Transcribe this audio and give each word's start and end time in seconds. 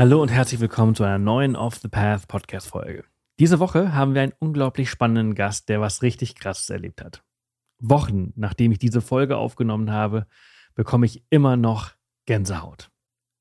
Hallo 0.00 0.22
und 0.22 0.30
herzlich 0.30 0.62
willkommen 0.62 0.94
zu 0.94 1.04
einer 1.04 1.18
neuen 1.18 1.56
Off 1.56 1.76
the 1.76 1.88
Path 1.88 2.26
Podcast 2.26 2.68
Folge. 2.68 3.04
Diese 3.38 3.60
Woche 3.60 3.92
haben 3.92 4.14
wir 4.14 4.22
einen 4.22 4.32
unglaublich 4.38 4.88
spannenden 4.88 5.34
Gast, 5.34 5.68
der 5.68 5.82
was 5.82 6.00
richtig 6.00 6.36
krasses 6.36 6.70
erlebt 6.70 7.04
hat. 7.04 7.22
Wochen 7.80 8.32
nachdem 8.34 8.72
ich 8.72 8.78
diese 8.78 9.02
Folge 9.02 9.36
aufgenommen 9.36 9.92
habe, 9.92 10.26
bekomme 10.74 11.04
ich 11.04 11.22
immer 11.28 11.58
noch 11.58 11.92
Gänsehaut. 12.24 12.90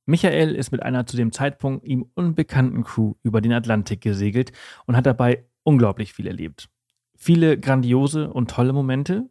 Michael 0.06 0.54
ist 0.54 0.74
mit 0.74 0.84
einer 0.84 1.06
zu 1.06 1.16
dem 1.16 1.32
Zeitpunkt 1.32 1.86
ihm 1.86 2.12
unbekannten 2.14 2.84
Crew 2.84 3.14
über 3.24 3.40
den 3.40 3.54
Atlantik 3.54 4.02
gesegelt 4.02 4.52
und 4.86 4.98
hat 4.98 5.06
dabei 5.06 5.46
unglaublich 5.64 6.12
viel 6.12 6.28
erlebt. 6.28 6.68
Viele 7.16 7.58
grandiose 7.58 8.34
und 8.34 8.52
tolle 8.52 8.74
Momente, 8.74 9.30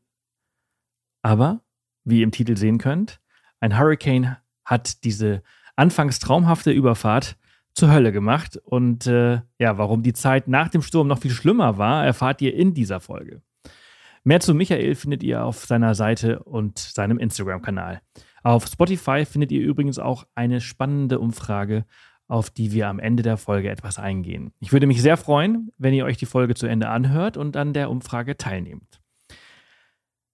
aber, 1.21 1.61
wie 2.05 2.21
ihr 2.21 2.25
im 2.25 2.33
Titel 2.33 2.57
sehen 2.57 2.79
könnt, 2.79 3.21
ein 3.61 3.79
Hurricane 3.79 4.39
hat 4.65 5.05
diese 5.05 5.43
anfangs 5.79 6.19
traumhafte 6.19 6.73
Überfahrt 6.73 7.37
zur 7.73 7.93
Hölle 7.93 8.13
gemacht. 8.13 8.61
Und 8.65 9.07
äh, 9.07 9.41
ja, 9.59 9.79
warum 9.79 10.03
die 10.03 10.13
Zeit 10.13 10.49
nach 10.49 10.69
dem 10.69 10.83
Sturm 10.83 11.07
noch 11.07 11.21
viel 11.21 11.31
schlimmer 11.31 11.79
war, 11.79 12.05
erfahrt 12.05 12.43
ihr 12.43 12.55
in 12.55 12.75
dieser 12.75 13.01
Folge. 13.01 13.43
Mehr 14.25 14.41
zu 14.41 14.55
Michael 14.55 14.95
findet 14.97 15.23
ihr 15.23 15.45
auf 15.45 15.65
seiner 15.65 15.95
Seite 15.95 16.41
und 16.41 16.79
seinem 16.79 17.19
Instagram-Kanal. 17.19 18.01
Auf 18.43 18.67
Spotify 18.67 19.25
findet 19.25 19.53
ihr 19.53 19.63
übrigens 19.63 19.99
auch 19.99 20.27
eine 20.35 20.61
spannende 20.61 21.21
Umfrage, 21.21 21.85
auf 22.27 22.51
die 22.51 22.73
wir 22.73 22.89
am 22.89 22.99
Ende 22.99 23.23
der 23.23 23.37
Folge 23.37 23.71
etwas 23.71 23.99
eingehen. 23.99 24.53
Ich 24.61 24.73
würde 24.73 24.87
mich 24.87 25.01
sehr 25.01 25.17
freuen, 25.17 25.71
wenn 25.79 25.95
ihr 25.95 26.05
euch 26.05 26.17
die 26.17 26.27
Folge 26.27 26.55
zu 26.55 26.67
Ende 26.67 26.89
anhört 26.89 27.37
und 27.37 27.57
an 27.57 27.73
der 27.73 27.89
Umfrage 27.89 28.37
teilnehmt. 28.37 29.01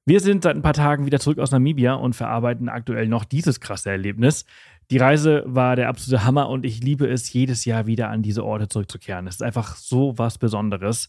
Wir 0.06 0.20
sind 0.20 0.42
seit 0.42 0.54
ein 0.54 0.62
paar 0.62 0.74
Tagen 0.74 1.06
wieder 1.06 1.18
zurück 1.18 1.38
aus 1.38 1.50
Namibia 1.50 1.94
und 1.94 2.14
verarbeiten 2.14 2.68
aktuell 2.68 3.08
noch 3.08 3.24
dieses 3.24 3.60
krasse 3.60 3.90
Erlebnis. 3.90 4.44
Die 4.90 4.98
Reise 4.98 5.44
war 5.46 5.76
der 5.76 5.88
absolute 5.88 6.24
Hammer 6.24 6.48
und 6.48 6.64
ich 6.64 6.82
liebe 6.82 7.06
es, 7.06 7.32
jedes 7.32 7.64
Jahr 7.64 7.86
wieder 7.86 8.10
an 8.10 8.22
diese 8.22 8.44
Orte 8.44 8.68
zurückzukehren. 8.68 9.26
Es 9.26 9.36
ist 9.36 9.42
einfach 9.42 9.76
so 9.76 10.18
was 10.18 10.38
Besonderes. 10.38 11.08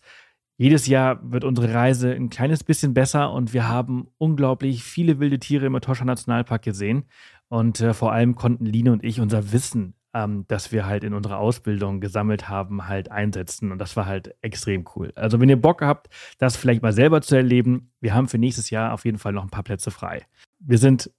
Jedes 0.57 0.87
Jahr 0.87 1.19
wird 1.21 1.43
unsere 1.43 1.73
Reise 1.73 2.13
ein 2.13 2.29
kleines 2.29 2.63
bisschen 2.63 2.93
besser 2.93 3.33
und 3.33 3.53
wir 3.53 3.67
haben 3.67 4.07
unglaublich 4.17 4.83
viele 4.83 5.19
wilde 5.19 5.39
Tiere 5.39 5.65
im 5.65 5.75
Etosha 5.75 6.05
Nationalpark 6.05 6.61
gesehen. 6.61 7.05
Und 7.49 7.81
äh, 7.81 7.93
vor 7.93 8.13
allem 8.13 8.35
konnten 8.35 8.65
Line 8.65 8.91
und 8.91 9.03
ich 9.03 9.19
unser 9.19 9.51
Wissen, 9.51 9.95
ähm, 10.13 10.45
das 10.47 10.71
wir 10.71 10.85
halt 10.85 11.03
in 11.03 11.13
unserer 11.13 11.39
Ausbildung 11.39 11.99
gesammelt 11.99 12.47
haben, 12.47 12.87
halt 12.87 13.11
einsetzen. 13.11 13.71
Und 13.71 13.79
das 13.79 13.97
war 13.97 14.05
halt 14.05 14.33
extrem 14.41 14.85
cool. 14.95 15.11
Also, 15.15 15.41
wenn 15.41 15.49
ihr 15.49 15.61
Bock 15.61 15.81
habt, 15.81 16.07
das 16.37 16.55
vielleicht 16.55 16.81
mal 16.81 16.93
selber 16.93 17.21
zu 17.21 17.35
erleben, 17.35 17.91
wir 17.99 18.13
haben 18.13 18.29
für 18.29 18.37
nächstes 18.37 18.69
Jahr 18.69 18.93
auf 18.93 19.03
jeden 19.03 19.17
Fall 19.17 19.33
noch 19.33 19.43
ein 19.43 19.49
paar 19.49 19.63
Plätze 19.63 19.91
frei. 19.91 20.25
Wir 20.59 20.77
sind 20.77 21.11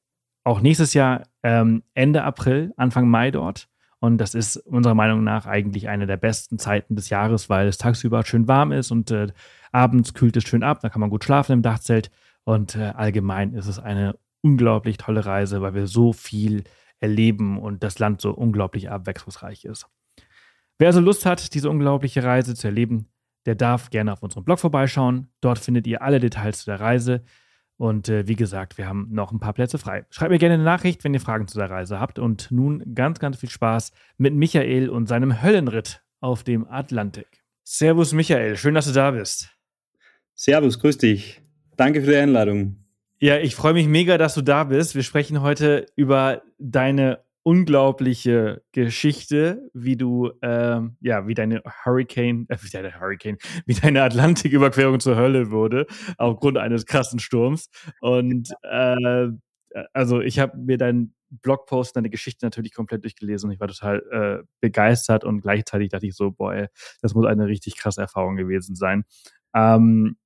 auch 0.47 0.61
nächstes 0.61 0.95
Jahr 0.95 1.25
ähm, 1.43 1.83
Ende 1.95 2.23
April, 2.23 2.73
Anfang 2.77 3.09
Mai 3.09 3.33
dort. 3.33 3.69
Und 3.99 4.19
das 4.19 4.35
ist 4.35 4.57
unserer 4.59 4.95
Meinung 4.95 5.25
nach 5.25 5.47
eigentlich 5.47 5.89
eine 5.89 6.07
der 6.07 6.19
besten 6.19 6.59
Zeiten 6.59 6.95
des 6.95 7.09
Jahres, 7.09 7.51
weil 7.51 7.67
es 7.67 7.79
tagsüber 7.79 8.25
schön 8.25 8.47
warm 8.47 8.71
ist 8.71 8.93
und 8.93 9.11
äh, 9.11 9.29
abends 9.73 10.15
kühlt 10.15 10.37
es 10.37 10.45
schön 10.45 10.63
ab. 10.63 10.79
Da 10.83 10.89
kann 10.89 11.01
man 11.01 11.11
gut 11.11 11.25
schlafen 11.25 11.53
im 11.53 11.63
Dachzelt. 11.63 12.13
Und 12.45 12.77
äh, 12.77 12.93
allgemein 12.95 13.55
ist 13.55 13.67
es 13.67 13.81
eine 13.81 14.17
unglaublich 14.41 14.99
tolle 14.99 15.27
Reise, 15.27 15.63
weil 15.63 15.75
wir 15.75 15.89
so 15.89 16.13
viel 16.13 16.63
erleben 17.01 17.59
und 17.59 17.83
das 17.83 17.99
Land 17.99 18.21
so 18.21 18.31
unglaublich 18.31 18.89
abwechslungsreich 18.89 19.65
ist. 19.65 19.89
Wer 20.79 20.89
also 20.89 21.01
Lust 21.01 21.27
hat, 21.27 21.55
diese 21.55 21.71
unglaubliche 21.71 22.23
Reise 22.23 22.55
zu 22.55 22.69
erleben, 22.69 23.09
der 23.47 23.57
darf 23.57 23.91
gerne 23.91 24.13
auf 24.13 24.23
unserem 24.23 24.45
Blog 24.45 24.61
vorbeischauen. 24.61 25.27
Dort 25.41 25.59
findet 25.59 25.89
ihr 25.89 26.03
alle 26.03 26.21
Details 26.21 26.59
zu 26.61 26.67
der 26.67 26.79
Reise. 26.79 27.25
Und 27.79 28.09
äh, 28.09 28.27
wie 28.27 28.37
gesagt, 28.37 28.79
wir 28.79 28.89
haben 28.89 29.09
noch 29.11 29.33
ein 29.33 29.39
paar 29.39 29.53
Plätze 29.53 29.79
frei. 29.79 30.07
Schreibt 30.11 30.31
mir 30.31 30.39
gerne 30.39 30.55
eine 30.55 30.65
Nachricht, 30.65 31.05
wenn 31.05 31.13
ihr 31.13 31.21
Fragen 31.21 31.47
zu 31.47 31.59
der 31.59 31.71
Reise 31.71 32.01
habt. 32.01 32.19
Und 32.19 32.51
nun 32.51 32.95
ganz, 32.95 33.19
ganz 33.19 33.39
viel 33.39 33.51
Spaß 33.51 33.93
mit 34.17 34.35
Michael 34.35 34.89
und 34.89 35.07
seinem 35.07 35.43
Höllenritt 35.43 36.03
auf 36.21 36.43
dem 36.43 36.67
Atlantik. 36.69 37.43
Servus 37.65 38.13
Michael, 38.13 38.57
schön, 38.57 38.75
dass 38.75 38.87
du 38.87 38.93
da 38.93 39.11
bist. 39.11 39.51
Servus, 40.35 40.79
grüß 40.79 40.99
dich. 40.99 41.43
Danke 41.77 42.01
für 42.01 42.11
die 42.11 42.17
Einladung. 42.17 42.77
Ja, 43.19 43.39
ich 43.39 43.55
freue 43.55 43.73
mich 43.73 43.89
mega, 43.89 44.19
dass 44.19 44.35
du 44.35 44.43
da 44.43 44.65
bist. 44.65 44.95
Wir 44.95 45.03
sprechen 45.03 45.43
heute 45.43 45.87
über 45.97 46.43
deine 46.59 47.26
unglaubliche 47.47 48.65
Geschichte, 48.73 49.71
wie 49.73 49.97
du, 49.97 50.33
ähm, 50.43 50.97
ja, 51.01 51.29
wie 51.29 51.35
deine 51.35 51.63
Hurricane, 51.85 52.45
äh, 52.49 52.57
wie 52.61 52.71
deine 52.71 52.99
Hurricane, 52.99 53.39
wie 53.67 53.75
deine 53.75 54.03
Atlantiküberquerung 54.03 54.99
zur 54.99 55.15
Hölle 55.15 55.53
wurde, 55.53 55.87
aufgrund 56.19 56.59
eines 56.59 56.87
krassen 56.87 57.21
Sturms. 57.21 57.71
Und 58.01 58.51
äh, 58.65 59.29
also 59.93 60.21
ich 60.21 60.41
habe 60.41 60.59
mir 60.59 60.77
deinen 60.77 61.15
Blogpost, 61.31 61.95
deine 61.95 62.11
Geschichte 62.11 62.45
natürlich 62.45 62.75
komplett 62.75 63.05
durchgelesen 63.05 63.49
und 63.49 63.55
ich 63.55 63.61
war 63.61 63.69
total 63.69 64.03
äh, 64.11 64.45
begeistert 64.61 65.23
und 65.23 65.41
gleichzeitig 65.41 65.91
dachte 65.91 66.07
ich 66.09 66.17
so, 66.17 66.33
boah, 66.33 66.53
ey, 66.53 66.67
das 67.01 67.15
muss 67.15 67.27
eine 67.27 67.47
richtig 67.47 67.77
krasse 67.77 68.01
Erfahrung 68.01 68.35
gewesen 68.35 68.75
sein. 68.75 69.05
Ähm, 69.55 70.17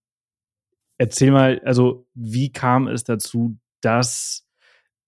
erzähl 0.97 1.33
mal, 1.33 1.61
also 1.67 2.07
wie 2.15 2.51
kam 2.51 2.89
es 2.89 3.05
dazu, 3.05 3.59
dass 3.83 4.47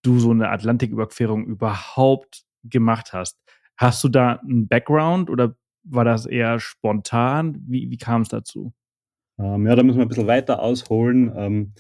du 0.02 0.18
so 0.18 0.30
eine 0.30 0.50
Atlantiküberquerung 0.50 1.46
überhaupt 1.46 2.44
gemacht 2.64 3.12
hast. 3.12 3.38
Hast 3.76 4.04
du 4.04 4.08
da 4.08 4.36
einen 4.36 4.68
Background 4.68 5.30
oder 5.30 5.56
war 5.84 6.04
das 6.04 6.26
eher 6.26 6.60
spontan? 6.60 7.62
Wie, 7.66 7.90
wie 7.90 7.96
kam 7.96 8.22
es 8.22 8.28
dazu? 8.28 8.72
Ähm, 9.38 9.66
ja, 9.66 9.74
da 9.74 9.82
müssen 9.82 9.98
wir 9.98 10.04
ein 10.04 10.08
bisschen 10.08 10.26
weiter 10.26 10.60
ausholen. 10.60 11.32
Ähm, 11.34 11.72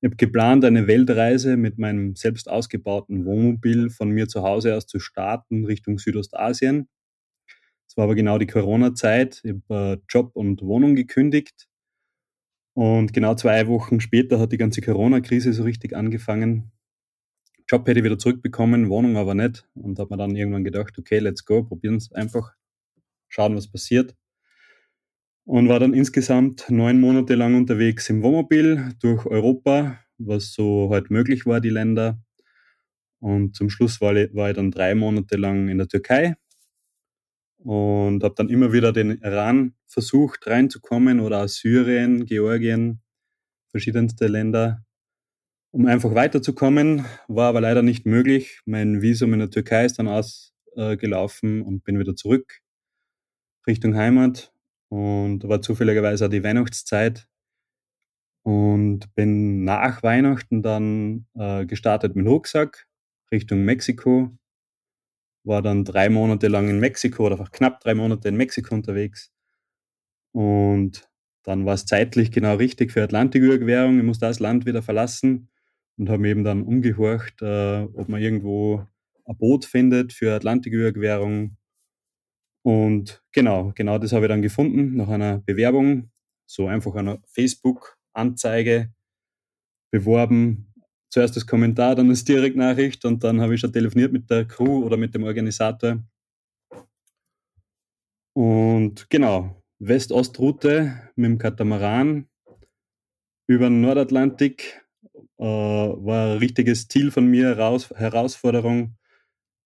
ich 0.00 0.06
habe 0.06 0.16
geplant, 0.16 0.64
eine 0.64 0.86
Weltreise 0.86 1.56
mit 1.56 1.78
meinem 1.78 2.14
selbst 2.14 2.48
ausgebauten 2.48 3.24
Wohnmobil 3.24 3.90
von 3.90 4.10
mir 4.10 4.28
zu 4.28 4.42
Hause 4.42 4.76
aus 4.76 4.86
zu 4.86 5.00
starten 5.00 5.64
Richtung 5.64 5.98
Südostasien. 5.98 6.88
Es 7.88 7.96
war 7.96 8.04
aber 8.04 8.14
genau 8.14 8.38
die 8.38 8.46
Corona-Zeit. 8.46 9.40
Ich 9.42 9.54
habe 9.68 9.98
äh, 9.98 10.04
Job 10.08 10.30
und 10.34 10.62
Wohnung 10.62 10.94
gekündigt. 10.94 11.66
Und 12.74 13.12
genau 13.12 13.34
zwei 13.34 13.66
Wochen 13.66 14.00
später 14.00 14.38
hat 14.38 14.52
die 14.52 14.58
ganze 14.58 14.82
Corona-Krise 14.82 15.52
so 15.52 15.64
richtig 15.64 15.96
angefangen. 15.96 16.70
Job 17.68 17.86
hätte 17.86 18.00
ich 18.00 18.04
wieder 18.04 18.18
zurückbekommen, 18.18 18.88
Wohnung 18.88 19.16
aber 19.16 19.34
nicht. 19.34 19.68
Und 19.74 19.98
habe 19.98 20.14
mir 20.14 20.18
dann 20.18 20.34
irgendwann 20.34 20.64
gedacht, 20.64 20.98
okay, 20.98 21.18
let's 21.18 21.44
go, 21.44 21.62
probieren 21.64 21.96
es 21.96 22.10
einfach, 22.12 22.52
schauen, 23.28 23.56
was 23.56 23.68
passiert. 23.70 24.14
Und 25.44 25.68
war 25.68 25.80
dann 25.80 25.94
insgesamt 25.94 26.66
neun 26.70 27.00
Monate 27.00 27.34
lang 27.34 27.54
unterwegs 27.54 28.08
im 28.10 28.22
Wohnmobil 28.22 28.94
durch 29.00 29.26
Europa, 29.26 29.98
was 30.18 30.52
so 30.52 30.88
halt 30.90 31.10
möglich 31.10 31.46
war, 31.46 31.60
die 31.60 31.70
Länder. 31.70 32.18
Und 33.20 33.56
zum 33.56 33.70
Schluss 33.70 34.00
war 34.00 34.14
ich, 34.16 34.34
war 34.34 34.50
ich 34.50 34.56
dann 34.56 34.70
drei 34.70 34.94
Monate 34.94 35.36
lang 35.36 35.68
in 35.68 35.78
der 35.78 35.88
Türkei 35.88 36.36
und 37.58 38.22
habe 38.22 38.34
dann 38.36 38.48
immer 38.48 38.72
wieder 38.72 38.92
den 38.92 39.10
Iran 39.20 39.74
versucht 39.86 40.46
reinzukommen 40.46 41.20
oder 41.20 41.42
aus 41.42 41.56
Syrien, 41.56 42.24
Georgien, 42.24 43.00
verschiedenste 43.70 44.26
Länder 44.28 44.84
um 45.70 45.86
einfach 45.86 46.14
weiterzukommen. 46.14 47.04
War 47.28 47.48
aber 47.48 47.60
leider 47.60 47.82
nicht 47.82 48.06
möglich. 48.06 48.60
Mein 48.64 49.02
Visum 49.02 49.32
in 49.32 49.40
der 49.40 49.50
Türkei 49.50 49.84
ist 49.84 49.98
dann 49.98 50.08
ausgelaufen 50.08 51.62
und 51.62 51.84
bin 51.84 51.98
wieder 51.98 52.16
zurück 52.16 52.60
Richtung 53.66 53.96
Heimat. 53.96 54.52
Und 54.90 55.46
war 55.46 55.60
zufälligerweise 55.60 56.26
auch 56.26 56.30
die 56.30 56.42
Weihnachtszeit. 56.42 57.28
Und 58.42 59.14
bin 59.14 59.64
nach 59.64 60.02
Weihnachten 60.02 60.62
dann 60.62 61.26
äh, 61.34 61.66
gestartet 61.66 62.16
mit 62.16 62.26
Rucksack 62.26 62.86
Richtung 63.30 63.64
Mexiko. 63.64 64.30
War 65.44 65.60
dann 65.60 65.84
drei 65.84 66.08
Monate 66.08 66.48
lang 66.48 66.68
in 66.68 66.80
Mexiko 66.80 67.26
oder 67.26 67.36
knapp 67.52 67.80
drei 67.80 67.94
Monate 67.94 68.28
in 68.28 68.36
Mexiko 68.36 68.74
unterwegs. 68.74 69.30
Und 70.32 71.10
dann 71.42 71.66
war 71.66 71.74
es 71.74 71.84
zeitlich 71.84 72.30
genau 72.30 72.54
richtig 72.56 72.92
für 72.92 73.02
Atlantiküberquerung. 73.02 73.98
Ich 73.98 74.04
musste 74.04 74.26
das 74.26 74.40
Land 74.40 74.64
wieder 74.64 74.82
verlassen 74.82 75.50
und 75.98 76.08
haben 76.08 76.24
eben 76.24 76.44
dann 76.44 76.62
umgehorcht, 76.62 77.42
äh, 77.42 77.82
ob 77.94 78.08
man 78.08 78.22
irgendwo 78.22 78.86
ein 79.24 79.36
Boot 79.36 79.64
findet 79.64 80.12
für 80.12 80.34
Atlantiküberquerung. 80.34 81.56
Und 82.62 83.22
genau, 83.32 83.72
genau 83.74 83.98
das 83.98 84.12
habe 84.12 84.26
ich 84.26 84.28
dann 84.28 84.42
gefunden 84.42 84.96
nach 84.96 85.08
einer 85.08 85.38
Bewerbung, 85.38 86.10
so 86.46 86.66
einfach 86.66 86.94
einer 86.94 87.18
Facebook-Anzeige 87.26 88.92
beworben. 89.90 90.72
Zuerst 91.10 91.36
das 91.36 91.46
Kommentar, 91.46 91.94
dann 91.94 92.10
das 92.10 92.24
Direktnachricht 92.24 93.04
und 93.04 93.24
dann 93.24 93.40
habe 93.40 93.54
ich 93.54 93.60
schon 93.60 93.72
telefoniert 93.72 94.12
mit 94.12 94.28
der 94.30 94.44
Crew 94.44 94.84
oder 94.84 94.96
mit 94.96 95.14
dem 95.14 95.24
Organisator. 95.24 96.02
Und 98.34 99.08
genau, 99.10 99.62
West-Ost-Route 99.78 101.10
mit 101.16 101.30
dem 101.30 101.38
Katamaran 101.38 102.28
über 103.48 103.68
den 103.68 103.80
Nordatlantik 103.80 104.84
äh, 105.38 105.44
war 105.44 106.32
ein 106.32 106.38
richtiges 106.38 106.88
Ziel 106.88 107.10
von 107.10 107.26
mir, 107.26 107.48
Heraus 107.48 107.90
Herausforderung. 107.90 108.96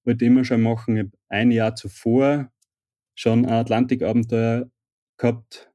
Wollte 0.04 0.24
immer 0.24 0.44
schon 0.44 0.62
machen. 0.62 0.96
Ich 0.96 1.06
ein 1.28 1.50
Jahr 1.50 1.74
zuvor 1.74 2.50
schon 3.14 3.46
ein 3.46 3.52
Atlantikabenteuer 3.52 4.70
gehabt. 5.18 5.70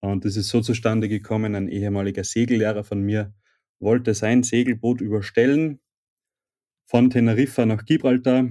Und 0.00 0.24
das 0.24 0.36
ist 0.36 0.48
so 0.48 0.60
zustande 0.60 1.08
gekommen. 1.08 1.54
Ein 1.54 1.68
ehemaliger 1.68 2.24
Segellehrer 2.24 2.84
von 2.84 3.02
mir 3.02 3.34
wollte 3.80 4.14
sein 4.14 4.42
Segelboot 4.42 5.00
überstellen 5.00 5.80
von 6.86 7.10
Teneriffa 7.10 7.66
nach 7.66 7.84
Gibraltar. 7.84 8.50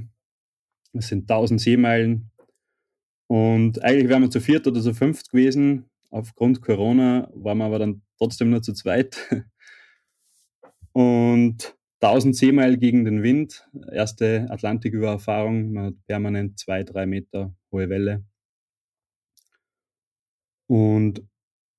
Das 0.94 1.07
sind 1.07 1.30
1000 1.30 1.62
Seemeilen. 1.62 2.31
Und 3.28 3.84
eigentlich 3.84 4.10
wären 4.10 4.24
wir 4.24 4.31
zu 4.31 4.42
viert 4.42 4.66
oder 4.66 4.81
zu 4.81 4.94
fünft 4.94 5.30
gewesen. 5.31 5.90
Aufgrund 6.10 6.62
Corona 6.62 7.30
waren 7.36 7.60
wir 7.60 7.66
aber 7.66 7.80
dann 7.80 8.01
trotzdem 8.18 8.50
nur 8.50 8.63
zu 8.63 8.74
zweit. 8.74 9.46
Und 11.00 11.78
1000 12.01 12.36
Seemeilen 12.36 12.78
gegen 12.78 13.06
den 13.06 13.24
Wind, 13.24 13.66
erste 13.90 14.48
Atlantikübererfahrung, 14.50 15.72
man 15.72 15.86
hat 15.86 15.94
permanent 16.07 16.60
zwei, 16.60 16.84
drei 16.84 17.06
Meter 17.06 17.56
hohe 17.72 17.88
Welle. 17.88 18.25
Und 20.68 21.24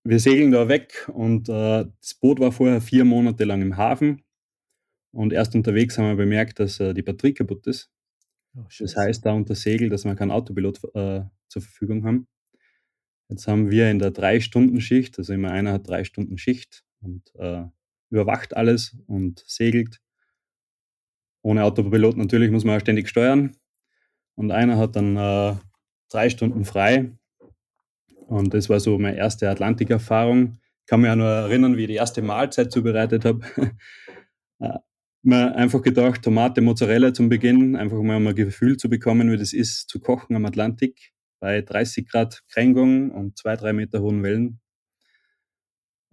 wir 0.05 0.20
segeln 0.20 0.52
da 0.52 0.69
weg 0.70 1.06
und 1.12 1.50
äh, 1.50 1.84
das 2.00 2.14
Boot 2.19 2.40
war 2.40 2.50
vorher 2.50 2.81
vier 2.81 3.05
Monate 3.05 3.44
lang 3.44 3.61
im 3.61 3.76
Hafen. 3.76 4.22
Und 5.12 5.34
erst 5.34 5.55
unterwegs 5.55 5.99
haben 5.99 6.06
wir 6.06 6.17
bemerkt, 6.17 6.58
dass 6.58 6.81
äh, 6.81 6.94
die 6.94 7.02
Batterie 7.02 7.34
kaputt 7.34 7.67
ist. 7.67 7.90
Oh, 8.56 8.64
das 8.78 8.96
heißt, 8.96 9.26
da 9.26 9.34
unter 9.34 9.55
Segel, 9.55 9.90
dass 9.90 10.06
wir 10.06 10.14
keinen 10.14 10.31
Autopilot 10.31 10.82
äh, 10.94 11.25
zur 11.49 11.61
Verfügung 11.61 12.06
haben. 12.06 12.26
Jetzt 13.28 13.46
haben 13.46 13.70
wir 13.70 13.90
in 13.90 13.99
der 13.99 14.12
Drei-Stunden-Schicht, 14.12 15.19
also 15.19 15.34
immer 15.34 15.50
einer 15.50 15.75
hat 15.75 15.87
drei 15.87 16.05
Stunden 16.05 16.38
Schicht 16.38 16.84
und 17.02 17.31
äh, 17.34 17.67
überwacht 18.10 18.56
alles 18.56 18.96
und 19.06 19.42
segelt. 19.46 20.00
Ohne 21.42 21.64
Autopilot 21.64 22.16
natürlich 22.16 22.50
muss 22.50 22.64
man 22.64 22.76
auch 22.76 22.80
ständig 22.80 23.08
steuern. 23.08 23.56
Und 24.34 24.50
einer 24.50 24.76
hat 24.76 24.96
dann 24.96 25.16
äh, 25.16 25.56
drei 26.10 26.28
Stunden 26.28 26.64
frei 26.64 27.12
und 28.30 28.54
das 28.54 28.68
war 28.68 28.78
so 28.78 28.96
meine 28.96 29.16
erste 29.16 29.50
Atlantik-Erfahrung. 29.50 30.58
Ich 30.82 30.86
kann 30.86 31.00
mich 31.00 31.10
auch 31.10 31.16
nur 31.16 31.26
erinnern, 31.26 31.76
wie 31.76 31.82
ich 31.82 31.88
die 31.88 31.94
erste 31.94 32.22
Mahlzeit 32.22 32.72
zubereitet 32.72 33.24
habe. 33.24 33.40
Äh, 34.62 34.78
mir 35.22 35.56
einfach 35.56 35.80
gedacht, 35.80 36.20
Tomate, 36.20 36.60
Mozzarella 36.60 37.14
zum 37.14 37.30
Beginn, 37.30 37.76
einfach 37.76 37.96
mal 38.02 38.18
um 38.18 38.26
ein 38.26 38.34
Gefühl 38.34 38.76
zu 38.76 38.90
bekommen, 38.90 39.32
wie 39.32 39.38
das 39.38 39.54
ist, 39.54 39.88
zu 39.88 40.00
kochen 40.00 40.36
am 40.36 40.44
Atlantik 40.44 41.14
bei 41.40 41.62
30 41.62 42.06
Grad 42.06 42.42
Kränkung 42.50 43.10
und 43.10 43.38
zwei, 43.38 43.56
drei 43.56 43.72
Meter 43.72 44.02
hohen 44.02 44.22
Wellen. 44.22 44.59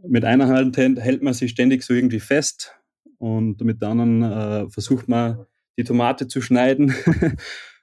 Mit 0.03 0.25
einer 0.25 0.47
Hand 0.47 0.77
hält 0.77 1.23
man 1.23 1.33
sich 1.33 1.51
ständig 1.51 1.83
so 1.83 1.93
irgendwie 1.93 2.19
fest 2.19 2.75
und 3.17 3.61
mit 3.61 3.81
der 3.81 3.89
anderen 3.89 4.23
äh, 4.23 4.69
versucht 4.69 5.07
man, 5.07 5.45
die 5.77 5.83
Tomate 5.83 6.27
zu 6.27 6.41
schneiden, 6.41 6.93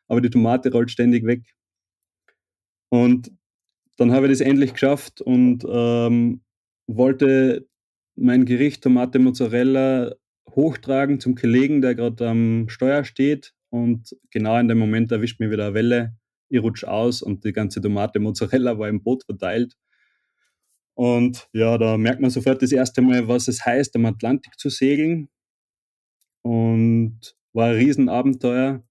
aber 0.09 0.21
die 0.21 0.31
Tomate 0.31 0.71
rollt 0.73 0.91
ständig 0.91 1.25
weg. 1.25 1.43
Und 2.89 3.33
dann 3.97 4.13
habe 4.13 4.27
ich 4.27 4.33
das 4.33 4.41
endlich 4.41 4.73
geschafft 4.73 5.21
und 5.21 5.65
ähm, 5.69 6.43
wollte 6.87 7.67
mein 8.17 8.45
Gericht 8.45 8.83
Tomate 8.83 9.19
Mozzarella 9.19 10.15
hochtragen 10.51 11.21
zum 11.21 11.35
Kollegen, 11.35 11.81
der 11.81 11.95
gerade 11.95 12.29
am 12.29 12.69
Steuer 12.69 13.05
steht. 13.05 13.55
Und 13.71 14.17
genau 14.31 14.59
in 14.59 14.69
dem 14.69 14.79
Moment 14.79 15.11
erwischt 15.11 15.41
mir 15.41 15.51
wieder 15.51 15.67
eine 15.67 15.75
Welle. 15.75 16.17
Ich 16.49 16.63
rutsche 16.63 16.89
aus 16.89 17.23
und 17.23 17.45
die 17.45 17.53
ganze 17.53 17.81
Tomate 17.81 18.21
Mozzarella 18.21 18.79
war 18.79 18.89
im 18.89 19.03
Boot 19.03 19.25
verteilt. 19.25 19.75
Und 20.97 21.49
ja, 21.53 21.77
da 21.79 21.97
merkt 21.99 22.21
man 22.21 22.31
sofort 22.31 22.63
das 22.63 22.73
erste 22.73 23.03
Mal, 23.03 23.27
was 23.29 23.49
es 23.49 23.65
heißt, 23.67 23.97
am 23.97 24.07
Atlantik 24.07 24.59
zu 24.59 24.71
segeln. 24.71 25.29
Und 26.43 27.37
war 27.53 27.69
ein 27.69 27.77
Riesenabenteuer 27.77 28.85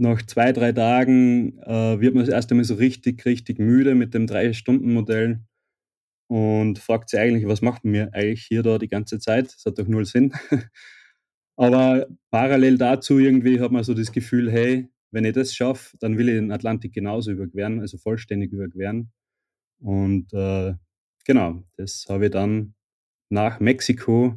nach 0.00 0.22
zwei, 0.22 0.52
drei 0.52 0.72
Tagen 0.72 1.58
äh, 1.60 2.00
wird 2.00 2.14
man 2.14 2.24
das 2.24 2.32
erste 2.34 2.54
Mal 2.54 2.64
so 2.64 2.74
richtig, 2.74 3.24
richtig 3.26 3.58
müde 3.58 3.94
mit 3.94 4.14
dem 4.14 4.26
Drei-Stunden-Modell 4.26 5.40
und 6.28 6.78
fragt 6.78 7.10
sich 7.10 7.20
eigentlich, 7.20 7.46
was 7.46 7.60
macht 7.60 7.84
man 7.84 7.92
mir 7.92 8.14
eigentlich 8.14 8.46
hier 8.46 8.62
da 8.62 8.78
die 8.78 8.88
ganze 8.88 9.18
Zeit? 9.18 9.52
Das 9.54 9.64
hat 9.66 9.78
doch 9.78 9.86
null 9.86 10.06
Sinn. 10.06 10.32
Aber 11.56 12.06
parallel 12.30 12.78
dazu 12.78 13.18
irgendwie 13.18 13.60
hat 13.60 13.72
man 13.72 13.84
so 13.84 13.92
das 13.92 14.10
Gefühl, 14.10 14.50
hey, 14.50 14.88
wenn 15.12 15.26
ich 15.26 15.34
das 15.34 15.54
schaffe, 15.54 15.96
dann 16.00 16.16
will 16.16 16.30
ich 16.30 16.36
den 16.36 16.52
Atlantik 16.52 16.94
genauso 16.94 17.32
überqueren, 17.32 17.80
also 17.80 17.98
vollständig 17.98 18.52
überqueren. 18.52 19.12
Und 19.80 20.32
äh, 20.32 20.74
genau, 21.24 21.62
das 21.76 22.06
habe 22.08 22.26
ich 22.26 22.30
dann 22.30 22.74
nach 23.30 23.60
Mexiko 23.60 24.34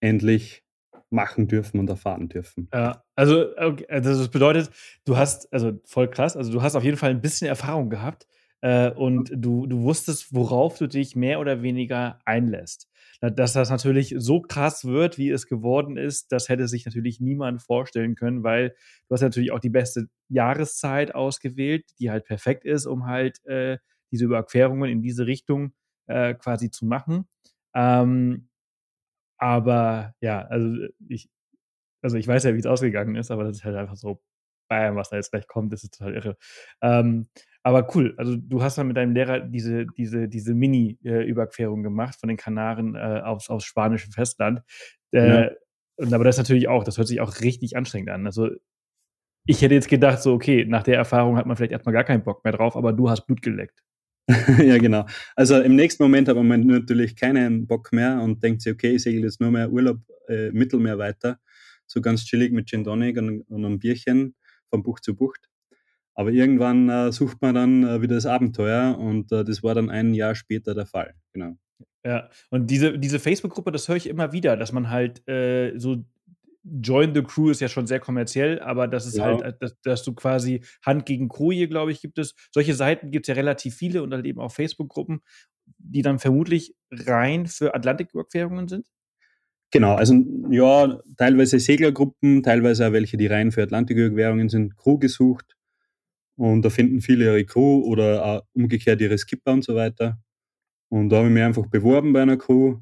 endlich 0.00 0.64
machen 1.10 1.48
dürfen 1.48 1.80
und 1.80 1.88
erfahren 1.88 2.28
dürfen. 2.28 2.68
Ja, 2.72 3.02
also, 3.14 3.56
okay, 3.56 3.86
also 3.88 4.10
das 4.10 4.28
bedeutet, 4.28 4.70
du 5.04 5.16
hast, 5.16 5.52
also 5.52 5.80
voll 5.84 6.08
krass, 6.10 6.36
also 6.36 6.52
du 6.52 6.62
hast 6.62 6.76
auf 6.76 6.84
jeden 6.84 6.96
Fall 6.96 7.10
ein 7.10 7.20
bisschen 7.20 7.48
Erfahrung 7.48 7.88
gehabt 7.88 8.26
äh, 8.60 8.90
und 8.90 9.30
du, 9.34 9.66
du 9.66 9.82
wusstest, 9.82 10.34
worauf 10.34 10.76
du 10.76 10.86
dich 10.86 11.16
mehr 11.16 11.40
oder 11.40 11.62
weniger 11.62 12.18
einlässt. 12.24 12.88
Dass 13.20 13.52
das 13.52 13.68
natürlich 13.68 14.14
so 14.18 14.40
krass 14.40 14.84
wird, 14.84 15.18
wie 15.18 15.30
es 15.30 15.48
geworden 15.48 15.96
ist, 15.96 16.30
das 16.30 16.48
hätte 16.48 16.68
sich 16.68 16.84
natürlich 16.86 17.20
niemand 17.20 17.62
vorstellen 17.62 18.14
können, 18.14 18.44
weil 18.44 18.70
du 19.08 19.14
hast 19.14 19.22
natürlich 19.22 19.50
auch 19.50 19.58
die 19.58 19.70
beste 19.70 20.06
Jahreszeit 20.28 21.14
ausgewählt, 21.14 21.84
die 21.98 22.10
halt 22.10 22.26
perfekt 22.26 22.64
ist, 22.64 22.86
um 22.86 23.06
halt 23.06 23.44
äh, 23.46 23.78
diese 24.10 24.24
Überquerungen 24.24 24.90
in 24.90 25.02
diese 25.02 25.26
Richtung 25.26 25.72
äh, 26.06 26.34
quasi 26.34 26.70
zu 26.70 26.86
machen. 26.86 27.28
Ähm, 27.74 28.48
aber 29.38 30.14
ja, 30.20 30.42
also 30.46 30.86
ich, 31.08 31.30
also 32.02 32.16
ich 32.16 32.26
weiß 32.26 32.44
ja, 32.44 32.54
wie 32.54 32.58
es 32.58 32.66
ausgegangen 32.66 33.16
ist, 33.16 33.30
aber 33.30 33.44
das 33.44 33.58
ist 33.58 33.64
halt 33.64 33.76
einfach 33.76 33.96
so, 33.96 34.20
bam, 34.68 34.96
was 34.96 35.10
da 35.10 35.16
jetzt 35.16 35.30
gleich 35.30 35.46
kommt, 35.46 35.72
das 35.72 35.82
ist 35.82 35.98
total 35.98 36.14
irre. 36.14 36.36
Ähm, 36.82 37.28
aber 37.62 37.94
cool, 37.94 38.14
also 38.16 38.36
du 38.36 38.62
hast 38.62 38.78
dann 38.78 38.88
mit 38.88 38.96
deinem 38.96 39.14
Lehrer 39.14 39.40
diese, 39.40 39.86
diese, 39.86 40.28
diese 40.28 40.54
Mini-Überquerung 40.54 41.82
gemacht 41.82 42.16
von 42.18 42.28
den 42.28 42.36
Kanaren 42.36 42.94
äh, 42.94 43.20
aufs, 43.24 43.50
aufs 43.50 43.64
spanische 43.64 44.10
Festland. 44.10 44.62
Äh, 45.12 45.42
ja. 45.44 45.50
Und 45.96 46.12
aber 46.14 46.24
das 46.24 46.38
natürlich 46.38 46.68
auch, 46.68 46.84
das 46.84 46.96
hört 46.96 47.08
sich 47.08 47.20
auch 47.20 47.40
richtig 47.40 47.76
anstrengend 47.76 48.10
an. 48.10 48.26
Also 48.26 48.50
ich 49.46 49.62
hätte 49.62 49.74
jetzt 49.74 49.88
gedacht, 49.88 50.22
so, 50.22 50.34
okay, 50.34 50.64
nach 50.66 50.82
der 50.82 50.96
Erfahrung 50.96 51.36
hat 51.36 51.46
man 51.46 51.56
vielleicht 51.56 51.72
erstmal 51.72 51.94
gar 51.94 52.04
keinen 52.04 52.22
Bock 52.22 52.44
mehr 52.44 52.52
drauf, 52.52 52.76
aber 52.76 52.92
du 52.92 53.10
hast 53.10 53.26
Blut 53.26 53.42
geleckt. 53.42 53.82
ja, 54.58 54.76
genau. 54.78 55.06
Also 55.36 55.58
im 55.60 55.74
nächsten 55.74 56.02
Moment 56.02 56.28
hat 56.28 56.36
man 56.36 56.66
natürlich 56.66 57.16
keinen 57.16 57.66
Bock 57.66 57.92
mehr 57.92 58.20
und 58.20 58.42
denkt 58.42 58.60
sich, 58.62 58.72
okay, 58.72 58.94
ich 58.94 59.02
segel 59.02 59.22
jetzt 59.22 59.40
nur 59.40 59.50
mehr 59.50 59.70
Urlaub 59.72 60.00
äh, 60.28 60.50
Mittelmeer 60.50 60.98
weiter. 60.98 61.38
So 61.86 62.02
ganz 62.02 62.26
chillig 62.26 62.52
mit 62.52 62.68
Gin 62.68 62.84
Tonic 62.84 63.16
und, 63.16 63.40
und 63.42 63.64
einem 63.64 63.78
Bierchen 63.78 64.34
von 64.68 64.82
Bucht 64.82 65.02
zu 65.02 65.16
Bucht. 65.16 65.48
Aber 66.14 66.30
irgendwann 66.30 66.90
äh, 66.90 67.10
sucht 67.10 67.40
man 67.40 67.54
dann 67.54 67.84
äh, 67.84 68.02
wieder 68.02 68.16
das 68.16 68.26
Abenteuer 68.26 68.98
und 68.98 69.32
äh, 69.32 69.44
das 69.44 69.62
war 69.62 69.74
dann 69.74 69.88
ein 69.88 70.12
Jahr 70.12 70.34
später 70.34 70.74
der 70.74 70.86
Fall. 70.86 71.14
Genau. 71.32 71.56
Ja, 72.04 72.28
und 72.50 72.70
diese, 72.70 72.98
diese 72.98 73.18
Facebook-Gruppe, 73.18 73.72
das 73.72 73.88
höre 73.88 73.96
ich 73.96 74.08
immer 74.08 74.32
wieder, 74.32 74.56
dass 74.56 74.72
man 74.72 74.90
halt 74.90 75.26
äh, 75.28 75.78
so 75.78 76.04
Join 76.82 77.14
the 77.14 77.22
Crew 77.22 77.50
ist 77.50 77.60
ja 77.60 77.68
schon 77.68 77.86
sehr 77.86 78.00
kommerziell, 78.00 78.60
aber 78.60 78.88
das 78.88 79.06
ist 79.06 79.16
ja. 79.16 79.24
halt, 79.24 79.56
dass, 79.60 79.80
dass, 79.80 80.02
du 80.02 80.14
quasi 80.14 80.62
Hand 80.84 81.06
gegen 81.06 81.28
Koje, 81.28 81.68
glaube 81.68 81.92
ich, 81.92 82.00
gibt 82.00 82.18
es. 82.18 82.34
Solche 82.52 82.74
Seiten 82.74 83.10
gibt 83.10 83.24
es 83.24 83.28
ja 83.28 83.34
relativ 83.34 83.74
viele 83.74 84.02
und 84.02 84.12
halt 84.12 84.26
eben 84.26 84.40
auch 84.40 84.52
Facebook-Gruppen, 84.52 85.20
die 85.78 86.02
dann 86.02 86.18
vermutlich 86.18 86.74
rein 86.90 87.46
für 87.46 87.74
Atlantiküberquerungen 87.74 88.68
sind. 88.68 88.86
Genau, 89.70 89.94
also 89.94 90.14
ja, 90.50 90.98
teilweise 91.18 91.58
Seglergruppen, 91.58 92.42
teilweise 92.42 92.88
auch 92.88 92.92
welche, 92.92 93.18
die 93.18 93.26
rein 93.26 93.52
für 93.52 93.62
Atlantiküberquerungen 93.62 94.48
sind, 94.48 94.76
Crew 94.76 94.98
gesucht. 94.98 95.56
Und 96.36 96.64
da 96.64 96.70
finden 96.70 97.00
viele 97.00 97.24
ihre 97.26 97.44
Crew 97.44 97.82
oder 97.82 98.24
auch 98.24 98.42
umgekehrt 98.54 99.00
ihre 99.00 99.18
Skipper 99.18 99.52
und 99.52 99.64
so 99.64 99.74
weiter. 99.74 100.18
Und 100.88 101.10
da 101.10 101.18
habe 101.18 101.28
ich 101.28 101.34
mich 101.34 101.42
einfach 101.42 101.66
beworben 101.66 102.12
bei 102.12 102.22
einer 102.22 102.38
Crew 102.38 102.78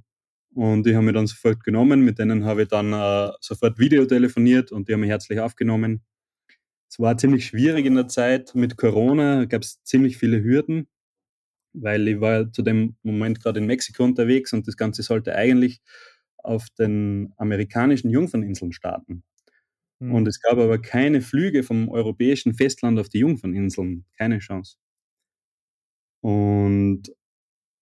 und 0.57 0.87
die 0.87 0.97
haben 0.97 1.05
mich 1.05 1.15
dann 1.15 1.27
sofort 1.27 1.63
genommen. 1.63 2.01
Mit 2.01 2.19
denen 2.19 2.47
habe 2.47 2.63
ich 2.63 2.69
dann 2.69 2.93
äh, 2.93 3.31
sofort 3.41 3.79
Video 3.79 4.07
telefoniert 4.07 4.73
und 4.73 4.89
die 4.89 4.95
haben 4.95 5.01
mich 5.01 5.11
herzlich 5.11 5.39
aufgenommen. 5.39 6.03
Es 6.89 6.99
war 6.99 7.19
ziemlich 7.19 7.47
schwierig 7.47 7.85
in 7.85 7.95
der 7.95 8.09
Zeit. 8.09 8.55
Mit 8.55 8.79
Corona 8.79 9.45
gab 9.45 9.63
es 9.63 9.83
ziemlich 9.85 10.17
viele 10.17 10.43
Hürden, 10.43 10.89
weil 11.75 12.09
ich 12.09 12.21
war 12.21 12.51
zu 12.51 12.63
dem 12.63 12.97
Moment 13.03 13.43
gerade 13.43 13.61
in 13.61 13.67
Mexiko 13.67 14.03
unterwegs 14.05 14.55
und 14.55 14.67
das 14.67 14.79
Ganze 14.79 15.03
sollte 15.03 15.35
eigentlich 15.35 15.83
auf 16.39 16.71
den 16.71 17.35
amerikanischen 17.37 18.09
Jungferninseln 18.09 18.73
starten. 18.73 19.25
Mhm. 20.01 20.15
Und 20.15 20.29
es 20.29 20.41
gab 20.41 20.57
aber 20.59 20.81
keine 20.81 21.21
Flüge 21.21 21.65
vom 21.65 21.91
europäischen 21.91 22.55
Festland 22.55 22.99
auf 22.99 23.11
die 23.11 23.19
Jungferninseln. 23.19 24.07
Keine 24.17 24.39
Chance. 24.39 24.77
Und 26.23 27.13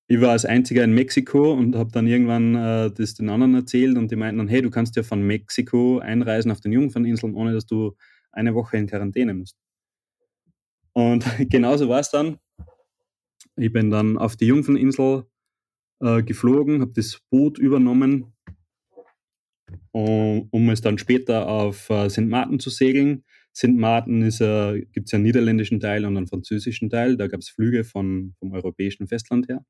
ich 0.07 0.21
war 0.21 0.31
als 0.31 0.45
einziger 0.45 0.85
in 0.85 0.93
Mexiko 0.93 1.53
und 1.53 1.77
habe 1.77 1.91
dann 1.91 2.07
irgendwann 2.07 2.55
äh, 2.55 2.91
das 2.91 3.15
den 3.15 3.31
anderen 3.31 3.55
erzählt 3.55 3.97
und 3.97 4.11
die 4.11 4.17
meinten 4.17 4.39
dann, 4.39 4.49
hey, 4.49 4.61
du 4.61 4.71
kannst 4.71 4.97
ja 4.97 5.03
von 5.03 5.23
Mexiko 5.23 5.99
einreisen 5.99 6.51
auf 6.51 6.61
den 6.61 6.73
Jungferninseln, 6.73 7.35
ohne 7.35 7.53
dass 7.53 7.67
du 7.67 7.97
eine 8.31 8.55
Woche 8.55 8.77
in 8.77 8.87
Quarantäne 8.87 9.33
musst. 9.33 9.57
Und 10.93 11.25
genauso 11.51 11.89
war 11.89 12.01
es 12.01 12.11
dann. 12.11 12.39
Ich 13.57 13.73
bin 13.73 13.91
dann 13.91 14.19
auf 14.19 14.37
die 14.37 14.47
Jungferninsel 14.47 15.25
äh, 16.01 16.23
geflogen, 16.23 16.81
habe 16.83 16.93
das 16.95 17.21
Boot 17.31 17.59
übernommen, 17.59 18.35
um, 19.93 20.49
um, 20.51 20.71
es 20.71 20.81
dann 20.81 20.99
später 20.99 21.49
auf 21.49 21.89
äh, 21.89 22.11
St. 22.11 22.27
Martin 22.27 22.59
zu 22.59 22.69
segeln. 22.69 23.25
St. 23.57 23.69
Martin 23.69 24.23
äh, 24.23 24.85
gibt 24.93 25.07
es 25.07 25.13
ja 25.13 25.17
einen 25.17 25.25
niederländischen 25.25 25.81
Teil 25.81 26.05
und 26.05 26.17
einen 26.17 26.27
französischen 26.27 26.91
Teil. 26.91 27.17
Da 27.17 27.29
gab 27.29 27.41
es 27.41 27.49
Flüge 27.49 27.85
von, 27.85 28.35
vom 28.39 28.53
europäischen 28.53 29.07
Festland 29.07 29.49
her. 29.49 29.65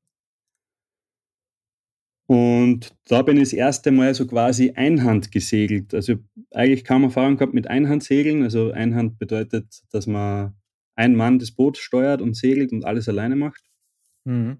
Und 2.27 2.95
da 3.07 3.21
bin 3.21 3.37
ich 3.37 3.43
das 3.43 3.53
erste 3.53 3.91
Mal 3.91 4.15
so 4.15 4.25
quasi 4.25 4.71
Einhand 4.71 5.31
gesegelt. 5.31 5.93
Also 5.93 6.15
eigentlich 6.51 6.83
kaum 6.83 7.03
Erfahrung 7.03 7.37
gehabt 7.37 7.53
mit 7.53 7.67
Einhandsegeln. 7.67 8.41
Also 8.41 8.71
Einhand 8.71 9.19
bedeutet, 9.19 9.83
dass 9.91 10.07
man 10.07 10.55
ein 10.95 11.15
Mann 11.15 11.39
das 11.39 11.51
Boot 11.51 11.77
steuert 11.77 12.21
und 12.21 12.35
segelt 12.35 12.71
und 12.71 12.85
alles 12.85 13.07
alleine 13.07 13.35
macht. 13.35 13.63
Mhm. 14.23 14.57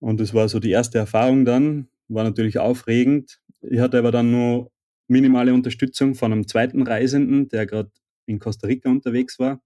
Und 0.00 0.20
das 0.20 0.32
war 0.32 0.48
so 0.48 0.60
die 0.60 0.70
erste 0.70 0.98
Erfahrung 0.98 1.44
dann. 1.44 1.88
War 2.08 2.24
natürlich 2.24 2.58
aufregend. 2.58 3.40
Ich 3.60 3.80
hatte 3.80 3.98
aber 3.98 4.12
dann 4.12 4.30
nur 4.30 4.70
minimale 5.08 5.52
Unterstützung 5.52 6.14
von 6.14 6.32
einem 6.32 6.46
zweiten 6.46 6.82
Reisenden, 6.82 7.48
der 7.48 7.66
gerade 7.66 7.90
in 8.26 8.38
Costa 8.38 8.66
Rica 8.66 8.90
unterwegs 8.90 9.38
war. 9.38 9.60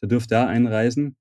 Der 0.00 0.08
durfte 0.08 0.40
auch 0.40 0.46
einreisen. 0.46 1.16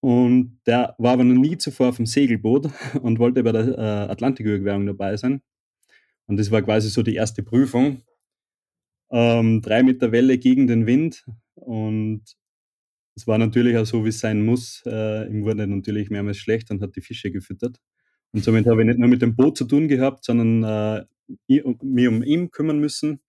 Und 0.00 0.60
der 0.66 0.94
war 0.98 1.14
aber 1.14 1.24
noch 1.24 1.40
nie 1.40 1.58
zuvor 1.58 1.88
auf 1.88 1.96
dem 1.96 2.06
Segelboot 2.06 2.70
und 3.02 3.18
wollte 3.18 3.42
bei 3.42 3.52
der 3.52 3.68
äh, 3.76 4.10
Atlantiküberquerung 4.10 4.86
dabei 4.86 5.16
sein. 5.16 5.42
Und 6.26 6.38
das 6.38 6.50
war 6.50 6.62
quasi 6.62 6.88
so 6.90 7.02
die 7.02 7.14
erste 7.14 7.42
Prüfung. 7.42 8.02
Ähm, 9.10 9.62
drei 9.62 9.82
Meter 9.82 10.12
Welle 10.12 10.38
gegen 10.38 10.66
den 10.66 10.86
Wind. 10.86 11.24
Und 11.54 12.22
es 13.16 13.26
war 13.26 13.38
natürlich 13.38 13.76
auch 13.76 13.86
so, 13.86 14.04
wie 14.04 14.10
es 14.10 14.20
sein 14.20 14.44
muss. 14.44 14.82
Äh, 14.86 15.28
ihm 15.28 15.44
wurde 15.44 15.66
natürlich 15.66 16.10
mehrmals 16.10 16.36
schlecht 16.36 16.70
und 16.70 16.82
hat 16.82 16.94
die 16.94 17.00
Fische 17.00 17.32
gefüttert. 17.32 17.80
Und 18.32 18.44
somit 18.44 18.66
habe 18.66 18.82
ich 18.82 18.86
nicht 18.86 18.98
nur 18.98 19.08
mit 19.08 19.22
dem 19.22 19.34
Boot 19.34 19.56
zu 19.56 19.64
tun 19.64 19.88
gehabt, 19.88 20.24
sondern 20.24 20.62
äh, 20.62 21.04
mich 21.82 22.08
um 22.08 22.22
ihn 22.22 22.50
kümmern 22.50 22.78
müssen. 22.78 23.20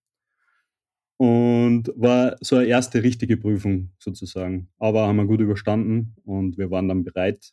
Und 1.20 1.92
war 1.96 2.38
so 2.40 2.56
eine 2.56 2.64
erste 2.64 3.02
richtige 3.02 3.36
Prüfung 3.36 3.90
sozusagen. 3.98 4.70
Aber 4.78 5.06
haben 5.06 5.16
wir 5.16 5.26
gut 5.26 5.42
überstanden 5.42 6.14
und 6.24 6.56
wir 6.56 6.70
waren 6.70 6.88
dann 6.88 7.04
bereit, 7.04 7.52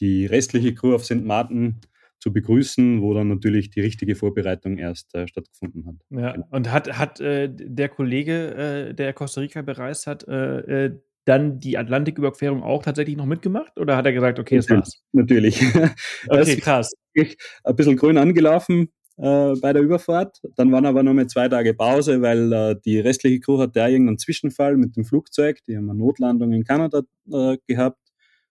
die 0.00 0.26
restliche 0.26 0.74
Crew 0.74 0.94
auf 0.94 1.06
St. 1.06 1.24
Martin 1.24 1.80
zu 2.18 2.30
begrüßen, 2.30 3.00
wo 3.00 3.14
dann 3.14 3.28
natürlich 3.28 3.70
die 3.70 3.80
richtige 3.80 4.16
Vorbereitung 4.16 4.76
erst 4.76 5.14
äh, 5.14 5.26
stattgefunden 5.26 5.86
hat. 5.86 5.94
Ja, 6.10 6.32
genau. 6.32 6.46
und 6.50 6.70
hat, 6.70 6.98
hat 6.98 7.20
äh, 7.20 7.48
der 7.50 7.88
Kollege, 7.88 8.88
äh, 8.90 8.94
der 8.94 9.14
Costa 9.14 9.40
Rica 9.40 9.62
bereist 9.62 10.06
hat, 10.06 10.28
äh, 10.28 10.84
äh, 10.84 11.00
dann 11.24 11.58
die 11.58 11.78
Atlantiküberquerung 11.78 12.62
auch 12.62 12.82
tatsächlich 12.82 13.16
noch 13.16 13.24
mitgemacht? 13.24 13.80
Oder 13.80 13.96
hat 13.96 14.04
er 14.04 14.12
gesagt, 14.12 14.38
okay, 14.38 14.56
das 14.56 14.68
war's? 14.68 15.02
Natürlich. 15.12 15.62
okay, 16.28 16.56
krass. 16.56 16.92
Ein 17.16 17.76
bisschen 17.76 17.96
grün 17.96 18.18
angelaufen 18.18 18.90
äh, 19.20 19.54
bei 19.60 19.72
der 19.72 19.82
Überfahrt. 19.82 20.40
Dann 20.56 20.72
waren 20.72 20.86
aber 20.86 21.02
noch 21.02 21.12
mal 21.12 21.26
zwei 21.26 21.48
Tage 21.48 21.74
Pause, 21.74 22.22
weil 22.22 22.52
äh, 22.52 22.76
die 22.84 23.00
restliche 23.00 23.40
Crew 23.40 23.58
hatte 23.58 23.80
ja 23.80 23.88
irgendeinen 23.88 24.18
Zwischenfall 24.18 24.76
mit 24.76 24.96
dem 24.96 25.04
Flugzeug. 25.04 25.58
Die 25.68 25.76
haben 25.76 25.90
eine 25.90 25.98
Notlandung 25.98 26.52
in 26.52 26.64
Kanada 26.64 27.02
äh, 27.30 27.58
gehabt, 27.66 28.00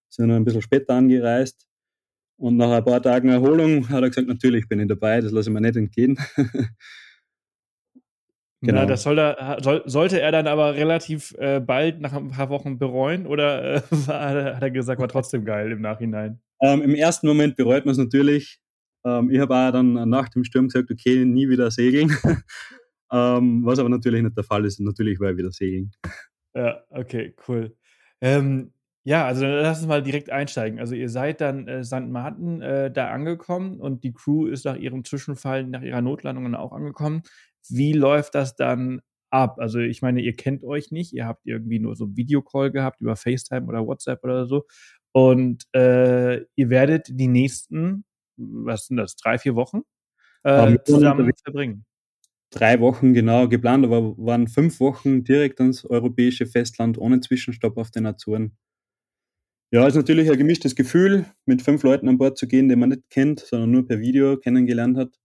sind 0.10 0.28
noch 0.28 0.36
ein 0.36 0.46
bisschen 0.46 0.62
später 0.62 0.94
angereist. 0.94 1.66
Und 2.38 2.56
nach 2.58 2.72
ein 2.72 2.86
paar 2.86 3.02
Tagen 3.02 3.30
Erholung 3.30 3.90
hat 3.90 4.02
er 4.02 4.10
gesagt, 4.10 4.28
natürlich 4.28 4.68
bin 4.70 4.80
ich 4.80 4.88
dabei, 4.88 5.20
das 5.20 5.32
lasse 5.32 5.50
ich 5.50 5.54
mir 5.54 5.62
nicht 5.62 5.76
entgehen. 5.76 6.18
Genau. 8.62 8.82
Na, 8.82 8.86
das 8.86 9.04
soll 9.04 9.18
er, 9.18 9.58
soll, 9.62 9.84
sollte 9.86 10.20
er 10.20 10.34
dann 10.34 10.46
aber 10.46 10.76
relativ 10.76 11.34
äh, 11.38 11.62
bald 11.62 12.02
nach 12.02 12.12
ein 12.12 12.32
paar 12.32 12.50
Wochen 12.50 12.78
bereuen 12.78 13.26
oder 13.26 13.76
äh, 13.76 13.82
war, 13.90 14.56
hat 14.56 14.62
er 14.62 14.70
gesagt, 14.70 15.00
war 15.00 15.08
trotzdem 15.08 15.46
geil 15.46 15.72
im 15.72 15.80
Nachhinein? 15.80 16.42
Ähm, 16.62 16.82
Im 16.82 16.94
ersten 16.94 17.26
Moment 17.26 17.56
bereut 17.56 17.86
man 17.86 17.94
es 17.94 17.98
natürlich. 17.98 18.60
Ähm, 19.18 19.30
ich 19.30 19.40
habe 19.40 19.56
auch 19.56 19.72
dann 19.72 20.10
nach 20.10 20.30
dem 20.30 20.44
Sturm 20.44 20.68
gesagt, 20.68 20.92
okay, 20.92 21.26
nie 21.26 21.50
wieder 21.50 21.72
segeln. 21.72 22.10
ähm, 23.12 23.66
was 23.66 23.80
aber 23.80 23.90
natürlich 23.90 24.22
nicht 24.22 24.38
der 24.38 24.44
Fall 24.44 24.66
ist. 24.66 24.80
Natürlich 24.80 25.20
war 25.20 25.32
ich 25.32 25.38
wieder 25.38 25.52
segeln. 25.52 25.92
Ja, 26.54 26.84
okay, 26.90 27.36
cool. 27.48 27.76
Ähm, 28.22 28.74
ja, 29.04 29.26
also 29.26 29.46
lass 29.46 29.80
uns 29.80 29.88
mal 29.88 30.04
direkt 30.04 30.30
einsteigen. 30.30 30.80
Also 30.80 30.94
ihr 30.94 31.10
seid 31.10 31.42
dann 31.42 31.68
äh, 31.68 31.84
St. 31.84 32.10
Martin 32.10 32.62
äh, 32.62 32.92
da 32.92 33.10
angekommen 33.10 33.80
und 33.80 34.04
die 34.04 34.14
Crew 34.14 34.46
ist 34.46 34.66
nach 34.66 34.76
ihrem 34.76 35.04
Zwischenfall, 35.06 35.66
nach 35.66 35.82
ihrer 35.82 36.02
Notlandung 36.02 36.44
dann 36.44 36.56
auch 36.56 36.74
angekommen. 36.74 37.24
Wie 37.70 37.94
läuft 37.94 38.36
das 38.36 38.56
dann 38.56 39.02
ab? 39.30 39.58
Also 39.60 39.80
ich 39.80 40.02
meine, 40.02 40.22
ihr 40.22 40.36
kennt 40.36 40.64
euch 40.64 40.92
nicht, 40.92 41.14
ihr 41.14 41.26
habt 41.26 41.46
irgendwie 41.46 41.80
nur 41.80 41.96
so 41.96 42.06
einen 42.06 42.18
Videocall 42.18 42.72
gehabt 42.72 43.02
über 43.02 43.16
FaceTime 43.16 43.68
oder 43.68 43.86
WhatsApp 43.86 44.24
oder 44.24 44.46
so. 44.46 44.66
Und 45.12 45.64
äh, 45.74 46.42
ihr 46.56 46.70
werdet 46.70 47.08
die 47.10 47.28
nächsten, 47.28 48.06
was 48.40 48.88
sind 48.88 48.98
das, 48.98 49.16
drei, 49.16 49.38
vier 49.38 49.56
Wochen 49.56 49.82
äh, 50.44 50.78
zusammen 50.86 51.32
verbringen. 51.44 51.86
Drei 52.52 52.80
Wochen 52.80 53.14
genau 53.14 53.48
geplant, 53.48 53.86
aber 53.86 54.18
waren 54.18 54.48
fünf 54.48 54.80
Wochen 54.80 55.24
direkt 55.24 55.62
ans 55.62 55.86
europäische 55.86 56.48
Festland 56.48 56.98
ohne 56.98 57.20
Zwischenstopp 57.20 57.78
auf 57.78 57.92
den 57.92 58.08
Azoren. 58.08 58.58
Ja, 59.72 59.86
ist 59.88 59.96
natürlich 59.96 60.32
ein 60.32 60.38
gemischtes 60.38 60.76
Gefühl, 60.76 61.26
mit 61.46 61.62
fünf 61.62 61.84
Leuten 61.84 62.10
an 62.10 62.18
Bord 62.18 62.40
zu 62.40 62.48
gehen, 62.48 62.70
die 62.70 62.76
man 62.76 62.90
nicht 62.90 63.08
kennt, 63.12 63.42
sondern 63.42 63.70
nur 63.70 63.88
per 63.88 64.00
Video 64.00 64.36
kennengelernt 64.38 64.98
hat. 64.98 65.20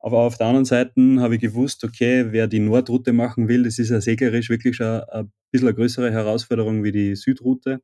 Aber 0.00 0.18
auf 0.18 0.36
der 0.36 0.46
anderen 0.48 0.66
Seite 0.66 0.92
habe 1.20 1.36
ich 1.36 1.40
gewusst, 1.40 1.84
okay, 1.84 2.26
wer 2.30 2.48
die 2.48 2.60
Nordroute 2.60 3.14
machen 3.14 3.48
will, 3.48 3.62
das 3.64 3.78
ist 3.78 3.88
ja 3.90 4.00
seglerisch 4.02 4.50
wirklich 4.50 4.76
schon 4.76 4.86
ein 4.86 5.32
bisschen 5.50 5.68
eine 5.68 5.74
größere 5.74 6.12
Herausforderung 6.12 6.84
wie 6.84 6.92
die 6.92 7.16
Südroute. 7.16 7.80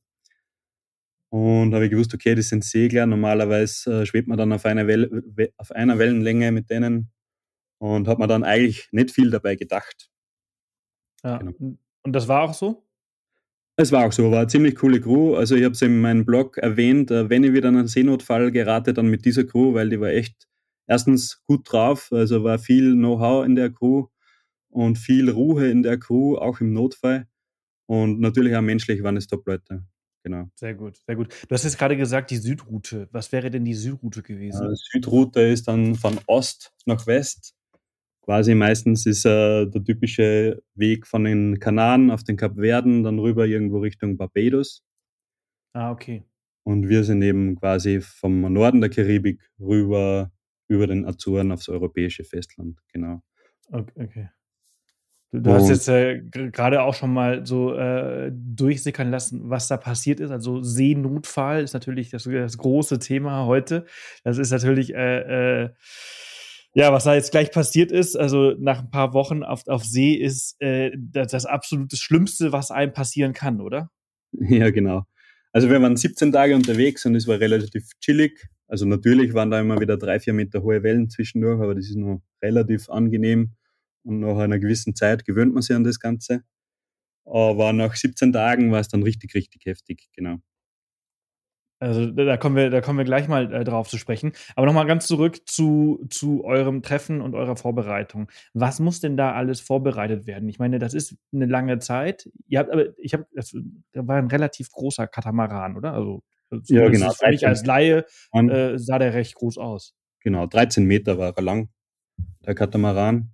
Und 1.35 1.75
habe 1.75 1.87
ich 1.87 1.91
gewusst, 1.91 2.15
okay, 2.15 2.37
das 2.37 2.51
sind 2.51 2.63
Segler. 2.63 3.07
Normalerweise 3.07 4.03
äh, 4.03 4.07
schwebt 4.07 4.29
man 4.29 4.39
dann 4.39 4.53
auf 4.53 4.65
einer, 4.67 4.87
Welle, 4.87 5.11
auf 5.57 5.73
einer 5.73 5.99
Wellenlänge 5.99 6.53
mit 6.53 6.71
denen 6.71 7.11
und 7.79 8.07
hat 8.07 8.21
man 8.21 8.29
dann 8.29 8.45
eigentlich 8.45 8.89
nicht 8.93 9.11
viel 9.11 9.31
dabei 9.31 9.57
gedacht. 9.57 10.13
Ja. 11.25 11.39
Genau. 11.39 11.77
Und 12.05 12.13
das 12.13 12.29
war 12.29 12.43
auch 12.43 12.55
so? 12.55 12.87
Es 13.77 13.91
war 13.91 14.07
auch 14.07 14.13
so, 14.13 14.31
war 14.31 14.39
eine 14.39 14.47
ziemlich 14.47 14.77
coole 14.77 15.01
Crew. 15.01 15.35
Also 15.35 15.57
ich 15.57 15.65
habe 15.65 15.73
es 15.73 15.83
in 15.83 16.01
meinem 16.01 16.25
Blog 16.25 16.57
erwähnt, 16.59 17.11
äh, 17.11 17.29
wenn 17.29 17.43
ich 17.43 17.53
wieder 17.53 17.71
in 17.71 17.79
einen 17.79 17.89
Seenotfall 17.89 18.53
gerate, 18.53 18.95
dann 18.95 19.09
mit 19.09 19.25
dieser 19.25 19.43
Crew, 19.43 19.75
weil 19.75 19.91
die 19.91 19.99
war 19.99 20.11
echt 20.11 20.47
erstens 20.87 21.43
gut 21.49 21.73
drauf, 21.73 22.13
also 22.13 22.45
war 22.45 22.61
viel 22.61 22.93
Know-how 22.93 23.45
in 23.45 23.57
der 23.57 23.71
Crew 23.71 24.07
und 24.69 24.99
viel 24.99 25.29
Ruhe 25.31 25.69
in 25.69 25.83
der 25.83 25.99
Crew, 25.99 26.37
auch 26.37 26.61
im 26.61 26.73
Notfall. 26.73 27.27
Und 27.87 28.21
natürlich 28.21 28.55
auch 28.55 28.63
menschlich 28.63 29.03
waren 29.03 29.17
es 29.17 29.27
Top-Leute. 29.27 29.85
Genau. 30.25 30.49
Sehr 30.55 30.75
gut, 30.75 30.97
sehr 31.07 31.17
gut. 31.17 31.29
Du 31.49 31.55
hast 31.55 31.65
jetzt 31.65 31.79
gerade 31.79 31.99
gesagt, 31.99 32.31
die 32.31 32.39
Südroute. 32.39 33.09
Was 33.13 33.31
wäre 33.31 33.51
denn 33.51 33.67
die 33.67 33.75
Südroute 33.75 34.23
gewesen? 34.23 34.71
Die 34.71 34.83
Südroute 34.93 35.43
ist 35.43 35.69
dann 35.69 35.95
von 35.97 36.19
Ost 36.27 36.73
nach 36.87 37.07
West. 37.07 37.55
Quasi 38.23 38.55
meistens 38.55 39.05
ist 39.05 39.27
äh, 39.27 39.67
der 39.67 39.85
typische 39.85 40.63
Weg 40.75 41.07
von 41.07 41.25
den 41.25 41.59
Kanaren 41.59 42.11
auf 42.11 42.25
den 42.25 42.39
Kapverden, 42.39 43.03
dann 43.03 43.19
rüber 43.19 43.47
irgendwo 43.47 43.81
Richtung 43.81 44.17
Barbados. 44.17 44.83
Ah, 45.75 45.91
okay. 45.91 46.25
Und 46.63 46.89
wir 46.89 47.05
sind 47.05 47.21
eben 47.21 47.57
quasi 47.57 48.01
vom 48.01 48.41
Norden 48.51 48.81
der 48.81 48.89
Karibik 48.89 49.43
rüber 49.61 50.33
über 50.69 50.87
den 50.87 51.05
Azoren 51.05 51.53
aufs 51.53 51.69
europäische 51.69 52.25
Festland, 52.25 52.81
genau. 52.91 53.23
Okay. 53.71 53.93
okay. 54.03 54.29
Du, 55.35 55.41
du 55.41 55.53
hast 55.53 55.69
jetzt 55.69 55.89
äh, 55.89 56.23
gerade 56.31 56.83
auch 56.83 56.95
schon 56.95 57.13
mal 57.13 57.45
so 57.45 57.75
äh, 57.75 58.31
durchsickern 58.33 59.11
lassen, 59.11 59.51
was 59.51 59.67
da 59.67 59.77
passiert 59.77 60.21
ist. 60.21 60.31
Also 60.31 60.63
Seenotfall 60.63 61.65
ist 61.65 61.73
natürlich 61.75 62.11
das, 62.11 62.23
das 62.23 62.57
große 62.57 63.01
Thema 63.01 63.45
heute. 63.45 63.85
Das 64.23 64.39
ist 64.39 64.53
natürlich, 64.53 64.95
äh, 64.95 65.65
äh, 65.65 65.71
ja, 66.75 66.93
was 66.93 67.03
da 67.03 67.17
jetzt 67.17 67.33
gleich 67.33 67.51
passiert 67.51 67.91
ist. 67.91 68.15
Also 68.15 68.55
nach 68.61 68.79
ein 68.79 68.91
paar 68.91 69.13
Wochen 69.13 69.43
auf, 69.43 69.67
auf 69.67 69.85
See 69.85 70.15
ist 70.15 70.55
äh, 70.61 70.93
das, 70.97 71.33
das 71.33 71.47
absolute 71.47 71.97
Schlimmste, 71.97 72.53
was 72.53 72.71
einem 72.71 72.93
passieren 72.93 73.33
kann, 73.33 73.61
oder? 73.61 73.91
Ja, 74.39 74.71
genau. 74.71 75.03
Also 75.53 75.69
wir 75.69 75.83
waren 75.83 75.97
17 75.97 76.31
Tage 76.31 76.55
unterwegs 76.55 77.07
und 77.07 77.17
es 77.17 77.27
war 77.27 77.41
relativ 77.41 77.91
chillig. 78.01 78.47
Also 78.69 78.87
natürlich 78.87 79.35
waren 79.35 79.51
da 79.51 79.61
immer 79.61 79.81
wieder 79.81 79.97
drei, 79.97 80.21
vier 80.21 80.33
Meter 80.33 80.63
hohe 80.63 80.85
Wellen 80.85 81.11
zwischendurch, 81.11 81.61
aber 81.61 81.75
das 81.75 81.87
ist 81.87 81.97
noch 81.97 82.23
relativ 82.41 82.89
angenehm. 82.89 83.57
Und 84.05 84.21
nach 84.21 84.37
einer 84.37 84.59
gewissen 84.59 84.95
Zeit 84.95 85.25
gewöhnt 85.25 85.55
man 85.55 85.63
sich 85.63 85.75
an 85.75 85.85
das 85.85 85.99
Ganze. 85.99 86.43
Aber 87.25 87.73
nach 87.73 87.97
17 87.97 88.33
Tagen 88.33 88.71
war 88.71 88.81
es 88.81 88.89
dann 88.89 89.03
richtig, 89.03 89.35
richtig 89.35 89.65
heftig, 89.65 90.09
genau. 90.15 90.39
Also 91.81 92.07
da 92.07 92.37
kommen 92.39 92.57
wir, 92.57 92.71
da 92.71 92.81
kommen 92.81 92.99
wir 92.99 93.05
gleich 93.05 93.29
mal 93.29 93.53
äh, 93.53 93.65
drauf 93.65 93.89
zu 93.89 93.99
sprechen. 93.99 94.33
Aber 94.57 94.67
nochmal 94.67 94.87
ganz 94.87 95.07
zurück 95.07 95.47
zu, 95.47 96.07
zu 96.09 96.45
eurem 96.45 96.83
Treffen 96.83 97.21
und 97.21 97.35
eurer 97.35 97.57
Vorbereitung. 97.57 98.31
Was 98.55 98.81
muss 98.81 99.01
denn 99.01 99.19
da 99.19 99.33
alles 99.33 99.61
vorbereitet 99.61 100.27
werden? 100.27 100.49
Ich 100.49 100.59
meine, 100.59 100.79
das 100.79 100.95
ist 100.95 101.17
eine 101.33 101.47
lange 101.47 101.81
Zeit. 101.81 102.31
Ihr 102.47 102.61
habt 102.61 102.71
aber, 102.71 102.87
ich 102.97 103.13
habe, 103.13 103.27
das 103.35 103.55
war 103.93 104.17
ein 104.17 104.29
relativ 104.29 104.71
großer 104.71 105.07
Katamaran, 105.07 105.77
oder? 105.77 105.93
Also 105.93 106.23
ja, 106.69 106.89
genau. 106.89 107.11
Für 107.11 107.29
mich 107.29 107.47
als 107.47 107.67
Laie 107.67 108.07
äh, 108.33 108.79
sah 108.79 108.99
der 108.99 109.13
recht 109.13 109.35
groß 109.35 109.59
aus. 109.59 109.95
Genau, 110.21 110.47
13 110.47 110.85
Meter 110.85 111.19
war 111.19 111.37
er 111.37 111.43
lang, 111.43 111.69
der 112.47 112.55
Katamaran. 112.55 113.34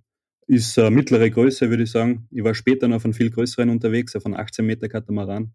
Ist 0.51 0.77
äh, 0.77 0.89
mittlere 0.89 1.29
Größe, 1.29 1.69
würde 1.69 1.83
ich 1.83 1.91
sagen. 1.91 2.27
Ich 2.29 2.43
war 2.43 2.53
später 2.53 2.89
noch 2.89 3.01
von 3.01 3.13
viel 3.13 3.29
größeren 3.29 3.69
unterwegs, 3.69 4.17
von 4.21 4.35
18 4.35 4.65
Meter 4.65 4.89
Katamaran. 4.89 5.53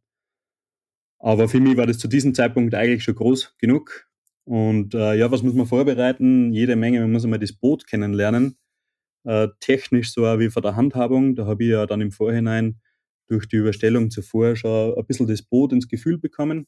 Aber 1.18 1.50
für 1.50 1.60
mich 1.60 1.76
war 1.76 1.86
das 1.86 1.98
zu 1.98 2.08
diesem 2.08 2.32
Zeitpunkt 2.32 2.74
eigentlich 2.74 3.04
schon 3.04 3.14
groß 3.14 3.56
genug. 3.58 4.08
Und 4.44 4.94
äh, 4.94 5.12
ja, 5.12 5.30
was 5.30 5.42
muss 5.42 5.52
man 5.52 5.66
vorbereiten? 5.66 6.50
Jede 6.50 6.76
Menge, 6.76 7.00
man 7.00 7.12
muss 7.12 7.24
einmal 7.24 7.38
das 7.38 7.52
Boot 7.52 7.86
kennenlernen. 7.86 8.56
Äh, 9.24 9.48
technisch 9.60 10.14
so 10.14 10.22
wie 10.22 10.48
von 10.48 10.62
der 10.62 10.76
Handhabung. 10.76 11.34
Da 11.34 11.44
habe 11.44 11.64
ich 11.64 11.68
ja 11.72 11.84
dann 11.84 12.00
im 12.00 12.10
Vorhinein 12.10 12.80
durch 13.26 13.46
die 13.48 13.56
Überstellung 13.56 14.10
zuvor 14.10 14.56
schon 14.56 14.96
ein 14.96 15.04
bisschen 15.04 15.26
das 15.26 15.42
Boot 15.42 15.74
ins 15.74 15.88
Gefühl 15.88 16.16
bekommen. 16.16 16.66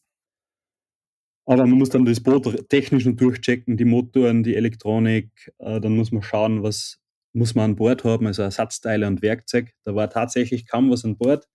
Aber 1.47 1.66
man 1.66 1.78
muss 1.78 1.88
dann 1.88 2.04
das 2.04 2.23
Boot 2.23 2.68
technisch 2.68 3.06
noch 3.06 3.16
durchchecken, 3.16 3.78
die 3.78 3.87
Motoren, 3.87 4.42
die 4.42 4.54
Elektronik. 4.54 5.30
Äh, 5.61 5.80
dann 5.80 5.97
muss 5.97 6.12
man 6.12 6.23
schauen, 6.23 6.62
was 6.62 7.00
muss 7.38 7.54
man 7.54 7.71
an 7.71 7.76
Bord 7.76 8.04
haben, 8.04 8.26
also 8.26 8.42
Ersatzteile 8.42 9.07
und 9.07 9.23
Werkzeug. 9.23 9.73
Da 9.85 9.95
war 9.95 10.11
tatsächlich 10.11 10.66
kaum 10.66 10.90
was 10.90 11.04
an 11.04 11.16
Bord. 11.16 11.49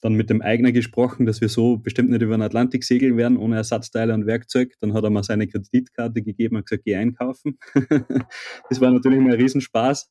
dann 0.00 0.14
mit 0.14 0.30
dem 0.30 0.42
Eigner 0.42 0.70
gesprochen, 0.70 1.26
dass 1.26 1.40
wir 1.40 1.48
so 1.48 1.76
bestimmt 1.76 2.10
nicht 2.10 2.22
über 2.22 2.36
den 2.36 2.42
Atlantik 2.42 2.84
segeln 2.84 3.16
werden, 3.16 3.36
ohne 3.36 3.56
Ersatzteile 3.56 4.14
und 4.14 4.26
Werkzeug. 4.26 4.74
Dann 4.80 4.94
hat 4.94 5.02
er 5.02 5.10
mir 5.10 5.24
seine 5.24 5.48
Kreditkarte 5.48 6.22
gegeben 6.22 6.56
und 6.56 6.66
gesagt, 6.66 6.84
geh 6.84 6.94
einkaufen. 6.94 7.58
das 8.70 8.80
war 8.80 8.92
natürlich 8.92 9.18
ein 9.18 9.32
Riesenspaß, 9.32 10.08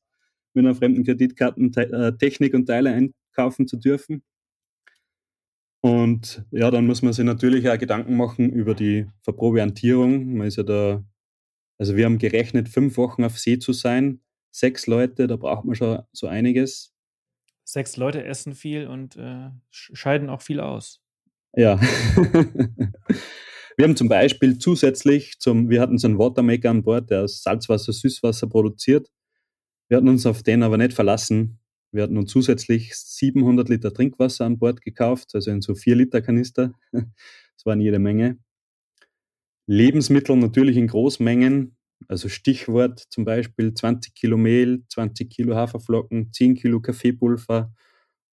mit 0.54 0.66
einer 0.66 0.76
fremden 0.76 1.06
Kreditkarten 1.06 1.74
äh, 1.76 2.18
Technik 2.18 2.54
und 2.54 2.66
Teile 2.66 2.92
einkaufen 2.92 3.66
zu 3.66 3.78
dürfen. 3.78 4.24
Und 5.80 6.44
ja, 6.52 6.70
dann 6.70 6.86
muss 6.86 7.02
man 7.02 7.14
sich 7.14 7.24
natürlich 7.24 7.70
auch 7.70 7.78
Gedanken 7.78 8.18
machen 8.18 8.50
über 8.52 8.74
die 8.74 9.06
Verproviantierung. 9.22 10.36
Man 10.36 10.48
ist 10.48 10.58
ja 10.58 10.64
da, 10.64 11.06
also 11.78 11.96
wir 11.96 12.04
haben 12.04 12.18
gerechnet, 12.18 12.68
fünf 12.68 12.98
Wochen 12.98 13.24
auf 13.24 13.40
See 13.40 13.58
zu 13.58 13.72
sein. 13.72 14.20
Sechs 14.58 14.88
Leute, 14.88 15.28
da 15.28 15.36
braucht 15.36 15.66
man 15.66 15.76
schon 15.76 16.02
so 16.14 16.26
einiges. 16.26 16.92
Sechs 17.64 17.96
Leute 17.96 18.24
essen 18.24 18.56
viel 18.56 18.88
und 18.88 19.16
äh, 19.16 19.52
scheiden 19.70 20.32
auch 20.32 20.42
viel 20.42 20.60
aus. 20.60 21.00
Ja. 21.54 21.80
wir 23.78 23.84
haben 23.84 23.96
zum 23.96 24.10
Beispiel 24.10 24.58
zusätzlich 24.58 25.38
zum, 25.38 25.70
wir 25.70 25.80
hatten 25.80 26.00
so 26.00 26.08
einen 26.08 26.18
Watermaker 26.18 26.72
an 26.72 26.82
Bord, 26.82 27.12
der 27.12 27.26
aus 27.26 27.44
Salzwasser, 27.44 27.94
Süßwasser 27.94 28.48
produziert. 28.48 29.12
Wir 29.90 29.98
hatten 29.98 30.10
uns 30.10 30.26
auf 30.26 30.42
den 30.42 30.64
aber 30.64 30.78
nicht 30.78 30.94
verlassen. 30.94 31.60
Wir 31.92 32.02
hatten 32.02 32.16
nun 32.16 32.26
zusätzlich 32.26 32.96
700 32.96 33.70
Liter 33.70 33.94
Trinkwasser 33.94 34.46
an 34.46 34.58
Bord 34.58 34.82
gekauft, 34.82 35.36
also 35.36 35.52
in 35.52 35.62
so 35.62 35.76
4 35.76 35.98
Liter 35.98 36.22
Kanister. 36.24 36.74
Das 37.58 37.66
waren 37.66 37.82
jede 37.82 38.00
Menge. 38.00 38.40
Lebensmittel 39.68 40.36
natürlich 40.36 40.78
in 40.78 40.88
Großmengen, 40.88 41.77
also 42.08 42.30
Stichwort 42.30 43.00
zum 43.10 43.26
Beispiel 43.26 43.74
20 43.74 44.14
Kilo 44.14 44.38
Mehl, 44.38 44.84
20 44.90 45.30
Kilo 45.30 45.56
Haferflocken, 45.56 46.32
10 46.32 46.56
Kilo 46.56 46.80
Kaffeepulver 46.82 47.74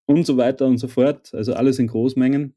und 0.07 0.27
so 0.27 0.37
weiter 0.37 0.67
und 0.67 0.79
so 0.79 0.89
fort. 0.89 1.33
Also 1.35 1.55
alles 1.55 1.79
in 1.79 1.87
Großmengen. 1.87 2.55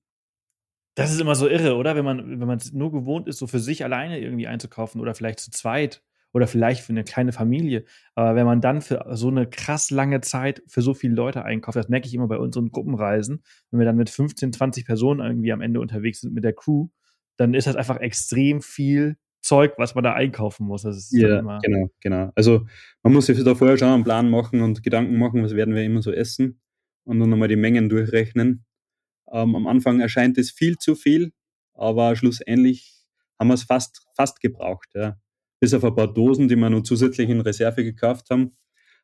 Das 0.95 1.13
ist 1.13 1.21
immer 1.21 1.35
so 1.35 1.47
irre, 1.47 1.75
oder? 1.75 1.95
Wenn 1.95 2.05
man, 2.05 2.39
wenn 2.39 2.49
es 2.57 2.73
nur 2.73 2.91
gewohnt 2.91 3.27
ist, 3.27 3.37
so 3.37 3.47
für 3.47 3.59
sich 3.59 3.83
alleine 3.83 4.19
irgendwie 4.19 4.47
einzukaufen 4.47 4.99
oder 4.99 5.13
vielleicht 5.13 5.39
zu 5.39 5.51
zweit 5.51 6.01
oder 6.33 6.47
vielleicht 6.47 6.81
für 6.81 6.91
eine 6.91 7.03
kleine 7.03 7.31
Familie. 7.31 7.85
Aber 8.15 8.35
wenn 8.35 8.45
man 8.45 8.61
dann 8.61 8.81
für 8.81 9.05
so 9.11 9.27
eine 9.29 9.47
krass 9.47 9.91
lange 9.91 10.21
Zeit 10.21 10.61
für 10.67 10.81
so 10.81 10.93
viele 10.93 11.13
Leute 11.13 11.45
einkauft, 11.45 11.77
das 11.77 11.89
merke 11.89 12.07
ich 12.07 12.13
immer 12.13 12.27
bei 12.27 12.37
unseren 12.37 12.71
Gruppenreisen, 12.71 13.43
wenn 13.71 13.79
wir 13.79 13.85
dann 13.85 13.95
mit 13.95 14.09
15, 14.09 14.53
20 14.53 14.85
Personen 14.85 15.19
irgendwie 15.19 15.51
am 15.51 15.61
Ende 15.61 15.79
unterwegs 15.79 16.21
sind 16.21 16.33
mit 16.33 16.43
der 16.43 16.53
Crew, 16.53 16.89
dann 17.37 17.53
ist 17.53 17.67
das 17.67 17.75
einfach 17.75 17.99
extrem 17.99 18.61
viel 18.61 19.17
Zeug, 19.47 19.73
was 19.77 19.95
man 19.95 20.03
da 20.03 20.13
einkaufen 20.13 20.65
muss. 20.65 20.83
ja, 21.11 21.41
genau, 21.59 21.89
genau. 22.01 22.31
Also 22.35 22.65
man 23.03 23.13
muss 23.13 23.27
sich 23.27 23.43
da 23.43 23.55
vorher 23.55 23.77
schon 23.77 23.87
einen 23.87 24.03
Plan 24.03 24.29
machen 24.29 24.61
und 24.61 24.83
Gedanken 24.83 25.17
machen, 25.17 25.43
was 25.43 25.55
werden 25.55 25.75
wir 25.75 25.83
immer 25.83 26.01
so 26.01 26.11
essen 26.11 26.59
und 27.03 27.19
dann 27.19 27.29
nochmal 27.29 27.47
die 27.47 27.55
Mengen 27.55 27.89
durchrechnen. 27.89 28.65
Ähm, 29.31 29.55
am 29.55 29.67
Anfang 29.67 29.99
erscheint 29.99 30.37
es 30.37 30.51
viel 30.51 30.77
zu 30.77 30.95
viel, 30.95 31.31
aber 31.73 32.15
schlussendlich 32.15 33.05
haben 33.39 33.47
wir 33.47 33.55
es 33.55 33.63
fast, 33.63 34.05
fast 34.15 34.41
gebraucht. 34.41 34.89
Ja 34.93 35.17
bis 35.59 35.73
auf 35.73 35.83
ein 35.83 35.95
paar 35.95 36.11
Dosen, 36.11 36.47
die 36.47 36.55
wir 36.55 36.69
noch 36.69 36.83
zusätzlich 36.83 37.29
in 37.29 37.41
Reserve 37.41 37.83
gekauft 37.83 38.29
haben. 38.29 38.55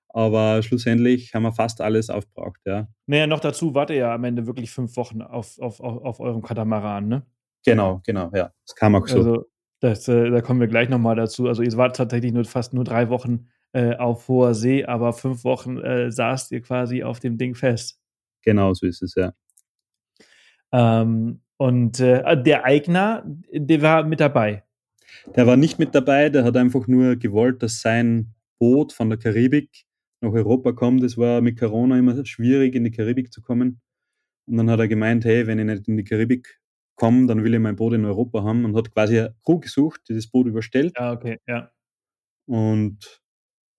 Aber 0.09 0.61
schlussendlich 0.61 1.33
haben 1.33 1.43
wir 1.43 1.53
fast 1.53 1.81
alles 1.81 2.11
aufgebraucht, 2.11 2.61
ja. 2.65 2.87
Naja, 3.07 3.25
noch 3.25 3.39
dazu 3.39 3.73
wart 3.73 3.89
ihr 3.89 3.95
ja 3.95 4.13
am 4.13 4.23
Ende 4.23 4.45
wirklich 4.45 4.69
fünf 4.69 4.95
Wochen 4.95 5.23
auf, 5.23 5.59
auf, 5.59 5.79
auf, 5.79 6.03
auf 6.03 6.19
eurem 6.19 6.43
Katamaran, 6.43 7.07
ne? 7.07 7.25
Genau, 7.65 8.01
genau, 8.05 8.29
ja. 8.35 8.51
Das 8.67 8.75
kam 8.75 8.95
auch 8.95 9.07
so. 9.07 9.17
Also, 9.17 9.45
das, 9.83 10.07
äh, 10.07 10.29
da 10.29 10.41
kommen 10.41 10.61
wir 10.61 10.67
gleich 10.67 10.87
nochmal 10.87 11.15
dazu. 11.15 11.47
Also, 11.47 11.61
ihr 11.61 11.73
wart 11.73 11.97
tatsächlich 11.97 12.31
nur 12.31 12.45
fast 12.45 12.73
nur 12.73 12.85
drei 12.85 13.09
Wochen 13.09 13.47
äh, 13.73 13.95
auf 13.95 14.27
hoher 14.29 14.53
See, 14.53 14.85
aber 14.85 15.11
fünf 15.11 15.43
Wochen 15.43 15.77
äh, 15.79 16.09
saßt 16.09 16.51
ihr 16.53 16.61
quasi 16.61 17.03
auf 17.03 17.19
dem 17.19 17.37
Ding 17.37 17.53
fest. 17.53 17.99
Genau, 18.43 18.73
so 18.73 18.85
ist 18.85 19.01
es, 19.01 19.15
ja. 19.15 19.33
Ähm, 20.71 21.41
und 21.57 21.99
äh, 21.99 22.41
der 22.41 22.63
Eigner, 22.63 23.25
der 23.51 23.81
war 23.81 24.03
mit 24.03 24.19
dabei. 24.19 24.63
Der 25.35 25.47
war 25.47 25.57
nicht 25.57 25.79
mit 25.79 25.93
dabei, 25.93 26.29
der 26.29 26.43
hat 26.43 26.57
einfach 26.57 26.87
nur 26.87 27.15
gewollt, 27.17 27.61
dass 27.61 27.81
sein 27.81 28.33
Boot 28.59 28.93
von 28.93 29.09
der 29.09 29.19
Karibik 29.19 29.85
nach 30.21 30.31
Europa 30.31 30.71
kommt. 30.71 31.03
Es 31.03 31.17
war 31.17 31.41
mit 31.41 31.59
Corona 31.59 31.99
immer 31.99 32.25
schwierig, 32.25 32.75
in 32.75 32.85
die 32.85 32.91
Karibik 32.91 33.31
zu 33.33 33.41
kommen. 33.41 33.81
Und 34.45 34.57
dann 34.57 34.69
hat 34.69 34.79
er 34.79 34.87
gemeint, 34.87 35.25
hey, 35.25 35.45
wenn 35.45 35.59
ich 35.59 35.65
nicht 35.65 35.87
in 35.87 35.97
die 35.97 36.03
Karibik 36.03 36.59
komme, 36.95 37.27
dann 37.27 37.43
will 37.43 37.53
ich 37.53 37.59
mein 37.59 37.75
Boot 37.75 37.93
in 37.93 38.05
Europa 38.05 38.43
haben 38.43 38.65
und 38.65 38.75
hat 38.75 38.91
quasi 38.91 39.19
eine 39.19 39.35
Crew 39.43 39.59
gesucht, 39.59 40.01
die 40.09 40.15
das 40.15 40.27
Boot 40.27 40.47
überstellt. 40.47 40.93
Ja, 40.97 41.13
okay, 41.13 41.39
ja. 41.47 41.71
Und 42.45 43.21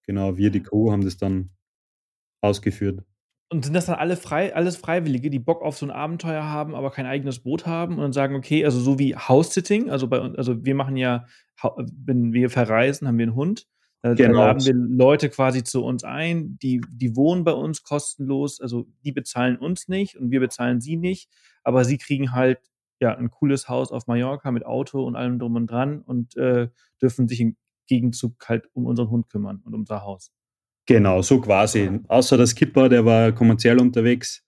genau, 0.07 0.37
wir, 0.37 0.51
die 0.51 0.63
Crew, 0.63 0.91
haben 0.91 1.05
das 1.05 1.17
dann 1.17 1.51
ausgeführt. 2.41 3.05
Und 3.51 3.65
sind 3.65 3.75
das 3.75 3.87
dann 3.87 3.97
alle 3.97 4.17
frei, 4.17 4.55
alles 4.55 4.77
Freiwillige, 4.77 5.31
die 5.31 5.39
Bock 5.39 5.63
auf 5.63 5.77
so 5.77 5.87
ein 5.87 5.91
Abenteuer 5.91 6.45
haben, 6.45 6.75
aber 6.75 6.91
kein 6.91 7.07
eigenes 7.07 7.41
Boot 7.41 7.67
haben 7.67 7.97
und 7.97 8.01
dann 8.01 8.13
sagen, 8.13 8.35
okay, 8.35 8.65
also 8.65 8.81
so 8.81 8.99
wie 8.99 9.15
House-Sitting, 9.15 9.91
also 9.91 10.09
bei 10.09 10.19
uns, 10.19 10.37
also 10.37 10.65
wir 10.65 10.75
machen 10.75 10.97
ja, 10.97 11.27
wenn 11.93 12.33
wir 12.33 12.51
verreisen, 12.51 13.07
haben 13.07 13.19
wir 13.19 13.27
einen 13.27 13.37
Hund. 13.37 13.67
Da, 14.03 14.13
genau. 14.13 14.39
laden 14.39 14.65
wir 14.67 14.75
Leute 14.75 15.31
quasi 15.31 15.63
zu 15.63 15.83
uns 15.83 16.05
ein, 16.05 16.59
die, 16.59 16.83
die 16.91 17.17
wohnen 17.17 17.43
bei 17.43 17.53
uns 17.53 17.85
kostenlos, 17.85 18.61
also 18.61 18.87
die 19.03 19.13
bezahlen 19.13 19.57
uns 19.57 19.89
nicht 19.89 20.17
und 20.17 20.31
wir 20.31 20.41
bezahlen 20.41 20.83
sie 20.83 20.97
nicht, 20.97 21.31
aber 21.63 21.87
sie 21.87 21.97
kriegen 21.97 22.33
halt 22.33 22.59
ja 23.01 23.17
ein 23.17 23.31
cooles 23.31 23.69
Haus 23.69 23.91
auf 23.91 24.07
Mallorca 24.07 24.51
mit 24.51 24.65
Auto 24.65 25.05
und 25.05 25.17
allem 25.17 25.39
drum 25.39 25.57
und 25.57 25.67
dran 25.67 26.01
und 26.01 26.37
äh, 26.37 26.69
dürfen 27.01 27.29
sich 27.29 27.41
im 27.41 27.57
Gegenzug 27.87 28.49
halt 28.49 28.69
um 28.73 28.87
unseren 28.87 29.11
Hund 29.11 29.29
kümmern 29.29 29.61
und 29.65 29.75
um 29.75 29.81
unser 29.81 30.03
Haus. 30.03 30.33
Genau, 30.87 31.23
so 31.23 31.41
quasi. 31.41 32.01
Außer 32.09 32.37
der 32.37 32.47
Skipper, 32.47 32.89
der 32.89 33.05
war 33.05 33.33
kommerziell 33.33 33.81
unterwegs. 33.81 34.45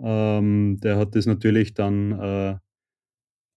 Ähm, 0.00 0.78
der 0.80 0.96
hat 0.96 1.14
das 1.14 1.26
natürlich 1.26 1.74
dann 1.74 2.12
äh, 2.12 2.56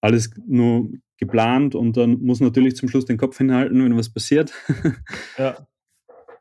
alles 0.02 0.32
nur 0.48 0.90
geplant 1.18 1.76
und 1.76 1.98
dann 1.98 2.22
muss 2.22 2.40
natürlich 2.40 2.76
zum 2.76 2.90
Schluss 2.90 3.06
den 3.06 3.18
Kopf 3.18 3.38
hinhalten, 3.38 3.84
wenn 3.84 3.98
was 3.98 4.12
passiert. 4.12 4.54
ja. 5.38 5.68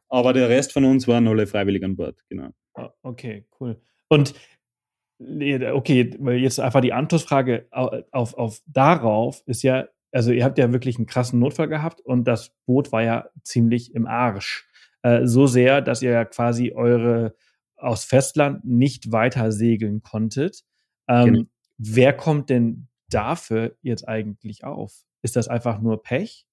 Aber 0.08 0.32
der 0.32 0.48
Rest 0.48 0.72
von 0.72 0.84
uns 0.84 1.06
waren 1.06 1.28
alle 1.28 1.46
freiwillig 1.46 1.84
an 1.84 1.96
Bord, 1.96 2.18
genau. 2.28 2.50
Ah, 2.74 2.90
okay, 3.02 3.46
cool. 3.60 3.80
Und 4.08 4.34
okay, 5.20 6.16
weil 6.18 6.38
jetzt 6.38 6.60
einfach 6.60 6.80
die 6.80 6.92
Anschlussfrage 6.92 7.66
auf, 7.70 8.34
auf 8.34 8.62
darauf 8.66 9.42
ist 9.46 9.62
ja, 9.62 9.86
also 10.12 10.32
ihr 10.32 10.44
habt 10.44 10.58
ja 10.58 10.72
wirklich 10.72 10.96
einen 10.96 11.06
krassen 11.06 11.38
Notfall 11.38 11.68
gehabt 11.68 12.00
und 12.00 12.24
das 12.24 12.50
Boot 12.66 12.90
war 12.90 13.02
ja 13.02 13.28
ziemlich 13.42 13.94
im 13.94 14.06
Arsch. 14.06 14.66
Äh, 15.02 15.26
so 15.26 15.46
sehr, 15.46 15.82
dass 15.82 16.02
ihr 16.02 16.24
quasi 16.24 16.72
eure 16.72 17.34
aus 17.76 18.04
Festland 18.04 18.64
nicht 18.64 19.12
weiter 19.12 19.52
segeln 19.52 20.02
konntet. 20.02 20.64
Ähm, 21.08 21.32
genau. 21.32 21.44
Wer 21.78 22.12
kommt 22.12 22.50
denn 22.50 22.88
dafür 23.08 23.76
jetzt 23.82 24.06
eigentlich 24.06 24.64
auf? 24.64 25.04
Ist 25.22 25.36
das 25.36 25.48
einfach 25.48 25.80
nur 25.80 26.02
Pech? 26.02 26.46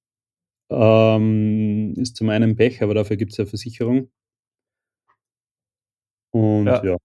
Ähm, 0.69 1.93
ist 1.97 2.15
zum 2.15 2.29
einen 2.29 2.55
Pech, 2.55 2.81
aber 2.81 2.93
dafür 2.93 3.17
gibt 3.17 3.31
es 3.31 3.37
ja 3.37 3.45
Versicherung. 3.45 4.09
Und 6.31 6.67
ja. 6.67 6.83
ja. 6.83 6.97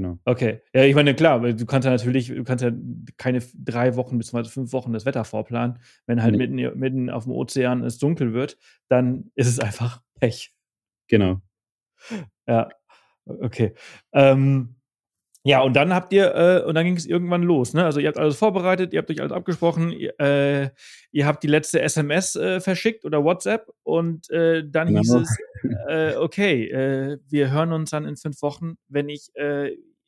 Genau. 0.00 0.18
Okay. 0.24 0.60
Ja, 0.74 0.84
ich 0.84 0.94
meine, 0.94 1.14
klar, 1.14 1.40
du 1.40 1.66
kannst 1.66 1.84
ja 1.84 1.90
natürlich, 1.90 2.28
du 2.28 2.44
kannst 2.44 2.64
ja 2.64 2.70
keine 3.16 3.42
drei 3.54 3.96
Wochen 3.96 4.18
bis 4.18 4.30
fünf 4.30 4.72
Wochen 4.72 4.92
das 4.92 5.04
Wetter 5.04 5.24
vorplanen. 5.24 5.78
Wenn 6.06 6.22
halt 6.22 6.36
nee. 6.36 6.46
mitten, 6.46 6.78
mitten 6.78 7.10
auf 7.10 7.24
dem 7.24 7.32
Ozean 7.32 7.84
es 7.84 7.98
dunkel 7.98 8.32
wird, 8.32 8.58
dann 8.88 9.30
ist 9.34 9.48
es 9.48 9.60
einfach 9.60 10.02
Pech. 10.18 10.54
Genau. 11.08 11.40
Ja, 12.46 12.68
okay. 13.26 13.74
Ähm, 14.12 14.76
ja, 15.42 15.62
und 15.62 15.74
dann 15.74 15.94
habt 15.94 16.12
ihr, 16.12 16.34
äh, 16.34 16.62
und 16.66 16.74
dann 16.74 16.84
ging 16.84 16.96
es 16.96 17.06
irgendwann 17.06 17.42
los, 17.42 17.72
ne? 17.72 17.84
Also 17.84 17.98
ihr 17.98 18.08
habt 18.08 18.18
alles 18.18 18.36
vorbereitet, 18.36 18.92
ihr 18.92 18.98
habt 18.98 19.10
euch 19.10 19.20
alles 19.20 19.32
abgesprochen, 19.32 19.90
ihr, 19.90 20.12
äh, 20.20 20.68
ihr 21.12 21.26
habt 21.26 21.42
die 21.42 21.48
letzte 21.48 21.80
SMS 21.80 22.36
äh, 22.36 22.60
verschickt 22.60 23.06
oder 23.06 23.24
WhatsApp 23.24 23.70
und 23.82 24.28
äh, 24.30 24.62
dann 24.68 24.88
genau. 24.88 25.00
hieß 25.00 25.14
es, 25.14 25.38
äh, 25.88 26.16
okay, 26.16 26.68
äh, 26.68 27.18
wir 27.30 27.50
hören 27.50 27.72
uns 27.72 27.90
dann 27.90 28.04
in 28.04 28.16
fünf 28.16 28.42
Wochen, 28.42 28.76
wenn 28.88 29.08
ich 29.08 29.30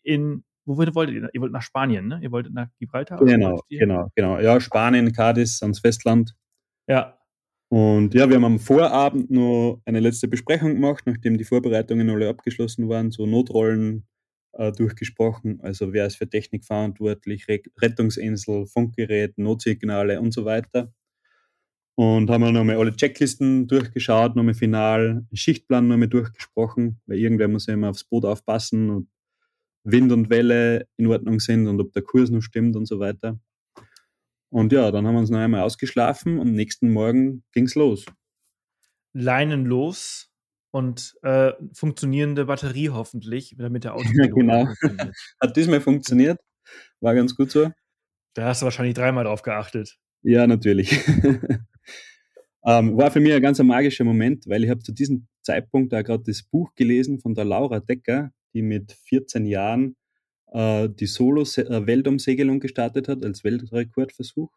in, 0.03 0.45
wo 0.65 0.77
wolltet 0.77 1.15
ihr? 1.15 1.31
Ihr 1.33 1.41
wollt 1.41 1.53
nach 1.53 1.63
Spanien, 1.63 2.09
ne? 2.09 2.21
Ihr 2.23 2.31
wolltet 2.31 2.55
nach 2.55 2.69
Gibraltar? 2.79 3.19
Genau, 3.25 3.63
genau, 3.69 4.11
genau. 4.15 4.39
Ja, 4.39 4.61
Spanien, 4.61 5.13
Cadiz, 5.13 5.63
ans 5.63 5.81
Festland. 5.81 6.35
Ja. 6.87 7.19
Und 7.69 8.13
ja, 8.13 8.29
wir 8.29 8.37
haben 8.37 8.45
am 8.45 8.59
Vorabend 8.59 9.31
noch 9.31 9.81
eine 9.87 10.01
letzte 10.01 10.29
Besprechung 10.29 10.75
gemacht, 10.75 11.05
nachdem 11.07 11.39
die 11.39 11.45
Vorbereitungen 11.45 12.11
alle 12.11 12.29
abgeschlossen 12.29 12.89
waren, 12.89 13.11
so 13.11 13.25
Notrollen 13.25 14.07
äh, 14.53 14.73
durchgesprochen. 14.73 15.61
Also 15.63 15.93
wer 15.93 16.07
ist 16.07 16.17
für 16.17 16.29
Technik 16.29 16.65
verantwortlich, 16.65 17.49
Re 17.49 17.61
Rettungsinsel, 17.79 18.67
Funkgerät, 18.67 19.39
Notsignale 19.39 20.21
und 20.21 20.33
so 20.33 20.45
weiter. 20.45 20.93
Und 21.95 22.31
haben 22.31 22.43
wir 22.43 22.53
nochmal 22.53 22.77
alle 22.77 22.95
Checklisten 22.95 23.67
durchgeschaut, 23.67 24.35
nochmal 24.35 24.55
final, 24.55 25.27
Schichtplan 25.33 25.89
nochmal 25.89 26.09
durchgesprochen, 26.09 27.01
weil 27.07 27.19
irgendwer 27.19 27.49
muss 27.49 27.67
ja 27.67 27.75
immer 27.75 27.91
aufs 27.91 28.05
Boot 28.05 28.25
aufpassen 28.25 28.91
und 28.91 29.09
Wind 29.85 30.13
und 30.13 30.31
Welle 30.31 30.87
in 30.97 31.07
Ordnung 31.07 31.41
sind 31.41 31.67
und 31.67 31.81
ob 31.81 31.93
der 31.93 32.03
Kurs 32.03 32.31
noch 32.31 32.43
stimmt 32.43 32.77
und 32.77 32.87
so 32.87 33.01
weiter. 33.01 33.39
Und 34.51 34.73
ja, 34.73 34.91
dann 34.91 35.07
haben 35.07 35.15
wir 35.15 35.21
uns 35.21 35.31
noch 35.31 35.39
einmal 35.39 35.63
ausgeschlafen 35.63 36.39
und 36.39 36.53
nächsten 36.53 36.93
Morgen 36.93 37.43
ging 37.53 37.65
es 37.65 37.75
los. 37.75 38.05
Leinen 39.15 39.65
los 39.65 40.31
und 40.73 41.15
äh, 41.23 41.53
funktionierende 41.75 42.45
Batterie 42.47 42.91
hoffentlich, 42.91 43.55
damit 43.59 43.85
der 43.85 43.95
Auto. 43.95 44.09
Ja, 44.15 44.27
genau. 44.27 44.69
Hat 45.41 45.57
diesmal 45.57 45.81
funktioniert. 45.81 46.39
war 47.01 47.15
ganz 47.15 47.35
gut 47.35 47.51
so. 47.51 47.71
Da 48.35 48.47
hast 48.47 48.63
du 48.63 48.65
wahrscheinlich 48.65 48.95
dreimal 48.95 49.25
drauf 49.25 49.43
geachtet. 49.43 49.99
Ja, 50.23 50.47
natürlich. 50.47 50.93
ähm, 52.65 52.97
war 52.97 53.11
für 53.11 53.21
mich 53.21 53.33
ein 53.33 53.43
ganz 53.43 53.59
magischer 53.59 54.05
Moment, 54.05 54.47
weil 54.47 54.65
ich 54.65 54.71
habe 54.71 54.81
zu 54.81 54.93
diesem 54.93 55.29
Zeitpunkt 55.43 55.93
da 55.93 56.03
gerade 56.03 56.23
das 56.25 56.43
Buch 56.43 56.75
gelesen 56.75 57.21
von 57.21 57.35
der 57.35 57.45
Laura 57.45 57.81
Decker, 57.81 58.33
die 58.55 58.63
mit 58.63 58.93
14 58.93 59.47
Jahren 59.47 59.97
äh, 60.53 60.89
die 60.89 61.07
Solo-Weltumsegelung 61.07 62.61
gestartet 62.61 63.09
hat 63.09 63.25
als 63.25 63.45
Weltrekordversuch. 63.45 64.51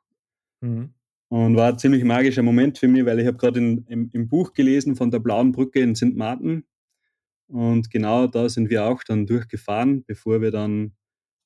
Mhm. 0.62 0.94
Und 1.30 1.56
war 1.56 1.70
ein 1.70 1.80
ziemlich 1.80 2.04
magischer 2.04 2.44
Moment 2.44 2.78
für 2.78 2.88
mich, 2.88 3.06
weil 3.06 3.20
ich 3.20 3.28
habe 3.28 3.38
gerade 3.38 3.60
im, 3.60 4.10
im 4.14 4.30
Buch 4.30 4.54
gelesen 4.54 4.96
von 4.96 5.10
der 5.10 5.20
Blauen 5.20 5.52
Brücke 5.52 5.80
in 5.80 5.96
St. 5.96 6.16
Martin. 6.16 6.66
Und 7.48 7.90
genau 7.90 8.28
da 8.28 8.50
sind 8.50 8.70
wir 8.70 8.86
auch 8.86 9.04
dann 9.04 9.26
durchgefahren, 9.26 10.04
bevor 10.06 10.42
wir 10.42 10.52
dann 10.52 10.94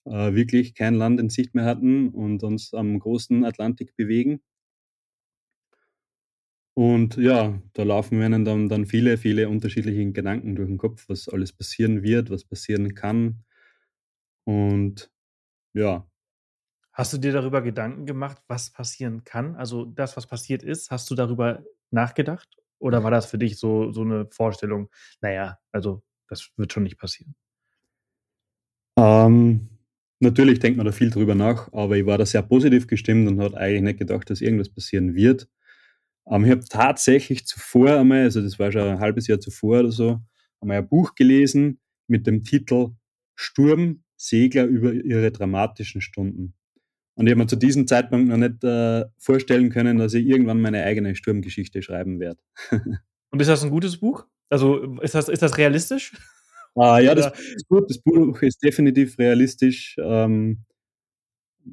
äh, 0.06 0.34
wirklich 0.34 0.76
kein 0.76 0.96
Land 0.96 1.20
in 1.20 1.30
Sicht 1.30 1.56
mehr 1.56 1.66
hatten 1.66 2.10
und 2.10 2.44
uns 2.44 2.74
am 2.74 3.00
großen 3.00 3.46
Atlantik 3.46 3.96
bewegen. 3.96 4.42
Und 6.74 7.18
ja, 7.18 7.62
da 7.74 7.84
laufen 7.84 8.20
mir 8.20 8.30
dann, 8.30 8.70
dann 8.70 8.86
viele, 8.86 9.18
viele 9.18 9.50
unterschiedliche 9.50 10.12
Gedanken 10.12 10.56
durch 10.56 10.70
den 10.70 10.78
Kopf, 10.78 11.10
was 11.10 11.28
alles 11.28 11.52
passieren 11.52 12.04
wird, 12.04 12.30
was 12.30 12.46
passieren 12.46 12.96
kann. 12.96 13.44
Und 14.46 15.12
ja. 15.74 16.08
Hast 16.94 17.14
du 17.14 17.18
dir 17.18 17.34
darüber 17.34 17.62
Gedanken 17.62 18.06
gemacht, 18.06 18.42
was 18.48 18.72
passieren 18.72 19.24
kann? 19.24 19.56
Also 19.56 19.86
das, 19.86 20.18
was 20.18 20.28
passiert 20.28 20.64
ist, 20.64 20.92
hast 20.92 21.10
du 21.10 21.16
darüber 21.16 21.64
nachgedacht? 21.92 22.48
Oder 22.80 23.04
war 23.04 23.12
das 23.12 23.26
für 23.26 23.38
dich 23.38 23.58
so, 23.60 23.92
so 23.92 24.02
eine 24.02 24.28
Vorstellung, 24.32 24.90
naja, 25.22 25.60
also 25.72 26.02
das 26.28 26.50
wird 26.56 26.74
schon 26.74 26.84
nicht 26.84 26.98
passieren? 26.98 27.36
Ähm, 28.98 29.70
natürlich 30.20 30.60
denkt 30.60 30.78
man 30.78 30.86
da 30.86 30.92
viel 30.92 31.10
drüber 31.10 31.36
nach, 31.36 31.72
aber 31.74 31.98
ich 31.98 32.06
war 32.06 32.18
da 32.18 32.26
sehr 32.26 32.42
positiv 32.42 32.88
gestimmt 32.88 33.28
und 33.30 33.42
habe 33.42 33.58
eigentlich 33.58 33.84
nicht 33.84 34.00
gedacht, 34.00 34.30
dass 34.30 34.42
irgendwas 34.42 34.70
passieren 34.70 35.16
wird. 35.16 35.48
Ähm, 36.30 36.46
ich 36.46 36.52
habe 36.52 36.64
tatsächlich 36.68 37.46
zuvor 37.46 37.92
einmal, 37.92 38.24
also 38.24 38.42
das 38.42 38.60
war 38.60 38.72
schon 38.72 38.82
ein 38.82 39.00
halbes 39.00 39.28
Jahr 39.28 39.40
zuvor 39.40 39.80
oder 39.80 39.92
so, 39.92 40.20
einmal 40.62 40.78
ein 40.78 40.88
Buch 40.88 41.16
gelesen 41.16 41.80
mit 42.08 42.28
dem 42.28 42.44
Titel 42.44 42.92
Sturm, 43.36 44.04
Segler 44.18 44.66
über 44.66 44.92
ihre 44.92 45.32
dramatischen 45.32 46.02
Stunden. 46.02 46.54
Und 47.16 47.28
ich 47.28 47.32
habe 47.32 47.42
mir 47.42 47.48
zu 47.48 47.56
diesem 47.56 47.88
Zeitpunkt 47.88 48.30
noch 48.30 48.38
nicht 48.38 48.64
äh, 48.64 49.06
vorstellen 49.18 49.70
können, 49.70 49.98
dass 49.98 50.14
ich 50.14 50.26
irgendwann 50.26 50.62
meine 50.62 50.84
eigene 50.84 51.16
Sturmgeschichte 51.16 51.82
schreiben 51.82 52.20
werde. 52.20 52.40
Und 53.32 53.42
ist 53.42 53.48
das 53.48 53.64
ein 53.64 53.70
gutes 53.70 53.98
Buch? 53.98 54.26
Also 54.50 55.00
ist 55.02 55.16
das, 55.16 55.30
ist 55.30 55.42
das 55.42 55.58
realistisch? 55.58 56.14
Ah, 56.76 57.00
ja, 57.00 57.16
das, 57.16 57.38
ist 57.38 57.68
gut. 57.68 57.90
Das 57.90 58.00
Buch 58.00 58.42
ist 58.42 58.64
definitiv 58.64 59.18
realistisch. 59.18 59.96
Ähm, 60.00 60.64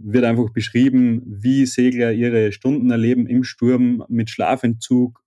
wird 0.02 0.24
einfach 0.24 0.50
beschrieben, 0.50 1.22
wie 1.26 1.66
Segler 1.66 2.12
ihre 2.12 2.52
Stunden 2.52 2.90
erleben 2.90 3.26
im 3.26 3.44
Sturm 3.44 4.04
mit 4.08 4.30
Schlafentzug, 4.30 5.22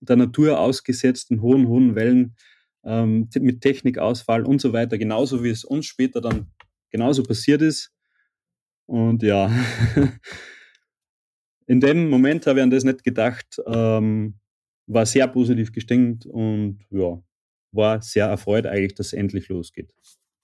der 0.00 0.16
Natur 0.16 0.58
ausgesetzt, 0.58 1.30
in 1.30 1.42
hohen, 1.42 1.68
hohen 1.68 1.94
Wellen, 1.94 2.36
ähm, 2.84 3.28
mit 3.38 3.60
Technikausfall 3.60 4.44
und 4.44 4.60
so 4.60 4.72
weiter, 4.72 4.98
genauso 4.98 5.44
wie 5.44 5.50
es 5.50 5.64
uns 5.64 5.86
später 5.86 6.20
dann 6.20 6.50
genauso 6.90 7.22
passiert 7.22 7.62
ist. 7.62 7.92
Und 8.86 9.22
ja, 9.22 9.50
in 11.66 11.80
dem 11.80 12.10
Moment 12.10 12.46
habe 12.46 12.58
ich 12.58 12.62
an 12.62 12.70
das 12.70 12.84
nicht 12.84 13.04
gedacht, 13.04 13.60
ähm, 13.66 14.38
war 14.86 15.06
sehr 15.06 15.28
positiv 15.28 15.72
gestimmt 15.72 16.26
und 16.26 16.80
ja, 16.90 17.22
war 17.72 18.02
sehr 18.02 18.26
erfreut 18.26 18.66
eigentlich, 18.66 18.94
dass 18.94 19.08
es 19.08 19.12
endlich 19.12 19.48
losgeht. 19.48 19.94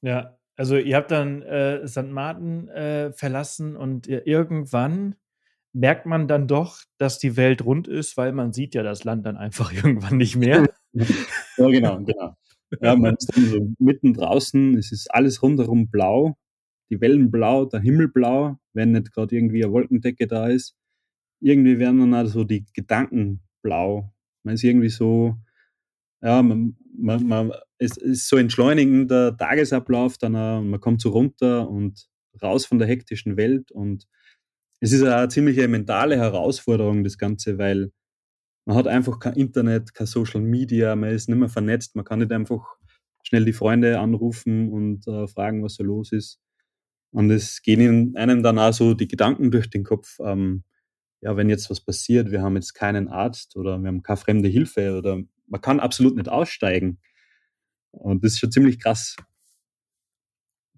Ja, 0.01 0.38
also 0.59 0.77
ihr 0.77 0.97
habt 0.97 1.13
dann 1.13 1.43
äh, 1.43 1.87
St. 1.87 2.09
Martin 2.11 2.69
äh, 2.69 3.13
verlassen 3.13 3.77
und 3.77 4.09
irgendwann 4.09 5.15
merkt 5.73 6.05
man 6.05 6.27
dann 6.27 6.49
doch, 6.49 6.81
dass 6.99 7.21
die 7.21 7.37
Welt 7.37 7.65
rund 7.65 7.87
ist, 7.87 8.17
weil 8.17 8.33
man 8.33 8.53
sieht 8.53 8.75
ja 8.75 8.83
das 8.83 9.05
Land 9.05 9.25
dann 9.25 9.37
einfach 9.37 9.73
irgendwann 9.85 10.17
nicht 10.17 10.35
mehr. 10.37 10.67
ja, 10.93 11.69
genau, 11.69 11.99
genau. 11.99 12.37
Ja, 12.81 12.97
man 12.97 13.15
ist 13.15 13.35
dann 13.35 13.47
so 13.47 13.75
mitten 13.79 14.15
draußen, 14.15 14.77
es 14.77 14.91
ist 14.91 15.15
alles 15.15 15.43
rundherum 15.43 15.89
blau, 15.89 16.37
die 16.91 17.01
Wellen 17.01 17.31
blau, 17.31 17.65
der 17.65 17.81
Himmel 17.81 18.09
blau, 18.09 18.59
wenn 18.73 18.93
nicht 18.93 19.13
gerade 19.13 19.37
irgendwie 19.37 19.63
eine 19.63 19.73
Wolkendecke 19.73 20.27
da 20.27 20.49
ist. 20.49 20.77
Irgendwie 21.41 21.79
werden 21.79 22.01
dann 22.01 22.15
also 22.15 22.43
die 22.43 22.67
Gedanken 22.75 23.43
blau. 23.63 24.13
Man 24.43 24.57
ist 24.57 24.65
irgendwie 24.65 24.89
so, 24.89 25.37
ja, 26.21 26.43
man, 26.43 26.77
man, 26.99 27.27
man, 27.27 27.53
es 27.79 27.97
ist 27.97 28.29
so 28.29 28.37
entschleunigender 28.37 29.37
Tagesablauf, 29.37 30.19
dann 30.19 30.35
uh, 30.35 30.63
man 30.63 30.81
kommt 30.81 31.01
so 31.01 31.11
runter 31.11 31.69
und 31.69 32.09
raus 32.43 32.67
von 32.67 32.79
der 32.79 32.89
hektischen 32.89 33.37
Welt 33.37 33.71
und 33.71 34.07
es 34.81 34.93
ist 34.93 35.03
eine 35.03 35.29
ziemliche 35.29 35.67
mentale 35.69 36.17
Herausforderung, 36.17 37.03
das 37.03 37.19
Ganze, 37.19 37.59
weil 37.59 37.91
man 38.65 38.77
hat 38.77 38.87
einfach 38.87 39.19
kein 39.19 39.35
Internet, 39.35 39.95
kein 39.95 40.07
Social 40.07 40.41
Media, 40.41 40.95
man 40.95 41.11
ist 41.11 41.29
nicht 41.29 41.39
mehr 41.39 41.49
vernetzt, 41.49 41.97
man 41.97 42.05
kann 42.05 42.21
nicht 42.21 42.33
einfach 42.33 42.77
schnell 43.23 43.45
die 43.45 43.53
Freunde 43.53 43.99
anrufen 43.99 44.71
und 44.71 45.07
äh, 45.09 45.27
fragen, 45.27 45.65
was 45.65 45.75
so 45.75 45.85
los 45.85 46.13
ist. 46.13 46.41
Und 47.11 47.31
es 47.31 47.63
gehen 47.63 48.17
einem 48.17 48.43
dann 48.43 48.59
auch 48.59 48.73
so 48.73 48.95
die 48.95 49.09
Gedanken 49.09 49.51
durch 49.51 49.71
den 49.71 49.85
Kopf, 49.85 50.19
ähm, 50.21 50.65
ja, 51.21 51.37
wenn 51.37 51.49
jetzt 51.49 51.71
was 51.71 51.81
passiert, 51.81 52.31
wir 52.31 52.43
haben 52.43 52.55
jetzt 52.55 52.75
keinen 52.75 53.09
Arzt 53.09 53.57
oder 53.57 53.79
wir 53.79 53.89
haben 53.89 54.03
keine 54.03 54.17
fremde 54.19 54.49
Hilfe 54.49 54.97
oder 54.97 55.23
man 55.47 55.61
kann 55.61 55.81
absolut 55.81 56.17
nicht 56.17 56.29
aussteigen. 56.29 56.99
Und 57.99 58.25
das 58.25 58.33
ist 58.33 58.39
schon 58.39 58.53
ziemlich 58.53 58.81
krass. 58.81 59.17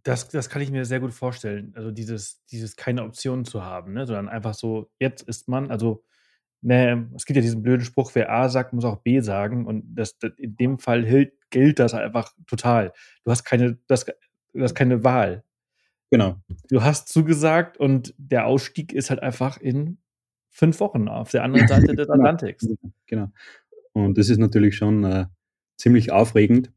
Das, 0.03 0.29
das 0.29 0.49
kann 0.49 0.63
ich 0.63 0.71
mir 0.71 0.85
sehr 0.85 1.01
gut 1.01 1.13
vorstellen. 1.13 1.73
Also 1.77 1.91
dieses, 1.91 2.45
dieses 2.47 2.77
keine 2.77 3.05
Optionen 3.05 3.45
zu 3.45 3.65
haben, 3.65 3.93
ne? 3.93 4.07
sondern 4.07 4.29
einfach 4.29 4.55
so, 4.55 4.91
jetzt 4.99 5.23
ist 5.23 5.49
man, 5.49 5.71
also 5.71 6.05
ne, 6.63 7.11
es 7.15 7.27
gibt 7.27 7.37
ja 7.37 7.43
diesen 7.43 7.63
blöden 7.63 7.85
Spruch, 7.85 8.11
wer 8.15 8.33
A 8.33 8.49
sagt, 8.49 8.73
muss 8.73 8.85
auch 8.85 9.03
B 9.03 9.21
sagen. 9.21 9.67
Und 9.67 9.85
das, 9.95 10.19
das 10.19 10.33
in 10.39 10.57
dem 10.57 10.79
Fall 10.79 11.05
gilt, 11.05 11.35
gilt 11.51 11.79
das 11.79 11.95
einfach 11.95 12.33
total. 12.47 12.93
Du 13.25 13.31
hast 13.31 13.45
keine, 13.45 13.79
das, 13.87 14.07
du 14.07 14.63
hast 14.63 14.75
keine 14.75 15.05
Wahl. 15.05 15.45
Genau. 16.11 16.41
Du 16.69 16.83
hast 16.83 17.09
zugesagt 17.09 17.77
und 17.77 18.15
der 18.19 18.47
Ausstieg 18.47 18.93
ist 18.93 19.11
halt 19.11 19.23
einfach 19.23 19.59
in 19.59 19.99
fünf 20.51 20.81
Wochen 20.81 21.09
auf 21.09 21.31
der 21.31 21.45
anderen 21.45 21.69
Seite 21.69 21.87
des 21.95 22.09
genau. 22.09 22.19
Atlantiks. 22.19 22.69
Genau. 23.07 23.29
Und 23.93 24.19
das 24.19 24.29
ist 24.29 24.39
natürlich 24.39 24.77
schon 24.77 25.05
äh, 25.05 25.27
ziemlich 25.77 26.11
aufregend. 26.11 26.73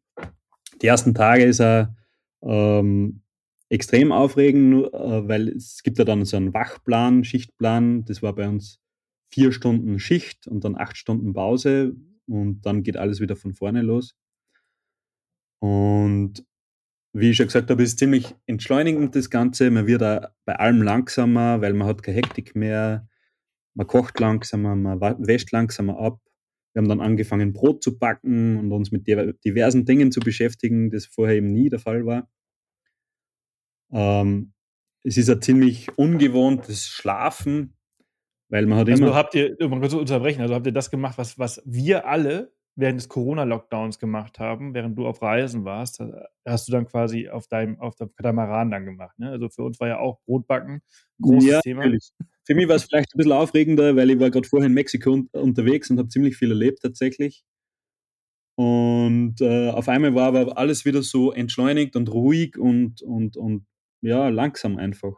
Die 0.84 0.88
ersten 0.88 1.14
Tage 1.16 1.46
ist 1.46 1.62
er 1.62 1.96
ähm, 2.44 3.22
extrem 3.70 4.12
aufregend, 4.12 4.94
äh, 4.94 5.28
weil 5.28 5.48
es 5.50 5.82
gibt 5.82 5.98
ja 5.98 6.04
dann 6.04 6.26
so 6.26 6.38
einen 6.38 6.54
Wachplan, 6.54 7.24
Schichtplan. 7.24 8.04
Das 8.06 8.22
war 8.22 8.36
bei 8.36 8.48
uns 8.48 8.80
vier 9.32 9.54
Stunden 9.54 9.98
Schicht 10.00 10.46
und 10.46 10.66
dann 10.66 10.78
acht 10.78 10.98
Stunden 10.98 11.34
Pause 11.34 11.96
und 12.28 12.62
dann 12.66 12.84
geht 12.84 12.98
alles 12.98 13.22
wieder 13.22 13.36
von 13.38 13.54
vorne 13.54 13.82
los. 13.82 14.16
Und 15.60 16.46
wie 17.14 17.30
ich 17.30 17.38
schon 17.38 17.46
gesagt 17.48 17.70
habe, 17.70 17.82
ist 17.84 18.00
ziemlich 18.00 18.36
entschleunigend 18.48 19.16
das 19.16 19.30
Ganze. 19.30 19.72
Man 19.72 19.88
wird 19.88 20.04
auch 20.04 20.28
bei 20.46 20.56
allem 20.58 20.82
langsamer, 20.82 21.62
weil 21.62 21.74
man 21.74 21.88
hat 21.88 22.04
keine 22.04 22.18
Hektik 22.18 22.56
mehr. 22.56 23.08
Man 23.76 23.88
kocht 23.88 24.20
langsamer, 24.20 24.76
man 24.76 25.00
wäscht 25.00 25.52
langsamer 25.52 25.98
ab. 25.98 26.20
Wir 26.74 26.82
haben 26.82 26.90
dann 26.90 27.02
angefangen, 27.02 27.54
Brot 27.54 27.84
zu 27.84 27.98
backen 27.98 28.58
und 28.58 28.72
uns 28.72 28.92
mit 28.92 29.08
diversen 29.08 29.86
Dingen 29.86 30.12
zu 30.12 30.20
beschäftigen, 30.20 30.90
das 30.90 31.06
vorher 31.06 31.36
eben 31.36 31.52
nie 31.52 31.70
der 31.70 31.80
Fall 31.80 32.06
war. 32.06 32.30
Ähm, 33.92 34.54
es 35.04 35.18
ist 35.18 35.30
ein 35.30 35.42
ziemlich 35.42 35.96
ungewohntes 35.98 36.88
Schlafen, 36.88 37.78
weil 38.50 38.66
man 38.66 38.80
hat 38.80 38.90
also 38.90 39.04
immer. 39.04 39.16
habt 39.16 39.36
ihr, 39.36 39.56
man 39.60 39.82
kann 39.82 39.90
so 39.90 40.00
unterbrechen, 40.00 40.42
also 40.42 40.56
habt 40.56 40.66
ihr 40.66 40.74
das 40.74 40.90
gemacht, 40.90 41.18
was, 41.18 41.38
was 41.38 41.62
wir 41.66 42.08
alle 42.08 42.54
während 42.76 43.00
des 43.00 43.08
Corona-Lockdowns 43.08 44.00
gemacht 44.00 44.40
haben, 44.40 44.74
während 44.74 44.98
du 44.98 45.06
auf 45.06 45.22
Reisen 45.22 45.64
warst, 45.64 46.02
hast 46.46 46.68
du 46.68 46.72
dann 46.72 46.88
quasi 46.88 47.30
auf 47.30 47.48
deinem, 47.48 47.80
auf 47.80 47.96
dem 47.96 48.12
Katamaran 48.16 48.72
dann 48.72 48.86
gemacht. 48.86 49.18
Ne? 49.20 49.30
Also 49.30 49.50
für 49.50 49.64
uns 49.64 49.80
war 49.80 49.88
ja 49.88 50.00
auch 50.00 50.20
Brotbacken 50.26 50.76
ein 50.76 50.82
großes 51.22 51.50
ja, 51.50 51.62
Thema. 51.62 51.82
Natürlich. 51.82 52.12
Für 52.46 52.56
mich 52.56 52.68
war 52.68 52.76
es 52.76 52.84
vielleicht 52.84 53.14
ein 53.14 53.18
bisschen 53.18 53.32
aufregender, 53.32 53.96
weil 53.96 54.10
ich 54.10 54.20
war 54.20 54.30
gerade 54.30 54.48
vorher 54.48 54.68
in 54.68 54.74
Mexiko 54.74 55.12
un 55.12 55.30
unterwegs 55.32 55.90
und 55.90 56.00
habe 56.00 56.10
ziemlich 56.10 56.36
viel 56.38 56.50
erlebt 56.52 56.82
tatsächlich. 56.82 57.44
Und 58.56 59.42
äh, 59.42 59.70
auf 59.70 59.90
einmal 59.90 60.14
war 60.14 60.28
aber 60.28 60.58
alles 60.58 60.86
wieder 60.86 61.02
so 61.02 61.32
entschleunigt 61.32 61.96
und 61.96 62.12
ruhig 62.12 62.58
und, 62.58 63.02
und, 63.02 63.36
und 63.38 63.66
ja, 64.02 64.30
langsam 64.30 64.78
einfach. 64.78 65.16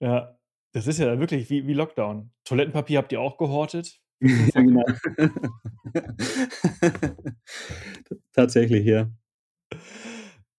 Ja, 0.00 0.38
das 0.72 0.86
ist 0.86 0.98
ja 0.98 1.18
wirklich 1.18 1.50
wie, 1.50 1.66
wie 1.66 1.74
Lockdown. 1.74 2.30
Toilettenpapier 2.44 2.98
habt 2.98 3.12
ihr 3.12 3.20
auch 3.20 3.36
gehortet? 3.36 4.00
ja, 4.20 4.60
genau. 4.60 4.84
Tatsächlich, 8.32 8.86
ja. 8.86 9.10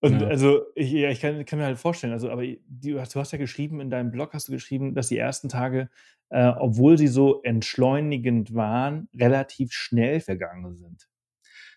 Und 0.02 0.22
ja. 0.22 0.28
also, 0.28 0.62
ich, 0.76 0.92
ja, 0.92 1.10
ich 1.10 1.20
kann, 1.20 1.44
kann, 1.46 1.60
mir 1.60 1.66
halt 1.66 1.78
vorstellen, 1.78 2.14
also, 2.14 2.30
aber 2.30 2.44
die, 2.44 2.94
du 2.94 3.00
hast 3.00 3.32
ja 3.32 3.38
geschrieben, 3.38 3.82
in 3.82 3.90
deinem 3.90 4.12
Blog 4.12 4.34
hast 4.34 4.48
du 4.48 4.54
geschrieben, 4.54 4.96
dass 4.96 5.10
die 5.10 5.18
ersten 5.18 5.50
Tage, 5.50 5.90
äh, 6.30 6.52
obwohl 6.58 6.98
sie 6.98 7.08
so 7.08 7.42
entschleunigend 7.44 8.54
waren, 8.54 9.10
relativ 9.14 9.74
schnell 9.74 10.22
vergangen 10.22 10.76
sind. 10.76 11.10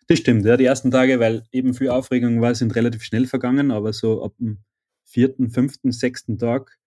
Das 0.07 0.19
stimmt, 0.19 0.45
ja, 0.45 0.57
die 0.57 0.65
ersten 0.65 0.91
Tage, 0.91 1.19
weil 1.21 1.45
eben 1.53 1.75
viel 1.75 1.89
Aufregung 1.89 2.41
war, 2.41 2.55
sind 2.55 2.75
relativ 2.77 3.03
schnell 3.03 3.27
vergangen, 3.27 3.71
aber 3.71 3.93
so 3.93 4.25
ab 4.25 4.35
dem 4.39 4.59
vierten, 5.05 5.51
fünften, 5.51 5.91
sechsten 5.91 6.39
Tag 6.39 6.79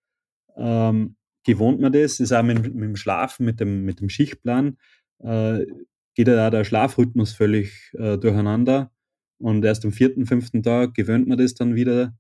ähm, 0.56 1.15
gewohnt 1.43 1.80
man 1.80 1.91
das. 1.91 2.17
Das 2.17 2.19
ist 2.19 2.32
auch 2.32 2.43
mit, 2.43 2.63
mit 2.63 2.84
dem 2.84 2.95
Schlafen, 2.95 3.45
mit 3.45 3.60
dem, 3.60 3.84
mit 3.84 4.00
dem 4.00 4.10
Schichtplan, 4.10 4.78
äh, 5.19 5.65
geht 6.15 6.28
ja 6.28 6.50
der 6.50 6.63
Schlafrhythmus 6.63 7.34
völlig 7.34 7.93
äh, 7.98 8.17
durcheinander. 8.17 8.91
Und 9.39 9.65
erst 9.65 9.86
am 9.86 9.91
vierten, 9.91 10.26
fünften 10.26 10.63
Tag 10.63 10.93
gewöhnt 10.93 11.28
man 11.28 11.38
das 11.38 11.56
dann 11.56 11.76
wieder. 11.76 12.17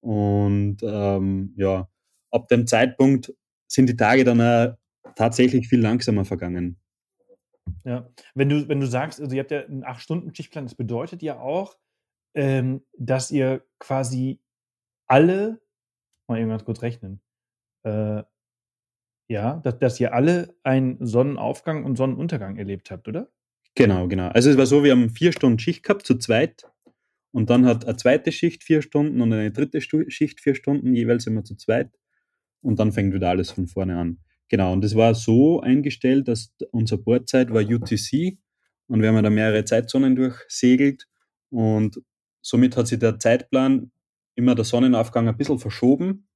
Und 0.00 0.78
ähm, 0.82 1.54
ja, 1.56 1.88
ab 2.30 2.48
dem 2.48 2.66
Zeitpunkt 2.66 3.34
sind 3.66 3.88
die 3.88 3.96
Tage 3.96 4.24
dann 4.24 4.40
auch 4.40 4.76
tatsächlich 5.14 5.68
viel 5.68 5.80
langsamer 5.80 6.24
vergangen. 6.24 6.78
Ja, 7.84 8.08
wenn 8.34 8.48
du, 8.48 8.68
wenn 8.68 8.80
du 8.80 8.86
sagst, 8.86 9.20
also 9.20 9.34
ihr 9.34 9.40
habt 9.40 9.50
ja 9.50 9.64
einen 9.64 9.84
8-Stunden-Schichtplan, 9.84 10.64
das 10.64 10.74
bedeutet 10.74 11.22
ja 11.22 11.38
auch, 11.38 11.76
ähm, 12.34 12.82
dass 12.98 13.30
ihr 13.30 13.64
quasi 13.78 14.40
alle, 15.06 15.60
mal 16.28 16.38
eben 16.38 16.48
ganz 16.48 16.64
kurz 16.64 16.82
rechnen, 16.82 17.20
äh, 17.84 18.22
ja, 19.28 19.56
dass, 19.58 19.78
dass 19.78 20.00
ihr 20.00 20.12
alle 20.12 20.56
einen 20.62 21.04
Sonnenaufgang 21.04 21.84
und 21.84 21.96
Sonnenuntergang 21.96 22.56
erlebt 22.56 22.90
habt, 22.90 23.08
oder? 23.08 23.30
Genau, 23.76 24.08
genau. 24.08 24.28
Also 24.28 24.50
es 24.50 24.56
war 24.56 24.66
so, 24.66 24.82
wir 24.84 24.92
haben 24.92 25.10
vier 25.10 25.32
Stunden 25.32 25.58
Schicht 25.58 25.82
gehabt, 25.84 26.06
zu 26.06 26.16
zweit. 26.18 26.64
Und 27.32 27.50
dann 27.50 27.66
hat 27.66 27.84
eine 27.86 27.96
zweite 27.96 28.32
Schicht 28.32 28.64
vier 28.64 28.82
Stunden 28.82 29.20
und 29.20 29.32
eine 29.32 29.52
dritte 29.52 29.80
Schicht 29.80 30.40
vier 30.40 30.54
Stunden, 30.54 30.94
jeweils 30.94 31.26
immer 31.26 31.44
zu 31.44 31.56
zweit. 31.56 31.90
Und 32.62 32.80
dann 32.80 32.92
fängt 32.92 33.14
wieder 33.14 33.30
alles 33.30 33.50
von 33.52 33.66
vorne 33.68 33.98
an. 33.98 34.18
Genau, 34.48 34.72
und 34.72 34.84
es 34.84 34.96
war 34.96 35.14
so 35.14 35.60
eingestellt, 35.60 36.28
dass 36.28 36.54
unsere 36.72 37.02
Bordzeit 37.02 37.52
war 37.52 37.62
UTC 37.62 38.38
und 38.88 39.02
wir 39.02 39.10
haben 39.12 39.22
da 39.24 39.30
mehrere 39.30 39.64
Zeitzonen 39.64 40.16
durchsegelt 40.16 41.08
und 41.50 42.00
somit 42.42 42.76
hat 42.76 42.88
sich 42.88 42.98
der 43.00 43.18
Zeitplan 43.18 43.92
immer 44.36 44.54
der 44.56 44.64
Sonnenaufgang 44.64 45.28
ein 45.28 45.36
bisschen 45.36 45.58
verschoben 45.60 46.28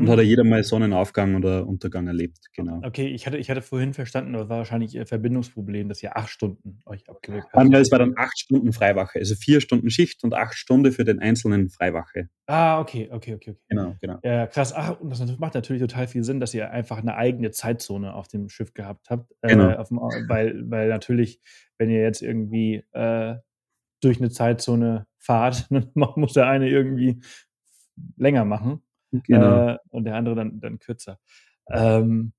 und 0.00 0.08
hat 0.08 0.18
er 0.18 0.24
jeder 0.24 0.42
mal 0.44 0.62
Sonnenaufgang 0.62 1.34
oder 1.36 1.66
Untergang 1.66 2.06
erlebt, 2.06 2.38
genau. 2.54 2.80
Okay, 2.82 3.08
ich 3.08 3.26
hatte, 3.26 3.36
ich 3.36 3.50
hatte 3.50 3.60
vorhin 3.60 3.92
verstanden, 3.92 4.32
das 4.32 4.48
war 4.48 4.58
wahrscheinlich 4.58 4.94
Ihr 4.94 5.06
Verbindungsproblem, 5.06 5.88
dass 5.88 6.02
ihr 6.02 6.16
acht 6.16 6.30
Stunden 6.30 6.80
euch 6.86 7.08
abgewirkt 7.08 7.52
habt. 7.52 7.72
Ja, 7.72 7.78
es 7.78 7.92
war 7.92 7.98
dann 7.98 8.14
acht 8.16 8.38
Stunden 8.38 8.72
Freiwache, 8.72 9.18
also 9.18 9.34
vier 9.34 9.60
Stunden 9.60 9.90
Schicht 9.90 10.24
und 10.24 10.34
acht 10.34 10.54
Stunden 10.54 10.92
für 10.92 11.04
den 11.04 11.18
einzelnen 11.18 11.68
Freiwache. 11.68 12.28
Ah, 12.46 12.80
okay, 12.80 13.08
okay, 13.12 13.34
okay. 13.34 13.50
okay. 13.50 13.60
Genau, 13.68 13.96
genau. 14.00 14.18
Ja, 14.22 14.46
krass. 14.46 14.72
Ach, 14.72 14.98
und 15.00 15.10
das 15.10 15.38
macht 15.38 15.54
natürlich 15.54 15.82
total 15.82 16.06
viel 16.06 16.24
Sinn, 16.24 16.40
dass 16.40 16.54
ihr 16.54 16.70
einfach 16.70 16.98
eine 16.98 17.16
eigene 17.16 17.50
Zeitzone 17.50 18.14
auf 18.14 18.28
dem 18.28 18.48
Schiff 18.48 18.74
gehabt 18.74 19.10
habt. 19.10 19.32
Äh, 19.42 19.48
genau. 19.48 19.68
Äh, 19.68 19.84
dem, 19.84 19.98
weil, 20.28 20.70
weil 20.70 20.88
natürlich, 20.88 21.40
wenn 21.78 21.90
ihr 21.90 22.00
jetzt 22.00 22.22
irgendwie 22.22 22.82
äh, 22.92 23.36
durch 24.00 24.18
eine 24.18 24.30
Zeitzone 24.30 25.06
fahrt, 25.18 25.66
dann 25.70 25.90
muss 25.94 26.32
der 26.32 26.46
eine 26.46 26.68
irgendwie 26.68 27.22
länger 28.16 28.44
machen. 28.44 28.82
Genau. 29.12 29.68
Äh, 29.68 29.78
und 29.90 30.04
der 30.04 30.14
andere 30.14 30.34
dann, 30.34 30.60
dann 30.60 30.78
kürzer. 30.78 31.18
Ähm, 31.70 32.32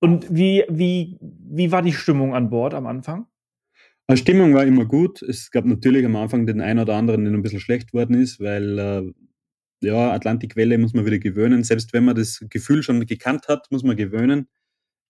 und 0.00 0.34
wie, 0.34 0.64
wie, 0.68 1.18
wie 1.20 1.72
war 1.72 1.80
die 1.80 1.92
Stimmung 1.92 2.34
an 2.34 2.50
Bord 2.50 2.74
am 2.74 2.86
Anfang? 2.86 3.26
Die 4.10 4.16
Stimmung 4.18 4.52
war 4.52 4.64
immer 4.64 4.84
gut. 4.84 5.22
Es 5.22 5.50
gab 5.50 5.64
natürlich 5.64 6.04
am 6.04 6.16
Anfang 6.16 6.46
den 6.46 6.60
einen 6.60 6.80
oder 6.80 6.94
anderen, 6.94 7.24
der 7.24 7.32
ein 7.32 7.42
bisschen 7.42 7.60
schlecht 7.60 7.94
worden 7.94 8.20
ist, 8.20 8.38
weil 8.38 8.78
äh, 8.78 9.12
ja, 9.80 10.12
Atlantikwelle 10.12 10.76
muss 10.76 10.92
man 10.92 11.06
wieder 11.06 11.18
gewöhnen. 11.18 11.64
Selbst 11.64 11.92
wenn 11.94 12.04
man 12.04 12.14
das 12.14 12.44
Gefühl 12.50 12.82
schon 12.82 13.06
gekannt 13.06 13.48
hat, 13.48 13.70
muss 13.70 13.82
man 13.82 13.96
gewöhnen. 13.96 14.48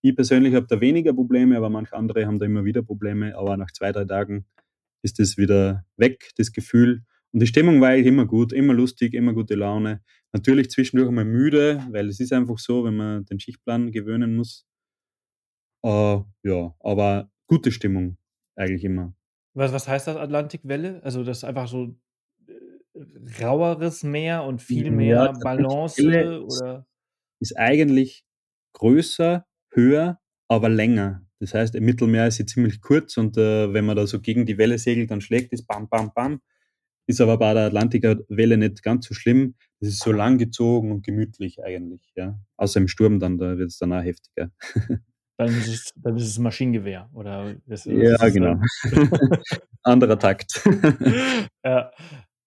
Ich 0.00 0.14
persönlich 0.14 0.54
habe 0.54 0.66
da 0.68 0.80
weniger 0.80 1.12
Probleme, 1.12 1.56
aber 1.56 1.70
manche 1.70 1.96
andere 1.96 2.26
haben 2.26 2.38
da 2.38 2.46
immer 2.46 2.64
wieder 2.64 2.82
Probleme. 2.82 3.36
Aber 3.36 3.56
nach 3.56 3.72
zwei, 3.72 3.90
drei 3.90 4.04
Tagen 4.04 4.46
ist 5.02 5.18
das 5.18 5.36
wieder 5.36 5.84
weg, 5.96 6.30
das 6.36 6.52
Gefühl. 6.52 7.02
Und 7.34 7.40
die 7.40 7.48
Stimmung 7.48 7.80
war 7.80 7.88
eigentlich 7.88 8.06
immer 8.06 8.26
gut, 8.26 8.52
immer 8.52 8.74
lustig, 8.74 9.12
immer 9.12 9.34
gute 9.34 9.56
Laune. 9.56 10.04
Natürlich 10.32 10.70
zwischendurch 10.70 11.08
einmal 11.08 11.24
müde, 11.24 11.84
weil 11.90 12.08
es 12.08 12.20
ist 12.20 12.32
einfach 12.32 12.60
so, 12.60 12.84
wenn 12.84 12.94
man 12.94 13.24
den 13.24 13.40
Schichtplan 13.40 13.90
gewöhnen 13.90 14.36
muss. 14.36 14.68
Äh, 15.84 16.20
ja, 16.44 16.74
aber 16.78 17.32
gute 17.48 17.72
Stimmung 17.72 18.18
eigentlich 18.54 18.84
immer. 18.84 19.16
Was, 19.54 19.72
was 19.72 19.88
heißt 19.88 20.06
das 20.06 20.16
Atlantikwelle? 20.16 21.02
Also 21.02 21.24
das 21.24 21.38
ist 21.38 21.44
einfach 21.44 21.66
so 21.66 21.96
äh, 22.46 23.42
raueres 23.42 24.04
Meer 24.04 24.44
und 24.44 24.62
viel 24.62 24.92
mehr 24.92 25.16
ja, 25.16 25.32
Balance 25.32 26.00
ist, 26.00 26.60
oder? 26.60 26.86
Ist 27.40 27.58
eigentlich 27.58 28.24
größer, 28.74 29.44
höher, 29.72 30.20
aber 30.46 30.68
länger. 30.68 31.26
Das 31.40 31.52
heißt, 31.52 31.74
im 31.74 31.84
Mittelmeer 31.84 32.28
ist 32.28 32.36
sie 32.36 32.46
ziemlich 32.46 32.80
kurz 32.80 33.16
und 33.16 33.36
äh, 33.36 33.72
wenn 33.74 33.86
man 33.86 33.96
da 33.96 34.06
so 34.06 34.20
gegen 34.20 34.46
die 34.46 34.56
Welle 34.56 34.78
segelt, 34.78 35.10
dann 35.10 35.20
schlägt 35.20 35.52
es 35.52 35.66
bam, 35.66 35.88
bam, 35.88 36.12
bam. 36.14 36.40
Ist 37.06 37.20
aber 37.20 37.38
bei 37.38 37.52
der 37.54 37.66
Atlantiker 37.66 38.16
Welle 38.28 38.56
nicht 38.56 38.82
ganz 38.82 39.06
so 39.06 39.14
schlimm. 39.14 39.54
Es 39.80 39.88
ist 39.88 40.02
so 40.02 40.12
langgezogen 40.12 40.90
und 40.90 41.04
gemütlich 41.04 41.62
eigentlich, 41.62 42.12
ja. 42.16 42.38
Außer 42.56 42.80
im 42.80 42.88
Sturm 42.88 43.20
dann, 43.20 43.38
da 43.38 43.58
wird 43.58 43.70
es 43.70 43.78
dann 43.78 43.92
auch 43.92 44.02
heftiger. 44.02 44.50
Dann 45.36 45.48
ist 45.48 45.66
es, 45.66 45.92
dann 45.96 46.16
ist 46.16 46.28
es 46.28 46.38
Maschinengewehr, 46.38 47.10
oder? 47.12 47.56
Das, 47.66 47.86
ja, 47.86 48.16
das 48.16 48.32
genau. 48.32 48.54
Anderer 49.82 50.16
Takt. 50.16 50.62
ja. 51.64 51.90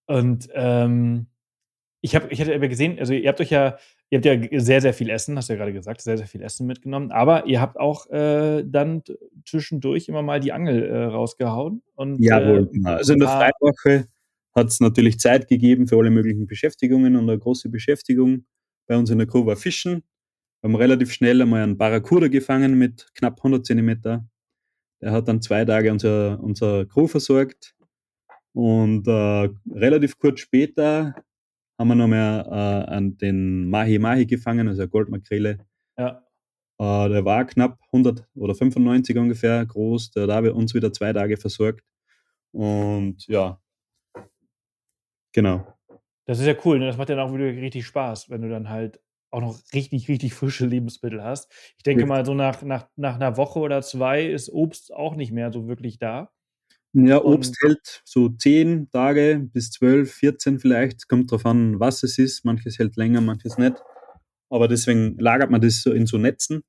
Und 0.06 0.48
ähm, 0.54 1.28
ich 2.02 2.16
habe 2.16 2.28
ich 2.30 2.40
hatte 2.40 2.56
aber 2.56 2.70
gesehen, 2.70 2.98
also 2.98 3.14
ihr 3.14 3.28
habt 3.28 3.42
euch 3.42 3.50
ja, 3.50 3.78
ihr 4.10 4.20
habt 4.20 4.26
ja 4.26 4.60
sehr, 4.62 4.80
sehr 4.80 4.94
viel 4.94 5.10
Essen, 5.10 5.36
hast 5.36 5.50
du 5.50 5.54
ja 5.54 5.58
gerade 5.58 5.74
gesagt, 5.74 6.02
sehr, 6.02 6.18
sehr 6.18 6.28
viel 6.28 6.42
Essen 6.42 6.66
mitgenommen, 6.66 7.12
aber 7.12 7.46
ihr 7.46 7.60
habt 7.60 7.78
auch 7.78 8.10
äh, 8.10 8.64
dann 8.66 9.04
zwischendurch 9.46 10.08
immer 10.08 10.22
mal 10.22 10.40
die 10.40 10.54
Angel 10.54 10.84
äh, 10.84 11.04
rausgehauen. 11.06 11.82
Und, 11.96 12.24
Jawohl, 12.24 12.70
äh, 12.70 12.72
genau. 12.72 12.92
Also 12.92 13.14
in 13.14 13.20
der 13.20 13.28
Freiwoche 13.28 14.08
hat 14.58 14.70
es 14.70 14.80
natürlich 14.80 15.20
Zeit 15.20 15.48
gegeben 15.48 15.88
für 15.88 15.98
alle 15.98 16.10
möglichen 16.10 16.48
Beschäftigungen 16.48 17.16
und 17.16 17.30
eine 17.30 17.38
große 17.38 17.70
Beschäftigung 17.70 18.46
bei 18.88 18.98
uns 18.98 19.12
in 19.12 19.20
der 19.20 19.28
Crew 19.28 19.46
war 19.46 19.56
Fischen. 19.56 20.04
Wir 20.62 20.70
haben 20.70 20.76
relativ 20.76 21.14
schnell 21.14 21.40
einmal 21.44 21.62
einen 21.62 21.78
Barracuda 21.78 22.28
gefangen 22.28 22.76
mit 22.76 23.08
knapp 23.14 23.38
100 23.38 23.64
Zentimeter. 23.64 24.28
Der 25.00 25.12
hat 25.12 25.28
dann 25.28 25.44
zwei 25.44 25.64
Tage 25.64 25.92
unser, 25.92 26.40
unser 26.42 26.88
Crew 26.88 27.06
versorgt. 27.06 27.76
Und 28.54 29.08
äh, 29.08 29.50
relativ 29.72 30.18
kurz 30.18 30.40
später 30.40 31.14
haben 31.78 31.88
wir 31.90 31.96
nochmal 31.96 32.88
äh, 32.90 33.18
den 33.18 33.70
Mahi 33.70 34.00
Mahi 34.00 34.26
gefangen, 34.26 34.68
also 34.68 34.82
eine 34.82 34.90
Goldmakrele. 34.90 35.60
Ja. 36.00 36.24
Äh, 36.80 37.10
der 37.10 37.26
war 37.26 37.46
knapp 37.46 37.78
100 37.92 38.28
oder 38.34 38.56
95 38.56 39.16
ungefähr 39.20 39.64
groß. 39.64 40.10
Der 40.12 40.28
hat 40.28 40.46
uns 40.48 40.74
wieder 40.74 40.92
zwei 40.92 41.14
Tage 41.14 41.38
versorgt. 41.38 41.84
Und 42.52 43.28
ja, 43.28 43.62
Genau. 45.38 45.72
Das 46.26 46.40
ist 46.40 46.48
ja 46.48 46.56
cool, 46.66 46.80
ne? 46.80 46.88
das 46.88 46.98
macht 46.98 47.10
dann 47.10 47.20
auch 47.20 47.32
wieder 47.32 47.46
richtig 47.46 47.86
Spaß, 47.86 48.32
wenn 48.32 48.42
du 48.42 48.50
dann 48.50 48.70
halt 48.70 49.00
auch 49.30 49.40
noch 49.40 49.60
richtig, 49.72 50.08
richtig 50.08 50.34
frische 50.34 50.66
Lebensmittel 50.66 51.24
hast. 51.24 51.52
Ich 51.78 51.84
denke 51.84 52.02
ja. 52.02 52.08
mal, 52.08 52.26
so 52.26 52.34
nach, 52.34 52.64
nach, 52.64 52.88
nach 52.96 53.14
einer 53.14 53.38
Woche 53.38 53.60
oder 53.60 53.84
zwei 53.84 54.26
ist 54.26 54.50
Obst 54.50 54.92
auch 54.92 55.16
nicht 55.16 55.32
mehr 55.32 55.54
so 55.54 55.68
wirklich 55.68 56.00
da. 56.00 56.32
Ja, 56.94 57.24
Obst 57.24 57.56
Und, 57.62 57.70
hält 57.70 58.02
so 58.04 58.30
zehn 58.30 58.90
Tage 58.90 59.48
bis 59.54 59.70
zwölf, 59.70 60.12
14 60.12 60.58
vielleicht. 60.58 61.08
Kommt 61.08 61.30
drauf 61.30 61.46
an, 61.46 61.80
was 61.80 62.02
es 62.02 62.18
ist. 62.18 62.44
Manches 62.44 62.80
hält 62.80 62.96
länger, 62.96 63.22
manches 63.22 63.60
nicht. 63.60 63.76
Aber 64.50 64.68
deswegen 64.68 65.20
lagert 65.20 65.52
man 65.52 65.62
das 65.62 65.84
so 65.84 65.94
in 65.94 66.08
so 66.08 66.18
Netzen, 66.18 66.64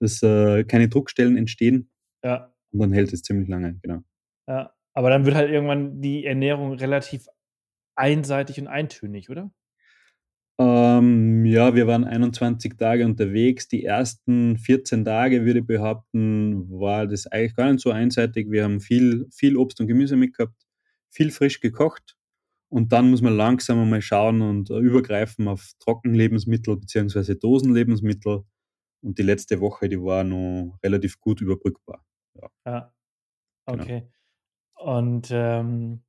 dass 0.00 0.24
äh, 0.24 0.64
keine 0.64 0.88
Druckstellen 0.88 1.36
entstehen. 1.36 1.88
Ja. 2.24 2.52
Und 2.72 2.80
dann 2.80 2.92
hält 2.92 3.12
es 3.12 3.22
ziemlich 3.22 3.48
lange, 3.48 3.78
genau. 3.80 4.02
Ja, 4.48 4.74
aber 4.92 5.10
dann 5.10 5.24
wird 5.24 5.36
halt 5.36 5.50
irgendwann 5.50 6.00
die 6.00 6.26
Ernährung 6.26 6.72
relativ 6.72 7.28
einseitig 8.00 8.58
und 8.60 8.66
eintönig, 8.66 9.30
oder? 9.30 9.52
Ähm, 10.58 11.46
ja, 11.46 11.74
wir 11.74 11.86
waren 11.86 12.04
21 12.04 12.76
Tage 12.76 13.06
unterwegs. 13.06 13.68
Die 13.68 13.84
ersten 13.84 14.58
14 14.58 15.04
Tage, 15.04 15.44
würde 15.44 15.60
ich 15.60 15.66
behaupten, 15.66 16.68
war 16.70 17.06
das 17.06 17.26
eigentlich 17.26 17.54
gar 17.54 17.72
nicht 17.72 17.82
so 17.82 17.90
einseitig. 17.90 18.50
Wir 18.50 18.64
haben 18.64 18.80
viel, 18.80 19.26
viel 19.32 19.56
Obst 19.56 19.80
und 19.80 19.86
Gemüse 19.86 20.16
mitgehabt, 20.16 20.66
viel 21.10 21.30
frisch 21.30 21.60
gekocht. 21.60 22.16
Und 22.68 22.92
dann 22.92 23.10
muss 23.10 23.22
man 23.22 23.36
langsam 23.36 23.88
mal 23.88 24.02
schauen 24.02 24.42
und 24.42 24.70
äh, 24.70 24.78
übergreifen 24.78 25.48
auf 25.48 25.72
Trockenlebensmittel 25.80 26.76
bzw. 26.76 27.36
Dosenlebensmittel. 27.36 28.44
Und 29.02 29.18
die 29.18 29.22
letzte 29.22 29.60
Woche, 29.60 29.88
die 29.88 30.00
war 30.00 30.24
noch 30.24 30.78
relativ 30.84 31.20
gut 31.20 31.40
überbrückbar. 31.40 32.04
Ja, 32.34 32.50
ja. 32.66 32.92
Genau. 33.66 33.82
okay. 33.82 34.02
Genau. 34.76 34.98
Und 34.98 35.28
ähm, 35.32 36.02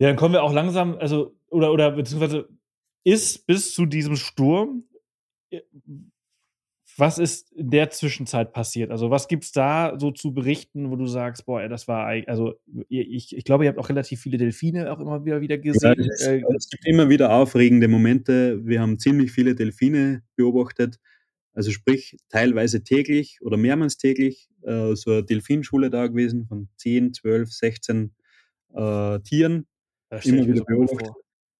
ja, 0.00 0.08
dann 0.08 0.16
kommen 0.16 0.32
wir 0.32 0.42
auch 0.42 0.52
langsam, 0.54 0.96
also, 0.98 1.36
oder, 1.50 1.72
oder 1.72 1.90
beziehungsweise 1.92 2.48
ist 3.04 3.46
bis 3.46 3.74
zu 3.74 3.84
diesem 3.84 4.16
Sturm, 4.16 4.84
äh, 5.50 5.60
was 6.96 7.18
ist 7.18 7.52
in 7.52 7.70
der 7.70 7.90
Zwischenzeit 7.90 8.52
passiert? 8.52 8.90
Also, 8.90 9.10
was 9.10 9.28
gibt 9.28 9.44
es 9.44 9.52
da 9.52 9.98
so 9.98 10.10
zu 10.10 10.32
berichten, 10.32 10.90
wo 10.90 10.96
du 10.96 11.06
sagst, 11.06 11.44
boah, 11.44 11.68
das 11.68 11.86
war, 11.86 12.06
also, 12.26 12.54
ich, 12.88 13.36
ich 13.36 13.44
glaube, 13.44 13.64
ihr 13.64 13.68
habt 13.68 13.78
auch 13.78 13.90
relativ 13.90 14.20
viele 14.20 14.38
Delfine 14.38 14.90
auch 14.90 15.00
immer 15.00 15.24
wieder, 15.24 15.42
wieder 15.42 15.58
gesehen. 15.58 15.96
Ja, 15.98 16.04
es, 16.14 16.26
äh, 16.26 16.42
es 16.56 16.68
gibt 16.70 16.86
immer 16.86 17.10
wieder 17.10 17.32
aufregende 17.34 17.86
Momente. 17.86 18.64
Wir 18.66 18.80
haben 18.80 18.98
ziemlich 18.98 19.32
viele 19.32 19.54
Delfine 19.54 20.22
beobachtet. 20.34 20.98
Also 21.52 21.72
sprich, 21.72 22.16
teilweise 22.30 22.84
täglich 22.84 23.40
oder 23.42 23.58
mehrmals 23.58 23.98
täglich 23.98 24.48
äh, 24.62 24.94
so 24.94 25.10
eine 25.12 25.24
Delfinschule 25.24 25.90
da 25.90 26.06
gewesen 26.06 26.46
von 26.46 26.68
10, 26.76 27.12
12, 27.12 27.52
16 27.52 28.14
äh, 28.74 29.20
Tieren, 29.20 29.66
immer 30.24 30.46
wieder 30.46 30.64
beobachtet. 30.64 31.12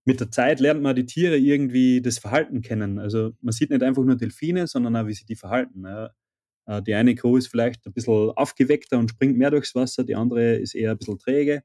mit 0.05 0.21
der 0.21 0.31
Zeit 0.31 0.61
lernt 0.61 0.83
man 0.83 0.97
die 0.97 1.07
Tiere 1.07 1.37
irgendwie 1.37 2.03
das 2.03 2.19
Verhalten 2.19 2.63
kennen. 2.63 2.99
Also 2.99 3.33
man 3.41 3.53
sieht 3.53 3.71
nicht 3.71 3.83
einfach 3.83 4.03
nur 4.03 4.17
Delfine, 4.17 4.67
sondern 4.67 4.97
auch, 4.97 5.07
wie 5.07 5.15
sie 5.15 5.25
die 5.25 5.37
verhalten. 5.37 5.85
Ja. 5.85 6.11
Äh, 6.67 6.83
die 6.83 6.95
eine 6.95 7.15
Crew 7.15 7.37
ist 7.37 7.49
vielleicht 7.49 7.87
ein 7.87 7.93
bisschen 7.93 8.31
aufgeweckter 8.31 8.99
und 8.99 9.11
springt 9.11 9.37
mehr 9.37 9.51
durchs 9.51 9.75
Wasser, 9.75 10.05
die 10.05 10.15
andere 10.17 10.57
ist 10.57 10.75
eher 10.75 10.93
ein 10.93 10.99
bisschen 10.99 11.19
träge. 11.19 11.63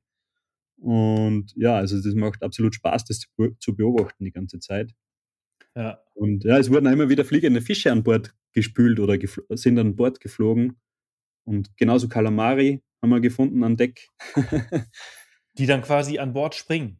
Und 0.78 1.54
ja, 1.56 1.78
also 1.78 2.02
das 2.02 2.16
macht 2.16 2.44
absolut 2.44 2.76
Spaß, 2.76 3.06
das 3.06 3.22
zu 3.60 3.76
beobachten 3.76 4.26
die 4.26 4.32
ganze 4.32 4.60
Zeit. 4.60 4.94
Ja. 5.76 6.00
Und 6.14 6.44
ja, 6.44 6.58
es 6.58 6.70
wurden 6.70 6.88
auch 6.88 6.92
immer 6.92 7.10
wieder 7.10 7.26
fliegende 7.26 7.62
Fische 7.62 7.92
an 7.92 8.04
Bord 8.04 8.34
gespült 8.54 9.00
oder 9.00 9.18
sind 9.52 9.80
an 9.80 9.96
Bord 9.96 10.20
geflogen. 10.20 10.78
Und 11.44 11.76
genauso 11.78 12.08
Kalamari 12.08 12.82
haben 13.02 13.10
wir 13.10 13.20
gefunden 13.20 13.64
an 13.64 13.78
Deck. 13.78 14.10
die 15.58 15.66
dann 15.66 15.82
quasi 15.82 16.18
an 16.20 16.34
Bord 16.34 16.56
springen. 16.56 17.00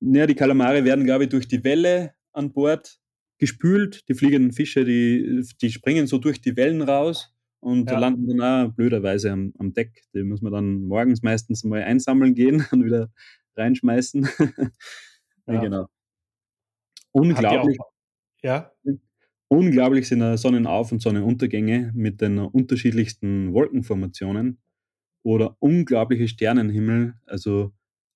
Ja, 0.00 0.26
die 0.26 0.34
Kalamare 0.34 0.84
werden, 0.84 1.04
glaube 1.04 1.24
ich, 1.24 1.30
durch 1.30 1.48
die 1.48 1.64
Welle 1.64 2.14
an 2.32 2.52
Bord 2.52 2.98
gespült. 3.38 4.08
Die 4.08 4.14
fliegenden 4.14 4.52
Fische, 4.52 4.84
die, 4.84 5.44
die 5.60 5.70
springen 5.70 6.06
so 6.06 6.18
durch 6.18 6.40
die 6.40 6.56
Wellen 6.56 6.82
raus 6.82 7.34
und 7.60 7.90
ja. 7.90 7.98
landen 7.98 8.26
dann 8.26 8.40
auch 8.40 8.74
blöderweise 8.74 9.32
am, 9.32 9.52
am, 9.58 9.72
Deck. 9.72 10.02
Die 10.14 10.22
muss 10.22 10.42
man 10.42 10.52
dann 10.52 10.82
morgens 10.82 11.22
meistens 11.22 11.64
mal 11.64 11.82
einsammeln 11.82 12.34
gehen 12.34 12.64
und 12.72 12.84
wieder 12.84 13.10
reinschmeißen. 13.56 14.28
ja. 15.46 15.60
Genau. 15.60 15.86
Unglaublich. 17.12 17.78
Ja. 18.42 18.72
Unglaublich 19.48 20.08
sind 20.08 20.20
Sonnenauf- 20.36 20.90
und 20.92 21.00
Sonnenuntergänge 21.00 21.92
mit 21.94 22.20
den 22.20 22.38
unterschiedlichsten 22.38 23.52
Wolkenformationen 23.52 24.58
oder 25.22 25.56
unglaubliche 25.60 26.28
Sternenhimmel. 26.28 27.14
Also 27.24 27.72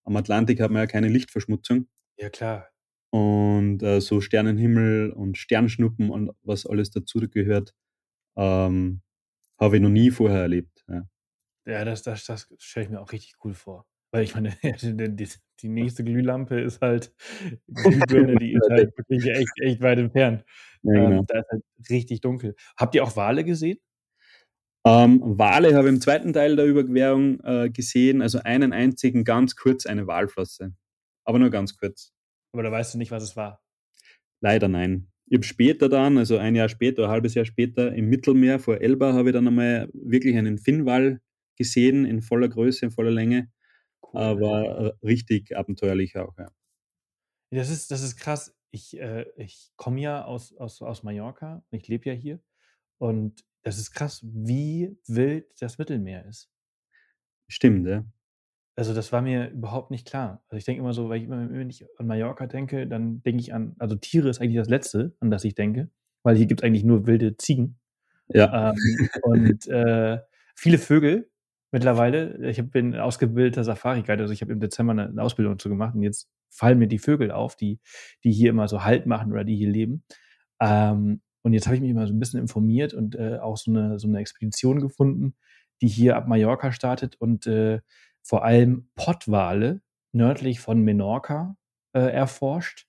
am 0.09 0.17
Atlantik 0.17 0.61
hat 0.61 0.71
man 0.71 0.81
ja 0.81 0.87
keine 0.87 1.09
Lichtverschmutzung. 1.09 1.87
Ja, 2.19 2.31
klar. 2.31 2.69
Und 3.11 3.83
äh, 3.83 4.01
so 4.01 4.21
Sternenhimmel 4.21 5.13
und 5.13 5.37
Sternschnuppen 5.37 6.11
und 6.11 6.31
was 6.43 6.67
alles 6.67 6.91
dazu 6.91 7.21
gehört, 7.21 7.75
ähm, 8.37 9.03
habe 9.61 9.77
ich 9.77 9.83
noch 9.83 9.91
nie 9.91 10.11
vorher 10.11 10.41
erlebt. 10.41 10.85
Ja, 10.89 11.09
ja 11.67 11.85
das, 11.85 12.03
das, 12.03 12.25
das 12.25 12.49
stelle 12.59 12.87
ich 12.87 12.91
mir 12.91 13.01
auch 13.01 13.13
richtig 13.13 13.35
cool 13.45 13.53
vor. 13.53 13.87
Weil 14.11 14.25
ich 14.25 14.35
meine, 14.35 14.57
die, 14.83 15.29
die 15.61 15.69
nächste 15.69 16.05
Glühlampe 16.05 16.59
ist 16.59 16.81
halt, 16.81 17.15
Glühbirne, 17.67 18.37
die 18.41 18.55
ist 18.55 18.71
halt 18.71 18.97
wirklich 18.97 19.27
echt, 19.27 19.53
echt 19.61 19.83
weit 19.83 19.99
entfernt. 19.99 20.45
Ja, 20.83 20.93
genau. 20.93 21.19
ähm, 21.19 21.27
da 21.27 21.41
ist 21.41 21.51
halt 21.51 21.63
richtig 21.91 22.23
dunkel. 22.23 22.55
Habt 22.79 22.95
ihr 22.95 23.05
auch 23.05 23.15
Wale 23.17 23.45
gesehen? 23.45 23.79
Ähm, 24.87 25.21
Wale 25.23 25.75
habe 25.75 25.89
ich 25.89 25.95
im 25.95 26.01
zweiten 26.01 26.33
Teil 26.33 26.57
der 26.57 26.67
Überquerung 26.67 27.41
äh, 27.41 27.71
gesehen, 27.71 28.23
also 28.23 28.41
einen 28.45 28.73
einzigen, 28.73 29.25
ganz 29.25 29.57
kurz 29.57 29.87
eine 29.87 30.07
Walflosse. 30.07 30.75
Aber 31.25 31.39
nur 31.39 31.51
ganz 31.51 31.77
kurz. 31.77 32.13
Aber 32.53 32.63
da 32.63 32.71
weißt 32.71 32.95
du 32.95 32.99
nicht, 32.99 33.11
was 33.11 33.23
es 33.23 33.37
war. 33.37 33.63
Leider 34.41 34.69
nein. 34.69 35.09
Ich 35.27 35.37
habe 35.37 35.45
später 35.45 35.89
dann, 35.89 36.17
also 36.17 36.39
ein 36.39 36.55
Jahr 36.55 36.71
später, 36.71 37.05
ein 37.05 37.11
halbes 37.11 37.35
Jahr 37.35 37.45
später, 37.45 37.93
im 37.95 38.09
Mittelmeer 38.09 38.59
vor 38.59 38.81
Elba 38.81 39.13
habe 39.13 39.29
ich 39.29 39.35
dann 39.35 39.47
einmal 39.47 39.91
wirklich 39.93 40.37
einen 40.37 40.59
Finnwal 40.59 41.21
gesehen, 41.57 42.07
in 42.07 42.23
voller 42.23 42.49
Größe, 42.49 42.87
in 42.87 42.91
voller 42.91 43.11
Länge. 43.11 43.51
Cool. 44.03 44.21
Aber 44.21 44.95
richtig 45.03 45.55
abenteuerlich 45.55 46.17
auch, 46.17 46.39
ja. 46.39 46.51
Das 47.51 47.69
ist, 47.69 47.91
das 47.91 48.03
ist 48.03 48.17
krass. 48.17 48.55
Ich, 48.71 48.99
äh, 48.99 49.27
ich 49.37 49.71
komme 49.77 50.01
ja 50.01 50.25
aus, 50.25 50.55
aus, 50.57 50.81
aus 50.81 51.03
Mallorca, 51.03 51.63
ich 51.71 51.89
lebe 51.89 52.09
ja 52.09 52.15
hier. 52.15 52.41
Und 52.99 53.45
das 53.63 53.79
ist 53.79 53.93
krass, 53.93 54.25
wie 54.25 54.97
wild 55.07 55.47
das 55.61 55.79
Mittelmeer 55.79 56.25
ist. 56.27 56.51
Stimmt, 57.49 57.87
ja. 57.87 58.05
Also 58.77 58.95
das 58.95 59.11
war 59.13 59.23
mir 59.23 59.51
überhaupt 59.51 59.91
nicht 59.91 60.07
klar. 60.07 60.45
Also 60.49 60.59
ich 60.59 60.65
denke 60.65 60.81
immer 60.81 60.93
so, 60.93 61.09
weil 61.09 61.19
ich 61.19 61.25
immer, 61.25 61.51
wenn 61.51 61.69
ich 61.69 61.85
an 61.99 62.07
Mallorca 62.07 62.47
denke, 62.47 62.87
dann 62.87 63.23
denke 63.25 63.41
ich 63.41 63.53
an, 63.53 63.75
also 63.79 63.97
Tiere 63.97 64.29
ist 64.29 64.41
eigentlich 64.41 64.57
das 64.57 64.69
Letzte, 64.69 65.17
an 65.19 65.31
das 65.31 65.43
ich 65.43 65.57
denke, 65.57 65.91
weil 66.23 66.37
hier 66.37 66.47
gibt 66.47 66.61
es 66.61 66.65
eigentlich 66.65 66.85
nur 66.85 67.07
wilde 67.07 67.37
Ziegen. 67.37 67.81
Ja. 68.29 68.71
Ähm, 68.71 68.77
und 69.23 69.67
äh, 69.67 70.21
viele 70.55 70.79
Vögel 70.79 71.29
mittlerweile. 71.73 72.39
Ich 72.49 72.63
bin 72.71 72.95
ausgebildeter 72.95 73.65
Safari-Guide, 73.65 74.23
also 74.23 74.33
ich 74.33 74.43
habe 74.43 74.53
im 74.53 74.61
Dezember 74.61 74.93
eine 74.93 75.23
Ausbildung 75.23 75.55
dazu 75.55 75.69
gemacht 75.69 75.97
und 75.97 76.03
jetzt 76.03 76.29
fallen 76.49 76.79
mir 76.79 76.89
die 76.89 76.99
Vögel 76.99 77.31
auf, 77.31 77.57
die, 77.57 77.81
die 78.23 78.33
hier 78.33 78.51
immer 78.51 78.69
so 78.69 78.85
Halt 78.85 79.07
machen 79.07 79.33
oder 79.33 79.45
die 79.45 79.57
hier 79.57 79.71
leben. 79.71 80.05
Ähm, 80.61 81.21
und 81.49 81.55
jetzt 81.55 81.67
habe 81.67 81.77
ich 81.77 81.81
mich 81.81 81.95
mal 81.95 82.07
so 82.07 82.13
ein 82.13 82.19
bisschen 82.19 82.41
informiert 82.41 82.93
und 82.93 83.15
äh, 83.15 83.39
auch 83.39 83.57
so 83.57 83.71
eine, 83.71 83.99
so 83.99 84.07
eine 84.07 84.19
Expedition 84.19 84.81
gefunden, 84.81 85.35
die 85.81 85.89
hier 85.89 86.15
ab 86.15 86.29
Mallorca 86.29 86.73
startet 86.73 87.17
und 87.17 87.47
äh, 87.47 87.81
vor 88.23 88.45
allem 88.45 88.91
Pottwale 88.97 89.81
nördlich 90.13 90.61
von 90.61 90.83
Menorca 90.83 91.57
äh, 91.95 92.01
erforscht. 92.01 92.87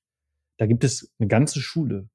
Da 0.58 0.66
gibt 0.66 0.84
es 0.84 1.10
eine 1.20 1.30
ganze 1.30 1.62
Schule. 1.62 2.10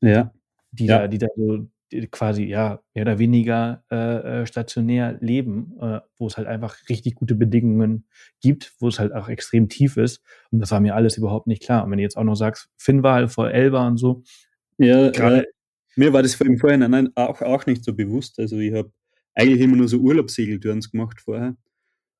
Ja. 0.00 0.32
Die, 0.70 0.86
ja. 0.86 1.00
Da, 1.00 1.08
die 1.08 1.18
da 1.18 1.26
so 1.36 1.66
die 1.90 2.06
quasi 2.06 2.44
ja 2.44 2.80
mehr 2.94 3.02
oder 3.02 3.18
weniger 3.18 3.82
äh, 3.90 4.42
äh, 4.42 4.46
stationär 4.46 5.18
leben, 5.20 5.76
äh, 5.80 6.00
wo 6.18 6.28
es 6.28 6.36
halt 6.36 6.46
einfach 6.46 6.76
richtig 6.88 7.16
gute 7.16 7.34
Bedingungen 7.34 8.06
gibt, 8.40 8.74
wo 8.78 8.86
es 8.86 9.00
halt 9.00 9.12
auch 9.12 9.28
extrem 9.28 9.68
tief 9.68 9.96
ist. 9.96 10.22
Und 10.52 10.60
das 10.60 10.70
war 10.70 10.78
mir 10.78 10.94
alles 10.94 11.16
überhaupt 11.16 11.48
nicht 11.48 11.64
klar. 11.64 11.82
Und 11.82 11.90
wenn 11.90 11.98
du 11.98 12.02
jetzt 12.04 12.16
auch 12.16 12.22
noch 12.24 12.36
sagst, 12.36 12.68
Finnwal 12.76 13.26
vor 13.26 13.50
Elba 13.50 13.88
und 13.88 13.96
so, 13.96 14.22
ja, 14.78 15.08
äh, 15.08 15.44
mir 15.96 16.12
war 16.12 16.22
das 16.22 16.40
im 16.40 16.58
Vorhinein 16.58 17.10
auch, 17.16 17.42
auch 17.42 17.66
nicht 17.66 17.84
so 17.84 17.92
bewusst. 17.92 18.38
Also 18.38 18.58
ich 18.58 18.72
habe 18.72 18.92
eigentlich 19.34 19.60
immer 19.60 19.76
nur 19.76 19.88
so 19.88 19.98
Urlaubssegeltouren 19.98 20.80
gemacht 20.80 21.20
vorher. 21.20 21.56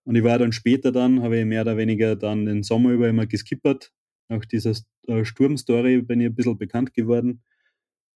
Und 0.04 0.16
ich 0.16 0.24
war 0.24 0.38
dann 0.38 0.52
später 0.52 0.90
dann, 0.90 1.22
habe 1.22 1.38
ich 1.38 1.44
mehr 1.44 1.62
oder 1.62 1.76
weniger 1.76 2.16
dann 2.16 2.46
den 2.46 2.62
Sommer 2.62 2.90
über 2.90 3.08
immer 3.08 3.26
geskippert. 3.26 3.92
Nach 4.28 4.44
dieser 4.44 4.72
äh, 5.06 5.24
Sturmstory 5.24 6.02
bin 6.02 6.20
ich 6.20 6.26
ein 6.26 6.34
bisschen 6.34 6.58
bekannt 6.58 6.94
geworden. 6.94 7.42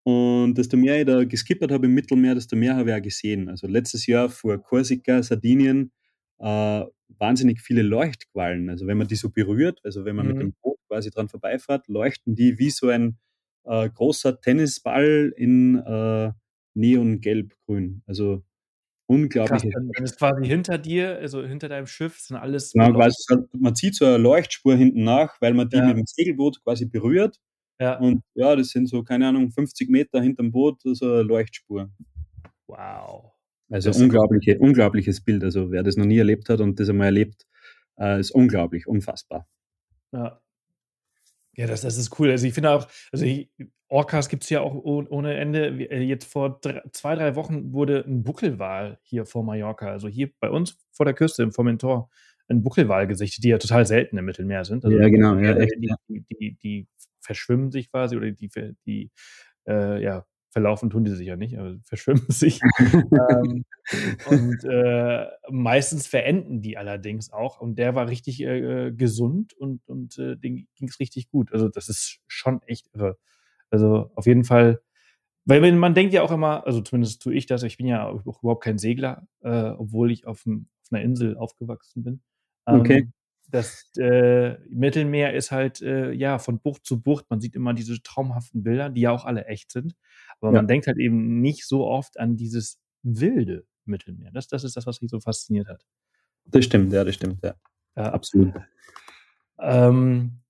Und 0.05 0.55
desto 0.55 0.77
mehr 0.77 1.01
ich 1.01 1.07
da 1.07 1.25
geskippert 1.25 1.71
habe 1.71 1.87
im 1.87 1.95
Mittelmeer, 1.95 2.35
desto 2.35 2.57
mehr 2.57 2.77
habe 2.77 2.91
ich 2.91 2.97
auch 2.97 3.03
gesehen. 3.03 3.49
Also 3.49 3.67
letztes 3.67 4.07
Jahr 4.07 4.29
vor 4.29 4.61
Korsika, 4.61 5.23
Sardinien, 5.23 5.93
äh, 6.39 6.85
wahnsinnig 7.19 7.61
viele 7.61 7.83
Leuchtquallen. 7.83 8.69
Also 8.69 8.87
wenn 8.87 8.99
man 8.99 9.07
die 9.07 9.17
so 9.17 9.31
berührt, 9.31 9.81
also 9.85 10.05
wenn 10.05 10.17
man 10.17 10.27
mhm. 10.27 10.33
mit 10.33 10.43
dem 10.43 10.53
Boot 10.61 10.79
quasi 10.89 11.11
dran 11.11 11.29
vorbeifährt, 11.29 11.87
leuchten 11.89 12.35
die 12.35 12.59
wie 12.59 12.71
so 12.71 12.89
ein 12.89 13.19
äh, 13.65 13.89
großer 13.89 14.41
Tennisball 14.41 15.33
in 15.37 15.77
äh, 15.77 16.33
Neongelb-Grün. 16.75 18.03
Also 18.07 18.43
unglaublich. 19.07 19.73
Dann 19.73 20.05
ist 20.05 20.19
quasi 20.19 20.47
hinter 20.47 20.79
dir, 20.79 21.19
also 21.19 21.45
hinter 21.45 21.69
deinem 21.69 21.87
Schiff, 21.87 22.19
sind 22.19 22.37
alles. 22.37 22.73
Genau, 22.73 22.93
quasi, 22.93 23.17
man 23.53 23.75
zieht 23.75 23.95
so 23.95 24.07
eine 24.07 24.19
Leuchtspur 24.19 24.77
hinten 24.77 25.05
nach, 25.05 25.41
weil 25.41 25.55
man 25.55 25.69
die 25.69 25.77
ja. 25.77 25.87
mit 25.87 25.97
dem 25.97 26.07
Segelboot 26.07 26.63
quasi 26.65 26.87
berührt. 26.87 27.39
Ja. 27.81 27.99
Und 27.99 28.23
ja, 28.35 28.55
das 28.55 28.69
sind 28.69 28.89
so, 28.89 29.03
keine 29.03 29.29
Ahnung, 29.29 29.51
50 29.51 29.91
Meter 29.91 30.21
hinterm 30.21 30.53
Boot, 30.53 30.81
so 30.85 31.05
eine 31.05 31.23
Leuchtspur. 31.23 31.91
Wow. 32.69 33.33
Also 33.71 33.91
unglaubliche, 33.91 34.59
unglaubliches 34.59 35.23
Bild. 35.23 35.43
Also 35.43 35.71
wer 35.71 35.83
das 35.83 35.97
noch 35.97 36.05
nie 36.05 36.19
erlebt 36.19 36.49
hat 36.49 36.61
und 36.61 36.79
das 36.79 36.91
einmal 36.91 37.07
erlebt, 37.07 37.47
äh, 37.99 38.21
ist 38.21 38.31
unglaublich, 38.31 38.87
unfassbar. 38.87 39.49
Ja. 40.13 40.42
Ja, 41.55 41.67
das, 41.67 41.83
das 41.83 41.97
ist 41.97 42.19
cool. 42.19 42.31
Also 42.31 42.47
ich 42.47 42.55
finde 42.55 42.71
auch, 42.71 42.89
also 43.13 43.25
ich, 43.25 43.51
Orcas 43.89 44.31
gibt 44.31 44.45
es 44.45 44.51
ja 44.51 44.63
auch 44.63 44.75
ohne 44.75 45.35
Ende. 45.35 45.67
Äh, 45.91 46.03
jetzt 46.03 46.25
vor 46.25 46.59
drei, 46.61 46.83
zwei, 46.93 47.15
drei 47.15 47.37
Wochen 47.37 47.73
wurde 47.73 48.05
ein 48.07 48.23
Buckelwal 48.23 48.99
hier 49.03 49.27
vor 49.27 49.45
Mallorca, 49.45 49.91
also 49.91 50.09
hier 50.09 50.31
bei 50.41 50.49
uns 50.49 50.79
vor 50.93 51.05
der 51.05 51.15
Küste 51.15 51.43
im 51.43 51.53
Formentor, 51.53 52.09
ein 52.49 52.63
Buckelwal 52.63 53.07
gesichtet, 53.07 53.45
die 53.45 53.49
ja 53.49 53.59
total 53.59 53.87
selten 53.87 54.17
im 54.17 54.25
Mittelmeer 54.25 54.65
sind. 54.65 54.85
Also 54.85 54.97
ja, 54.97 55.09
genau. 55.09 55.37
Ja, 55.37 55.57
echt, 55.57 55.75
die, 55.77 55.95
die, 56.09 56.25
die, 56.31 56.59
die, 56.63 56.89
verschwimmen 57.21 57.71
sich 57.71 57.89
quasi 57.89 58.17
oder 58.17 58.33
die, 58.33 58.51
die 58.85 59.11
äh, 59.69 60.03
ja, 60.03 60.25
verlaufen 60.53 60.91
tun 60.91 61.05
die 61.05 61.11
sich 61.11 61.27
ja 61.27 61.37
nicht, 61.37 61.59
aber 61.59 61.77
verschwimmen 61.83 62.25
sich. 62.29 62.61
ähm, 62.79 63.65
und 64.27 64.65
äh, 64.65 65.27
meistens 65.51 66.07
verenden 66.07 66.61
die 66.61 66.77
allerdings 66.77 67.33
auch. 67.33 67.61
Und 67.61 67.77
der 67.77 67.95
war 67.95 68.09
richtig 68.09 68.43
äh, 68.43 68.89
äh 68.89 68.93
gesund 68.93 69.55
und, 69.55 69.81
und 69.89 70.19
äh, 70.19 70.37
dem 70.37 70.67
ging 70.77 70.89
es 70.89 71.01
richtig 71.01 71.31
gut. 71.31 71.53
Also 71.53 71.69
das 71.69 71.89
ist 71.89 72.21
schon 72.29 72.61
echt 72.67 72.91
irre. 72.95 73.17
Also 73.71 74.11
auf 74.15 74.27
jeden 74.27 74.45
Fall, 74.45 74.83
weil 75.47 75.63
wenn, 75.63 75.79
man 75.79 75.95
denkt 75.95 76.13
ja 76.13 76.23
auch 76.23 76.31
immer, 76.31 76.67
also 76.67 76.83
zumindest 76.83 77.23
tue 77.23 77.35
ich 77.35 77.47
das, 77.47 77.63
ich 77.63 77.79
bin 77.79 77.87
ja 77.87 78.07
auch 78.07 78.43
überhaupt 78.43 78.63
kein 78.63 78.79
Segler, 78.79 79.27
äh, 79.41 79.71
obwohl 79.71 80.13
ich 80.13 80.27
auf, 80.27 80.43
dem, 80.43 80.69
auf, 80.83 80.93
einer 80.93 81.03
Insel 81.03 81.39
aufgewachsen 81.39 82.03
bin. 82.05 82.21
Ähm, 82.67 82.81
okay. 82.81 83.09
Das 83.49 83.91
äh, 83.99 84.59
Mittelmeer 84.69 85.35
ist 85.35 85.51
halt 85.51 85.83
äh, 85.83 86.13
ja 86.13 86.39
von 86.39 86.61
Bucht 86.61 86.87
zu 86.87 87.03
Bucht. 87.03 87.27
Man 87.29 87.41
sieht 87.41 87.55
immer 87.55 87.75
diese 87.75 88.03
traumhaften 88.03 88.63
Bilder, 88.63 88.89
die 88.89 89.03
ja 89.03 89.11
auch 89.11 89.25
alle 89.25 89.47
echt 89.47 89.73
sind. 89.73 89.95
Aber 90.43 90.53
ja. 90.53 90.59
man 90.59 90.69
denkt 90.69 90.87
halt 90.87 90.99
eben 90.99 91.41
nicht 91.41 91.67
so 91.67 91.87
oft 91.87 92.19
an 92.19 92.37
dieses 92.37 92.79
wilde 93.03 93.65
Mittelmeer. 93.85 94.31
Das, 94.33 94.49
das 94.49 94.65
ist 94.65 94.77
das, 94.77 94.87
was 94.87 95.01
mich 95.01 95.11
so 95.11 95.21
fasziniert 95.21 95.69
hat. 95.69 95.85
Das 96.47 96.65
stimmt, 96.65 96.93
ja, 96.93 97.05
das 97.05 97.15
stimmt, 97.15 97.43
ja. 97.45 97.55
ja. 97.97 98.13
Absolut. 98.13 98.55
Ähm, 99.61 100.41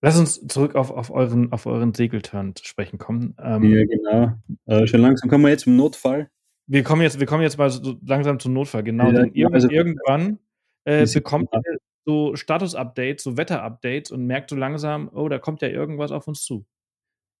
lass 0.00 0.18
uns 0.18 0.46
zurück 0.46 0.74
auf, 0.74 0.90
auf, 0.90 1.10
euren, 1.10 1.52
auf 1.52 1.66
euren 1.66 1.92
Segelturn 1.92 2.54
zu 2.54 2.64
sprechen 2.64 2.98
kommen. 2.98 3.36
Ähm, 3.38 3.64
ja, 3.64 3.84
genau. 3.84 4.32
Äh, 4.66 4.86
schon 4.86 5.00
langsam 5.00 5.28
kommen 5.28 5.44
wir 5.44 5.50
jetzt 5.50 5.64
zum 5.64 5.76
Notfall. 5.76 6.30
Wir 6.66 6.82
kommen 6.82 7.02
jetzt, 7.02 7.20
wir 7.20 7.26
kommen 7.26 7.42
jetzt 7.42 7.58
mal 7.58 7.68
so 7.68 7.98
langsam 8.06 8.40
zum 8.40 8.54
Notfall, 8.54 8.82
genau. 8.82 9.10
Ja, 9.10 9.24
Denn 9.24 9.52
also, 9.52 9.68
irgendwann 9.68 10.38
äh, 10.84 11.06
bekommt 11.06 11.48
ihr 11.52 11.78
so 12.06 12.36
Status-Updates, 12.36 13.24
so 13.24 13.36
Wetter-Updates 13.36 14.10
und 14.10 14.26
merkt 14.26 14.50
so 14.50 14.56
langsam, 14.56 15.10
oh, 15.12 15.28
da 15.28 15.38
kommt 15.38 15.62
ja 15.62 15.68
irgendwas 15.68 16.10
auf 16.10 16.26
uns 16.26 16.42
zu. 16.42 16.66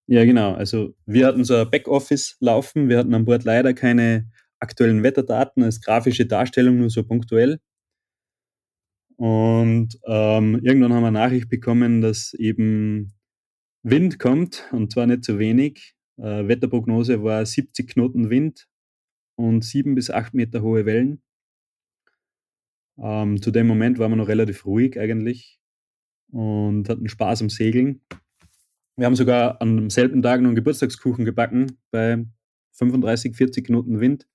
Ja, 0.06 0.24
genau. 0.24 0.52
Also 0.54 0.94
wir 1.06 1.26
hatten 1.26 1.44
so 1.44 1.54
ein 1.56 1.70
Backoffice 1.70 2.36
laufen. 2.40 2.88
Wir 2.88 2.98
hatten 2.98 3.14
an 3.14 3.24
Bord 3.24 3.44
leider 3.44 3.72
keine 3.72 4.30
aktuellen 4.60 5.02
Wetterdaten 5.02 5.62
als 5.62 5.80
grafische 5.80 6.26
Darstellung, 6.26 6.78
nur 6.78 6.90
so 6.90 7.04
punktuell. 7.04 7.60
Und 9.16 9.98
ähm, 10.06 10.60
irgendwann 10.62 10.92
haben 10.92 11.02
wir 11.04 11.10
Nachricht 11.10 11.48
bekommen, 11.48 12.00
dass 12.00 12.34
eben 12.34 13.12
Wind 13.82 14.18
kommt 14.18 14.68
und 14.72 14.92
zwar 14.92 15.06
nicht 15.06 15.24
zu 15.24 15.38
wenig. 15.38 15.94
Äh, 16.18 16.48
Wetterprognose 16.48 17.22
war 17.22 17.44
70 17.44 17.88
Knoten 17.90 18.30
Wind 18.30 18.66
und 19.36 19.64
7 19.64 19.94
bis 19.94 20.10
8 20.10 20.34
Meter 20.34 20.62
hohe 20.62 20.86
Wellen. 20.86 21.22
Ähm, 22.98 23.40
zu 23.42 23.50
dem 23.50 23.66
Moment 23.66 23.98
waren 23.98 24.12
wir 24.12 24.16
noch 24.16 24.28
relativ 24.28 24.66
ruhig 24.66 24.98
eigentlich 24.98 25.58
und 26.30 26.88
hatten 26.88 27.08
Spaß 27.08 27.42
am 27.42 27.50
Segeln. 27.50 28.00
Wir 28.96 29.06
haben 29.06 29.16
sogar 29.16 29.60
am 29.60 29.90
selben 29.90 30.22
Tag 30.22 30.40
noch 30.40 30.48
einen 30.48 30.54
Geburtstagskuchen 30.54 31.24
gebacken 31.24 31.78
bei 31.90 32.24
35, 32.74 33.34
40 33.34 33.66
Knoten 33.66 33.98
Wind, 33.98 34.28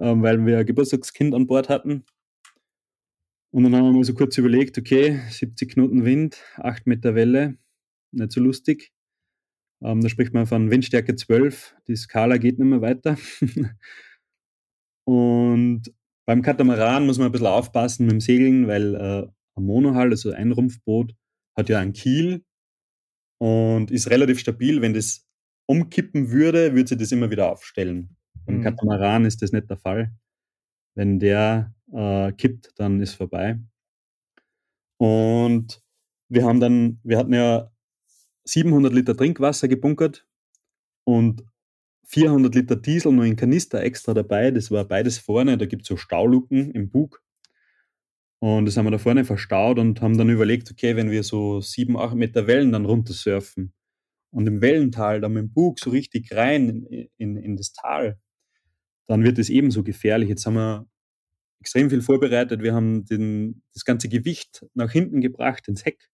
ähm, 0.00 0.22
weil 0.22 0.44
wir 0.44 0.58
ein 0.58 0.66
Geburtstagskind 0.66 1.32
an 1.32 1.46
Bord 1.46 1.68
hatten. 1.68 2.04
Und 3.52 3.62
dann 3.62 3.76
haben 3.76 3.84
wir 3.84 3.92
mal 3.92 4.04
so 4.04 4.14
kurz 4.14 4.36
überlegt, 4.36 4.78
okay, 4.78 5.20
70 5.30 5.70
Knoten 5.70 6.04
Wind, 6.04 6.42
8 6.56 6.88
Meter 6.88 7.14
Welle, 7.14 7.56
nicht 8.10 8.32
so 8.32 8.40
lustig. 8.40 8.92
Ähm, 9.80 10.00
da 10.00 10.08
spricht 10.08 10.34
man 10.34 10.46
von 10.46 10.72
Windstärke 10.72 11.14
12, 11.14 11.76
die 11.86 11.94
Skala 11.94 12.38
geht 12.38 12.58
nicht 12.58 12.68
mehr 12.68 12.80
weiter. 12.82 13.16
und 15.04 15.82
beim 16.26 16.42
Katamaran 16.42 17.06
muss 17.06 17.18
man 17.18 17.26
ein 17.28 17.32
bisschen 17.32 17.46
aufpassen 17.46 18.06
mit 18.06 18.12
dem 18.12 18.20
Segeln, 18.20 18.66
weil 18.66 18.96
äh, 18.96 19.28
ein 19.54 19.64
Monohull, 19.64 20.10
also 20.10 20.32
ein 20.32 20.50
Rumpfboot, 20.50 21.14
hat 21.56 21.68
ja 21.68 21.78
einen 21.78 21.92
Kiel 21.92 22.44
und 23.38 23.90
ist 23.90 24.10
relativ 24.10 24.40
stabil. 24.40 24.82
Wenn 24.82 24.94
das 24.94 25.26
umkippen 25.66 26.30
würde, 26.30 26.74
würde 26.74 26.88
sie 26.88 26.96
das 26.96 27.12
immer 27.12 27.30
wieder 27.30 27.50
aufstellen. 27.50 28.16
Beim 28.46 28.58
mhm. 28.58 28.62
Katamaran 28.62 29.24
ist 29.24 29.42
das 29.42 29.52
nicht 29.52 29.68
der 29.70 29.76
Fall. 29.76 30.12
Wenn 30.94 31.18
der 31.18 31.74
äh, 31.92 32.32
kippt, 32.32 32.72
dann 32.76 33.00
ist 33.00 33.14
vorbei. 33.14 33.58
Und 34.98 35.82
wir 36.28 36.44
haben 36.44 36.60
dann, 36.60 37.00
wir 37.02 37.18
hatten 37.18 37.32
ja 37.32 37.70
700 38.44 38.92
Liter 38.92 39.16
Trinkwasser 39.16 39.68
gebunkert 39.68 40.26
und 41.04 41.44
400 42.06 42.54
Liter 42.54 42.76
Diesel 42.76 43.12
nur 43.12 43.26
in 43.26 43.36
Kanister 43.36 43.82
extra 43.82 44.14
dabei. 44.14 44.50
Das 44.50 44.70
war 44.70 44.84
beides 44.84 45.18
vorne. 45.18 45.58
Da 45.58 45.66
gibt 45.66 45.82
es 45.82 45.88
so 45.88 45.96
Stauluken 45.96 46.70
im 46.70 46.90
Bug. 46.90 47.22
Und 48.40 48.66
das 48.66 48.76
haben 48.76 48.86
wir 48.86 48.92
da 48.92 48.98
vorne 48.98 49.24
verstaut 49.24 49.78
und 49.78 50.00
haben 50.00 50.16
dann 50.16 50.30
überlegt, 50.30 50.70
okay, 50.70 50.94
wenn 50.94 51.10
wir 51.10 51.24
so 51.24 51.60
sieben, 51.60 51.96
acht 51.98 52.14
Meter 52.14 52.46
Wellen 52.46 52.72
dann 52.72 52.84
runtersurfen 52.84 53.72
und 54.30 54.46
im 54.46 54.60
Wellental 54.60 55.20
dann 55.20 55.32
mit 55.32 55.42
dem 55.42 55.52
Bug 55.52 55.80
so 55.80 55.90
richtig 55.90 56.32
rein 56.32 56.68
in, 56.68 57.08
in, 57.16 57.36
in 57.36 57.56
das 57.56 57.72
Tal, 57.72 58.18
dann 59.08 59.24
wird 59.24 59.38
es 59.38 59.50
ebenso 59.50 59.82
gefährlich. 59.82 60.28
Jetzt 60.28 60.46
haben 60.46 60.54
wir 60.54 60.86
extrem 61.60 61.90
viel 61.90 62.02
vorbereitet. 62.02 62.62
Wir 62.62 62.74
haben 62.74 63.04
den, 63.06 63.62
das 63.74 63.84
ganze 63.84 64.08
Gewicht 64.08 64.64
nach 64.74 64.92
hinten 64.92 65.20
gebracht 65.20 65.66
ins 65.66 65.84
Heck. 65.84 66.08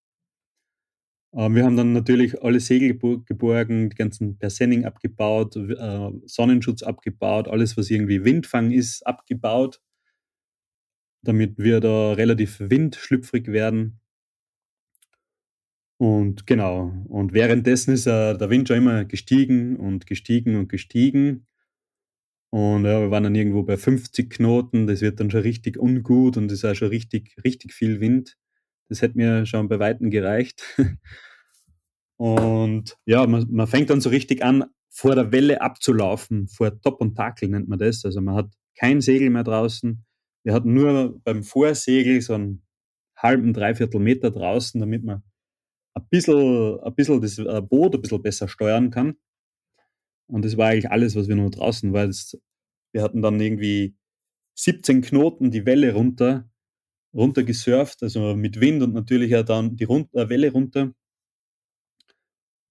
Ähm, 1.35 1.55
wir 1.55 1.65
haben 1.65 1.77
dann 1.77 1.93
natürlich 1.93 2.43
alle 2.43 2.61
Segel 2.61 2.97
geborgen, 2.97 3.91
die 3.91 3.97
ganzen 3.97 4.39
Persenning 4.39 4.87
abgebaut, 4.87 5.57
äh, 5.57 6.11
Sonnenschutz 6.25 6.83
abgebaut, 6.83 7.49
alles, 7.49 7.77
was 7.77 7.91
irgendwie 7.91 8.25
Windfang 8.25 8.71
ist, 8.71 9.07
abgebaut 9.07 9.83
damit 11.25 11.59
wir 11.59 11.81
da 11.81 12.13
relativ 12.13 12.61
windschlüpfrig 12.61 13.49
werden. 13.49 14.01
Und 15.99 16.47
genau, 16.47 16.93
und 17.09 17.33
währenddessen 17.33 17.95
ist 17.95 18.07
äh, 18.07 18.37
der 18.37 18.51
Wind 18.51 18.69
schon 18.69 18.79
immer 18.79 19.05
gestiegen 19.05 19.77
und 19.77 20.07
gestiegen 20.07 20.57
und 20.57 20.69
gestiegen. 20.69 21.47
Und 22.51 22.85
ja, 22.85 23.01
wir 23.01 23.11
waren 23.11 23.25
dann 23.25 23.35
irgendwo 23.35 23.63
bei 23.65 23.77
50 23.77 24.31
Knoten, 24.31 24.87
das 24.87 25.01
wird 25.01 25.19
dann 25.19 25.31
schon 25.31 25.41
richtig 25.41 25.77
ungut 25.77 26.37
und 26.37 26.53
es 26.53 26.59
ist 26.59 26.65
auch 26.65 26.75
schon 26.75 26.89
richtig, 26.89 27.37
richtig 27.45 27.73
viel 27.73 28.01
Wind. 28.01 28.37
Das 28.89 29.03
hätte 29.03 29.17
mir 29.17 29.47
schon 29.47 29.69
bei 29.69 29.79
Weitem 29.79 30.11
gereicht. 30.11 30.63
und 32.17 32.97
ja, 33.07 33.27
man, 33.27 33.47
man 33.51 33.67
fängt 33.67 33.91
dann 33.91 34.01
so 34.01 34.09
richtig 34.11 34.45
an, 34.45 34.65
vor 34.89 35.17
der 35.17 35.33
Welle 35.33 35.61
abzulaufen, 35.61 36.47
vor 36.47 36.81
Top 36.81 37.01
und 37.01 37.17
Takel 37.17 37.49
nennt 37.49 37.69
man 37.69 37.81
das. 37.81 38.05
Also 38.05 38.21
man 38.21 38.37
hat 38.37 38.51
kein 38.79 39.01
Segel 39.01 39.31
mehr 39.31 39.43
draußen, 39.43 40.05
wir 40.45 40.53
hatten 40.53 40.75
nur 40.75 41.21
beim 41.25 41.43
Vorsegel 41.43 42.21
so 42.21 42.35
einen 42.35 42.63
halben, 43.17 43.53
dreiviertel 43.53 44.01
Meter 44.01 44.31
draußen, 44.31 44.79
damit 44.81 45.05
man 45.05 45.23
ein 45.95 46.07
bisschen, 46.11 46.81
ein 46.81 46.95
bisschen 46.95 47.21
das 47.21 47.39
äh, 47.39 47.63
Boot 47.63 47.95
ein 47.95 48.03
bisschen 48.03 48.23
besser 48.23 48.49
steuern 48.49 48.91
kann. 48.91 49.17
Und 50.27 50.45
das 50.45 50.57
war 50.57 50.69
eigentlich 50.69 50.91
alles, 50.91 51.17
was 51.17 51.29
wir 51.29 51.37
nur 51.37 51.51
draußen, 51.51 51.93
weil 51.93 52.09
es, 52.09 52.39
wir 52.93 53.03
hatten 53.03 53.23
dann 53.23 53.41
irgendwie 53.41 53.97
17 54.57 55.03
Knoten 55.03 55.51
die 55.51 55.67
Welle 55.67 55.95
runter, 55.95 56.49
runter 57.15 57.43
gesurft, 57.45 58.03
also 58.03 58.35
mit 58.37 58.61
Wind 58.61 58.83
und 58.83 58.95
natürlich 58.95 59.31
ja 59.31 59.43
dann 59.43 59.77
die 59.77 59.85
Rund 59.85 60.13
äh, 60.15 60.29
Welle 60.29 60.53
runter. 60.53 60.93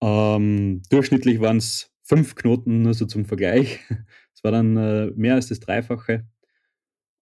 Ähm, 0.02 0.82
durchschnittlich 0.90 1.40
waren 1.40 1.58
es 1.58 1.92
fünf 2.04 2.36
Knoten, 2.36 2.82
nur 2.82 2.94
so 2.94 3.06
zum 3.06 3.26
Vergleich. 3.26 3.80
Es 4.36 4.44
war 4.44 4.52
dann 4.52 4.76
äh, 4.76 5.12
mehr 5.16 5.36
als 5.36 5.48
das 5.48 5.62
Dreifache. 5.62 6.28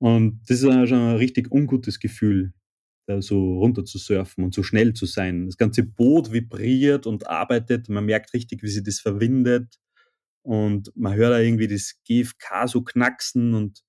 Und 0.02 0.42
das 0.48 0.64
ist 0.64 0.90
schon 0.90 0.98
ein 0.98 1.18
richtig 1.18 1.52
ungutes 1.52 2.00
Gefühl, 2.00 2.54
da 3.06 3.22
so 3.22 3.60
runter 3.60 3.86
zu 3.86 4.00
surfen 4.00 4.44
und 4.44 4.52
so 4.52 4.64
schnell 4.64 4.94
zu 4.94 5.06
sein. 5.06 5.46
Das 5.46 5.58
ganze 5.58 5.84
Boot 5.84 6.32
vibriert 6.32 7.06
und 7.06 7.28
arbeitet. 7.28 7.88
Man 7.88 8.06
merkt 8.06 8.34
richtig, 8.34 8.64
wie 8.64 8.70
sie 8.70 8.82
das 8.82 9.00
verwindet. 9.00 9.80
Und 10.44 10.92
man 10.96 11.14
hört 11.14 11.34
da 11.34 11.40
irgendwie 11.40 11.68
das 11.68 12.02
GFK 12.04 12.68
so 12.68 12.82
knacksen 12.82 13.54
und 13.54 13.84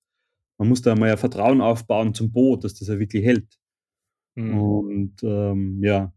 man 0.59 0.69
muss 0.69 0.83
da 0.83 0.95
mal 0.95 1.09
ein 1.09 1.17
Vertrauen 1.17 1.61
aufbauen 1.61 2.13
zum 2.13 2.31
Boot, 2.31 2.63
dass 2.63 2.75
das 2.75 2.89
ja 2.89 2.99
wirklich 2.99 3.25
hält. 3.25 3.57
Mhm. 4.35 4.59
Und 4.59 5.23
ähm, 5.23 5.79
ja, 5.83 6.13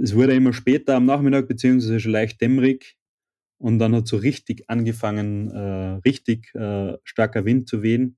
es 0.00 0.16
wurde 0.16 0.34
immer 0.34 0.52
später 0.52 0.96
am 0.96 1.06
Nachmittag, 1.06 1.46
beziehungsweise 1.46 2.00
schon 2.00 2.10
leicht 2.10 2.40
dämmerig. 2.40 2.96
Und 3.58 3.78
dann 3.78 3.94
hat 3.94 4.08
so 4.08 4.16
richtig 4.16 4.68
angefangen, 4.68 5.48
äh, 5.52 6.00
richtig 6.04 6.52
äh, 6.56 6.98
starker 7.04 7.44
Wind 7.44 7.68
zu 7.68 7.84
wehen. 7.84 8.16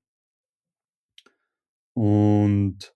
Und 1.97 2.95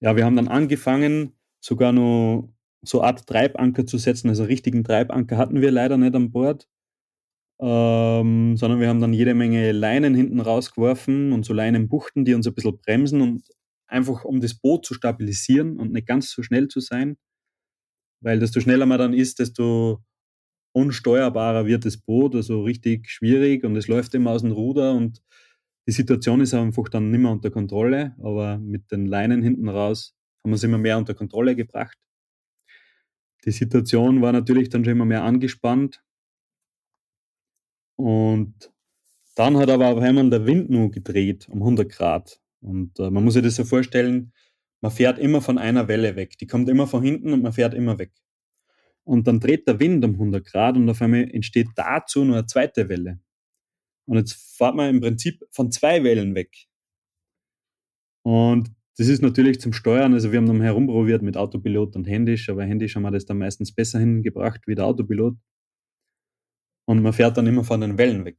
ja, 0.00 0.14
wir 0.16 0.24
haben 0.24 0.36
dann 0.36 0.48
angefangen, 0.48 1.32
sogar 1.60 1.92
noch 1.92 2.52
so 2.82 3.00
eine 3.00 3.08
Art 3.08 3.26
Treibanker 3.26 3.86
zu 3.86 3.98
setzen. 3.98 4.28
Also 4.28 4.44
richtigen 4.44 4.84
Treibanker 4.84 5.38
hatten 5.38 5.60
wir 5.60 5.70
leider 5.70 5.96
nicht 5.96 6.14
an 6.14 6.30
Bord, 6.30 6.68
ähm, 7.60 8.56
sondern 8.56 8.80
wir 8.80 8.88
haben 8.88 9.00
dann 9.00 9.14
jede 9.14 9.34
Menge 9.34 9.72
Leinen 9.72 10.14
hinten 10.14 10.40
rausgeworfen 10.40 11.32
und 11.32 11.44
so 11.44 11.54
Leinenbuchten, 11.54 12.24
die 12.24 12.34
uns 12.34 12.46
ein 12.46 12.54
bisschen 12.54 12.78
bremsen 12.78 13.22
und 13.22 13.42
einfach 13.88 14.24
um 14.24 14.40
das 14.40 14.54
Boot 14.54 14.84
zu 14.84 14.94
stabilisieren 14.94 15.78
und 15.78 15.92
nicht 15.92 16.06
ganz 16.06 16.30
so 16.30 16.42
schnell 16.42 16.68
zu 16.68 16.80
sein. 16.80 17.16
Weil 18.20 18.38
desto 18.38 18.60
schneller 18.60 18.86
man 18.86 18.98
dann 18.98 19.14
ist, 19.14 19.38
desto 19.38 20.04
unsteuerbarer 20.72 21.66
wird 21.66 21.84
das 21.86 21.96
Boot, 21.96 22.34
also 22.34 22.62
richtig 22.62 23.10
schwierig 23.10 23.64
und 23.64 23.76
es 23.76 23.88
läuft 23.88 24.14
immer 24.14 24.32
aus 24.32 24.42
dem 24.42 24.52
Ruder 24.52 24.92
und 24.94 25.22
die 25.88 25.92
Situation 25.92 26.42
ist 26.42 26.52
einfach 26.52 26.90
dann 26.90 27.10
nicht 27.10 27.20
mehr 27.20 27.32
unter 27.32 27.50
Kontrolle, 27.50 28.14
aber 28.18 28.58
mit 28.58 28.92
den 28.92 29.06
Leinen 29.06 29.42
hinten 29.42 29.70
raus 29.70 30.14
haben 30.44 30.50
wir 30.50 30.56
es 30.56 30.62
immer 30.62 30.76
mehr 30.76 30.98
unter 30.98 31.14
Kontrolle 31.14 31.56
gebracht. 31.56 31.96
Die 33.46 33.52
Situation 33.52 34.20
war 34.20 34.32
natürlich 34.32 34.68
dann 34.68 34.84
schon 34.84 34.92
immer 34.92 35.06
mehr 35.06 35.22
angespannt. 35.22 36.02
Und 37.96 38.70
dann 39.34 39.56
hat 39.56 39.70
aber 39.70 39.88
auf 39.88 39.98
einmal 40.02 40.28
der 40.28 40.44
Wind 40.44 40.68
nur 40.68 40.90
gedreht 40.90 41.48
um 41.48 41.62
100 41.62 41.90
Grad. 41.90 42.38
Und 42.60 42.98
äh, 42.98 43.10
man 43.10 43.24
muss 43.24 43.32
sich 43.32 43.42
das 43.42 43.56
so 43.56 43.64
vorstellen, 43.64 44.34
man 44.82 44.92
fährt 44.92 45.18
immer 45.18 45.40
von 45.40 45.56
einer 45.56 45.88
Welle 45.88 46.16
weg. 46.16 46.36
Die 46.36 46.46
kommt 46.46 46.68
immer 46.68 46.86
von 46.86 47.02
hinten 47.02 47.32
und 47.32 47.42
man 47.42 47.54
fährt 47.54 47.72
immer 47.72 47.98
weg. 47.98 48.12
Und 49.04 49.26
dann 49.26 49.40
dreht 49.40 49.66
der 49.66 49.80
Wind 49.80 50.04
um 50.04 50.12
100 50.12 50.44
Grad 50.44 50.76
und 50.76 50.90
auf 50.90 51.00
einmal 51.00 51.30
entsteht 51.30 51.68
dazu 51.76 52.26
nur 52.26 52.36
eine 52.36 52.46
zweite 52.46 52.90
Welle. 52.90 53.20
Und 54.08 54.16
jetzt 54.16 54.56
fahrt 54.56 54.74
man 54.74 54.88
im 54.88 55.00
Prinzip 55.00 55.44
von 55.52 55.70
zwei 55.70 56.02
Wellen 56.02 56.34
weg. 56.34 56.66
Und 58.24 58.70
das 58.96 59.08
ist 59.08 59.22
natürlich 59.22 59.60
zum 59.60 59.72
Steuern, 59.72 60.14
also 60.14 60.32
wir 60.32 60.38
haben 60.38 60.46
dann 60.46 60.60
herumprobiert 60.60 61.22
mit 61.22 61.36
Autopilot 61.36 61.94
und 61.94 62.08
Händisch, 62.08 62.48
aber 62.48 62.64
Händisch 62.64 62.96
haben 62.96 63.02
wir 63.02 63.10
das 63.10 63.26
dann 63.26 63.38
meistens 63.38 63.72
besser 63.72 64.00
hingebracht 64.00 64.62
wie 64.66 64.74
der 64.74 64.86
Autopilot. 64.86 65.36
Und 66.86 67.02
man 67.02 67.12
fährt 67.12 67.36
dann 67.36 67.46
immer 67.46 67.64
von 67.64 67.80
den 67.82 67.98
Wellen 67.98 68.24
weg. 68.24 68.38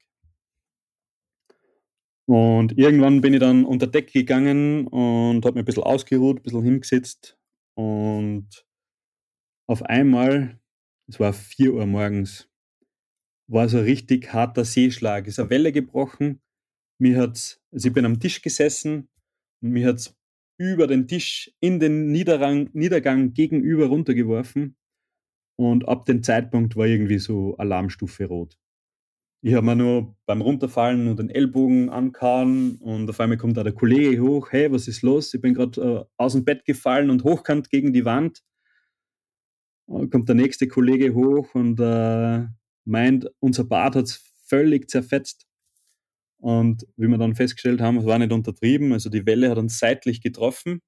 Und 2.28 2.78
irgendwann 2.78 3.22
bin 3.22 3.34
ich 3.34 3.40
dann 3.40 3.64
unter 3.64 3.88
Deck 3.88 4.12
gegangen 4.12 4.88
und 4.88 5.46
habe 5.46 5.54
mir 5.56 5.62
ein 5.62 5.66
bisschen 5.66 5.84
ausgeruht, 5.84 6.40
ein 6.40 6.44
bisschen 6.44 6.64
hingesetzt. 6.64 7.38
Und 7.76 8.66
auf 9.68 9.84
einmal, 9.84 10.60
es 11.08 11.20
war 11.20 11.32
4 11.32 11.74
Uhr 11.74 11.86
morgens, 11.86 12.50
war 13.50 13.68
so 13.68 13.80
ein 13.80 13.84
richtig 13.84 14.32
harter 14.32 14.64
Seeschlag. 14.64 15.26
Es 15.28 15.34
ist 15.34 15.40
eine 15.40 15.50
Welle 15.50 15.72
gebrochen. 15.72 16.42
Mir 17.00 17.18
hat's, 17.20 17.62
also 17.72 17.88
ich 17.88 17.94
bin 17.94 18.06
am 18.06 18.20
Tisch 18.20 18.42
gesessen 18.42 19.10
und 19.62 19.72
mir 19.72 19.88
hat's 19.88 20.16
über 20.60 20.88
den 20.88 21.08
Tisch 21.08 21.52
in 21.60 21.80
den 21.80 22.12
Niederrang, 22.12 22.70
Niedergang 22.74 23.34
gegenüber 23.34 23.88
runtergeworfen. 23.88 24.76
Und 25.58 25.88
ab 25.88 26.06
dem 26.06 26.22
Zeitpunkt 26.22 26.76
war 26.76 26.86
irgendwie 26.86 27.18
so 27.18 27.58
Alarmstufe 27.58 28.26
rot. 28.26 28.58
Ich 29.42 29.54
habe 29.54 29.66
mir 29.66 29.76
nur 29.76 30.16
beim 30.26 30.42
Runterfallen 30.42 31.06
nur 31.06 31.16
den 31.16 31.30
Ellbogen 31.30 31.90
angehauen 31.90 32.76
und 32.76 33.10
auf 33.10 33.20
einmal 33.20 33.38
kommt 33.38 33.56
da 33.56 33.64
der 33.64 33.74
Kollege 33.74 34.22
hoch. 34.22 34.52
Hey, 34.52 34.70
was 34.72 34.88
ist 34.90 35.02
los? 35.02 35.34
Ich 35.34 35.42
bin 35.42 35.54
gerade 35.54 35.82
äh, 35.82 36.06
aus 36.18 36.34
dem 36.34 36.44
Bett 36.44 36.66
gefallen 36.66 37.10
und 37.10 37.24
hochkant 37.24 37.70
gegen 37.70 37.94
die 37.94 38.06
Wand. 38.06 38.44
Und 39.88 40.12
kommt 40.12 40.28
der 40.28 40.36
nächste 40.36 40.68
Kollege 40.68 41.14
hoch 41.16 41.56
und 41.56 41.80
äh, 41.80 42.46
meint, 42.90 43.28
unser 43.40 43.64
Bad 43.64 43.96
hat 43.96 44.06
es 44.06 44.24
völlig 44.48 44.90
zerfetzt. 44.90 45.48
Und 46.42 46.88
wie 46.98 47.08
wir 47.08 47.18
dann 47.18 47.36
festgestellt 47.36 47.82
haben, 47.82 47.98
es 47.98 48.06
war 48.06 48.18
nicht 48.20 48.32
untertrieben, 48.32 48.94
also 48.94 49.10
die 49.10 49.26
Welle 49.26 49.50
hat 49.50 49.58
uns 49.58 49.80
seitlich 49.80 50.22
getroffen 50.22 50.82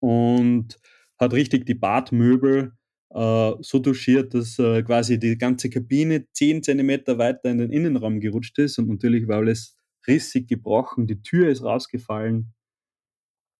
und 0.00 0.78
hat 1.18 1.32
richtig 1.32 1.64
die 1.66 1.74
Badmöbel 1.74 2.72
äh, 3.10 3.52
so 3.60 3.78
touchiert, 3.78 4.34
dass 4.34 4.58
äh, 4.58 4.82
quasi 4.82 5.18
die 5.18 5.38
ganze 5.38 5.70
Kabine 5.70 6.26
10 6.32 6.62
cm 6.62 7.18
weiter 7.18 7.50
in 7.50 7.58
den 7.58 7.70
Innenraum 7.70 8.20
gerutscht 8.20 8.58
ist 8.58 8.78
und 8.78 8.88
natürlich 8.88 9.28
war 9.28 9.38
alles 9.38 9.76
rissig 10.06 10.48
gebrochen, 10.48 11.06
die 11.06 11.22
Tür 11.22 11.48
ist 11.48 11.62
rausgefallen. 11.62 12.52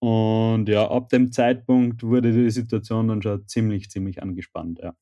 Und 0.01 0.69
ja, 0.69 0.89
ab 0.91 1.09
dem 1.09 1.33
Zeitpunkt 1.33 2.03
wurde 2.03 2.33
die 2.33 2.51
Situation 2.51 3.09
dann 3.09 3.23
schon 3.23 3.47
ziemlich, 3.49 3.91
ziemlich 3.91 4.23
angespannt, 4.23 4.79
ja. 4.83 4.95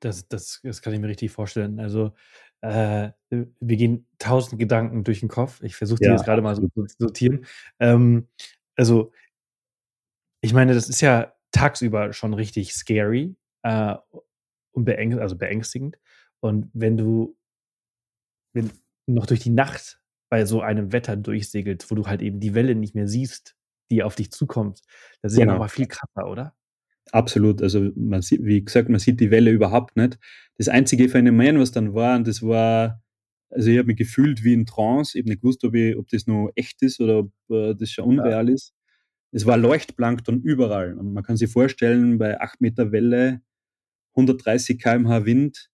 Das, 0.00 0.28
das, 0.28 0.60
das 0.62 0.82
kann 0.82 0.92
ich 0.92 1.00
mir 1.00 1.08
richtig 1.08 1.30
vorstellen. 1.30 1.80
Also, 1.80 2.12
äh, 2.60 3.10
wir 3.30 3.76
gehen 3.76 4.06
tausend 4.18 4.58
Gedanken 4.58 5.04
durch 5.04 5.20
den 5.20 5.28
Kopf. 5.28 5.62
Ich 5.62 5.76
versuche 5.76 5.98
die 6.00 6.06
ja, 6.06 6.12
jetzt 6.12 6.24
gerade 6.24 6.42
mal 6.42 6.56
so 6.56 6.68
zu 6.68 6.86
sortieren. 6.98 7.46
Ähm, 7.78 8.28
also, 8.76 9.12
ich 10.40 10.52
meine, 10.52 10.74
das 10.74 10.88
ist 10.88 11.00
ja 11.00 11.34
tagsüber 11.50 12.12
schon 12.12 12.34
richtig 12.34 12.74
scary 12.74 13.36
äh, 13.62 13.96
und 14.72 14.84
beäng 14.84 15.18
also 15.18 15.36
beängstigend. 15.36 15.98
Und 16.40 16.70
wenn 16.72 16.96
du 16.96 17.36
wenn 18.52 18.70
noch 19.06 19.26
durch 19.26 19.40
die 19.40 19.50
Nacht 19.50 20.00
bei 20.30 20.44
so 20.44 20.60
einem 20.60 20.92
Wetter 20.92 21.16
durchsegelst, 21.16 21.90
wo 21.90 21.94
du 21.94 22.06
halt 22.06 22.22
eben 22.22 22.40
die 22.40 22.54
Welle 22.54 22.74
nicht 22.74 22.94
mehr 22.94 23.08
siehst, 23.08 23.56
die 23.90 24.02
auf 24.02 24.14
dich 24.14 24.30
zukommt, 24.30 24.82
das 25.22 25.32
ist 25.32 25.38
genau. 25.38 25.52
ja 25.52 25.54
nochmal 25.54 25.68
viel 25.70 25.86
krasser, 25.86 26.28
oder? 26.28 26.54
Absolut. 27.12 27.62
Also 27.62 27.90
man 27.96 28.22
sieht, 28.22 28.44
wie 28.44 28.64
gesagt, 28.64 28.88
man 28.88 28.98
sieht 28.98 29.20
die 29.20 29.30
Welle 29.30 29.50
überhaupt 29.50 29.96
nicht. 29.96 30.18
Das 30.56 30.68
einzige 30.68 31.08
Phänomen, 31.08 31.58
was 31.58 31.72
dann 31.72 31.94
war, 31.94 32.16
und 32.16 32.26
das 32.26 32.42
war, 32.42 33.02
also 33.50 33.70
ich 33.70 33.78
habe 33.78 33.86
mich 33.86 33.96
gefühlt 33.96 34.44
wie 34.44 34.52
in 34.52 34.66
Trance. 34.66 35.16
Ich 35.16 35.22
habe 35.22 35.30
nicht 35.30 35.42
gewusst, 35.42 35.64
ob, 35.64 35.74
ich, 35.74 35.96
ob 35.96 36.08
das 36.08 36.26
noch 36.26 36.50
echt 36.54 36.82
ist 36.82 37.00
oder 37.00 37.20
ob 37.20 37.32
äh, 37.50 37.74
das 37.74 37.90
schon 37.90 38.04
unreal 38.04 38.48
ja. 38.48 38.54
ist. 38.54 38.74
Es 39.30 39.46
war 39.46 39.56
Leuchtplankton 39.56 40.40
überall. 40.42 40.94
Und 40.94 41.12
man 41.12 41.22
kann 41.22 41.36
sich 41.36 41.50
vorstellen, 41.50 42.18
bei 42.18 42.40
8 42.40 42.60
Meter 42.60 42.92
Welle, 42.92 43.42
130 44.14 44.78
km/h 44.78 45.24
Wind, 45.24 45.70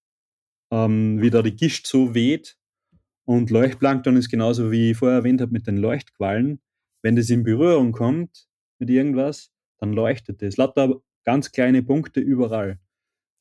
ähm, 0.71 1.21
wie 1.21 1.31
da 1.31 1.43
die 1.43 1.55
Gischt 1.57 1.87
so 1.87 2.15
weht. 2.15 2.57
Und 3.27 3.51
Leuchtplankton 3.51 4.17
ist 4.17 4.29
genauso 4.29 4.71
wie 4.71 4.91
ich 4.91 4.97
vorher 4.97 5.19
erwähnt 5.19 5.41
habe 5.41 5.53
mit 5.53 5.67
den 5.67 5.79
Leuchtquallen. 5.79 6.61
Wenn 7.03 7.17
das 7.17 7.31
in 7.31 7.43
Berührung 7.43 7.93
kommt 7.93 8.47
mit 8.79 8.91
irgendwas, 8.91 9.51
dann 9.79 9.93
leuchtet 9.93 10.43
es. 10.43 10.57
Lauter 10.57 11.01
ganz 11.25 11.53
kleine 11.53 11.83
Punkte 11.83 12.21
überall. 12.21 12.79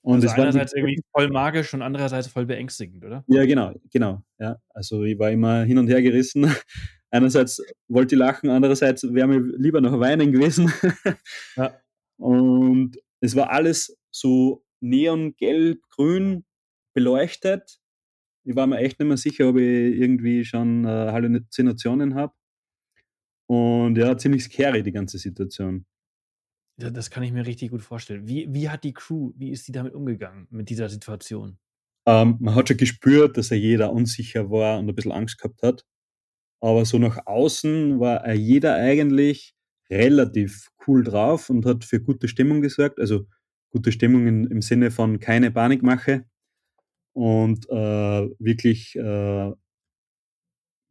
Und 0.04 0.16
also 0.16 0.28
es 0.28 0.34
einerseits 0.34 0.74
irgendwie 0.74 1.02
voll 1.12 1.30
magisch 1.30 1.74
und 1.74 1.82
andererseits 1.82 2.28
voll 2.28 2.46
beängstigend, 2.46 3.06
oder? 3.06 3.24
Ja, 3.28 3.46
genau, 3.46 3.74
genau. 3.90 4.22
Ja, 4.38 4.58
also 4.70 5.04
ich 5.04 5.18
war 5.18 5.32
immer 5.32 5.64
hin 5.64 5.78
und 5.78 5.88
her 5.88 6.02
gerissen. 6.02 6.44
Einerseits 7.10 7.64
wollte 7.88 8.16
ich 8.16 8.20
lachen, 8.20 8.50
andererseits 8.50 9.04
wäre 9.14 9.28
mir 9.28 9.40
lieber 9.40 9.80
noch 9.80 10.00
weinen 10.00 10.32
gewesen. 10.32 10.74
ja. 11.56 11.80
Und 12.18 12.98
es 13.22 13.36
war 13.36 13.52
alles 13.52 13.98
so 14.12 14.66
neongelb, 14.82 15.80
grün 15.90 16.44
beleuchtet. 16.94 17.80
Ich 18.46 18.56
war 18.56 18.68
mir 18.68 18.80
echt 18.80 19.00
nicht 19.00 19.08
mehr 19.08 19.18
sicher, 19.18 19.48
ob 19.50 19.58
ich 19.58 19.64
irgendwie 19.64 20.44
schon 20.44 20.86
äh, 20.86 20.88
Halluzinationen 20.88 22.16
habe. 22.16 22.34
Und 23.48 23.98
ja, 23.98 24.18
ziemlich 24.18 24.44
scary, 24.44 24.84
die 24.84 24.92
ganze 24.92 25.18
Situation. 25.18 25.86
Das 26.78 27.10
kann 27.10 27.24
ich 27.24 27.32
mir 27.32 27.46
richtig 27.46 27.72
gut 27.72 27.84
vorstellen. 27.84 28.28
Wie, 28.28 28.48
wie 28.52 28.70
hat 28.70 28.84
die 28.84 28.94
Crew, 28.94 29.32
wie 29.38 29.52
ist 29.52 29.68
die 29.68 29.72
damit 29.72 29.94
umgegangen, 29.94 30.48
mit 30.50 30.70
dieser 30.70 30.90
Situation? 30.90 31.58
Ähm, 32.06 32.38
man 32.40 32.56
hat 32.56 32.68
schon 32.68 32.78
gespürt, 32.78 33.38
dass 33.38 33.52
er 33.52 33.58
jeder 33.58 33.94
unsicher 33.94 34.50
war 34.50 34.80
und 34.80 34.90
ein 34.90 34.96
bisschen 34.96 35.12
Angst 35.12 35.38
gehabt 35.38 35.62
hat. 35.62 35.86
Aber 36.62 36.86
so 36.86 36.98
nach 36.98 37.26
außen 37.26 38.00
war 38.00 38.32
jeder 38.34 38.76
eigentlich 38.76 39.54
relativ 39.90 40.70
cool 40.88 41.04
drauf 41.04 41.50
und 41.50 41.66
hat 41.66 41.84
für 41.84 42.02
gute 42.02 42.28
Stimmung 42.28 42.62
gesorgt. 42.62 43.00
Also 43.00 43.26
gute 43.70 43.92
Stimmung 43.92 44.28
in, 44.28 44.48
im 44.48 44.62
Sinne 44.62 44.90
von 44.90 45.20
keine 45.20 45.52
Panikmache 45.52 46.26
und 47.14 47.70
äh, 47.70 48.30
wirklich 48.40 48.96
äh, 48.96 49.52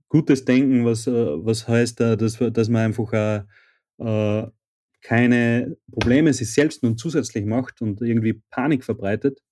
gutes 0.08 0.44
Denken, 0.44 0.84
was, 0.84 1.06
äh, 1.06 1.12
was 1.12 1.66
heißt, 1.66 2.00
dass, 2.00 2.38
dass 2.38 2.68
man 2.68 2.82
einfach 2.82 3.12
äh, 3.98 4.46
keine 5.02 5.76
Probleme 5.90 6.32
sich 6.32 6.52
selbst 6.54 6.82
nun 6.82 6.96
zusätzlich 6.96 7.44
macht 7.44 7.82
und 7.82 8.00
irgendwie 8.00 8.42
Panik 8.50 8.84
verbreitet. 8.84 9.42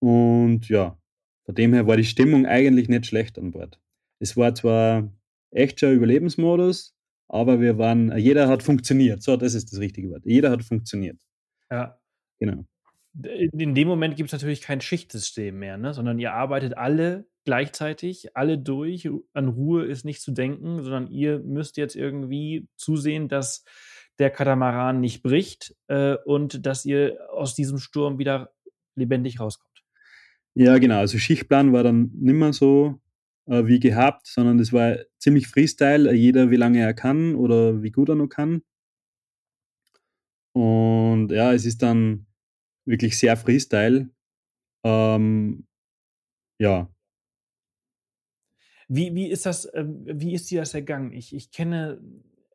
Und 0.00 0.68
ja, 0.68 0.98
von 1.44 1.54
dem 1.54 1.74
her 1.74 1.86
war 1.86 1.96
die 1.96 2.04
Stimmung 2.04 2.46
eigentlich 2.46 2.88
nicht 2.88 3.06
schlecht 3.06 3.38
an 3.38 3.50
Bord. 3.50 3.80
Es 4.20 4.36
war 4.36 4.54
zwar 4.54 5.12
echt 5.50 5.80
schon 5.80 5.94
Überlebensmodus, 5.94 6.94
aber 7.28 7.60
wir 7.60 7.76
waren, 7.76 8.16
jeder 8.16 8.48
hat 8.48 8.62
funktioniert. 8.62 9.22
So, 9.22 9.36
das 9.36 9.54
ist 9.54 9.72
das 9.72 9.80
richtige 9.80 10.10
Wort. 10.10 10.24
Jeder 10.24 10.50
hat 10.50 10.62
funktioniert. 10.62 11.20
Ja. 11.70 11.98
Genau. 12.38 12.64
In 13.52 13.74
dem 13.74 13.88
Moment 13.88 14.16
gibt 14.16 14.28
es 14.28 14.32
natürlich 14.32 14.60
kein 14.60 14.80
Schichtsystem 14.80 15.58
mehr, 15.58 15.76
ne? 15.76 15.92
sondern 15.92 16.18
ihr 16.20 16.32
arbeitet 16.32 16.76
alle 16.76 17.26
gleichzeitig, 17.44 18.36
alle 18.36 18.58
durch. 18.58 19.08
An 19.32 19.48
Ruhe 19.48 19.84
ist 19.84 20.04
nicht 20.04 20.22
zu 20.22 20.30
denken, 20.30 20.82
sondern 20.82 21.08
ihr 21.08 21.40
müsst 21.40 21.76
jetzt 21.76 21.96
irgendwie 21.96 22.68
zusehen, 22.76 23.28
dass 23.28 23.64
der 24.20 24.30
Katamaran 24.30 25.00
nicht 25.00 25.22
bricht 25.22 25.74
äh, 25.88 26.14
und 26.24 26.66
dass 26.66 26.84
ihr 26.84 27.18
aus 27.32 27.54
diesem 27.54 27.78
Sturm 27.78 28.18
wieder 28.18 28.52
lebendig 28.94 29.40
rauskommt. 29.40 29.82
Ja, 30.54 30.78
genau. 30.78 30.98
Also 30.98 31.18
Schichtplan 31.18 31.72
war 31.72 31.82
dann 31.82 32.10
nicht 32.14 32.34
mehr 32.34 32.52
so 32.52 33.00
äh, 33.46 33.66
wie 33.66 33.80
gehabt, 33.80 34.26
sondern 34.26 34.58
es 34.58 34.72
war 34.72 34.98
ziemlich 35.18 35.48
Freestyle, 35.48 36.12
jeder 36.12 36.50
wie 36.50 36.56
lange 36.56 36.80
er 36.80 36.92
kann 36.92 37.34
oder 37.34 37.82
wie 37.82 37.90
gut 37.90 38.10
er 38.10 38.14
noch 38.16 38.28
kann. 38.28 38.62
Und 40.52 41.30
ja, 41.30 41.52
es 41.54 41.64
ist 41.64 41.82
dann 41.82 42.26
wirklich 42.84 43.18
sehr 43.18 43.36
Freestyle. 43.36 44.10
Ähm, 44.84 45.66
ja. 46.58 46.90
Wie, 48.88 49.14
wie 49.14 49.28
ist 49.28 49.46
das, 49.46 49.64
äh, 49.66 49.84
wie 49.86 50.34
ist 50.34 50.50
dir 50.50 50.60
das 50.60 50.74
ergangen? 50.74 51.12
Ich, 51.12 51.34
ich 51.34 51.52
kenne 51.52 52.00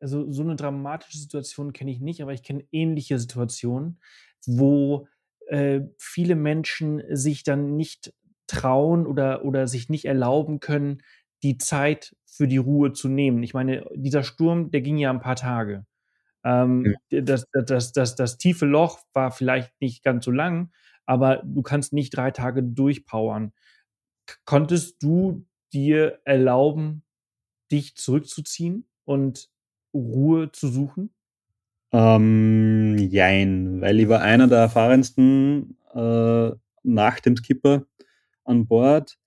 also 0.00 0.30
so 0.30 0.42
eine 0.42 0.56
dramatische 0.56 1.18
Situation 1.18 1.72
kenne 1.72 1.90
ich 1.90 2.00
nicht, 2.00 2.22
aber 2.22 2.32
ich 2.32 2.42
kenne 2.42 2.66
ähnliche 2.72 3.18
Situationen, 3.18 4.00
wo 4.46 5.08
äh, 5.48 5.80
viele 5.98 6.34
Menschen 6.34 7.02
sich 7.10 7.42
dann 7.42 7.76
nicht 7.76 8.12
trauen 8.46 9.06
oder, 9.06 9.44
oder 9.44 9.66
sich 9.66 9.88
nicht 9.88 10.04
erlauben 10.04 10.60
können, 10.60 11.02
die 11.42 11.58
Zeit 11.58 12.16
für 12.24 12.48
die 12.48 12.56
Ruhe 12.56 12.92
zu 12.92 13.08
nehmen. 13.08 13.42
Ich 13.42 13.54
meine, 13.54 13.86
dieser 13.94 14.22
Sturm, 14.22 14.70
der 14.70 14.80
ging 14.80 14.98
ja 14.98 15.10
ein 15.10 15.20
paar 15.20 15.36
Tage. 15.36 15.86
Ähm, 16.44 16.96
ja. 17.10 17.20
das, 17.22 17.46
das, 17.52 17.64
das, 17.66 17.92
das, 17.92 18.14
das 18.14 18.38
tiefe 18.38 18.66
Loch 18.66 19.00
war 19.12 19.30
vielleicht 19.30 19.72
nicht 19.80 20.02
ganz 20.02 20.24
so 20.24 20.30
lang, 20.30 20.70
aber 21.04 21.42
du 21.44 21.62
kannst 21.62 21.92
nicht 21.92 22.16
drei 22.16 22.30
Tage 22.30 22.62
durchpowern. 22.62 23.52
Konntest 24.44 25.02
du 25.02 25.46
dir 25.72 26.20
erlauben, 26.24 27.04
dich 27.70 27.96
zurückzuziehen 27.96 28.88
und 29.04 29.48
Ruhe 29.96 30.52
zu 30.52 30.68
suchen? 30.68 31.10
Ähm, 31.92 32.96
jein, 32.98 33.80
weil 33.80 34.00
ich 34.00 34.08
war 34.08 34.20
einer 34.20 34.48
der 34.48 34.58
erfahrensten 34.58 35.76
äh, 35.94 36.50
nach 36.82 37.20
dem 37.20 37.36
Skipper 37.36 37.86
an 38.44 38.66
Bord. 38.66 39.18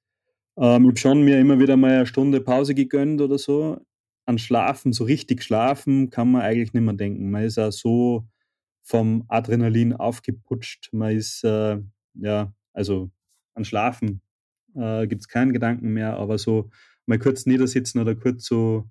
Ähm, 0.58 0.84
ich 0.84 0.90
habe 0.90 0.98
schon 1.00 1.22
mir 1.24 1.40
immer 1.40 1.60
wieder 1.60 1.78
mal 1.78 1.92
eine 1.92 2.06
Stunde 2.06 2.42
Pause 2.42 2.76
gegönnt 2.76 3.22
oder 3.22 3.38
so. 3.38 3.80
An 4.26 4.38
Schlafen, 4.38 4.94
so 4.94 5.06
richtig 5.06 5.44
schlafen, 5.44 6.12
kann 6.12 6.32
man 6.32 6.42
eigentlich 6.44 6.74
nicht 6.74 6.84
mehr 6.84 6.94
denken. 6.94 7.32
Man 7.32 7.44
ist 7.44 7.58
auch 7.58 7.72
so 7.72 8.28
vom 8.84 9.26
Adrenalin 9.28 9.94
aufgeputscht. 9.94 10.90
Man 10.94 11.16
ist, 11.16 11.44
äh, 11.44 11.78
ja, 12.16 12.54
also 12.74 13.10
an 13.56 13.66
Schlafen 13.66 14.22
äh, 14.76 15.08
gibt 15.08 15.22
es 15.22 15.28
keinen 15.28 15.54
Gedanken 15.54 15.90
mehr, 15.94 16.18
aber 16.18 16.38
so 16.38 16.70
mal 17.06 17.20
kurz 17.20 17.46
niedersitzen 17.46 18.00
oder 18.00 18.16
kurz 18.16 18.46
so 18.46 18.90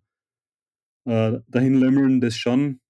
äh, 1.08 1.40
dahin 1.48 1.74
lümmeln, 1.74 2.20
das 2.20 2.36
schon. 2.36 2.80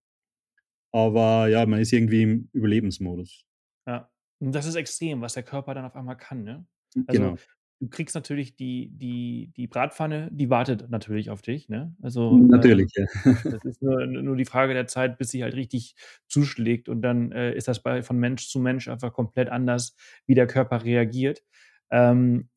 Aber 0.93 1.49
ja, 1.49 1.65
man 1.67 1.81
ist 1.81 1.93
irgendwie 1.93 2.23
im 2.23 2.49
Überlebensmodus. 2.53 3.45
Ja, 3.87 4.11
und 4.41 4.55
das 4.55 4.67
ist 4.67 4.75
extrem, 4.75 5.21
was 5.21 5.35
der 5.35 5.43
Körper 5.43 5.75
dann 5.75 5.85
auf 5.85 5.95
einmal 5.95 6.17
kann, 6.17 6.43
ne? 6.43 6.67
Also, 7.07 7.23
genau. 7.23 7.37
du 7.81 7.89
kriegst 7.89 8.15
natürlich 8.15 8.57
die, 8.57 8.91
die, 8.91 9.53
die 9.57 9.67
Bratpfanne, 9.67 10.31
die 10.33 10.51
wartet 10.51 10.91
natürlich 10.91 11.31
auf 11.31 11.43
dich. 11.43 11.69
Ne? 11.69 11.95
Also, 12.03 12.37
Natürlich, 12.37 12.91
ähm, 12.97 13.07
ja. 13.25 13.51
das 13.51 13.65
ist 13.65 13.83
nur, 13.83 14.07
nur 14.07 14.37
die 14.37 14.47
Frage 14.47 14.73
der 14.75 14.87
Zeit, 14.87 15.19
bis 15.19 15.31
sie 15.31 15.43
halt 15.43 15.55
richtig 15.55 15.95
zuschlägt. 16.29 16.89
Und 16.89 17.03
dann 17.03 17.31
äh, 17.33 17.55
ist 17.55 17.69
das 17.69 17.83
bei, 17.83 18.03
von 18.03 18.19
Mensch 18.19 18.49
zu 18.49 18.59
Mensch 18.59 18.89
einfach 18.89 19.13
komplett 19.13 19.51
anders, 19.51 19.95
wie 20.27 20.35
der 20.35 20.47
Körper 20.47 20.83
reagiert. 20.83 21.45
Ähm, 21.91 22.49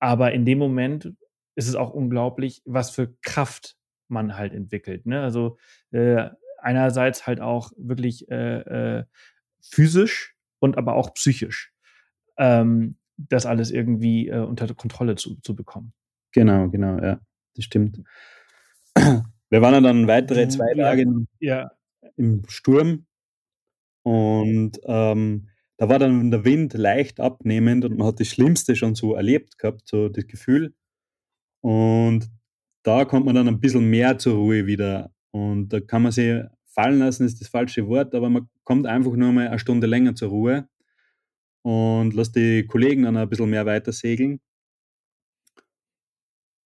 aber 0.00 0.32
in 0.32 0.44
dem 0.44 0.58
Moment 0.58 1.12
ist 1.56 1.68
es 1.68 1.74
auch 1.74 1.92
unglaublich, 1.92 2.62
was 2.64 2.90
für 2.90 3.16
Kraft 3.22 3.76
man 4.08 4.36
halt 4.36 4.52
entwickelt. 4.52 5.06
Ne? 5.06 5.20
Also 5.22 5.58
äh, 5.90 6.28
einerseits 6.58 7.26
halt 7.26 7.40
auch 7.40 7.72
wirklich 7.76 8.30
äh, 8.30 8.98
äh, 8.98 9.04
physisch 9.60 10.36
und 10.58 10.78
aber 10.78 10.94
auch 10.94 11.14
psychisch. 11.14 11.72
Ähm, 12.38 12.96
das 13.16 13.46
alles 13.46 13.70
irgendwie 13.70 14.28
äh, 14.28 14.40
unter 14.40 14.72
Kontrolle 14.74 15.16
zu, 15.16 15.36
zu 15.40 15.56
bekommen. 15.56 15.92
Genau, 16.32 16.68
genau, 16.68 16.98
ja, 17.02 17.20
das 17.54 17.64
stimmt. 17.64 18.02
Wir 19.48 19.62
waren 19.62 19.84
dann 19.84 20.06
weitere 20.06 20.48
zwei 20.48 20.74
Tage 20.74 21.06
ja. 21.40 21.70
im 22.16 22.42
Sturm 22.48 23.06
und 24.02 24.78
ähm, 24.84 25.48
da 25.78 25.88
war 25.88 25.98
dann 25.98 26.30
der 26.30 26.44
Wind 26.44 26.74
leicht 26.74 27.20
abnehmend 27.20 27.84
und 27.84 27.98
man 27.98 28.06
hat 28.06 28.20
das 28.20 28.28
Schlimmste 28.28 28.76
schon 28.76 28.94
so 28.94 29.14
erlebt 29.14 29.58
gehabt, 29.58 29.82
so 29.86 30.08
das 30.08 30.26
Gefühl. 30.26 30.74
Und 31.60 32.30
da 32.86 33.04
kommt 33.04 33.26
man 33.26 33.34
dann 33.34 33.48
ein 33.48 33.60
bisschen 33.60 33.90
mehr 33.90 34.16
zur 34.16 34.36
Ruhe 34.36 34.66
wieder. 34.66 35.12
Und 35.32 35.70
da 35.70 35.80
kann 35.80 36.02
man 36.02 36.12
sich 36.12 36.40
fallen 36.66 37.00
lassen, 37.00 37.26
ist 37.26 37.40
das 37.40 37.48
falsche 37.48 37.88
Wort, 37.88 38.14
aber 38.14 38.30
man 38.30 38.48
kommt 38.62 38.86
einfach 38.86 39.12
nur 39.12 39.32
mal 39.32 39.48
eine 39.48 39.58
Stunde 39.58 39.86
länger 39.86 40.14
zur 40.14 40.28
Ruhe 40.28 40.68
und 41.62 42.14
lass 42.14 42.30
die 42.30 42.64
Kollegen 42.66 43.02
dann 43.02 43.16
ein 43.16 43.28
bisschen 43.28 43.50
mehr 43.50 43.66
weiter 43.66 43.92
segeln. 43.92 44.40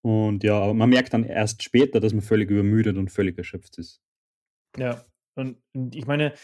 Und 0.02 0.44
ja, 0.44 0.60
aber 0.60 0.74
man 0.74 0.90
merkt 0.90 1.14
dann 1.14 1.24
erst 1.24 1.62
später, 1.62 2.00
dass 2.00 2.12
man 2.12 2.22
völlig 2.22 2.50
übermüdet 2.50 2.96
und 2.98 3.10
völlig 3.10 3.38
erschöpft 3.38 3.78
ist. 3.78 4.02
Ja, 4.76 5.04
und 5.36 5.56
ich 5.94 6.06
meine, 6.06 6.34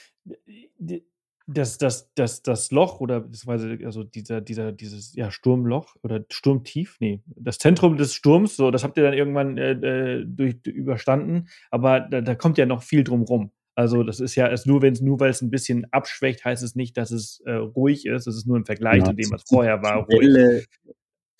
das, 1.46 1.78
das, 1.78 2.12
das, 2.14 2.42
das 2.42 2.72
Loch 2.72 3.00
oder 3.00 3.20
beziehungsweise 3.20 3.78
also 3.84 4.02
dieser, 4.02 4.40
dieser, 4.40 4.72
dieses 4.72 5.14
ja, 5.14 5.30
Sturmloch 5.30 5.94
oder 6.02 6.24
Sturmtief, 6.30 6.96
nee, 6.98 7.22
das 7.26 7.58
Zentrum 7.58 7.96
des 7.96 8.14
Sturms, 8.14 8.56
so, 8.56 8.70
das 8.70 8.82
habt 8.82 8.96
ihr 8.98 9.04
dann 9.04 9.14
irgendwann 9.14 9.56
äh, 9.56 9.72
äh 9.72 10.24
durch, 10.26 10.56
überstanden, 10.66 11.48
aber 11.70 12.00
da, 12.00 12.20
da 12.20 12.34
kommt 12.34 12.58
ja 12.58 12.66
noch 12.66 12.82
viel 12.82 13.04
drum 13.04 13.22
rum. 13.22 13.52
Also 13.76 14.02
das 14.02 14.20
ist 14.20 14.34
ja 14.36 14.52
nur, 14.64 14.80
wenn 14.80 14.94
es 14.94 15.02
nur 15.02 15.20
weil 15.20 15.30
es 15.30 15.42
ein 15.42 15.50
bisschen 15.50 15.86
abschwächt, 15.92 16.44
heißt 16.44 16.62
es 16.62 16.74
nicht, 16.74 16.96
dass 16.96 17.10
es 17.10 17.42
äh, 17.44 17.52
ruhig 17.52 18.06
ist. 18.06 18.26
Es 18.26 18.34
ist 18.34 18.46
nur 18.46 18.56
im 18.56 18.64
Vergleich 18.64 19.00
genau. 19.00 19.10
zu 19.10 19.16
dem, 19.16 19.30
was 19.30 19.44
vorher 19.46 19.82
war. 19.82 20.06
Die 20.06 20.18
Welle, 20.18 20.64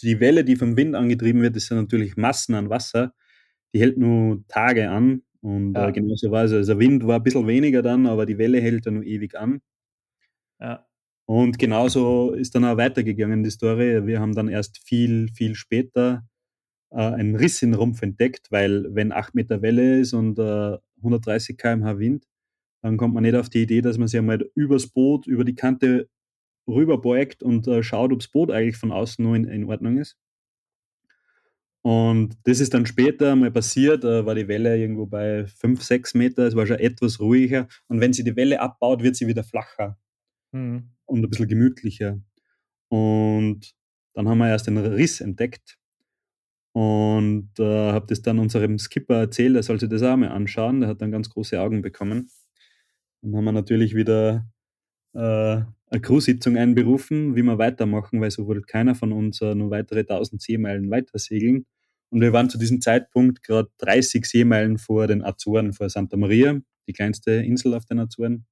die 0.03 0.21
Welle, 0.21 0.45
die 0.45 0.57
vom 0.57 0.77
Wind 0.77 0.95
angetrieben 0.95 1.41
wird, 1.41 1.57
ist 1.57 1.71
ja 1.71 1.77
natürlich 1.77 2.19
Massen 2.19 2.55
an 2.55 2.69
Wasser. 2.69 3.15
Die 3.73 3.81
hält 3.81 3.97
nur 3.97 4.47
Tage 4.49 4.91
an. 4.91 5.23
Und 5.41 5.77
äh, 5.77 5.81
ja. 5.81 5.89
äh, 5.89 5.93
genauso 5.93 6.31
war 6.31 6.45
es. 6.45 6.53
Also 6.53 6.75
der 6.75 6.79
Wind 6.79 7.07
war 7.07 7.17
ein 7.17 7.23
bisschen 7.23 7.47
weniger 7.47 7.81
dann, 7.81 8.07
aber 8.07 8.27
die 8.27 8.37
Welle 8.37 8.61
hält 8.61 8.85
ja 8.85 8.93
nur 8.93 9.05
ewig 9.05 9.35
an. 9.35 9.63
Ja. 10.61 10.87
Und 11.27 11.59
genauso 11.59 12.33
ist 12.33 12.55
dann 12.55 12.65
auch 12.65 12.77
weitergegangen 12.77 13.43
die 13.43 13.51
Story. 13.51 14.07
Wir 14.07 14.21
haben 14.21 14.35
dann 14.35 14.49
erst 14.49 14.79
viel, 14.79 15.29
viel 15.29 15.57
später 15.57 16.25
äh, 16.93 16.99
einen 16.99 17.35
Riss 17.37 17.63
in 17.63 17.75
Rumpf 17.75 18.03
entdeckt, 18.03 18.51
weil 18.51 18.95
wenn 18.95 19.13
8 19.13 19.35
Meter 19.35 19.61
Welle 19.63 20.01
ist 20.01 20.13
und 20.13 20.39
äh, 20.39 20.79
130 20.99 21.59
km/h 21.59 21.99
Wind, 21.99 22.27
dann 22.83 22.97
kommt 22.97 23.15
man 23.15 23.25
nicht 23.25 23.35
auf 23.35 23.49
die 23.49 23.63
Idee, 23.63 23.81
dass 23.83 23.99
man 23.99 24.09
sich 24.09 24.19
einmal 24.19 24.49
übers 24.55 24.87
Boot, 24.87 25.27
über 25.27 25.45
die 25.45 25.57
Kante 25.57 26.09
rüberbeugt 26.69 27.43
und 27.43 27.67
äh, 27.67 27.83
schaut, 27.83 28.13
ob 28.13 28.21
das 28.21 28.29
Boot 28.29 28.51
eigentlich 28.53 28.77
von 28.77 28.93
außen 28.93 29.25
nur 29.25 29.37
in, 29.37 29.45
in, 29.45 29.65
Ordnung 29.65 29.99
ist. 29.99 30.17
Und 31.83 32.37
das 32.45 32.61
ist 32.61 32.75
dann 32.75 32.87
später 32.87 33.35
mal 33.37 33.51
passiert, 33.51 34.05
äh, 34.05 34.25
war 34.27 34.35
die 34.37 34.49
Welle 34.49 34.77
irgendwo 34.77 35.07
bei 35.07 35.47
5, 35.47 35.83
6 35.83 36.15
Meter, 36.15 36.47
es 36.47 36.57
war 36.57 36.67
schon 36.67 36.79
etwas 36.79 37.21
ruhiger. 37.21 37.69
Und 37.89 38.01
wenn 38.01 38.13
sie 38.13 38.25
die 38.25 38.37
Welle 38.37 38.61
abbaut, 38.61 39.03
wird 39.03 39.17
sie 39.17 39.27
wieder 39.27 39.45
flacher 39.45 39.97
mhm. 40.57 40.91
und 41.07 41.25
ein 41.25 41.31
bisschen 41.31 41.49
gemütlicher. 41.49 42.21
Und 42.89 43.75
dann 44.15 44.29
haben 44.29 44.39
wir 44.39 44.49
erst 44.49 44.67
den 44.67 44.79
Riss 44.79 45.21
entdeckt 45.21 45.79
und 46.73 47.59
äh, 47.59 47.93
habe 47.93 48.07
das 48.07 48.23
dann 48.23 48.39
unserem 48.39 48.79
Skipper 48.79 49.17
erzählt, 49.17 49.57
er 49.57 49.63
sollte 49.63 49.89
das 49.89 50.03
auch 50.03 50.17
mal 50.17 50.29
anschauen. 50.29 50.81
Der 50.81 50.91
hat 50.91 51.01
dann 51.01 51.11
ganz 51.11 51.31
große 51.31 51.61
Augen 51.61 51.83
bekommen. 51.83 52.31
Dann 53.23 53.35
haben 53.35 53.45
wir 53.45 53.53
natürlich 53.53 53.95
wieder 53.95 54.47
äh, 55.15 55.19
eine 55.89 56.01
Crew-Sitzung 56.03 56.57
einberufen, 56.57 57.35
wie 57.35 57.43
wir 57.43 57.59
weitermachen, 57.59 58.21
weil 58.21 58.31
so 58.31 58.47
wollte 58.47 58.63
keiner 58.63 58.95
von 58.95 59.13
uns 59.13 59.41
äh, 59.41 59.55
nur 59.55 59.71
weitere 59.71 60.01
1000 60.01 60.43
Seemeilen 60.43 60.91
weiter 60.91 61.19
segeln. 61.19 61.65
Und 62.11 62.21
wir 62.21 62.33
waren 62.33 62.51
zu 62.51 62.59
diesem 62.59 62.81
Zeitpunkt 62.81 63.43
gerade 63.43 63.71
30 63.79 64.27
Seemeilen 64.27 64.79
vor 64.79 65.07
den 65.07 65.25
Azoren, 65.25 65.73
vor 65.73 65.89
Santa 65.89 66.17
Maria, 66.17 66.61
die 66.87 66.93
kleinste 66.93 67.33
Insel 67.33 67.75
auf 67.75 67.87
den 67.87 68.01
Azoren. 68.01 68.47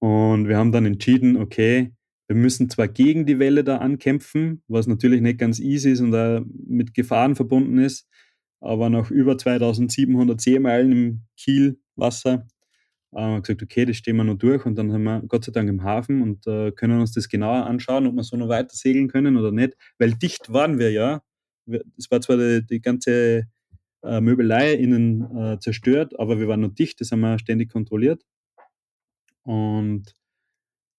Und 0.00 0.48
wir 0.48 0.56
haben 0.56 0.72
dann 0.72 0.86
entschieden, 0.86 1.36
okay, 1.36 1.92
wir 2.28 2.36
müssen 2.36 2.70
zwar 2.70 2.88
gegen 2.88 3.26
die 3.26 3.38
Welle 3.38 3.64
da 3.64 3.78
ankämpfen, 3.78 4.62
was 4.68 4.86
natürlich 4.86 5.20
nicht 5.20 5.38
ganz 5.38 5.58
easy 5.60 5.90
ist 5.90 6.00
und 6.00 6.14
auch 6.14 6.42
mit 6.66 6.94
Gefahren 6.94 7.36
verbunden 7.36 7.78
ist, 7.78 8.08
aber 8.60 8.88
nach 8.88 9.10
über 9.10 9.36
2700 9.36 10.40
Seemeilen 10.40 10.92
im 10.92 11.22
Kielwasser 11.36 12.46
äh, 13.12 13.20
haben 13.20 13.32
wir 13.34 13.40
gesagt, 13.42 13.62
okay, 13.62 13.84
das 13.84 13.96
stehen 13.96 14.16
wir 14.16 14.24
noch 14.24 14.38
durch 14.38 14.64
und 14.64 14.76
dann 14.76 14.92
haben 14.92 15.04
wir 15.04 15.22
Gott 15.26 15.44
sei 15.44 15.52
Dank 15.52 15.68
im 15.68 15.82
Hafen 15.82 16.22
und 16.22 16.46
äh, 16.46 16.72
können 16.72 17.00
uns 17.00 17.12
das 17.12 17.28
genauer 17.28 17.66
anschauen, 17.66 18.06
ob 18.06 18.14
wir 18.14 18.22
so 18.22 18.36
noch 18.36 18.48
weiter 18.48 18.74
segeln 18.74 19.08
können 19.08 19.36
oder 19.36 19.52
nicht, 19.52 19.74
weil 19.98 20.12
dicht 20.14 20.52
waren 20.52 20.78
wir 20.78 20.92
ja. 20.92 21.22
Es 21.98 22.10
war 22.10 22.20
zwar 22.20 22.36
die, 22.36 22.64
die 22.66 22.80
ganze 22.80 23.44
äh, 24.02 24.20
Möbelei 24.20 24.74
innen 24.74 25.36
äh, 25.36 25.58
zerstört, 25.60 26.18
aber 26.18 26.38
wir 26.38 26.48
waren 26.48 26.60
noch 26.60 26.74
dicht, 26.74 27.00
das 27.00 27.12
haben 27.12 27.20
wir 27.20 27.38
ständig 27.38 27.70
kontrolliert. 27.70 28.22
Und 29.44 30.14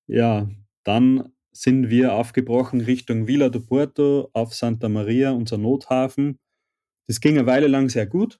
ja, 0.08 0.50
dann 0.84 1.34
sind 1.52 1.90
wir 1.90 2.14
aufgebrochen 2.14 2.82
Richtung 2.82 3.28
Villa 3.28 3.50
do 3.50 3.60
Porto 3.60 4.30
auf 4.34 4.54
Santa 4.54 4.90
Maria, 4.90 5.32
unser 5.32 5.58
Nothafen. 5.58 6.40
Das 7.08 7.20
ging 7.20 7.38
eine 7.38 7.48
Weile 7.48 7.68
lang 7.68 7.90
sehr 7.90 8.08
gut. 8.08 8.40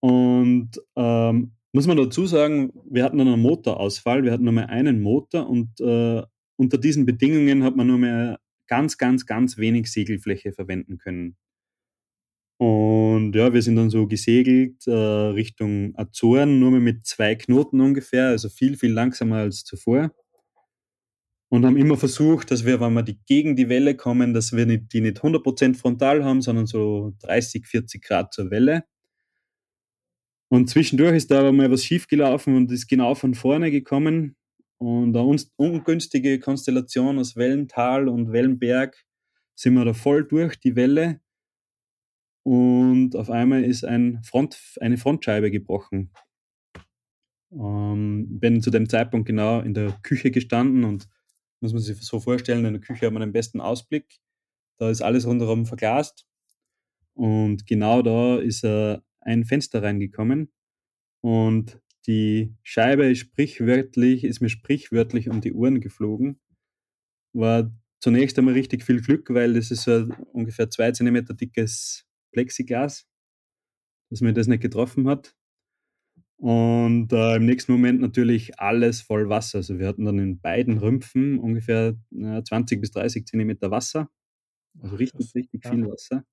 Und 0.00 0.70
ähm, 0.96 1.52
muss 1.72 1.86
man 1.86 1.96
dazu 1.96 2.26
sagen, 2.26 2.72
wir 2.88 3.04
hatten 3.04 3.18
dann 3.18 3.28
einen 3.28 3.42
Motorausfall, 3.42 4.22
wir 4.22 4.32
hatten 4.32 4.44
nur 4.44 4.52
mehr 4.52 4.68
einen 4.68 5.00
Motor 5.00 5.48
und 5.48 5.80
äh, 5.80 6.22
unter 6.56 6.78
diesen 6.78 7.04
Bedingungen 7.04 7.62
hat 7.64 7.76
man 7.76 7.86
nur 7.86 7.98
mehr 7.98 8.40
ganz, 8.68 8.98
ganz, 8.98 9.26
ganz 9.26 9.58
wenig 9.58 9.90
Segelfläche 9.90 10.52
verwenden 10.52 10.98
können. 10.98 11.36
Und 12.58 13.34
ja, 13.34 13.52
wir 13.52 13.62
sind 13.62 13.76
dann 13.76 13.90
so 13.90 14.06
gesegelt 14.08 14.86
äh, 14.86 14.92
Richtung 14.92 15.94
Azoren, 15.96 16.58
nur 16.58 16.72
mit 16.72 17.06
zwei 17.06 17.36
Knoten 17.36 17.80
ungefähr, 17.80 18.28
also 18.28 18.48
viel, 18.48 18.76
viel 18.76 18.92
langsamer 18.92 19.36
als 19.36 19.64
zuvor 19.64 20.10
und 21.50 21.64
haben 21.64 21.76
immer 21.76 21.96
versucht, 21.96 22.50
dass 22.50 22.64
wir, 22.66 22.80
wenn 22.80 22.92
wir 22.92 23.02
die, 23.02 23.18
gegen 23.26 23.56
die 23.56 23.68
Welle 23.68 23.96
kommen, 23.96 24.34
dass 24.34 24.52
wir 24.52 24.66
nicht, 24.66 24.92
die 24.92 25.00
nicht 25.00 25.22
100% 25.22 25.74
frontal 25.76 26.24
haben, 26.24 26.42
sondern 26.42 26.66
so 26.66 27.14
30, 27.20 27.66
40 27.66 28.02
Grad 28.02 28.34
zur 28.34 28.50
Welle. 28.50 28.84
Und 30.50 30.68
zwischendurch 30.68 31.16
ist 31.16 31.30
da 31.30 31.40
aber 31.40 31.52
mal 31.52 31.70
was 31.70 31.84
schiefgelaufen 31.84 32.54
und 32.56 32.70
ist 32.72 32.86
genau 32.86 33.14
von 33.14 33.34
vorne 33.34 33.70
gekommen. 33.70 34.36
Und 34.78 35.16
eine 35.16 35.36
ungünstige 35.56 36.38
Konstellation 36.38 37.18
aus 37.18 37.36
Wellental 37.36 38.08
und 38.08 38.32
Wellenberg 38.32 38.96
sind 39.54 39.74
wir 39.74 39.84
da 39.84 39.94
voll 39.94 40.24
durch 40.24 40.60
die 40.60 40.76
Welle. 40.76 41.20
Und 42.48 43.14
auf 43.14 43.28
einmal 43.28 43.62
ist 43.62 43.84
ein 43.84 44.22
Front, 44.22 44.78
eine 44.80 44.96
Frontscheibe 44.96 45.50
gebrochen. 45.50 46.10
Ähm, 47.52 48.40
bin 48.40 48.62
zu 48.62 48.70
dem 48.70 48.88
Zeitpunkt 48.88 49.26
genau 49.26 49.60
in 49.60 49.74
der 49.74 49.92
Küche 50.02 50.30
gestanden 50.30 50.84
und 50.84 51.10
muss 51.60 51.74
man 51.74 51.82
sich 51.82 52.00
so 52.00 52.20
vorstellen, 52.20 52.64
in 52.64 52.72
der 52.72 52.80
Küche 52.80 53.04
hat 53.04 53.12
man 53.12 53.20
den 53.20 53.32
besten 53.32 53.60
Ausblick. 53.60 54.18
Da 54.78 54.88
ist 54.88 55.02
alles 55.02 55.26
rundherum 55.26 55.66
verglast. 55.66 56.26
Und 57.12 57.66
genau 57.66 58.00
da 58.00 58.38
ist 58.38 58.64
äh, 58.64 58.96
ein 59.20 59.44
Fenster 59.44 59.82
reingekommen. 59.82 60.50
Und 61.20 61.78
die 62.06 62.56
Scheibe 62.62 63.10
ist 63.10 63.18
sprichwörtlich, 63.18 64.24
ist 64.24 64.40
mir 64.40 64.48
sprichwörtlich 64.48 65.28
um 65.28 65.42
die 65.42 65.52
Ohren 65.52 65.82
geflogen. 65.82 66.40
War 67.34 67.70
zunächst 68.00 68.38
einmal 68.38 68.54
richtig 68.54 68.84
viel 68.84 69.02
Glück, 69.02 69.28
weil 69.34 69.52
das 69.52 69.70
ist 69.70 69.82
so 69.82 70.08
ungefähr 70.32 70.70
zwei 70.70 70.92
Zentimeter 70.92 71.34
dickes 71.34 72.07
Plexiglas, 72.38 73.04
dass 74.10 74.20
mir 74.20 74.32
das 74.32 74.46
nicht 74.46 74.62
getroffen 74.62 75.08
hat. 75.08 75.34
Und 76.36 77.12
äh, 77.12 77.34
im 77.34 77.46
nächsten 77.46 77.72
Moment 77.72 78.00
natürlich 78.00 78.60
alles 78.60 79.00
voll 79.00 79.28
Wasser. 79.28 79.58
Also 79.58 79.80
wir 79.80 79.88
hatten 79.88 80.04
dann 80.04 80.20
in 80.20 80.40
beiden 80.40 80.78
Rümpfen 80.78 81.40
ungefähr 81.40 81.96
äh, 82.16 82.42
20 82.44 82.80
bis 82.80 82.92
30 82.92 83.26
Zentimeter 83.26 83.72
Wasser. 83.72 84.08
Also 84.80 84.94
richtig, 84.94 85.34
richtig 85.34 85.64
ja. 85.64 85.70
viel 85.72 85.88
Wasser. 85.88 86.24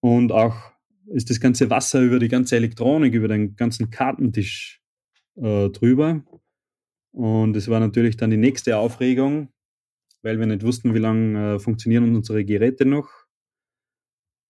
Und 0.00 0.30
auch 0.30 0.54
ist 1.06 1.30
das 1.30 1.40
ganze 1.40 1.68
Wasser 1.68 2.00
über 2.00 2.20
die 2.20 2.28
ganze 2.28 2.54
Elektronik, 2.54 3.12
über 3.14 3.26
den 3.26 3.56
ganzen 3.56 3.90
Kartentisch 3.90 4.80
äh, 5.34 5.68
drüber. 5.70 6.22
Und 7.10 7.56
es 7.56 7.66
war 7.66 7.80
natürlich 7.80 8.16
dann 8.16 8.30
die 8.30 8.36
nächste 8.36 8.76
Aufregung. 8.76 9.48
weil 10.22 10.38
wir 10.38 10.46
nicht 10.46 10.62
wussten, 10.62 10.94
wie 10.94 11.00
lange 11.00 11.56
äh, 11.56 11.58
funktionieren 11.58 12.14
unsere 12.14 12.44
Geräte 12.44 12.86
noch. 12.86 13.23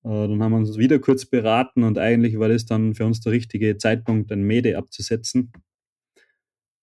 Äh, 0.04 0.28
dann 0.28 0.42
haben 0.42 0.52
wir 0.52 0.58
uns 0.58 0.78
wieder 0.78 0.98
kurz 0.98 1.24
beraten 1.24 1.82
und 1.82 1.98
eigentlich 1.98 2.38
war 2.38 2.48
das 2.48 2.66
dann 2.66 2.94
für 2.94 3.06
uns 3.06 3.20
der 3.20 3.32
richtige 3.32 3.78
Zeitpunkt, 3.78 4.30
ein 4.30 4.42
Mede 4.42 4.76
abzusetzen, 4.76 5.52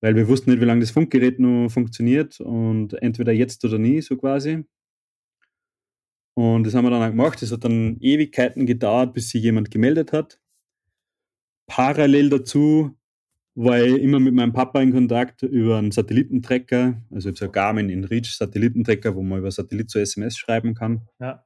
weil 0.01 0.15
wir 0.15 0.28
wussten 0.28 0.49
nicht, 0.49 0.61
wie 0.61 0.65
lange 0.65 0.82
das 0.82 0.91
Funkgerät 0.91 1.39
noch 1.39 1.69
funktioniert 1.69 2.39
und 2.39 2.93
entweder 3.01 3.32
jetzt 3.32 3.63
oder 3.63 3.78
nie, 3.78 4.01
so 4.01 4.17
quasi. 4.17 4.65
Und 6.34 6.65
das 6.65 6.74
haben 6.74 6.86
wir 6.86 6.89
dann 6.91 7.03
auch 7.03 7.09
gemacht. 7.09 7.41
Es 7.43 7.51
hat 7.51 7.65
dann 7.65 7.97
Ewigkeiten 7.99 8.65
gedauert, 8.65 9.13
bis 9.13 9.30
sich 9.30 9.43
jemand 9.43 9.69
gemeldet 9.69 10.13
hat. 10.13 10.39
Parallel 11.67 12.30
dazu 12.30 12.97
war 13.53 13.82
ich 13.82 14.01
immer 14.01 14.19
mit 14.19 14.34
meinem 14.34 14.53
Papa 14.53 14.82
in 14.82 14.93
Kontakt 14.93 15.43
über 15.43 15.78
einen 15.78 15.91
Satellitentrecker, 15.91 17.01
also 17.11 17.30
ich 17.30 17.34
habe 17.34 17.38
so 17.38 17.45
einen 17.45 17.51
Garmin 17.51 17.89
in 17.89 18.05
Reach 18.05 18.34
Satellitentrecker, 18.36 19.13
wo 19.15 19.24
man 19.24 19.39
über 19.39 19.51
Satellit 19.51 19.89
zu 19.89 19.99
SMS 19.99 20.38
schreiben 20.38 20.74
kann. 20.74 21.07
Ja. 21.19 21.43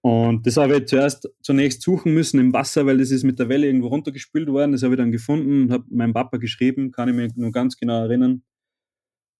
Und 0.00 0.46
das 0.46 0.56
habe 0.56 0.78
ich 0.78 0.86
zuerst 0.86 1.28
zunächst 1.42 1.82
suchen 1.82 2.14
müssen 2.14 2.38
im 2.38 2.52
Wasser, 2.52 2.86
weil 2.86 2.98
das 2.98 3.10
ist 3.10 3.24
mit 3.24 3.38
der 3.38 3.48
Welle 3.48 3.66
irgendwo 3.66 3.88
runtergespült 3.88 4.48
worden. 4.48 4.72
Das 4.72 4.82
habe 4.82 4.94
ich 4.94 4.98
dann 4.98 5.10
gefunden 5.10 5.62
und 5.62 5.72
habe 5.72 5.84
meinem 5.90 6.12
Papa 6.12 6.36
geschrieben, 6.36 6.92
kann 6.92 7.08
ich 7.08 7.14
mich 7.14 7.34
nur 7.36 7.50
ganz 7.50 7.76
genau 7.76 8.02
erinnern. 8.04 8.42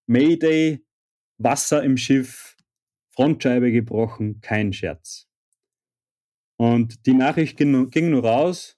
Mayday, 0.07 0.83
Wasser 1.37 1.83
im 1.83 1.95
Schiff, 1.95 2.57
Frontscheibe 3.11 3.71
gebrochen, 3.71 4.41
kein 4.41 4.73
Scherz. 4.73 5.27
Und 6.57 7.05
die 7.05 7.13
Nachricht 7.13 7.55
ging, 7.57 7.89
ging 7.89 8.09
nur 8.09 8.25
raus 8.25 8.77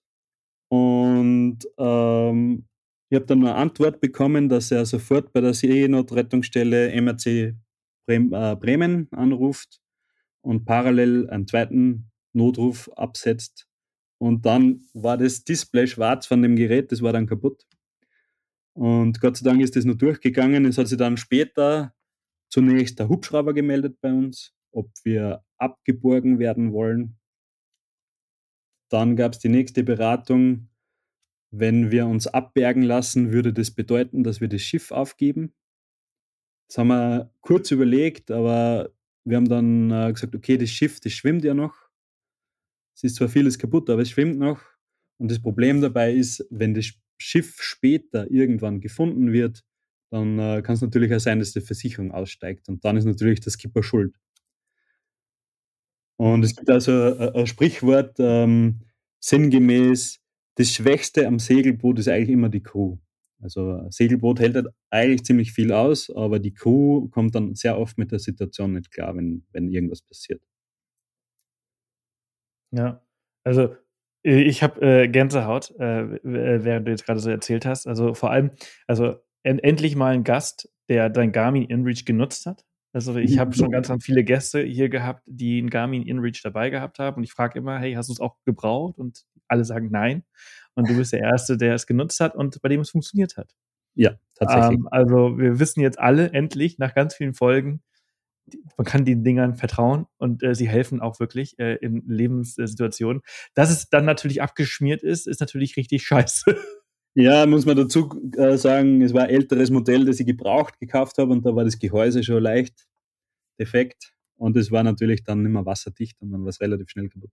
und 0.69 1.59
ähm, 1.79 2.67
ich 3.09 3.15
habe 3.15 3.25
dann 3.25 3.39
eine 3.39 3.55
Antwort 3.55 3.99
bekommen, 3.99 4.47
dass 4.47 4.71
er 4.71 4.86
sofort 4.86 5.34
bei 5.34 5.41
der 5.41 5.53
Seenotrettungsstelle 5.53 7.01
MRC 7.01 7.55
äh, 8.07 8.55
Bremen 8.55 9.07
anruft 9.11 9.80
und 10.42 10.66
parallel 10.66 11.30
einen 11.30 11.48
zweiten 11.48 12.12
Notruf 12.34 12.89
absetzt. 12.96 13.68
Und 14.20 14.46
dann 14.46 14.86
war 14.94 15.18
das 15.18 15.44
Display 15.44 15.88
schwarz 15.88 16.28
von 16.28 16.42
dem 16.42 16.56
Gerät, 16.56 16.92
das 16.92 17.02
war 17.02 17.14
dann 17.14 17.28
kaputt. 17.28 17.66
Und 18.74 19.20
Gott 19.20 19.38
sei 19.38 19.50
Dank 19.50 19.62
ist 19.62 19.76
das 19.76 19.86
nur 19.86 19.98
durchgegangen. 19.98 20.66
Es 20.66 20.78
hat 20.78 20.88
sich 20.88 20.98
dann 20.98 21.18
später 21.18 21.94
zunächst 22.50 23.00
der 23.00 23.10
Hubschrauber 23.10 23.54
gemeldet 23.54 24.00
bei 24.02 24.14
uns, 24.14 24.54
ob 24.72 24.89
wir 25.04 25.44
abgeborgen 25.58 26.39
werden 26.39 26.72
wollen. 26.72 27.18
Dann 28.89 29.16
gab 29.16 29.34
es 29.34 29.39
die 29.39 29.50
nächste 29.50 29.84
Beratung. 29.84 30.70
Wenn 31.54 31.92
wir 31.92 32.08
uns 32.08 32.28
abbergen 32.28 32.84
lassen, 32.84 33.34
würde 33.34 33.52
das 33.54 33.72
bedeuten, 33.72 34.24
dass 34.24 34.39
wir 34.39 34.48
das 34.48 34.62
Schiff 34.62 34.92
aufgeben. 34.92 35.54
Das 36.68 36.78
haben 36.78 36.88
wir 36.88 37.34
kurz 37.42 37.72
überlegt, 37.72 38.32
aber 38.32 38.92
wir 39.24 39.38
haben 39.38 39.49
dann 39.49 39.91
äh, 39.91 40.11
gesagt, 40.11 40.36
okay, 40.36 40.57
das 40.57 40.69
Schiff, 40.69 40.99
das 40.99 41.13
schwimmt 41.13 41.43
ja 41.43 41.53
noch. 41.53 41.76
Es 42.95 43.03
ist 43.03 43.15
zwar 43.15 43.30
vieles 43.30 43.57
kaputt, 43.57 43.89
aber 43.89 44.01
es 44.01 44.09
schwimmt 44.09 44.38
noch. 44.38 44.61
Und 45.17 45.30
das 45.30 45.41
Problem 45.41 45.82
dabei 45.82 46.13
ist, 46.13 46.45
wenn 46.49 46.74
das 46.74 46.93
Schiff 47.17 47.61
später 47.61 48.30
irgendwann 48.32 48.82
gefunden 48.82 49.32
wird, 49.32 49.63
dann 50.11 50.39
äh, 50.39 50.61
kann 50.61 50.76
es 50.76 50.82
natürlich 50.82 51.13
auch 51.13 51.19
sein, 51.19 51.39
dass 51.39 51.53
die 51.53 51.61
Versicherung 51.61 52.11
aussteigt. 52.11 52.67
Und 52.67 52.84
dann 52.84 52.97
ist 52.97 53.05
natürlich 53.05 53.39
der 53.39 53.51
Skipper 53.51 53.84
schuld. 53.84 54.15
Und 56.17 56.43
es 56.43 56.55
gibt 56.55 56.69
also 56.69 56.91
ein, 56.91 57.36
ein 57.36 57.47
Sprichwort, 57.47 58.15
ähm, 58.19 58.82
sinngemäß, 59.19 60.19
das 60.55 60.72
Schwächste 60.72 61.28
am 61.28 61.39
Segelboot 61.39 61.99
ist 61.99 62.07
eigentlich 62.07 62.30
immer 62.30 62.49
die 62.49 62.61
Crew. 62.61 62.97
Also 63.42 63.74
ein 63.74 63.92
Segelboot 63.92 64.39
hält 64.39 64.56
halt 64.56 64.68
eigentlich 64.89 65.24
ziemlich 65.24 65.52
viel 65.54 65.72
aus, 65.72 66.10
aber 66.10 66.39
die 66.39 66.54
Crew 66.54 67.10
kommt 67.10 67.36
dann 67.36 67.56
sehr 67.56 67.78
oft 67.78 67.98
mit 67.98 68.12
der 68.12 68.20
Situation 68.20 68.74
nicht 68.74 68.92
klar, 68.92 69.16
wenn, 69.16 69.44
wenn 69.52 69.70
irgendwas 69.70 70.02
passiert. 70.02 70.42
Ja, 72.72 73.02
also 73.44 73.76
ich 74.24 74.62
habe 74.62 74.82
äh, 74.82 75.08
Gänsehaut, 75.08 75.72
äh, 75.80 76.20
während 76.24 76.88
du 76.88 76.92
jetzt 76.92 77.06
gerade 77.06 77.20
so 77.20 77.30
erzählt 77.30 77.66
hast. 77.66 77.88
Also 77.88 78.14
vor 78.14 78.30
allem, 78.30 78.52
also 78.88 79.16
en 79.44 79.58
endlich 79.60 79.96
mal 79.96 80.14
ein 80.14 80.24
Gast, 80.24 80.72
der 80.89 81.10
dein 81.10 81.32
Garmin 81.32 81.64
InReach 81.64 82.06
genutzt 82.06 82.46
hat. 82.46 82.64
Also 82.94 83.16
ich 83.16 83.39
habe 83.39 83.54
schon 83.54 83.72
ganz, 83.72 83.88
ganz 83.88 84.06
viele 84.06 84.24
Gäste 84.24 84.62
hier 84.62 84.89
gehabt, 84.89 85.24
die 85.26 85.60
ein 85.60 85.70
Garmin 85.70 86.04
InReach 86.04 86.42
dabei 86.44 86.70
gehabt 86.70 87.00
haben 87.00 87.18
und 87.18 87.24
ich 87.24 87.32
frage 87.32 87.58
immer, 87.58 87.80
hey, 87.80 87.94
hast 87.94 88.10
du 88.10 88.14
es 88.14 88.20
auch 88.20 88.36
gebraucht? 88.46 89.00
Und 89.00 89.26
alle 89.48 89.66
sagen 89.66 89.89
nein. 89.92 90.24
Und 90.76 90.89
du 90.89 90.95
bist 90.95 91.13
der 91.13 91.19
Erste, 91.19 91.57
der 91.57 91.76
es 91.76 91.86
genutzt 91.86 92.19
hat 92.19 92.36
und 92.36 92.61
bei 92.61 92.69
dem 92.69 92.82
es 92.82 92.91
funktioniert 92.91 93.38
hat. 93.38 93.53
Ja, 93.93 94.15
tatsächlich. 94.36 94.80
Ähm, 94.80 94.88
also 94.89 95.38
wir 95.38 95.59
wissen 95.59 95.82
jetzt 95.82 95.99
alle 95.99 96.32
endlich 96.32 96.78
nach 96.78 96.93
ganz 96.95 97.15
vielen 97.15 97.34
Folgen, 97.34 97.82
man 98.78 98.86
kann 98.86 99.05
den 99.05 99.24
Dingern 99.24 99.55
vertrauen 99.55 100.07
und 100.17 100.43
äh, 100.43 100.55
sie 100.55 100.67
helfen 100.67 101.01
auch 101.01 101.19
wirklich 101.19 101.57
äh, 101.59 101.76
in 101.76 102.03
Lebenssituationen. 102.07 103.22
Dass 103.53 103.69
es 103.69 103.89
dann 103.89 104.05
natürlich 104.05 104.41
abgeschmiert 104.41 105.03
ist, 105.03 105.28
ist 105.28 105.39
natürlich 105.39 105.78
richtig 105.78 106.03
scheiße. 106.05 106.55
Ja, 107.13 107.45
muss 107.45 107.65
man 107.65 107.76
dazu 107.76 108.09
äh, 108.38 108.57
sagen, 108.57 109.01
es 109.01 109.13
war 109.13 109.24
ein 109.24 109.30
älteres 109.30 109.69
Modell, 109.69 110.05
das 110.05 110.19
ich 110.19 110.26
gebraucht 110.26 110.80
gekauft 110.80 111.17
habe 111.17 111.32
und 111.32 111.45
da 111.45 111.55
war 111.55 111.65
das 111.65 111.78
Gehäuse 111.78 112.24
schon 112.24 112.41
leicht 112.41 112.88
defekt 113.59 114.13
und 114.38 114.55
es 114.55 114.72
war 114.72 114.84
natürlich 114.84 115.24
dann 115.24 115.43
nicht 115.43 115.51
mehr 115.51 115.65
wasserdicht 115.65 116.22
und 116.22 116.32
dann 116.32 116.41
war 116.41 116.49
es 116.49 116.61
relativ 116.61 116.89
schnell 116.89 117.09
kaputt. 117.09 117.32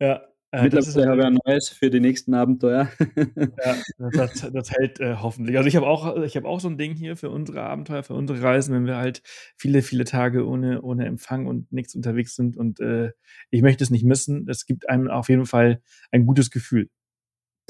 Ja. 0.00 0.31
Äh, 0.52 0.64
Mittlerweile 0.64 1.08
habe 1.08 1.20
ich 1.20 1.26
ein 1.26 1.38
neues 1.46 1.68
für 1.70 1.88
die 1.88 2.00
nächsten 2.00 2.34
Abenteuer. 2.34 2.90
ja, 3.16 3.76
das, 4.10 4.50
das 4.52 4.70
hält 4.70 5.00
äh, 5.00 5.16
hoffentlich. 5.16 5.56
Also 5.56 5.66
ich 5.66 5.76
habe 5.76 5.86
auch, 5.86 6.22
ich 6.22 6.36
habe 6.36 6.46
auch 6.46 6.60
so 6.60 6.68
ein 6.68 6.76
Ding 6.76 6.94
hier 6.94 7.16
für 7.16 7.30
unsere 7.30 7.62
Abenteuer, 7.62 8.02
für 8.02 8.14
unsere 8.14 8.42
Reisen, 8.42 8.74
wenn 8.74 8.86
wir 8.86 8.96
halt 8.96 9.22
viele, 9.56 9.82
viele 9.82 10.04
Tage 10.04 10.46
ohne, 10.46 10.82
ohne 10.82 11.06
Empfang 11.06 11.46
und 11.46 11.72
nichts 11.72 11.94
unterwegs 11.94 12.36
sind 12.36 12.56
und 12.56 12.80
äh, 12.80 13.12
ich 13.50 13.62
möchte 13.62 13.82
es 13.82 13.90
nicht 13.90 14.04
missen. 14.04 14.46
Es 14.48 14.66
gibt 14.66 14.88
einem 14.88 15.08
auf 15.08 15.28
jeden 15.30 15.46
Fall 15.46 15.80
ein 16.10 16.26
gutes 16.26 16.50
Gefühl. 16.50 16.90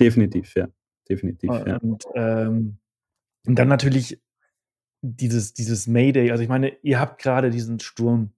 Definitiv, 0.01 0.57
ja 0.57 0.69
definitiv. 1.09 1.51
Ja. 1.51 1.77
Und, 1.79 2.05
ähm, 2.15 2.79
und 3.47 3.59
dann 3.59 3.69
natürlich 3.69 4.21
dieses, 5.03 5.53
dieses 5.53 5.87
Mayday. 5.87 6.31
Also 6.31 6.43
ich 6.43 6.49
meine, 6.49 6.77
ihr 6.83 7.01
habt 7.01 7.21
gerade 7.21 7.51
diesen 7.51 7.81
Sturm 7.81 8.33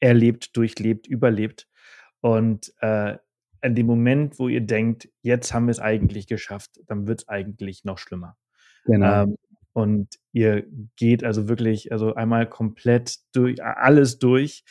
erlebt, 0.00 0.56
durchlebt, 0.56 1.06
überlebt. 1.06 1.68
Und 2.24 2.72
äh, 2.80 3.18
in 3.60 3.74
dem 3.74 3.84
Moment, 3.84 4.38
wo 4.38 4.48
ihr 4.48 4.62
denkt, 4.62 5.10
jetzt 5.20 5.52
haben 5.52 5.66
wir 5.66 5.72
es 5.72 5.78
eigentlich 5.78 6.26
geschafft, 6.26 6.80
dann 6.86 7.06
wird 7.06 7.20
es 7.20 7.28
eigentlich 7.28 7.84
noch 7.84 7.98
schlimmer. 7.98 8.38
Genau. 8.86 9.24
Ähm, 9.24 9.36
und 9.74 10.08
ihr 10.32 10.64
geht 10.96 11.22
also 11.22 11.50
wirklich, 11.50 11.92
also 11.92 12.14
einmal 12.14 12.48
komplett 12.48 13.18
durch, 13.34 13.62
alles 13.62 14.18
durch. 14.18 14.64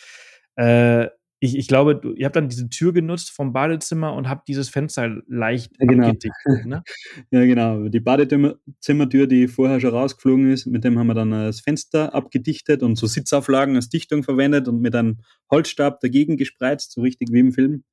Äh, 0.55 1.09
ich, 1.43 1.57
ich 1.57 1.67
glaube, 1.67 1.97
du, 1.97 2.13
ihr 2.13 2.25
habt 2.25 2.37
dann 2.37 2.47
diese 2.47 2.69
Tür 2.69 2.93
genutzt 2.93 3.31
vom 3.31 3.51
Badezimmer 3.51 4.13
und 4.13 4.29
habt 4.29 4.47
dieses 4.47 4.69
Fenster 4.69 5.21
leicht 5.27 5.77
genau. 5.77 6.07
abgedichtet, 6.07 6.65
ne? 6.65 6.83
ja, 7.31 7.43
genau. 7.43 7.89
Die 7.89 7.99
Badezimmertür, 7.99 9.27
die 9.27 9.49
vorher 9.49 9.81
schon 9.81 9.89
rausgeflogen 9.89 10.49
ist, 10.49 10.67
mit 10.67 10.85
dem 10.85 10.97
haben 10.97 11.07
wir 11.07 11.15
dann 11.15 11.31
das 11.31 11.59
Fenster 11.59 12.15
abgedichtet 12.15 12.81
und 12.81 12.95
so 12.95 13.07
Sitzauflagen 13.07 13.75
als 13.75 13.89
Dichtung 13.89 14.23
verwendet 14.23 14.69
und 14.69 14.79
mit 14.79 14.95
einem 14.95 15.19
Holzstab 15.51 15.99
dagegen 15.99 16.37
gespreizt, 16.37 16.93
so 16.93 17.01
richtig 17.01 17.27
wie 17.33 17.39
im 17.39 17.51
Film. 17.51 17.83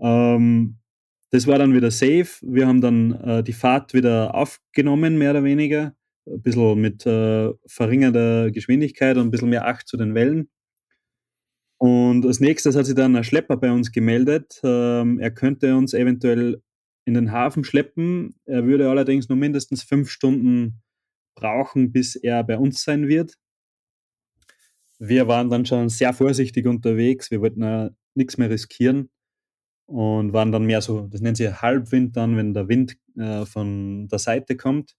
Ähm, 0.00 0.78
das 1.30 1.46
war 1.46 1.58
dann 1.58 1.72
wieder 1.72 1.92
safe. 1.92 2.26
Wir 2.42 2.66
haben 2.66 2.80
dann 2.80 3.12
äh, 3.12 3.44
die 3.44 3.52
Fahrt 3.52 3.94
wieder 3.94 4.34
aufgenommen, 4.34 5.18
mehr 5.18 5.30
oder 5.30 5.44
weniger. 5.44 5.94
Ein 6.26 6.42
bisschen 6.42 6.80
mit 6.80 7.06
äh, 7.06 7.52
verringerter 7.68 8.50
Geschwindigkeit 8.50 9.16
und 9.18 9.28
ein 9.28 9.30
bisschen 9.30 9.50
mehr 9.50 9.68
Acht 9.68 9.86
zu 9.86 9.96
den 9.96 10.16
Wellen. 10.16 10.48
Und 11.78 12.24
als 12.24 12.40
nächstes 12.40 12.74
hat 12.76 12.86
sich 12.86 12.94
dann 12.94 13.16
ein 13.16 13.24
Schlepper 13.24 13.56
bei 13.56 13.70
uns 13.70 13.92
gemeldet. 13.92 14.60
Ähm, 14.62 15.18
er 15.18 15.30
könnte 15.30 15.76
uns 15.76 15.92
eventuell 15.92 16.62
in 17.04 17.14
den 17.14 17.32
Hafen 17.32 17.64
schleppen. 17.64 18.34
Er 18.46 18.64
würde 18.64 18.88
allerdings 18.88 19.28
nur 19.28 19.36
mindestens 19.36 19.82
fünf 19.82 20.10
Stunden 20.10 20.82
brauchen, 21.34 21.92
bis 21.92 22.16
er 22.16 22.42
bei 22.44 22.56
uns 22.56 22.82
sein 22.82 23.08
wird. 23.08 23.34
Wir 24.98 25.28
waren 25.28 25.50
dann 25.50 25.66
schon 25.66 25.90
sehr 25.90 26.14
vorsichtig 26.14 26.66
unterwegs. 26.66 27.30
Wir 27.30 27.42
wollten 27.42 27.62
ja 27.62 27.90
nichts 28.14 28.38
mehr 28.38 28.48
riskieren 28.48 29.10
und 29.84 30.32
waren 30.32 30.52
dann 30.52 30.64
mehr 30.64 30.80
so, 30.80 31.06
das 31.08 31.20
nennt 31.20 31.36
sich 31.36 31.60
Halbwind 31.60 32.16
dann, 32.16 32.36
wenn 32.38 32.54
der 32.54 32.68
Wind 32.68 32.96
äh, 33.16 33.44
von 33.44 34.08
der 34.08 34.18
Seite 34.18 34.56
kommt 34.56 34.96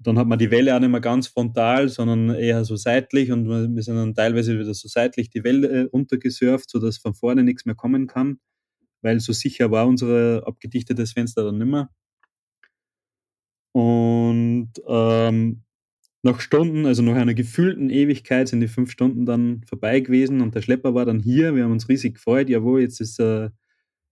dann 0.00 0.18
hat 0.18 0.28
man 0.28 0.38
die 0.38 0.50
Welle 0.50 0.74
auch 0.74 0.80
nicht 0.80 0.90
mehr 0.90 1.00
ganz 1.00 1.26
frontal, 1.26 1.88
sondern 1.88 2.30
eher 2.30 2.64
so 2.64 2.76
seitlich 2.76 3.32
und 3.32 3.48
wir 3.48 3.82
sind 3.82 3.96
dann 3.96 4.14
teilweise 4.14 4.58
wieder 4.58 4.74
so 4.74 4.88
seitlich 4.88 5.30
die 5.30 5.42
Welle 5.44 5.68
äh, 5.68 5.82
runtergesurft, 5.92 6.70
sodass 6.70 6.98
von 6.98 7.14
vorne 7.14 7.42
nichts 7.42 7.66
mehr 7.66 7.74
kommen 7.74 8.06
kann, 8.06 8.38
weil 9.02 9.20
so 9.20 9.32
sicher 9.32 9.70
war 9.70 9.86
unser 9.88 10.46
abgedichtetes 10.46 11.12
Fenster 11.12 11.44
dann 11.44 11.58
nicht 11.58 11.68
mehr. 11.68 11.90
Und 13.72 14.72
ähm, 14.86 15.62
nach 16.22 16.40
Stunden, 16.40 16.86
also 16.86 17.02
nach 17.02 17.16
einer 17.16 17.34
gefühlten 17.34 17.90
Ewigkeit, 17.90 18.48
sind 18.48 18.60
die 18.60 18.68
fünf 18.68 18.90
Stunden 18.90 19.24
dann 19.26 19.62
vorbei 19.64 20.00
gewesen 20.00 20.40
und 20.40 20.54
der 20.54 20.62
Schlepper 20.62 20.94
war 20.94 21.06
dann 21.06 21.20
hier. 21.20 21.54
Wir 21.54 21.64
haben 21.64 21.72
uns 21.72 21.88
riesig 21.88 22.14
gefreut. 22.14 22.48
Jawohl, 22.48 22.80
jetzt 22.82 23.00
ist, 23.00 23.20
äh, 23.20 23.50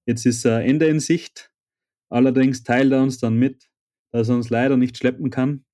jetzt 0.06 0.24
ist 0.24 0.44
äh, 0.44 0.60
Ende 0.60 0.86
in 0.86 1.00
Sicht. 1.00 1.50
Allerdings 2.08 2.62
teilt 2.62 2.92
er 2.92 3.02
uns 3.02 3.18
dann 3.18 3.36
mit, 3.36 3.68
dass 4.12 4.28
er 4.28 4.36
uns 4.36 4.50
leider 4.50 4.76
nicht 4.76 4.96
schleppen 4.96 5.30
kann, 5.30 5.65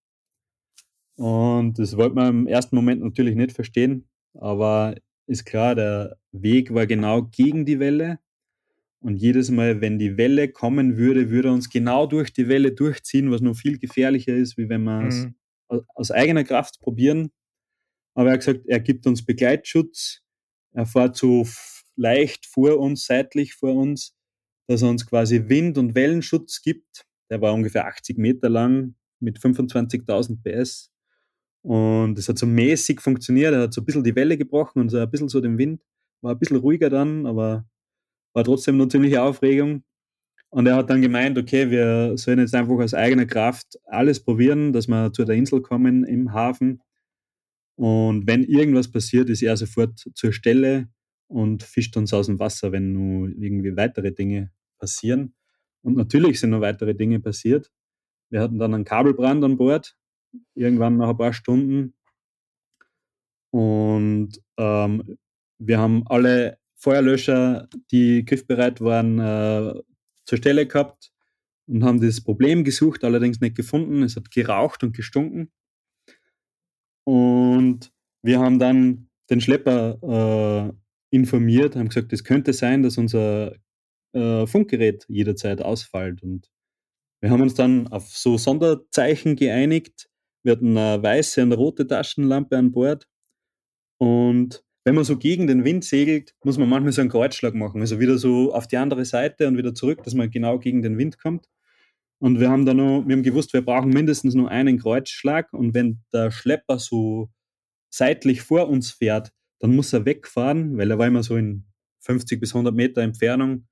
Und 1.17 1.79
das 1.79 1.97
wollte 1.97 2.15
man 2.15 2.29
im 2.29 2.47
ersten 2.47 2.75
Moment 2.77 3.03
natürlich 3.03 3.37
nicht 3.37 3.53
verstehen, 3.53 4.09
aber 4.35 4.95
ist 5.27 5.45
klar, 5.45 5.75
der 5.75 6.17
Weg 6.33 6.75
war 6.75 6.87
genau 6.87 7.23
gegen 7.23 7.65
die 7.65 7.79
Welle. 7.79 8.19
Und 9.01 9.17
jedes 9.17 9.51
Mal, 9.51 9.81
wenn 9.81 9.99
die 9.99 10.17
Welle 10.17 10.49
kommen 10.49 10.97
würde, 10.97 11.31
würde 11.31 11.49
er 11.49 11.55
uns 11.55 11.69
genau 11.71 12.07
durch 12.07 12.33
die 12.33 12.49
Welle 12.49 12.73
durchziehen, 12.73 13.31
was 13.31 13.41
noch 13.41 13.57
viel 13.57 13.79
gefährlicher 13.79 14.35
ist, 14.35 14.57
wie 14.57 14.69
wenn 14.69 14.85
wir 14.85 15.07
es 15.07 15.25
mhm. 15.25 15.35
aus 15.95 16.11
eigener 16.13 16.45
Kraft 16.45 16.81
probieren. 16.81 17.33
Aber 18.15 18.29
er 18.29 18.35
hat 18.35 18.41
gesagt, 18.41 18.61
er 18.67 18.81
gibt 18.81 19.07
uns 19.07 19.25
Begleitschutz. 19.25 20.21
Er 20.73 20.87
fährt 20.87 21.17
so 21.17 21.47
leicht 21.97 22.47
vor 22.47 22.79
uns, 22.79 23.07
seitlich 23.07 23.55
vor 23.55 23.75
uns, 23.75 24.15
dass 24.69 24.83
er 24.83 24.89
uns 24.89 25.07
quasi 25.07 25.49
Wind- 25.49 25.79
und 25.79 25.95
Wellenschutz 25.95 26.63
gibt. 26.63 27.05
Der 27.29 27.41
war 27.41 27.53
ungefähr 27.55 27.87
80 27.87 28.19
Meter 28.19 28.49
lang 28.49 28.95
mit 29.19 29.39
25.000 29.39 30.43
PS. 30.43 30.92
Und 31.63 32.19
es 32.19 32.29
hat 32.29 32.39
so 32.39 32.47
mäßig 32.47 33.01
funktioniert. 33.01 33.55
Er 33.55 33.63
hat 33.63 33.75
so 33.75 33.81
ein 33.81 33.85
bisschen 33.85 34.05
die 34.05 34.17
Welle 34.17 34.37
gebrochen 34.37 34.81
und 34.81 34.89
so 34.89 34.99
ein 34.99 35.11
bisschen 35.11 35.29
so 35.29 35.41
den 35.41 35.59
Wind. 35.59 35.83
War 36.21 36.33
ein 36.33 36.39
bisschen 36.39 36.57
ruhiger 36.59 36.91
dann, 36.91 37.27
aber 37.27 37.67
war 38.35 38.45
trotzdem 38.45 38.77
noch 38.77 38.89
ziemliche 38.89 39.23
Aufregung. 39.23 39.85
Und 40.51 40.67
er 40.67 40.77
hat 40.77 40.91
dann 40.91 41.01
gemeint, 41.01 41.39
okay, 41.39 41.71
wir 41.71 42.17
sollen 42.19 42.39
jetzt 42.39 42.55
einfach 42.55 42.75
aus 42.75 42.95
eigener 42.95 43.27
Kraft 43.27 43.79
alles 43.87 44.23
probieren, 44.23 44.73
dass 44.73 44.87
wir 44.87 45.13
zu 45.13 45.25
der 45.25 45.37
Insel 45.37 45.63
kommen 45.63 46.05
im 46.05 46.33
Hafen. 46.33 46.83
Und 47.77 48.27
wenn 48.27 48.45
irgendwas 48.45 48.91
passiert, 48.91 49.31
ist 49.31 49.43
er 49.43 49.57
sofort 49.57 50.05
zur 50.15 50.33
Stelle 50.33 50.89
und 51.27 51.63
fischt 51.63 51.97
uns 51.97 52.13
aus 52.13 52.27
dem 52.27 52.39
Wasser, 52.39 52.71
wenn 52.71 52.93
nur 52.93 53.29
irgendwie 53.31 53.77
weitere 53.77 54.13
Dinge 54.13 54.53
passieren. 54.79 55.35
Und 55.83 55.97
natürlich 55.97 56.39
sind 56.39 56.51
noch 56.51 56.61
weitere 56.61 56.95
Dinge 56.95 57.19
passiert. 57.21 57.71
Wir 58.31 58.41
hatten 58.41 58.59
dann 58.59 58.75
einen 58.75 58.85
Kabelbrand 58.85 59.43
an 59.45 59.57
Bord, 59.57 59.97
irgendwann 60.55 60.97
nach 60.97 61.11
ein 61.11 61.17
paar 61.17 61.33
Stunden. 61.33 61.95
Und 63.51 64.41
ähm, 64.59 65.19
wir 65.59 65.79
haben 65.79 66.05
alle 66.07 66.59
Feuerlöscher, 66.77 67.69
die 67.91 68.25
griffbereit 68.25 68.81
waren, 68.81 69.19
äh, 69.19 69.81
zur 70.25 70.39
Stelle 70.39 70.67
gehabt 70.67 71.13
und 71.67 71.85
haben 71.85 72.01
das 72.01 72.23
Problem 72.23 72.65
gesucht, 72.65 73.05
allerdings 73.05 73.41
nicht 73.41 73.57
gefunden. 73.57 74.03
Es 74.03 74.17
hat 74.17 74.31
geraucht 74.31 74.83
und 74.83 74.97
gestunken. 74.97 75.53
Und 77.05 77.93
wir 78.23 78.41
haben 78.41 78.59
dann 78.59 79.09
den 79.31 79.41
Schlepper 79.41 80.73
äh, 80.73 81.17
informiert, 81.17 81.77
haben 81.77 81.89
gesagt, 81.89 82.13
es 82.13 82.25
könnte 82.25 82.53
sein, 82.53 82.83
dass 82.83 82.99
unser 82.99 83.55
äh, 84.13 84.47
Funkgerät 84.47 85.05
jederzeit 85.09 85.63
ausfällt. 85.63 86.23
Und 86.23 86.51
wir 87.21 87.31
haben 87.31 87.43
uns 87.43 87.55
dann 87.55 87.89
auf 87.89 88.09
so 88.09 88.39
Sonderzeichen 88.39 89.37
geeinigt. 89.37 90.09
Wir 90.43 90.53
hatten 90.53 90.77
eine 90.77 91.03
weiße 91.03 91.43
und 91.43 91.49
eine 91.49 91.57
rote 91.57 91.87
Taschenlampe 91.87 92.57
an 92.57 92.73
Bord. 92.73 93.07
Und 93.99 94.65
wenn 94.85 94.95
man 94.95 95.05
so 95.05 95.17
gegen 95.17 95.47
den 95.47 95.65
Wind 95.65 95.85
segelt, 95.85 96.35
muss 96.43 96.59
man 96.59 96.69
manchmal 96.69 96.93
so 96.93 97.01
einen 97.01 97.11
Kreuzschlag 97.11 97.55
machen. 97.55 97.81
Also 97.81 98.01
wieder 98.01 98.19
so 98.19 98.53
auf 98.53 98.67
die 98.67 98.77
andere 98.77 99.05
Seite 99.05 99.47
und 99.47 99.57
wieder 99.57 99.75
zurück, 99.75 100.03
dass 100.03 100.15
man 100.15 100.31
genau 100.31 100.59
gegen 100.59 100.83
den 100.83 100.99
Wind 100.99 101.19
kommt. 101.21 101.49
Und 102.19 102.41
wir 102.41 102.51
haben 102.51 102.67
da 102.67 102.75
noch, 102.75 103.05
wir 103.07 103.15
haben 103.15 103.23
gewusst, 103.23 103.53
wir 103.53 103.65
brauchen 103.65 103.91
mindestens 103.91 104.35
nur 104.35 104.51
einen 104.51 104.79
Kreuzschlag. 104.79 105.53
Und 105.53 105.75
wenn 105.75 106.03
der 106.13 106.31
Schlepper 106.31 106.79
so 106.79 107.31
seitlich 107.91 108.43
vor 108.43 108.69
uns 108.69 108.91
fährt, 108.91 109.33
dann 109.61 109.77
muss 109.77 109.93
er 109.93 110.05
wegfahren, 110.05 110.77
weil 110.77 110.91
er 110.91 110.99
war 110.99 111.07
immer 111.07 111.23
so 111.23 111.37
in 111.37 111.67
50 112.01 112.41
bis 112.41 112.53
100 112.53 112.75
Meter 112.75 113.03
Entfernung 113.03 113.69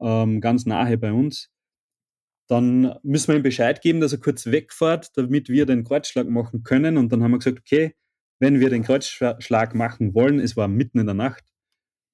ähm, 0.00 0.40
ganz 0.40 0.66
nahe 0.66 0.96
bei 0.98 1.12
uns. 1.12 1.50
Dann 2.48 2.94
müssen 3.02 3.28
wir 3.28 3.36
ihm 3.36 3.42
Bescheid 3.42 3.80
geben, 3.80 4.00
dass 4.00 4.12
er 4.12 4.20
kurz 4.20 4.46
wegfährt, 4.46 5.16
damit 5.16 5.48
wir 5.48 5.66
den 5.66 5.84
Kreuzschlag 5.84 6.28
machen 6.28 6.62
können. 6.62 6.96
Und 6.96 7.10
dann 7.12 7.22
haben 7.22 7.32
wir 7.32 7.38
gesagt, 7.38 7.58
okay, 7.58 7.94
wenn 8.38 8.60
wir 8.60 8.70
den 8.70 8.82
Kreuzschlag 8.82 9.74
machen 9.74 10.14
wollen, 10.14 10.38
es 10.38 10.56
war 10.56 10.68
mitten 10.68 10.98
in 10.98 11.06
der 11.06 11.14
Nacht, 11.14 11.44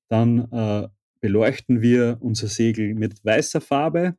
dann 0.09 0.51
äh, 0.53 0.89
beleuchten 1.21 1.83
wir 1.83 2.19
unser 2.21 2.49
Segel 2.49 2.95
mit 2.95 3.25
weißer 3.25 3.61
Farbe. 3.61 4.17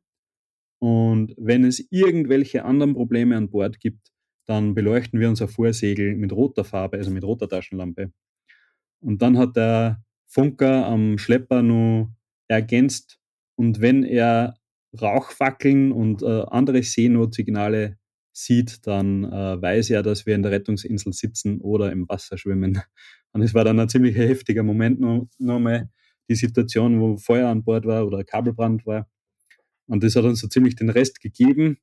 Und 0.79 1.33
wenn 1.37 1.63
es 1.63 1.85
irgendwelche 1.91 2.65
anderen 2.65 2.93
Probleme 2.93 3.37
an 3.37 3.49
Bord 3.49 3.79
gibt, 3.79 4.11
dann 4.45 4.75
beleuchten 4.75 5.19
wir 5.19 5.29
unser 5.29 5.47
Vorsegel 5.47 6.15
mit 6.15 6.33
roter 6.33 6.65
Farbe, 6.65 6.97
also 6.97 7.11
mit 7.11 7.23
roter 7.23 7.47
Taschenlampe. 7.47 8.11
Und 8.99 9.21
dann 9.21 9.37
hat 9.37 9.55
der 9.55 10.03
Funker 10.27 10.85
am 10.85 11.17
Schlepper 11.17 11.61
nur 11.61 12.13
ergänzt, 12.47 13.19
und 13.55 13.81
wenn 13.81 14.03
er 14.03 14.55
Rauchfackeln 14.99 15.91
und 15.91 16.21
äh, 16.21 16.43
andere 16.47 16.83
Seenotsignale 16.83 17.97
sieht, 18.33 18.85
dann 18.87 19.23
äh, 19.25 19.61
weiß 19.61 19.91
er, 19.91 20.03
dass 20.03 20.25
wir 20.25 20.35
in 20.35 20.43
der 20.43 20.51
Rettungsinsel 20.51 21.13
sitzen 21.13 21.61
oder 21.61 21.91
im 21.91 22.07
Wasser 22.09 22.37
schwimmen. 22.37 22.81
Und 23.31 23.41
es 23.41 23.55
war 23.55 23.63
dann 23.63 23.79
ein 23.79 23.89
ziemlich 23.89 24.15
heftiger 24.15 24.61
Moment 24.61 24.99
nochmal, 25.39 25.89
die 26.29 26.35
Situation, 26.35 26.99
wo 26.99 27.17
Feuer 27.17 27.49
an 27.49 27.63
Bord 27.63 27.85
war 27.85 28.05
oder 28.05 28.23
Kabelbrand 28.23 28.85
war. 28.85 29.09
Und 29.87 30.03
das 30.03 30.15
hat 30.15 30.23
uns 30.23 30.39
so 30.39 30.47
ziemlich 30.47 30.75
den 30.75 30.89
Rest 30.89 31.19
gegeben. 31.19 31.77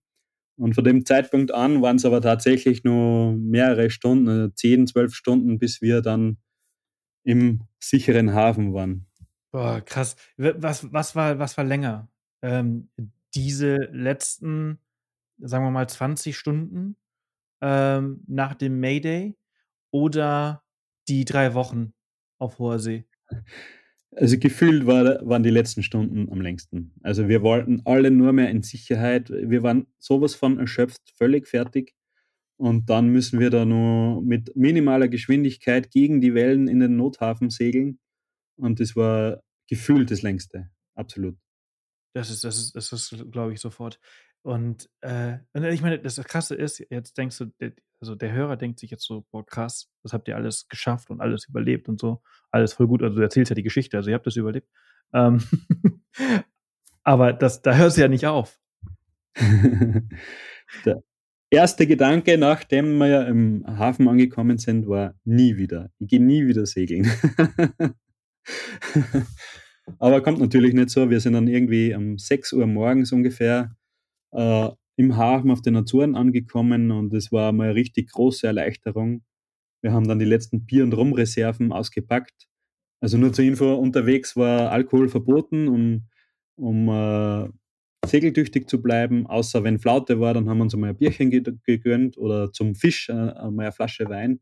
Und 0.56 0.74
von 0.74 0.84
dem 0.84 1.04
Zeitpunkt 1.04 1.52
an 1.52 1.82
waren 1.82 1.96
es 1.96 2.04
aber 2.04 2.20
tatsächlich 2.20 2.84
nur 2.84 3.32
mehrere 3.32 3.90
Stunden, 3.90 4.54
10, 4.54 4.82
äh, 4.82 4.86
12 4.86 5.14
Stunden, 5.14 5.58
bis 5.58 5.82
wir 5.82 6.02
dann 6.02 6.38
im 7.24 7.62
sicheren 7.78 8.32
Hafen 8.32 8.72
waren. 8.72 9.06
Boah, 9.50 9.80
krass. 9.80 10.16
Was, 10.36 10.92
was, 10.92 11.16
war, 11.16 11.38
was 11.38 11.56
war 11.56 11.64
länger? 11.64 12.08
Ähm, 12.42 12.88
diese 13.34 13.76
letzten 13.92 14.78
sagen 15.42 15.64
wir 15.64 15.70
mal, 15.70 15.88
20 15.88 16.36
Stunden 16.36 16.96
ähm, 17.60 18.22
nach 18.26 18.54
dem 18.54 18.80
Mayday 18.80 19.36
oder 19.90 20.62
die 21.08 21.24
drei 21.24 21.54
Wochen 21.54 21.92
auf 22.38 22.58
hoher 22.58 22.78
See? 22.78 23.04
Also 24.16 24.38
gefühlt 24.38 24.86
war, 24.86 25.26
waren 25.26 25.42
die 25.42 25.50
letzten 25.50 25.82
Stunden 25.82 26.30
am 26.30 26.40
längsten. 26.40 26.92
Also 27.02 27.28
wir 27.28 27.42
wollten 27.42 27.82
alle 27.84 28.10
nur 28.10 28.32
mehr 28.32 28.50
in 28.50 28.62
Sicherheit. 28.62 29.30
Wir 29.30 29.62
waren 29.62 29.86
sowas 29.98 30.34
von 30.34 30.58
erschöpft, 30.58 31.12
völlig 31.16 31.46
fertig. 31.46 31.94
Und 32.56 32.90
dann 32.90 33.08
müssen 33.08 33.40
wir 33.40 33.50
da 33.50 33.64
nur 33.64 34.20
mit 34.22 34.54
minimaler 34.56 35.08
Geschwindigkeit 35.08 35.90
gegen 35.90 36.20
die 36.20 36.34
Wellen 36.34 36.68
in 36.68 36.80
den 36.80 36.96
Nothafen 36.96 37.50
segeln. 37.50 38.00
Und 38.56 38.80
das 38.80 38.96
war 38.96 39.42
gefühlt 39.68 40.10
das 40.10 40.22
längste. 40.22 40.70
Absolut. 40.94 41.36
Das 42.12 42.30
ist, 42.30 42.44
das 42.44 42.58
ist, 42.58 42.74
das 42.76 42.92
ist, 42.92 43.30
glaube 43.30 43.52
ich, 43.52 43.60
sofort. 43.60 44.00
Und, 44.42 44.88
äh, 45.02 45.38
ich 45.54 45.82
meine, 45.82 45.98
das 45.98 46.16
Krasse 46.24 46.54
ist, 46.54 46.84
jetzt 46.90 47.18
denkst 47.18 47.38
du, 47.38 47.52
also 48.00 48.14
der 48.14 48.32
Hörer 48.32 48.56
denkt 48.56 48.78
sich 48.78 48.90
jetzt 48.90 49.04
so, 49.04 49.26
boah, 49.30 49.44
krass, 49.44 49.90
das 50.02 50.12
habt 50.12 50.26
ihr 50.28 50.36
alles 50.36 50.68
geschafft 50.68 51.10
und 51.10 51.20
alles 51.20 51.46
überlebt 51.48 51.88
und 51.88 52.00
so. 52.00 52.22
Alles 52.50 52.72
voll 52.72 52.86
gut. 52.86 53.02
Also 53.02 53.16
du 53.16 53.22
erzählst 53.22 53.50
ja 53.50 53.54
die 53.54 53.62
Geschichte, 53.62 53.96
also 53.96 54.08
ihr 54.10 54.14
habt 54.14 54.26
das 54.26 54.36
überlebt. 54.36 54.68
Ähm 55.12 55.42
aber 57.02 57.32
das, 57.34 57.60
da 57.60 57.74
hört 57.76 57.90
es 57.90 57.96
ja 57.96 58.08
nicht 58.08 58.26
auf. 58.26 58.58
der 60.84 61.02
erste 61.50 61.86
Gedanke, 61.86 62.38
nachdem 62.38 62.96
wir 62.98 63.26
im 63.26 63.64
Hafen 63.66 64.08
angekommen 64.08 64.56
sind, 64.56 64.88
war 64.88 65.14
nie 65.24 65.56
wieder. 65.56 65.90
Ich 65.98 66.08
gehe 66.08 66.22
nie 66.22 66.46
wieder 66.46 66.64
segeln. 66.64 67.10
aber 69.98 70.22
kommt 70.22 70.40
natürlich 70.40 70.74
nicht 70.74 70.90
so. 70.90 71.10
Wir 71.10 71.20
sind 71.20 71.34
dann 71.34 71.48
irgendwie 71.48 71.94
um 71.94 72.18
6 72.18 72.52
Uhr 72.52 72.66
morgens 72.66 73.12
ungefähr 73.12 73.76
äh, 74.32 74.68
im 74.96 75.16
Hafen 75.16 75.50
auf 75.50 75.62
den 75.62 75.76
Azoren 75.76 76.14
angekommen 76.14 76.90
und 76.90 77.12
es 77.14 77.32
war 77.32 77.52
mal 77.52 77.70
eine 77.70 77.74
richtig 77.74 78.12
große 78.12 78.46
Erleichterung. 78.46 79.22
Wir 79.82 79.92
haben 79.92 80.06
dann 80.06 80.18
die 80.18 80.26
letzten 80.26 80.66
Bier- 80.66 80.84
und 80.84 80.92
Rumreserven 80.92 81.72
ausgepackt. 81.72 82.48
Also 83.00 83.16
nur 83.16 83.32
zur 83.32 83.44
Info, 83.44 83.74
unterwegs 83.74 84.36
war 84.36 84.70
Alkohol 84.72 85.08
verboten, 85.08 85.68
um, 85.68 86.08
um 86.56 86.88
äh, 86.88 87.48
segeltüchtig 88.06 88.68
zu 88.68 88.82
bleiben, 88.82 89.26
außer 89.26 89.64
wenn 89.64 89.78
Flaute 89.78 90.20
war, 90.20 90.34
dann 90.34 90.48
haben 90.48 90.58
wir 90.58 90.64
uns 90.64 90.74
einmal 90.74 90.90
ein 90.90 90.96
Bierchen 90.96 91.30
gegönnt 91.30 92.18
oder 92.18 92.52
zum 92.52 92.74
Fisch 92.74 93.08
äh, 93.08 93.12
einmal 93.12 93.66
eine 93.66 93.72
Flasche 93.72 94.08
Wein. 94.08 94.40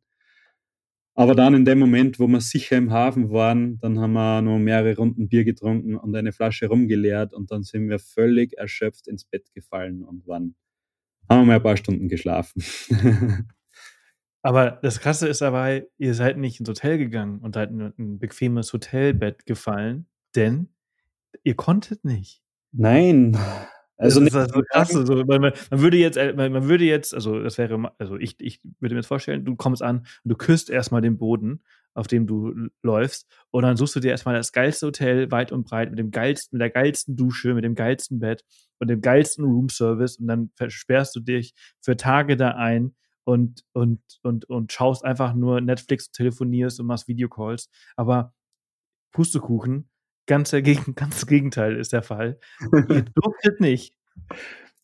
Aber 1.18 1.34
dann 1.34 1.52
in 1.52 1.64
dem 1.64 1.80
Moment, 1.80 2.20
wo 2.20 2.28
wir 2.28 2.40
sicher 2.40 2.76
im 2.76 2.92
Hafen 2.92 3.32
waren, 3.32 3.80
dann 3.80 3.98
haben 3.98 4.12
wir 4.12 4.40
noch 4.40 4.60
mehrere 4.60 4.94
Runden 4.94 5.28
Bier 5.28 5.42
getrunken 5.42 5.96
und 5.96 6.14
eine 6.14 6.30
Flasche 6.30 6.68
rumgeleert 6.68 7.34
und 7.34 7.50
dann 7.50 7.64
sind 7.64 7.88
wir 7.88 7.98
völlig 7.98 8.56
erschöpft 8.56 9.08
ins 9.08 9.24
Bett 9.24 9.52
gefallen 9.52 10.04
und 10.04 10.28
waren, 10.28 10.54
haben 11.28 11.40
wir 11.40 11.44
mal 11.46 11.56
ein 11.56 11.62
paar 11.64 11.76
Stunden 11.76 12.06
geschlafen. 12.06 12.62
aber 14.42 14.78
das 14.80 15.00
Krasse 15.00 15.26
ist 15.26 15.40
dabei, 15.40 15.88
ihr 15.98 16.14
seid 16.14 16.38
nicht 16.38 16.60
ins 16.60 16.68
Hotel 16.68 16.98
gegangen 16.98 17.40
und 17.40 17.56
seid 17.56 17.70
in 17.70 17.92
ein 17.98 18.20
bequemes 18.20 18.72
Hotelbett 18.72 19.44
gefallen, 19.44 20.06
denn 20.36 20.68
ihr 21.42 21.56
konntet 21.56 22.04
nicht. 22.04 22.44
Nein, 22.70 23.36
also 23.98 24.20
das 24.20 24.28
ist 24.28 24.36
also 24.36 24.62
krass. 24.70 24.96
Also 24.96 25.24
man, 25.24 25.40
man, 25.40 25.52
würde 25.70 25.96
jetzt, 25.96 26.16
äh, 26.16 26.32
man, 26.32 26.52
man, 26.52 26.68
würde 26.68 26.84
jetzt, 26.84 27.14
also 27.14 27.42
das 27.42 27.58
wäre, 27.58 27.92
also 27.98 28.16
ich, 28.16 28.36
ich 28.40 28.60
würde 28.80 28.94
mir 28.94 29.00
jetzt 29.00 29.08
vorstellen, 29.08 29.44
du 29.44 29.56
kommst 29.56 29.82
an 29.82 29.98
und 29.98 30.06
du 30.24 30.36
küsst 30.36 30.70
erstmal 30.70 31.00
den 31.00 31.18
Boden, 31.18 31.62
auf 31.94 32.06
dem 32.06 32.26
du 32.26 32.68
läufst, 32.82 33.26
und 33.50 33.62
dann 33.62 33.76
suchst 33.76 33.96
du 33.96 34.00
dir 34.00 34.12
erstmal 34.12 34.36
das 34.36 34.52
geilste 34.52 34.86
Hotel 34.86 35.30
weit 35.32 35.50
und 35.50 35.64
breit 35.64 35.90
mit 35.90 35.98
dem 35.98 36.12
geilsten, 36.12 36.56
mit 36.56 36.62
der 36.62 36.70
geilsten 36.70 37.16
Dusche, 37.16 37.54
mit 37.54 37.64
dem 37.64 37.74
geilsten 37.74 38.20
Bett 38.20 38.44
und 38.78 38.88
dem 38.88 39.00
geilsten 39.00 39.44
Roomservice 39.44 40.18
und 40.18 40.28
dann 40.28 40.50
versperrst 40.54 41.16
du 41.16 41.20
dich 41.20 41.54
für 41.80 41.96
Tage 41.96 42.36
da 42.36 42.50
ein 42.50 42.94
und, 43.24 43.64
und, 43.72 44.00
und, 44.22 44.44
und 44.48 44.72
schaust 44.72 45.04
einfach 45.04 45.34
nur 45.34 45.60
Netflix, 45.60 46.10
telefonierst 46.12 46.80
und 46.80 46.86
machst 46.86 47.08
Videocalls. 47.08 47.68
Aber 47.96 48.32
Pustekuchen, 49.12 49.90
ganz, 50.28 50.50
dagegen, 50.50 50.94
ganz 50.94 51.26
Gegenteil 51.26 51.76
ist 51.76 51.92
der 51.92 52.02
Fall. 52.02 52.38
Ihr 52.88 53.02
durftet 53.14 53.60
nicht. 53.60 53.94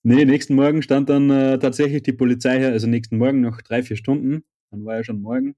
Nee, 0.03 0.25
nächsten 0.25 0.55
Morgen 0.55 0.83
stand 0.83 1.09
dann 1.09 1.31
äh, 1.31 1.59
tatsächlich 1.59 2.03
die 2.03 2.13
Polizei 2.13 2.59
her, 2.59 2.73
also 2.73 2.89
nächsten 2.89 3.17
Morgen 3.17 3.41
noch 3.41 3.63
drei, 3.63 3.83
vier 3.83 3.97
Stunden, 3.97 4.45
dann 4.71 4.85
war 4.85 4.97
ja 4.97 5.05
schon 5.05 5.23
morgen, 5.23 5.55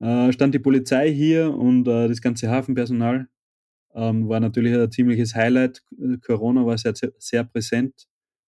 äh, 0.00 0.32
stand 0.32 0.54
die 0.54 0.60
Polizei 0.60 1.12
hier 1.12 1.52
und 1.52 1.88
äh, 1.88 2.06
das 2.06 2.20
ganze 2.20 2.48
Hafenpersonal 2.50 3.28
ähm, 3.94 4.28
war 4.28 4.38
natürlich 4.40 4.74
ein 4.74 4.90
ziemliches 4.90 5.34
Highlight. 5.34 5.82
Corona 6.22 6.64
war 6.64 6.78
sehr, 6.78 6.94
sehr 7.18 7.44
präsent 7.44 8.06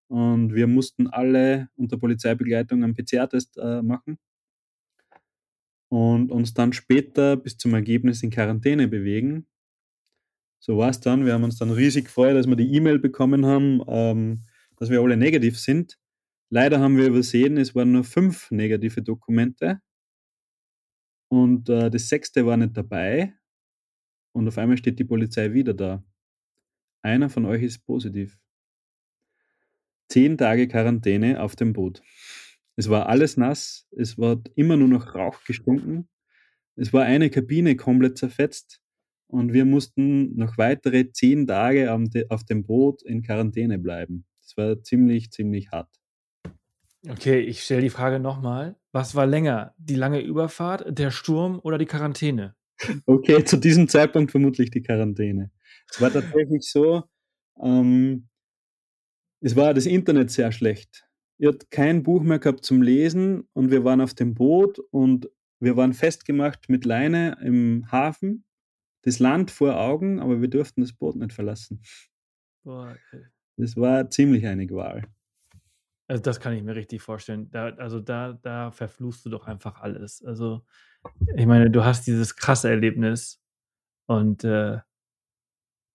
und 0.09 0.55
wir 0.55 0.68
mussten 0.68 1.09
alle 1.09 1.68
unter 1.74 1.97
Polizeibegleitung 1.99 2.84
einen 2.84 2.95
PCR-Test 2.95 3.59
äh, 3.59 3.82
machen 3.82 4.18
und 5.88 6.30
uns 6.30 6.55
dann 6.55 6.72
später 6.72 7.36
bis 7.36 7.59
zum 7.59 7.74
Ergebnis 7.74 8.22
in 8.22 8.30
Quarantäne 8.30 8.88
bewegen. 8.88 9.47
So 10.64 10.78
war 10.78 10.90
es 10.90 11.00
dann. 11.00 11.26
Wir 11.26 11.32
haben 11.32 11.42
uns 11.42 11.58
dann 11.58 11.72
riesig 11.72 12.04
gefreut, 12.04 12.36
dass 12.36 12.46
wir 12.46 12.54
die 12.54 12.72
E-Mail 12.72 13.00
bekommen 13.00 13.46
haben, 13.46 13.82
ähm, 13.88 14.42
dass 14.76 14.90
wir 14.90 15.00
alle 15.00 15.16
negativ 15.16 15.58
sind. 15.58 15.98
Leider 16.50 16.78
haben 16.78 16.96
wir 16.96 17.06
übersehen, 17.08 17.56
es 17.56 17.74
waren 17.74 17.90
nur 17.90 18.04
fünf 18.04 18.48
negative 18.52 19.02
Dokumente 19.02 19.80
und 21.28 21.68
äh, 21.68 21.90
das 21.90 22.08
sechste 22.08 22.46
war 22.46 22.56
nicht 22.56 22.76
dabei. 22.76 23.34
Und 24.32 24.46
auf 24.46 24.56
einmal 24.56 24.76
steht 24.76 25.00
die 25.00 25.04
Polizei 25.04 25.52
wieder 25.52 25.74
da. 25.74 26.04
Einer 27.02 27.28
von 27.28 27.44
euch 27.44 27.64
ist 27.64 27.84
positiv. 27.84 28.38
Zehn 30.08 30.38
Tage 30.38 30.68
Quarantäne 30.68 31.42
auf 31.42 31.56
dem 31.56 31.72
Boot. 31.72 32.02
Es 32.76 32.88
war 32.88 33.08
alles 33.08 33.36
nass, 33.36 33.88
es 33.90 34.16
war 34.16 34.40
immer 34.54 34.76
nur 34.76 34.88
noch 34.88 35.16
Rauch 35.16 35.42
gestunken. 35.42 36.08
Es 36.76 36.92
war 36.92 37.02
eine 37.02 37.30
Kabine 37.30 37.74
komplett 37.74 38.16
zerfetzt 38.16 38.82
und 39.33 39.55
wir 39.55 39.64
mussten 39.64 40.37
noch 40.37 40.59
weitere 40.59 41.11
zehn 41.11 41.47
Tage 41.47 41.91
auf 42.28 42.45
dem 42.45 42.64
Boot 42.64 43.03
in 43.03 43.22
Quarantäne 43.22 43.78
bleiben. 43.78 44.26
Das 44.43 44.57
war 44.59 44.83
ziemlich, 44.83 45.30
ziemlich 45.30 45.70
hart. 45.70 45.89
Okay, 47.09 47.41
ich 47.41 47.64
stelle 47.64 47.80
die 47.80 47.91
Frage 47.91 48.20
nochmal. 48.20 48.76
Was 48.93 49.14
war 49.14 49.26
länger? 49.26 49.74
Die 49.78 49.95
lange 49.95 50.20
Überfahrt, 50.20 50.99
der 50.99 51.11
Sturm 51.11 51.59
oder 51.62 51.78
die 51.78 51.87
Quarantäne? 51.87 52.55
Okay, 53.07 53.43
zu 53.43 53.57
diesem 53.57 53.89
Zeitpunkt 53.89 54.33
vermutlich 54.33 54.70
die 54.70 54.83
Quarantäne. 54.83 55.51
Es 55.91 56.01
war 56.01 56.12
tatsächlich 56.12 56.70
so, 56.70 57.05
ähm, 57.61 58.28
es 59.41 59.57
war 59.57 59.72
das 59.72 59.87
Internet 59.87 60.30
sehr 60.30 60.53
schlecht. 60.53 61.09
Ich 61.39 61.47
hatte 61.47 61.66
kein 61.70 62.03
Buch 62.03 62.22
mehr 62.22 62.39
gehabt 62.39 62.64
zum 62.64 62.83
Lesen 62.83 63.49
und 63.55 63.70
wir 63.70 63.83
waren 63.83 64.01
auf 64.03 64.12
dem 64.14 64.35
Boot 64.35 64.78
und 64.91 65.30
wir 65.59 65.76
waren 65.76 65.95
festgemacht 65.95 66.68
mit 66.68 66.85
Leine 66.85 67.39
im 67.43 67.91
Hafen, 67.91 68.45
das 69.03 69.18
Land 69.18 69.50
vor 69.50 69.78
Augen, 69.78 70.20
aber 70.20 70.40
wir 70.40 70.48
durften 70.48 70.80
das 70.80 70.92
Boot 70.92 71.16
nicht 71.16 71.32
verlassen. 71.32 71.82
Boah, 72.64 72.90
okay. 72.90 73.26
Das 73.57 73.76
war 73.76 74.09
ziemlich 74.11 74.46
eine 74.46 74.66
Qual. 74.66 75.05
Also 76.09 76.22
das 76.22 76.40
kann 76.40 76.53
ich 76.53 76.62
mir 76.62 76.74
richtig 76.76 77.03
vorstellen. 77.03 77.50
Da, 77.50 77.68
also 77.76 78.00
da, 78.00 78.38
da 78.42 78.70
verfluchst 78.70 79.24
du 79.24 79.30
doch 79.30 79.46
einfach 79.46 79.80
alles. 79.80 80.22
Also 80.24 80.62
ich 81.36 81.46
meine, 81.46 81.70
du 81.70 81.84
hast 81.84 82.07
dieses 82.07 82.36
krasse 82.36 82.68
Erlebnis 82.68 83.40
und, 84.07 84.44
äh, 84.44 84.78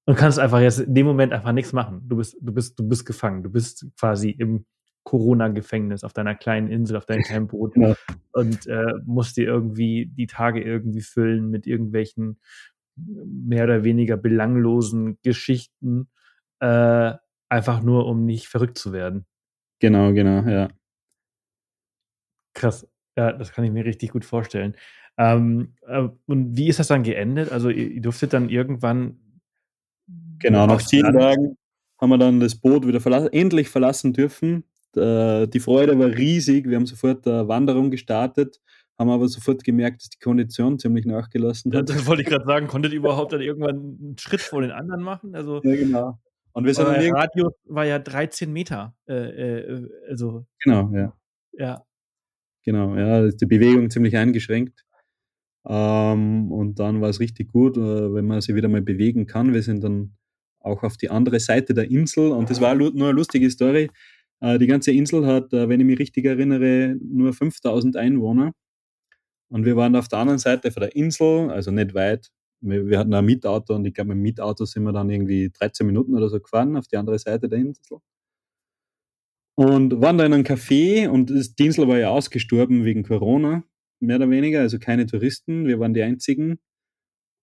und 0.05 0.15
kannst 0.15 0.39
einfach 0.39 0.59
jetzt 0.59 0.79
in 0.79 0.95
dem 0.95 1.05
Moment 1.05 1.33
einfach 1.33 1.51
nichts 1.51 1.73
machen. 1.73 2.01
Du 2.07 2.17
bist, 2.17 2.37
du 2.41 2.53
bist, 2.53 2.79
du 2.79 2.87
bist 2.87 3.05
gefangen. 3.05 3.43
Du 3.43 3.49
bist 3.49 3.85
quasi 3.99 4.31
im 4.31 4.65
Corona-Gefängnis 5.03 6.03
auf 6.03 6.13
deiner 6.13 6.35
kleinen 6.35 6.67
Insel, 6.69 6.97
auf 6.97 7.05
deinem 7.05 7.23
kleinen 7.23 7.47
Boot 7.47 7.77
ja. 7.77 7.95
und 8.33 8.67
äh, 8.67 8.93
musst 9.05 9.37
dir 9.37 9.45
irgendwie 9.45 10.07
die 10.07 10.27
Tage 10.27 10.61
irgendwie 10.61 11.01
füllen 11.01 11.49
mit 11.49 11.67
irgendwelchen 11.67 12.39
mehr 12.97 13.63
oder 13.63 13.83
weniger 13.83 14.17
belanglosen 14.17 15.17
Geschichten, 15.23 16.09
äh, 16.59 17.13
einfach 17.49 17.81
nur 17.81 18.07
um 18.07 18.25
nicht 18.25 18.47
verrückt 18.47 18.77
zu 18.77 18.91
werden. 18.91 19.25
Genau, 19.79 20.11
genau, 20.11 20.41
ja. 20.49 20.69
Krass. 22.53 22.87
Ja, 23.15 23.31
das 23.31 23.51
kann 23.51 23.63
ich 23.63 23.71
mir 23.71 23.85
richtig 23.85 24.11
gut 24.11 24.25
vorstellen. 24.25 24.75
Ähm, 25.17 25.75
äh, 25.87 26.07
und 26.25 26.57
wie 26.57 26.67
ist 26.67 26.79
das 26.79 26.87
dann 26.87 27.03
geendet? 27.03 27.51
Also 27.51 27.69
ihr, 27.69 27.91
ihr 27.91 28.01
durftet 28.01 28.33
dann 28.33 28.49
irgendwann 28.49 29.19
Genau, 30.39 30.67
nach 30.67 30.81
zehn 30.81 31.03
Tagen 31.03 31.57
haben 31.99 32.09
wir 32.09 32.17
dann 32.17 32.39
das 32.39 32.55
Boot 32.55 32.85
wieder 32.85 33.01
verlassen, 33.01 33.33
endlich 33.33 33.69
verlassen 33.69 34.13
dürfen. 34.13 34.63
Die 34.95 35.59
Freude 35.59 35.97
war 35.99 36.07
riesig. 36.07 36.67
Wir 36.67 36.77
haben 36.77 36.85
sofort 36.85 37.27
eine 37.27 37.47
Wanderung 37.47 37.91
gestartet, 37.91 38.61
haben 38.97 39.09
aber 39.09 39.27
sofort 39.27 39.63
gemerkt, 39.63 40.01
dass 40.01 40.09
die 40.09 40.19
Kondition 40.19 40.79
ziemlich 40.79 41.05
nachgelassen 41.05 41.71
hat. 41.71 41.89
Ja, 41.89 41.95
das 41.95 42.05
wollte 42.07 42.23
ich 42.23 42.27
gerade 42.27 42.45
sagen. 42.45 42.67
Konntet 42.67 42.93
ihr 42.93 42.97
überhaupt 42.97 43.33
dann 43.33 43.41
irgendwann 43.41 43.75
einen 43.75 44.15
Schritt 44.17 44.41
vor 44.41 44.61
den 44.61 44.71
anderen 44.71 45.01
machen? 45.01 45.35
Also, 45.35 45.61
ja, 45.63 45.75
genau. 45.75 46.19
Und 46.53 46.65
wir 46.65 46.73
sind 46.73 46.87
dann 46.87 47.13
Radius 47.13 47.53
war 47.65 47.85
ja 47.85 47.99
13 47.99 48.51
Meter. 48.51 48.95
Äh, 49.07 49.13
äh, 49.13 49.89
also, 50.09 50.45
genau, 50.63 50.89
ja. 50.91 51.13
Ja. 51.53 51.83
Genau, 52.63 52.95
ja, 52.95 53.25
ist 53.25 53.39
die 53.39 53.45
Bewegung 53.45 53.89
ziemlich 53.89 54.17
eingeschränkt. 54.17 54.83
Ähm, 55.67 56.51
und 56.51 56.79
dann 56.79 57.01
war 57.01 57.09
es 57.09 57.19
richtig 57.19 57.51
gut, 57.51 57.77
äh, 57.77 58.13
wenn 58.13 58.25
man 58.25 58.41
sich 58.41 58.55
wieder 58.55 58.69
mal 58.69 58.81
bewegen 58.81 59.27
kann. 59.27 59.53
Wir 59.53 59.61
sind 59.61 59.83
dann 59.83 60.13
auch 60.59 60.83
auf 60.83 60.97
die 60.97 61.09
andere 61.09 61.39
Seite 61.39 61.73
der 61.73 61.89
Insel 61.91 62.31
und 62.31 62.49
das 62.49 62.59
war 62.59 62.75
nur 62.75 62.91
eine 62.91 63.11
lustige 63.11 63.49
Story. 63.49 63.89
Äh, 64.39 64.59
die 64.59 64.67
ganze 64.67 64.91
Insel 64.91 65.25
hat, 65.25 65.53
äh, 65.53 65.69
wenn 65.69 65.79
ich 65.79 65.85
mich 65.85 65.99
richtig 65.99 66.25
erinnere, 66.25 66.95
nur 67.01 67.33
5000 67.33 67.97
Einwohner. 67.97 68.53
Und 69.49 69.65
wir 69.65 69.75
waren 69.75 69.95
auf 69.95 70.07
der 70.07 70.19
anderen 70.19 70.39
Seite 70.39 70.71
von 70.71 70.81
der 70.81 70.95
Insel, 70.95 71.49
also 71.49 71.71
nicht 71.71 71.93
weit. 71.93 72.29
Wir, 72.61 72.87
wir 72.87 72.99
hatten 72.99 73.13
ein 73.13 73.25
Mietauto 73.25 73.75
und 73.75 73.85
ich 73.85 73.93
glaube, 73.93 74.09
mit 74.09 74.17
dem 74.17 74.23
Mietauto 74.23 74.65
sind 74.65 74.83
wir 74.83 74.91
dann 74.91 75.09
irgendwie 75.09 75.49
13 75.49 75.85
Minuten 75.85 76.15
oder 76.15 76.29
so 76.29 76.39
gefahren 76.39 76.75
auf 76.75 76.87
die 76.87 76.97
andere 76.97 77.19
Seite 77.19 77.47
der 77.47 77.59
Insel. 77.59 77.99
Und 79.55 80.01
waren 80.01 80.17
da 80.17 80.25
in 80.25 80.33
einem 80.33 80.43
Café 80.43 81.07
und 81.07 81.29
das 81.29 81.55
Diensel 81.55 81.87
war 81.87 81.97
ja 81.97 82.09
ausgestorben 82.09 82.85
wegen 82.85 83.03
Corona, 83.03 83.63
mehr 83.99 84.17
oder 84.17 84.29
weniger, 84.29 84.59
also 84.61 84.77
keine 84.79 85.05
Touristen, 85.05 85.65
wir 85.65 85.79
waren 85.79 85.93
die 85.93 86.03
einzigen. 86.03 86.59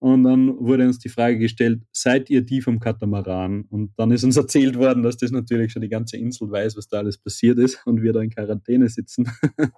Und 0.01 0.25
dann 0.25 0.59
wurde 0.59 0.87
uns 0.87 0.99
die 0.99 1.09
Frage 1.09 1.39
gestellt, 1.39 1.83
seid 1.91 2.29
ihr 2.29 2.43
die 2.43 2.61
vom 2.61 2.79
Katamaran? 2.79 3.63
Und 3.71 3.95
dann 3.97 4.11
ist 4.11 4.23
uns 4.23 4.37
erzählt 4.37 4.77
worden, 4.77 5.03
dass 5.03 5.17
das 5.17 5.31
natürlich 5.31 5.73
schon 5.73 5.83
die 5.83 5.89
ganze 5.89 6.17
Insel 6.17 6.51
weiß, 6.51 6.77
was 6.77 6.89
da 6.89 6.99
alles 6.99 7.19
passiert 7.19 7.59
ist 7.59 7.85
und 7.87 8.03
wir 8.03 8.13
da 8.13 8.21
in 8.21 8.31
Quarantäne 8.31 8.89
sitzen. 8.89 9.31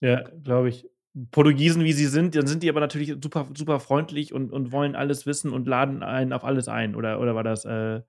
ja, 0.00 0.22
glaube 0.42 0.68
ich. 0.68 0.88
Portugiesen, 1.30 1.82
wie 1.82 1.92
sie 1.92 2.06
sind, 2.06 2.36
dann 2.36 2.46
sind 2.46 2.62
die 2.62 2.68
aber 2.68 2.80
natürlich 2.80 3.16
super, 3.20 3.48
super 3.56 3.80
freundlich 3.80 4.32
und, 4.32 4.52
und 4.52 4.70
wollen 4.70 4.94
alles 4.94 5.26
wissen 5.26 5.52
und 5.52 5.66
laden 5.66 6.02
einen 6.02 6.32
auf 6.32 6.44
alles 6.44 6.68
ein. 6.68 6.94
Oder, 6.94 7.20
oder 7.20 7.34
war 7.34 7.42
das 7.42 7.64
äh, 7.64 8.02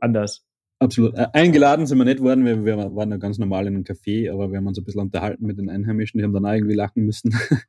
anders? 0.00 0.46
Absolut. 0.78 1.16
Äh, 1.16 1.28
eingeladen 1.32 1.86
sind 1.86 1.98
wir 1.98 2.04
nicht 2.04 2.20
worden, 2.20 2.44
wir, 2.44 2.64
wir 2.64 2.76
waren 2.76 3.10
ja 3.10 3.16
ganz 3.16 3.38
normal 3.38 3.66
in 3.66 3.74
einem 3.74 3.84
Café, 3.84 4.32
aber 4.32 4.50
wir 4.50 4.58
haben 4.58 4.66
uns 4.66 4.78
ein 4.78 4.84
bisschen 4.84 5.00
unterhalten 5.00 5.46
mit 5.46 5.58
den 5.58 5.70
Einheimischen, 5.70 6.18
die 6.18 6.24
haben 6.24 6.32
dann 6.32 6.44
irgendwie 6.44 6.74
lachen 6.74 7.04
müssen. 7.04 7.32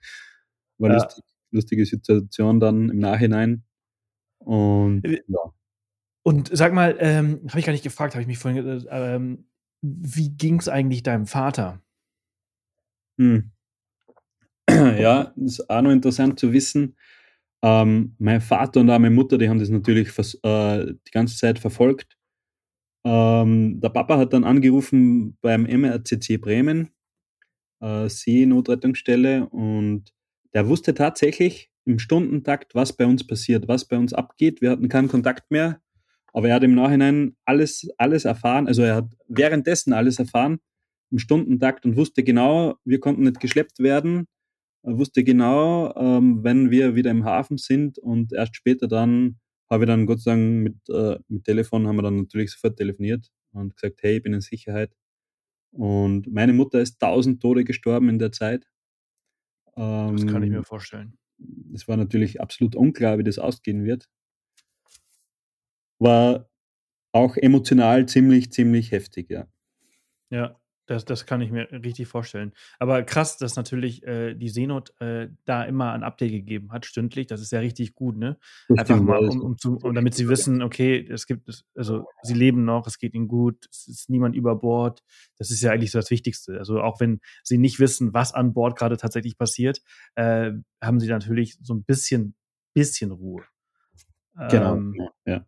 War 0.77 0.89
ja. 0.89 0.95
lustig, 0.95 1.23
lustige 1.51 1.85
Situation 1.85 2.59
dann 2.59 2.89
im 2.89 2.99
Nachhinein. 2.99 3.63
Und 4.39 5.05
äh, 5.05 5.21
ja. 5.27 5.53
Und 6.23 6.49
sag 6.53 6.73
mal, 6.73 6.95
ähm, 6.99 7.41
habe 7.49 7.59
ich 7.59 7.65
gar 7.65 7.73
nicht 7.73 7.83
gefragt, 7.83 8.15
habe 8.15 8.21
ich 8.21 8.27
mich 8.27 8.39
vorhin, 8.39 8.65
äh, 8.65 9.15
ähm, 9.15 9.45
wie 9.81 10.29
ging 10.29 10.59
es 10.59 10.69
eigentlich 10.69 11.03
deinem 11.03 11.25
Vater? 11.25 11.81
Hm. 13.19 13.51
Ja, 14.99 15.33
ist 15.37 15.69
auch 15.69 15.81
noch 15.81 15.91
interessant 15.91 16.39
zu 16.39 16.53
wissen. 16.53 16.95
Ähm, 17.61 18.15
mein 18.19 18.41
Vater 18.41 18.81
und 18.81 18.89
auch 18.89 18.99
meine 18.99 19.15
Mutter, 19.15 19.37
die 19.37 19.49
haben 19.49 19.59
das 19.59 19.69
natürlich 19.69 20.09
äh, 20.43 20.85
die 20.85 21.11
ganze 21.11 21.37
Zeit 21.37 21.59
verfolgt. 21.59 22.17
Ähm, 23.05 23.79
der 23.81 23.89
Papa 23.89 24.17
hat 24.17 24.33
dann 24.33 24.43
angerufen 24.43 25.37
beim 25.41 25.63
MRCC 25.63 26.37
Bremen, 26.37 26.89
äh, 27.81 28.09
Seenotrettungsstelle, 28.09 29.47
und 29.49 30.13
der 30.53 30.67
wusste 30.67 30.93
tatsächlich 30.93 31.69
im 31.85 31.99
Stundentakt, 31.99 32.75
was 32.75 32.93
bei 32.93 33.05
uns 33.05 33.25
passiert, 33.25 33.67
was 33.67 33.85
bei 33.85 33.97
uns 33.97 34.13
abgeht. 34.13 34.61
Wir 34.61 34.71
hatten 34.71 34.89
keinen 34.89 35.09
Kontakt 35.09 35.51
mehr, 35.51 35.81
aber 36.33 36.49
er 36.49 36.55
hat 36.55 36.63
im 36.63 36.75
Nachhinein 36.75 37.35
alles, 37.45 37.87
alles 37.97 38.25
erfahren. 38.25 38.67
Also 38.67 38.83
er 38.83 38.95
hat 38.95 39.09
währenddessen 39.27 39.93
alles 39.93 40.19
erfahren 40.19 40.59
im 41.11 41.19
Stundentakt 41.19 41.85
und 41.85 41.95
wusste 41.95 42.23
genau, 42.23 42.75
wir 42.85 42.99
konnten 42.99 43.23
nicht 43.23 43.39
geschleppt 43.39 43.79
werden. 43.79 44.27
Wusste 44.83 45.23
genau, 45.23 45.93
ähm, 45.95 46.43
wenn 46.43 46.69
wir 46.69 46.95
wieder 46.95 47.11
im 47.11 47.23
Hafen 47.23 47.57
sind 47.57 47.97
und 47.99 48.33
erst 48.33 48.55
später 48.55 48.87
dann 48.87 49.39
habe 49.69 49.85
ich 49.85 49.87
dann 49.87 50.05
Gott 50.05 50.21
sei 50.21 50.31
Dank 50.31 50.63
mit, 50.63 50.89
äh, 50.89 51.17
mit 51.29 51.45
Telefon 51.45 51.87
haben 51.87 51.95
wir 51.95 52.03
dann 52.03 52.17
natürlich 52.17 52.51
sofort 52.51 52.77
telefoniert 52.77 53.31
und 53.53 53.75
gesagt, 53.75 54.03
hey, 54.03 54.17
ich 54.17 54.23
bin 54.23 54.33
in 54.33 54.41
Sicherheit. 54.41 54.93
Und 55.71 56.31
meine 56.31 56.53
Mutter 56.53 56.79
ist 56.81 56.99
tausend 56.99 57.41
Tode 57.41 57.63
gestorben 57.63 58.09
in 58.09 58.19
der 58.19 58.31
Zeit. 58.31 58.67
Ähm, 59.75 60.17
das 60.17 60.27
kann 60.27 60.43
ich 60.43 60.51
mir 60.51 60.63
vorstellen. 60.63 61.17
Es 61.73 61.87
war 61.87 61.97
natürlich 61.97 62.41
absolut 62.41 62.75
unklar, 62.75 63.17
wie 63.17 63.23
das 63.23 63.39
ausgehen 63.39 63.83
wird. 63.83 64.07
War 65.99 66.49
auch 67.11 67.37
emotional 67.37 68.07
ziemlich, 68.07 68.51
ziemlich 68.51 68.91
heftig, 68.91 69.29
ja. 69.29 69.47
Ja. 70.29 70.59
Das, 70.85 71.05
das 71.05 71.25
kann 71.25 71.39
ich 71.41 71.49
mir 71.49 71.71
richtig 71.71 72.07
vorstellen. 72.09 72.51
Aber 72.77 73.03
krass, 73.03 73.37
dass 73.37 73.55
natürlich 73.55 74.03
äh, 74.03 74.33
die 74.33 74.49
Seenot 74.49 74.93
äh, 74.99 75.29
da 75.45 75.63
immer 75.63 75.93
ein 75.93 76.03
Update 76.03 76.31
gegeben 76.31 76.73
hat, 76.73 76.85
stündlich. 76.85 77.27
Das 77.27 77.39
ist 77.39 77.53
ja 77.53 77.59
richtig 77.59 77.95
gut, 77.95 78.17
ne? 78.17 78.37
Einfach 78.75 78.99
mal, 78.99 79.25
um, 79.29 79.41
um, 79.41 79.57
zu, 79.57 79.77
um 79.77 79.93
damit 79.93 80.13
sie 80.13 80.27
wissen, 80.27 80.61
okay, 80.61 81.07
es 81.09 81.25
gibt, 81.25 81.63
also 81.75 82.05
sie 82.21 82.33
leben 82.33 82.65
noch, 82.65 82.85
es 82.85 82.97
geht 82.97 83.13
ihnen 83.13 83.29
gut, 83.29 83.65
es 83.71 83.87
ist 83.87 84.09
niemand 84.09 84.35
über 84.35 84.55
Bord. 84.55 85.03
Das 85.37 85.51
ist 85.51 85.61
ja 85.61 85.71
eigentlich 85.71 85.91
so 85.91 85.99
das 85.99 86.11
Wichtigste. 86.11 86.57
Also 86.57 86.81
auch 86.81 86.99
wenn 86.99 87.21
sie 87.43 87.57
nicht 87.57 87.79
wissen, 87.79 88.13
was 88.13 88.33
an 88.33 88.53
Bord 88.53 88.77
gerade 88.77 88.97
tatsächlich 88.97 89.37
passiert, 89.37 89.81
äh, 90.15 90.51
haben 90.81 90.99
sie 90.99 91.07
natürlich 91.07 91.57
so 91.61 91.73
ein 91.73 91.85
bisschen, 91.85 92.35
bisschen 92.73 93.11
Ruhe. 93.11 93.43
Genau, 94.49 94.75
ähm, 94.75 95.09
ja. 95.25 95.45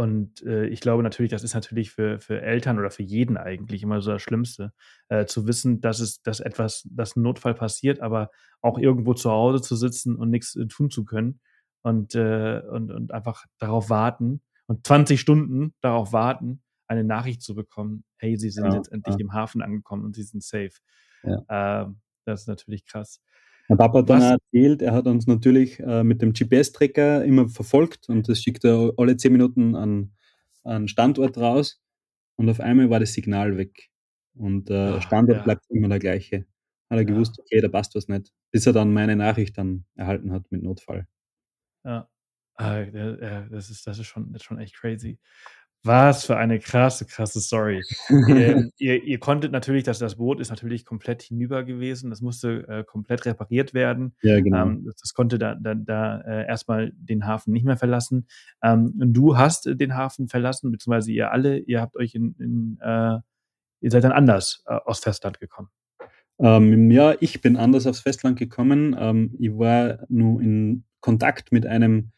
Und 0.00 0.42
äh, 0.46 0.64
ich 0.64 0.80
glaube 0.80 1.02
natürlich, 1.02 1.30
das 1.30 1.44
ist 1.44 1.52
natürlich 1.52 1.90
für, 1.90 2.20
für 2.20 2.40
Eltern 2.40 2.78
oder 2.78 2.90
für 2.90 3.02
jeden 3.02 3.36
eigentlich 3.36 3.82
immer 3.82 4.00
so 4.00 4.12
das 4.12 4.22
Schlimmste, 4.22 4.72
äh, 5.10 5.26
zu 5.26 5.46
wissen, 5.46 5.82
dass 5.82 6.00
es, 6.00 6.22
dass 6.22 6.40
etwas, 6.40 6.88
dass 6.90 7.16
ein 7.16 7.22
Notfall 7.22 7.52
passiert, 7.52 8.00
aber 8.00 8.30
auch 8.62 8.78
irgendwo 8.78 9.12
zu 9.12 9.30
Hause 9.30 9.60
zu 9.60 9.76
sitzen 9.76 10.16
und 10.16 10.30
nichts 10.30 10.56
äh, 10.56 10.66
tun 10.68 10.90
zu 10.90 11.04
können 11.04 11.40
und, 11.82 12.14
äh, 12.14 12.62
und, 12.70 12.90
und 12.90 13.12
einfach 13.12 13.44
darauf 13.58 13.90
warten 13.90 14.40
und 14.66 14.86
20 14.86 15.20
Stunden 15.20 15.74
darauf 15.82 16.14
warten, 16.14 16.62
eine 16.86 17.04
Nachricht 17.04 17.42
zu 17.42 17.54
bekommen, 17.54 18.04
hey, 18.16 18.38
sie 18.38 18.48
sind 18.48 18.68
ja, 18.68 18.76
jetzt 18.76 18.90
endlich 18.90 19.16
ja. 19.16 19.20
im 19.20 19.34
Hafen 19.34 19.60
angekommen 19.60 20.06
und 20.06 20.16
sie 20.16 20.22
sind 20.22 20.42
safe. 20.42 20.78
Ja. 21.24 21.82
Ähm, 21.82 22.00
das 22.24 22.40
ist 22.42 22.48
natürlich 22.48 22.86
krass. 22.86 23.20
Mein 23.70 23.78
Papa 23.78 24.00
hat 24.00 24.10
dann 24.10 24.22
erzählt, 24.22 24.82
er 24.82 24.92
hat 24.94 25.06
uns 25.06 25.28
natürlich 25.28 25.78
äh, 25.78 26.02
mit 26.02 26.20
dem 26.22 26.32
GPS-Tracker 26.32 27.24
immer 27.24 27.48
verfolgt 27.48 28.08
und 28.08 28.28
das 28.28 28.42
schickt 28.42 28.64
er 28.64 28.92
alle 28.96 29.16
zehn 29.16 29.30
Minuten 29.30 29.76
an, 29.76 30.10
an 30.64 30.88
Standort 30.88 31.38
raus 31.38 31.80
und 32.34 32.48
auf 32.50 32.58
einmal 32.58 32.90
war 32.90 32.98
das 32.98 33.12
Signal 33.12 33.58
weg. 33.58 33.90
Und 34.34 34.70
äh, 34.70 34.94
Ach, 34.96 35.02
Standort 35.02 35.38
ja. 35.38 35.44
bleibt 35.44 35.66
immer 35.68 35.88
der 35.88 36.00
gleiche. 36.00 36.38
Hat 36.90 36.98
er 36.98 37.02
ja. 37.02 37.04
gewusst, 37.04 37.38
okay, 37.38 37.60
da 37.60 37.68
passt 37.68 37.94
was 37.94 38.08
nicht. 38.08 38.32
Bis 38.50 38.66
er 38.66 38.72
dann 38.72 38.92
meine 38.92 39.14
Nachricht 39.14 39.56
dann 39.56 39.84
erhalten 39.94 40.32
hat 40.32 40.50
mit 40.50 40.64
Notfall. 40.64 41.06
Ja. 41.84 42.08
Ah, 42.54 42.82
das, 42.82 43.70
ist, 43.70 43.86
das, 43.86 44.00
ist 44.00 44.06
schon, 44.08 44.32
das 44.32 44.42
ist 44.42 44.46
schon 44.46 44.58
echt 44.58 44.74
crazy. 44.74 45.20
Was 45.82 46.26
für 46.26 46.36
eine 46.36 46.58
krasse, 46.58 47.06
krasse 47.06 47.40
Story. 47.40 47.82
ähm, 48.10 48.70
ihr, 48.78 49.02
ihr, 49.02 49.18
konntet 49.18 49.50
natürlich, 49.50 49.84
dass 49.84 49.98
das 49.98 50.16
Boot 50.16 50.38
ist 50.38 50.50
natürlich 50.50 50.84
komplett 50.84 51.22
hinüber 51.22 51.64
gewesen. 51.64 52.10
Das 52.10 52.20
musste 52.20 52.68
äh, 52.68 52.84
komplett 52.84 53.24
repariert 53.24 53.72
werden. 53.72 54.14
Ja, 54.22 54.40
genau. 54.40 54.66
Ähm, 54.66 54.84
das, 54.84 54.96
das, 54.96 55.14
konnte 55.14 55.38
da, 55.38 55.54
da, 55.54 55.74
da 55.74 56.20
äh, 56.20 56.46
erstmal 56.46 56.92
den 56.94 57.26
Hafen 57.26 57.52
nicht 57.52 57.64
mehr 57.64 57.78
verlassen. 57.78 58.26
Ähm, 58.62 58.94
und 59.00 59.14
du 59.14 59.38
hast 59.38 59.64
den 59.66 59.96
Hafen 59.96 60.28
verlassen, 60.28 60.70
beziehungsweise 60.70 61.12
ihr 61.12 61.32
alle, 61.32 61.58
ihr 61.58 61.80
habt 61.80 61.96
euch 61.96 62.14
in, 62.14 62.34
in 62.38 62.78
äh, 62.82 63.18
ihr 63.80 63.90
seid 63.90 64.04
dann 64.04 64.12
anders 64.12 64.62
äh, 64.66 64.74
aus 64.74 65.00
Festland 65.00 65.40
gekommen. 65.40 65.70
Ähm, 66.38 66.90
ja, 66.90 67.14
ich 67.20 67.40
bin 67.40 67.56
anders 67.56 67.86
aufs 67.86 68.00
Festland 68.00 68.38
gekommen. 68.38 68.96
Ähm, 68.98 69.34
ich 69.38 69.50
war 69.58 70.00
nur 70.08 70.40
in 70.40 70.84
Kontakt 71.00 71.52
mit 71.52 71.66
einem 71.66 72.12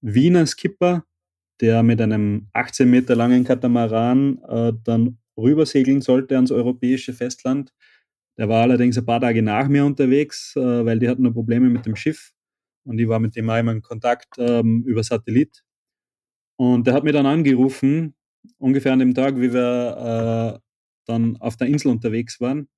Wiener 0.00 0.46
Skipper, 0.46 1.04
der 1.60 1.82
mit 1.82 2.00
einem 2.00 2.48
18 2.52 2.90
Meter 2.90 3.14
langen 3.14 3.44
Katamaran 3.44 4.38
äh, 4.48 4.72
dann 4.84 5.18
rübersegeln 5.36 6.00
sollte 6.00 6.36
ans 6.36 6.50
europäische 6.50 7.12
Festland. 7.12 7.72
Der 8.38 8.48
war 8.48 8.62
allerdings 8.62 8.98
ein 8.98 9.06
paar 9.06 9.20
Tage 9.20 9.42
nach 9.42 9.68
mir 9.68 9.84
unterwegs, 9.84 10.54
äh, 10.56 10.84
weil 10.84 10.98
die 10.98 11.08
hatten 11.08 11.22
nur 11.22 11.32
Probleme 11.32 11.70
mit 11.70 11.86
dem 11.86 11.96
Schiff. 11.96 12.32
Und 12.84 12.98
ich 12.98 13.08
war 13.08 13.20
mit 13.20 13.36
dem 13.36 13.48
einmal 13.48 13.76
in 13.76 13.82
Kontakt 13.82 14.34
ähm, 14.38 14.84
über 14.86 15.02
Satellit. 15.02 15.62
Und 16.56 16.86
der 16.86 16.94
hat 16.94 17.04
mir 17.04 17.12
dann 17.12 17.26
angerufen, 17.26 18.14
ungefähr 18.58 18.92
an 18.92 18.98
dem 18.98 19.14
Tag, 19.14 19.36
wie 19.40 19.52
wir 19.52 20.56
äh, 20.56 20.60
dann 21.06 21.36
auf 21.38 21.56
der 21.56 21.68
Insel 21.68 21.88
unterwegs 21.88 22.40
waren. 22.40 22.68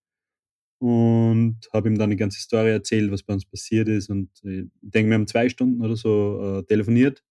Und 0.78 1.58
habe 1.72 1.88
ihm 1.88 1.98
dann 1.98 2.10
die 2.10 2.16
ganze 2.16 2.40
Story 2.40 2.70
erzählt, 2.70 3.10
was 3.10 3.22
bei 3.22 3.32
uns 3.32 3.46
passiert 3.46 3.88
ist. 3.88 4.10
Und 4.10 4.30
ich 4.44 4.66
denke, 4.82 5.10
wir 5.10 5.14
haben 5.14 5.26
zwei 5.26 5.48
Stunden 5.48 5.82
oder 5.82 5.96
so 5.96 6.60
äh, 6.60 6.62
telefoniert. 6.64 7.22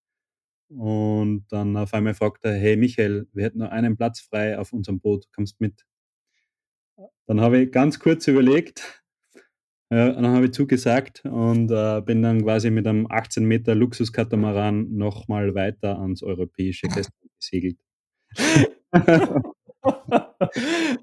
Und 0.69 1.45
dann 1.49 1.77
auf 1.77 1.93
einmal 1.93 2.15
fragt 2.15 2.43
er, 2.43 2.53
hey 2.53 2.75
Michael, 2.75 3.27
wir 3.33 3.43
hätten 3.45 3.59
noch 3.59 3.69
einen 3.69 3.97
Platz 3.97 4.19
frei 4.21 4.57
auf 4.57 4.73
unserem 4.73 4.99
Boot, 4.99 5.25
kommst 5.33 5.61
mit? 5.61 5.85
Dann 7.27 7.41
habe 7.41 7.59
ich 7.59 7.71
ganz 7.71 7.99
kurz 7.99 8.27
überlegt, 8.27 9.03
äh, 9.89 10.13
dann 10.13 10.27
habe 10.27 10.45
ich 10.45 10.53
zugesagt 10.53 11.23
und 11.25 11.71
äh, 11.71 12.01
bin 12.01 12.21
dann 12.21 12.43
quasi 12.43 12.71
mit 12.71 12.87
einem 12.87 13.07
18 13.09 13.45
Meter 13.45 13.75
Luxuskatamaran 13.75 14.91
nochmal 14.91 15.53
weiter 15.55 15.99
ans 15.99 16.23
europäische 16.23 16.87
Festland 16.89 17.31
gesegelt. 17.39 17.77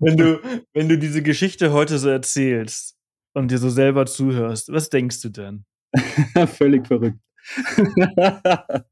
wenn, 0.01 0.17
du, 0.17 0.41
wenn 0.73 0.89
du 0.89 0.99
diese 0.99 1.23
Geschichte 1.23 1.73
heute 1.73 1.99
so 1.99 2.09
erzählst 2.09 2.97
und 3.35 3.51
dir 3.51 3.59
so 3.59 3.71
selber 3.71 4.07
zuhörst, 4.07 4.73
was 4.73 4.91
denkst 4.91 5.21
du 5.23 5.29
denn? 5.29 5.65
Völlig 6.47 6.87
verrückt. 6.87 7.19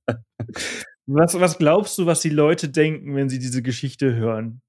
was, 1.06 1.38
was 1.38 1.58
glaubst 1.58 1.98
du, 1.98 2.06
was 2.06 2.20
die 2.20 2.30
Leute 2.30 2.68
denken, 2.68 3.14
wenn 3.14 3.28
sie 3.28 3.38
diese 3.38 3.62
Geschichte 3.62 4.14
hören? 4.14 4.62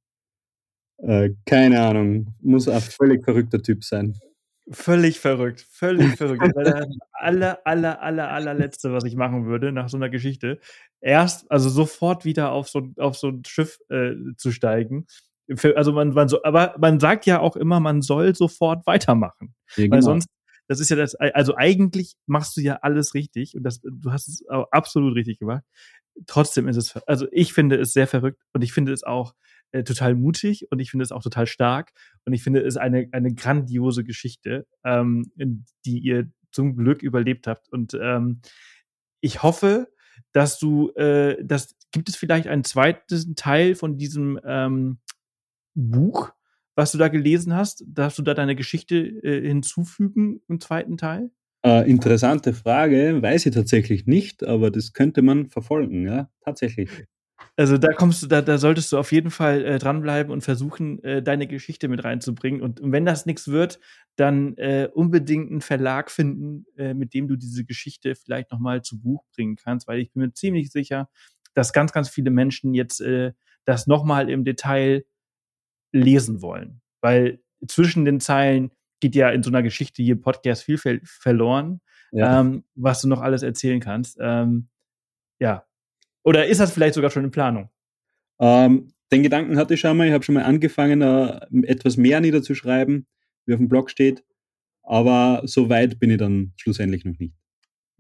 Äh, 0.98 1.32
keine 1.46 1.82
Ahnung. 1.82 2.36
Muss 2.42 2.68
ein 2.68 2.82
völlig 2.82 3.24
verrückter 3.24 3.62
Typ 3.62 3.84
sein. 3.84 4.16
Völlig 4.70 5.20
verrückt, 5.20 5.66
völlig 5.70 6.16
verrückt. 6.18 6.44
Das 6.56 6.64
das 6.64 6.86
aller, 7.14 7.60
aller, 7.66 8.02
aller, 8.02 8.30
allerletzte, 8.30 8.94
was 8.94 9.04
ich 9.04 9.16
machen 9.16 9.46
würde 9.46 9.72
nach 9.72 9.90
so 9.90 9.98
einer 9.98 10.10
Geschichte. 10.10 10.60
Erst, 11.02 11.50
also 11.52 11.70
sofort 11.70 12.26
wieder 12.26 12.52
auf 12.52 12.70
so, 12.70 12.88
auf 12.98 13.18
so 13.18 13.30
ein 13.30 13.44
Schiff 13.46 13.80
äh, 13.90 14.14
zu 14.38 14.52
steigen. 14.52 15.08
Also 15.76 15.92
man, 15.92 16.14
man 16.14 16.30
so, 16.30 16.44
aber 16.44 16.76
man 16.80 17.00
sagt 17.00 17.26
ja 17.26 17.40
auch 17.40 17.56
immer, 17.56 17.80
man 17.80 18.02
soll 18.02 18.36
sofort 18.36 18.86
weitermachen. 18.86 19.56
Ja, 19.76 19.84
genau. 19.84 19.96
Weil 19.96 20.02
sonst 20.04 20.30
das 20.72 20.80
ist 20.80 20.88
ja 20.88 20.96
das, 20.96 21.16
also 21.16 21.58
eigentlich 21.58 22.16
machst 22.28 22.56
du 22.56 22.62
ja 22.62 22.76
alles 22.78 23.14
richtig 23.14 23.58
und 23.58 23.64
das, 23.64 23.82
du 23.82 24.14
hast 24.14 24.30
es 24.30 24.46
absolut 24.48 25.16
richtig 25.16 25.38
gemacht. 25.38 25.66
Trotzdem 26.28 26.70
ist 26.70 26.78
es, 26.78 26.96
also 27.08 27.28
ich 27.34 27.52
finde 27.52 27.76
es 27.76 27.92
sehr 27.92 28.08
verrückt 28.08 28.42
und 28.54 28.62
ich 28.62 28.72
finde 28.72 28.94
es 28.94 29.04
auch 29.04 29.36
äh, 29.74 29.84
total 29.84 30.16
mutig 30.16 30.72
und 30.72 30.80
ich 30.80 30.90
finde 30.90 31.04
es 31.04 31.12
auch 31.12 31.24
total 31.24 31.46
stark 31.46 31.92
und 32.24 32.32
ich 32.32 32.42
finde 32.42 32.62
es 32.62 32.78
eine, 32.78 33.10
eine 33.12 33.34
grandiose 33.34 34.06
Geschichte, 34.06 34.66
ähm, 34.86 35.34
die 35.36 36.00
ihr 36.00 36.32
zum 36.54 36.78
Glück 36.78 37.04
überlebt 37.04 37.48
habt 37.48 37.68
und 37.68 37.94
ähm, 38.02 38.40
ich 39.20 39.44
hoffe, 39.44 39.92
dass 40.32 40.58
du, 40.58 40.92
äh, 40.92 41.36
das 41.44 41.76
gibt 41.92 42.08
es 42.08 42.16
vielleicht 42.16 42.48
einen 42.48 42.64
zweiten 42.64 43.36
Teil 43.36 43.76
von 43.76 43.98
diesem 43.98 44.40
ähm, 44.46 45.00
Buch, 45.74 46.32
was 46.76 46.92
du 46.92 46.98
da 46.98 47.08
gelesen 47.08 47.56
hast? 47.56 47.84
Darfst 47.88 48.18
du 48.18 48.24
da 48.24 48.34
deine 48.34 48.56
Geschichte 48.56 48.96
äh, 48.98 49.48
hinzufügen 49.48 50.42
im 50.48 50.60
zweiten 50.60 50.98
Teil? 50.98 51.32
Äh, 51.64 51.90
interessante 51.90 52.54
Frage, 52.54 53.22
weiß 53.22 53.46
ich 53.46 53.54
tatsächlich 53.54 54.08
nicht, 54.08 54.44
aber 54.44 54.72
das 54.72 54.94
könnte 54.94 55.22
man 55.22 55.48
verfolgen, 55.48 56.08
ja, 56.08 56.30
tatsächlich. 56.44 56.90
Also 57.56 57.78
da 57.78 57.94
kommst 57.94 58.24
du, 58.24 58.28
da, 58.28 58.42
da 58.42 58.58
solltest 58.58 58.92
du 58.92 58.98
auf 58.98 59.12
jeden 59.12 59.30
Fall 59.30 59.64
äh, 59.66 59.78
dranbleiben 59.78 60.32
und 60.32 60.42
versuchen, 60.42 61.04
äh, 61.04 61.22
deine 61.22 61.48
Geschichte 61.48 61.88
mit 61.88 62.04
reinzubringen. 62.04 62.62
Und, 62.62 62.80
und 62.80 62.92
wenn 62.92 63.06
das 63.06 63.26
nichts 63.26 63.48
wird, 63.48 63.80
dann 64.16 64.58
äh, 64.58 64.90
unbedingt 64.92 65.52
einen 65.52 65.62
Verlag 65.62 66.10
finden, 66.12 66.66
äh, 66.78 66.94
mit 66.94 67.14
dem 67.14 67.28
du 67.28 67.36
diese 67.36 67.66
Geschichte 67.66 68.16
vielleicht 68.16 68.52
nochmal 68.52 68.82
zu 68.82 69.00
Buch 69.00 69.24
bringen 69.36 69.56
kannst, 69.56 69.88
weil 69.88 70.00
ich 70.00 70.12
bin 70.12 70.24
mir 70.24 70.34
ziemlich 70.34 70.72
sicher, 70.72 71.10
dass 71.54 71.74
ganz, 71.74 71.92
ganz 71.92 72.10
viele 72.10 72.32
Menschen 72.32 72.74
jetzt 72.74 73.02
äh, 73.02 73.34
das 73.66 73.86
nochmal 73.86 74.30
im 74.30 74.44
Detail 74.44 75.04
lesen 75.92 76.42
wollen. 76.42 76.82
Weil 77.02 77.40
zwischen 77.68 78.06
den 78.06 78.20
Zeilen 78.20 78.72
geht 79.00 79.16
ja 79.16 79.30
in 79.30 79.44
so 79.44 79.50
einer 79.50 79.64
Geschichte 79.64 80.04
hier 80.04 80.20
Podcast 80.20 80.64
viel 80.64 80.78
ver 80.78 81.00
verloren, 81.04 81.82
ja. 82.12 82.40
ähm, 82.40 82.64
was 82.76 83.02
du 83.02 83.08
noch 83.08 83.22
alles 83.22 83.44
erzählen 83.44 83.80
kannst. 83.80 84.18
Ähm, 84.20 84.70
ja. 85.40 85.66
Oder 86.24 86.46
ist 86.48 86.60
das 86.60 86.72
vielleicht 86.72 86.94
sogar 86.94 87.10
schon 87.10 87.26
in 87.26 87.32
Planung? 87.32 87.70
Ähm, 88.40 88.94
den 89.12 89.24
Gedanken 89.24 89.58
hatte 89.58 89.74
ich 89.74 89.80
schon 89.80 89.98
mal. 89.98 90.08
Ich 90.08 90.14
habe 90.14 90.24
schon 90.24 90.36
mal 90.36 90.44
angefangen, 90.44 91.02
äh, 91.02 91.40
etwas 91.64 91.98
mehr 91.98 92.22
niederzuschreiben, 92.22 93.08
wie 93.46 93.54
auf 93.54 93.60
dem 93.60 93.70
Blog 93.70 93.90
steht. 93.90 94.24
Aber 94.84 95.42
so 95.46 95.70
weit 95.70 96.00
bin 96.00 96.12
ich 96.12 96.18
dann 96.18 96.54
schlussendlich 96.58 97.06
noch 97.06 97.18
nicht. 97.18 97.34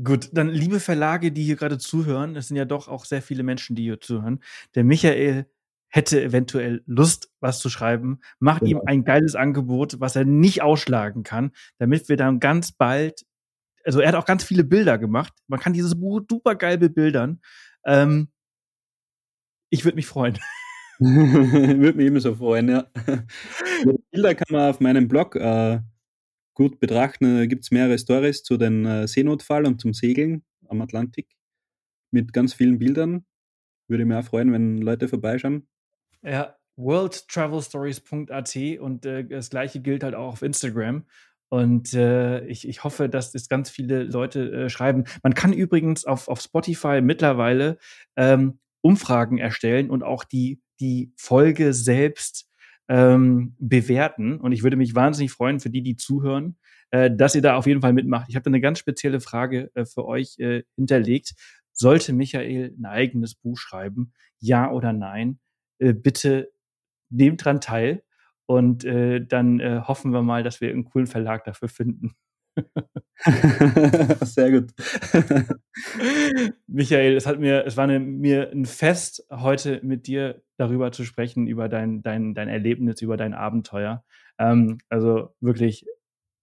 Gut, 0.03 0.29
dann 0.33 0.49
liebe 0.49 0.79
Verlage, 0.79 1.31
die 1.31 1.43
hier 1.43 1.55
gerade 1.55 1.77
zuhören, 1.77 2.35
es 2.35 2.47
sind 2.47 2.57
ja 2.57 2.65
doch 2.65 2.87
auch 2.87 3.05
sehr 3.05 3.21
viele 3.21 3.43
Menschen, 3.43 3.75
die 3.75 3.83
hier 3.83 3.99
zuhören. 3.99 4.39
Der 4.73 4.83
Michael 4.83 5.45
hätte 5.91 6.21
eventuell 6.21 6.83
Lust, 6.85 7.29
was 7.39 7.59
zu 7.59 7.69
schreiben, 7.69 8.19
macht 8.39 8.61
genau. 8.61 8.79
ihm 8.79 8.87
ein 8.87 9.03
geiles 9.03 9.35
Angebot, 9.35 9.99
was 9.99 10.15
er 10.15 10.25
nicht 10.25 10.61
ausschlagen 10.61 11.23
kann, 11.23 11.51
damit 11.77 12.09
wir 12.09 12.17
dann 12.17 12.39
ganz 12.39 12.71
bald, 12.71 13.25
also 13.83 13.99
er 13.99 14.07
hat 14.09 14.15
auch 14.15 14.25
ganz 14.25 14.43
viele 14.43 14.63
Bilder 14.63 14.97
gemacht. 14.97 15.33
Man 15.47 15.59
kann 15.59 15.73
dieses 15.73 15.99
Buch 15.99 16.21
super 16.29 16.55
geil 16.55 16.77
bebildern. 16.77 17.41
Ähm, 17.85 18.29
ich 19.69 19.85
würde 19.85 19.95
mich 19.95 20.07
freuen. 20.07 20.37
würde 20.99 21.97
mich 21.97 22.07
immer 22.07 22.19
so 22.19 22.35
freuen, 22.35 22.69
ja. 22.69 22.87
Bilder 24.11 24.35
kann 24.35 24.47
man 24.51 24.69
auf 24.69 24.79
meinem 24.79 25.07
Blog 25.07 25.35
äh, 25.35 25.79
gut 26.53 26.79
betrachten. 26.79 27.37
Da 27.37 27.45
gibt 27.47 27.63
es 27.63 27.71
mehrere 27.71 27.97
Stories 27.97 28.43
zu 28.43 28.55
den 28.55 28.85
äh, 28.85 29.07
Seenotfall 29.07 29.65
und 29.65 29.81
zum 29.81 29.93
Segeln 29.93 30.43
am 30.67 30.79
Atlantik 30.79 31.27
mit 32.11 32.33
ganz 32.33 32.53
vielen 32.53 32.77
Bildern. 32.77 33.25
Würde 33.87 34.05
mich 34.05 34.15
auch 34.15 34.23
freuen, 34.23 34.53
wenn 34.53 34.77
Leute 34.77 35.07
vorbeischauen. 35.07 35.67
Ja, 36.23 36.55
worldtravelstories.at 36.77 38.55
und 38.79 39.05
äh, 39.05 39.25
das 39.25 39.49
gleiche 39.49 39.81
gilt 39.81 40.03
halt 40.03 40.15
auch 40.15 40.33
auf 40.33 40.41
Instagram. 40.41 41.05
Und 41.49 41.93
äh, 41.93 42.45
ich, 42.45 42.67
ich 42.67 42.83
hoffe, 42.85 43.09
dass 43.09 43.35
es 43.35 43.49
ganz 43.49 43.69
viele 43.69 44.03
Leute 44.03 44.51
äh, 44.51 44.69
schreiben. 44.69 45.03
Man 45.21 45.33
kann 45.33 45.51
übrigens 45.51 46.05
auf, 46.05 46.29
auf 46.29 46.39
Spotify 46.39 47.01
mittlerweile 47.01 47.77
ähm, 48.15 48.59
Umfragen 48.81 49.37
erstellen 49.37 49.89
und 49.89 50.01
auch 50.01 50.23
die, 50.23 50.61
die 50.79 51.11
Folge 51.17 51.73
selbst 51.73 52.47
ähm, 52.87 53.55
bewerten. 53.59 54.39
Und 54.39 54.53
ich 54.53 54.63
würde 54.63 54.77
mich 54.77 54.95
wahnsinnig 54.95 55.31
freuen 55.31 55.59
für 55.59 55.69
die, 55.69 55.81
die 55.81 55.97
zuhören, 55.97 56.57
äh, 56.91 57.11
dass 57.11 57.35
ihr 57.35 57.41
da 57.41 57.57
auf 57.57 57.67
jeden 57.67 57.81
Fall 57.81 57.93
mitmacht. 57.93 58.27
Ich 58.29 58.35
habe 58.35 58.43
da 58.43 58.49
eine 58.49 58.61
ganz 58.61 58.79
spezielle 58.79 59.19
Frage 59.19 59.71
äh, 59.73 59.85
für 59.85 60.05
euch 60.05 60.39
äh, 60.39 60.63
hinterlegt. 60.77 61.33
Sollte 61.73 62.13
Michael 62.13 62.73
ein 62.79 62.85
eigenes 62.85 63.35
Buch 63.35 63.57
schreiben? 63.57 64.13
Ja 64.39 64.71
oder 64.71 64.93
nein? 64.93 65.39
Äh, 65.81 65.93
bitte 65.93 66.51
nehmt 67.09 67.43
dran 67.43 67.59
teil. 67.59 68.03
Und 68.45 68.85
äh, 68.85 69.25
dann 69.25 69.59
äh, 69.59 69.81
hoffen 69.87 70.11
wir 70.11 70.21
mal, 70.21 70.43
dass 70.43 70.61
wir 70.61 70.69
einen 70.69 70.85
coolen 70.85 71.07
Verlag 71.07 71.43
dafür 71.45 71.69
finden. 71.69 72.15
Sehr 74.21 74.51
gut. 74.51 74.71
Michael, 76.67 77.15
es 77.15 77.25
hat 77.25 77.39
mir, 77.39 77.65
es 77.65 77.77
war 77.77 77.85
eine, 77.85 77.99
mir 77.99 78.51
ein 78.51 78.65
Fest, 78.65 79.25
heute 79.31 79.79
mit 79.83 80.07
dir 80.07 80.41
darüber 80.57 80.91
zu 80.91 81.05
sprechen, 81.05 81.47
über 81.47 81.69
dein, 81.69 82.01
dein, 82.01 82.33
dein 82.33 82.49
Erlebnis, 82.49 83.01
über 83.01 83.15
dein 83.15 83.33
Abenteuer. 83.33 84.03
Ähm, 84.37 84.79
also 84.89 85.33
wirklich 85.39 85.85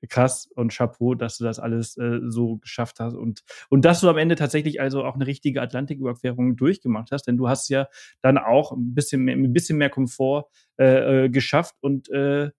krass 0.07 0.49
und 0.55 0.73
Chapeau, 0.73 1.15
dass 1.15 1.39
du 1.39 1.45
das 1.45 1.59
alles 1.59 1.97
äh, 1.97 2.21
so 2.29 2.59
geschafft 2.59 3.01
hast 3.01 3.15
und, 3.15 3.43
und 3.69 3.85
dass 3.85 4.01
du 4.01 4.09
am 4.09 4.19
Ende 4.19 4.37
tatsächlich 4.37 4.81
also 4.81 5.05
auch 5.05 5.17
eine 5.17 5.27
richtige 5.27 5.61
Atlantiküberquerung 5.61 6.57
durchgemacht 6.57 7.11
hast, 7.11 7.25
denn 7.25 7.37
du 7.37 7.49
hast 7.49 7.69
ja 7.69 7.89
dann 8.23 8.39
auch 8.39 8.73
ein 8.73 8.95
bisschen 8.95 9.23
mehr, 9.23 9.35
ein 9.35 9.53
bisschen 9.53 9.79
mehr 9.79 9.91
Komfort 9.91 10.47
äh, 10.79 11.25
äh, 11.25 11.29
geschafft 11.29 11.75
und 11.81 12.09
äh, 12.11 12.51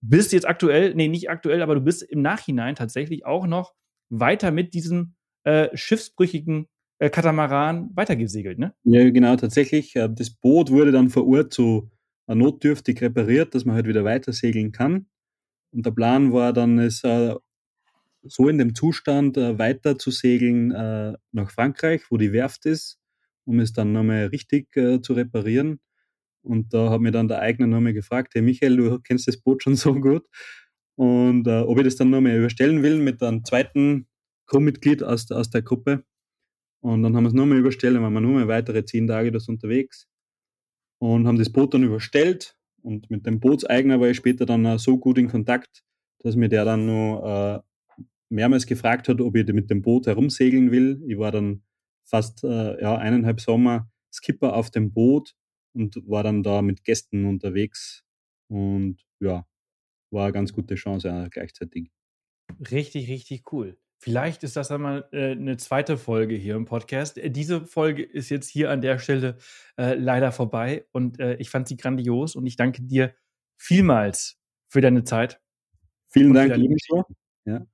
bist 0.00 0.32
jetzt 0.32 0.46
aktuell, 0.46 0.94
nee, 0.94 1.08
nicht 1.08 1.30
aktuell, 1.30 1.62
aber 1.62 1.74
du 1.74 1.80
bist 1.80 2.02
im 2.02 2.22
Nachhinein 2.22 2.76
tatsächlich 2.76 3.26
auch 3.26 3.46
noch 3.46 3.74
weiter 4.08 4.52
mit 4.52 4.74
diesem 4.74 5.14
äh, 5.44 5.68
schiffsbrüchigen 5.76 6.68
äh, 6.98 7.10
Katamaran 7.10 7.90
weitergesegelt, 7.94 8.58
ne? 8.58 8.74
Ja, 8.84 9.08
genau, 9.10 9.36
tatsächlich. 9.36 9.96
Äh, 9.96 10.08
das 10.10 10.30
Boot 10.30 10.70
wurde 10.70 10.92
dann 10.92 11.10
vor 11.10 11.26
Ort 11.26 11.52
so 11.52 11.90
notdürftig 12.28 13.00
repariert, 13.02 13.54
dass 13.54 13.64
man 13.64 13.76
halt 13.76 13.86
wieder 13.86 14.04
weiter 14.04 14.32
segeln 14.32 14.72
kann. 14.72 15.06
Und 15.76 15.84
der 15.84 15.90
Plan 15.90 16.32
war 16.32 16.54
dann, 16.54 16.78
es 16.78 17.04
äh, 17.04 17.34
so 18.22 18.48
in 18.48 18.56
dem 18.56 18.74
Zustand 18.74 19.36
äh, 19.36 19.58
weiter 19.58 19.98
zu 19.98 20.10
segeln 20.10 20.70
äh, 20.70 21.12
nach 21.32 21.50
Frankreich, 21.50 22.10
wo 22.10 22.16
die 22.16 22.32
Werft 22.32 22.64
ist, 22.64 22.98
um 23.44 23.60
es 23.60 23.74
dann 23.74 23.92
nochmal 23.92 24.28
richtig 24.28 24.68
zu 24.72 25.12
reparieren. 25.12 25.80
Und 26.42 26.72
da 26.72 26.88
hat 26.88 27.02
mir 27.02 27.12
dann 27.12 27.28
der 27.28 27.40
Eigner 27.40 27.66
nochmal 27.66 27.92
gefragt, 27.92 28.32
hey 28.34 28.40
Michael, 28.40 28.76
du 28.78 29.00
kennst 29.00 29.28
das 29.28 29.36
Boot 29.36 29.62
schon 29.62 29.76
so 29.76 29.94
gut. 29.94 30.26
Und 30.94 31.46
äh, 31.46 31.60
ob 31.60 31.76
ich 31.76 31.84
das 31.84 31.96
dann 31.96 32.08
nochmal 32.08 32.38
überstellen 32.38 32.82
will 32.82 32.96
mit 32.96 33.22
einem 33.22 33.44
zweiten 33.44 34.06
Crewmitglied 34.46 35.02
aus, 35.02 35.30
aus 35.30 35.50
der 35.50 35.60
Gruppe. 35.60 36.04
Und 36.80 37.02
dann 37.02 37.14
haben 37.14 37.24
wir 37.24 37.28
es 37.28 37.34
nochmal 37.34 37.58
überstellt, 37.58 37.96
dann 37.96 38.02
waren 38.02 38.14
wir 38.14 38.22
nochmal 38.22 38.48
weitere 38.48 38.86
zehn 38.86 39.06
Tage 39.06 39.30
das 39.30 39.46
unterwegs 39.46 40.08
und 41.00 41.26
haben 41.26 41.36
das 41.36 41.52
Boot 41.52 41.74
dann 41.74 41.82
überstellt 41.82 42.55
und 42.86 43.10
mit 43.10 43.26
dem 43.26 43.40
Bootseigner 43.40 44.00
war 44.00 44.08
ich 44.08 44.16
später 44.16 44.46
dann 44.46 44.78
so 44.78 44.96
gut 44.96 45.18
in 45.18 45.26
Kontakt, 45.26 45.82
dass 46.20 46.36
mir 46.36 46.48
der 46.48 46.64
dann 46.64 46.86
nur 46.86 47.64
äh, 47.98 48.04
mehrmals 48.28 48.64
gefragt 48.64 49.08
hat, 49.08 49.20
ob 49.20 49.34
ich 49.34 49.52
mit 49.52 49.70
dem 49.70 49.82
Boot 49.82 50.06
herumsegeln 50.06 50.70
will. 50.70 51.02
Ich 51.08 51.18
war 51.18 51.32
dann 51.32 51.64
fast 52.04 52.44
äh, 52.44 52.80
ja, 52.80 52.96
eineinhalb 52.96 53.40
Sommer 53.40 53.90
Skipper 54.12 54.54
auf 54.54 54.70
dem 54.70 54.92
Boot 54.92 55.34
und 55.74 55.96
war 56.08 56.22
dann 56.22 56.44
da 56.44 56.62
mit 56.62 56.84
Gästen 56.84 57.24
unterwegs. 57.24 58.04
Und 58.48 59.04
ja, 59.18 59.44
war 60.12 60.24
eine 60.26 60.32
ganz 60.32 60.52
gute 60.52 60.76
Chance 60.76 61.08
äh, 61.08 61.28
gleichzeitig. 61.28 61.90
Richtig, 62.70 63.08
richtig 63.08 63.52
cool. 63.52 63.76
Vielleicht 63.98 64.44
ist 64.44 64.56
das 64.56 64.70
einmal 64.70 65.08
äh, 65.12 65.32
eine 65.32 65.56
zweite 65.56 65.96
Folge 65.96 66.34
hier 66.34 66.54
im 66.54 66.66
Podcast. 66.66 67.16
Äh, 67.18 67.30
diese 67.30 67.64
Folge 67.64 68.02
ist 68.02 68.28
jetzt 68.28 68.48
hier 68.48 68.70
an 68.70 68.82
der 68.82 68.98
Stelle 68.98 69.38
äh, 69.78 69.94
leider 69.94 70.32
vorbei 70.32 70.84
und 70.92 71.18
äh, 71.18 71.36
ich 71.36 71.50
fand 71.50 71.66
sie 71.66 71.76
grandios 71.76 72.36
und 72.36 72.46
ich 72.46 72.56
danke 72.56 72.82
dir 72.82 73.14
vielmals 73.56 74.38
für 74.68 74.82
deine 74.82 75.04
Zeit. 75.04 75.40
Vielen 76.08 76.34
Dank 76.34 76.56
ebenso. 76.56 77.04
Ja. 77.46 77.66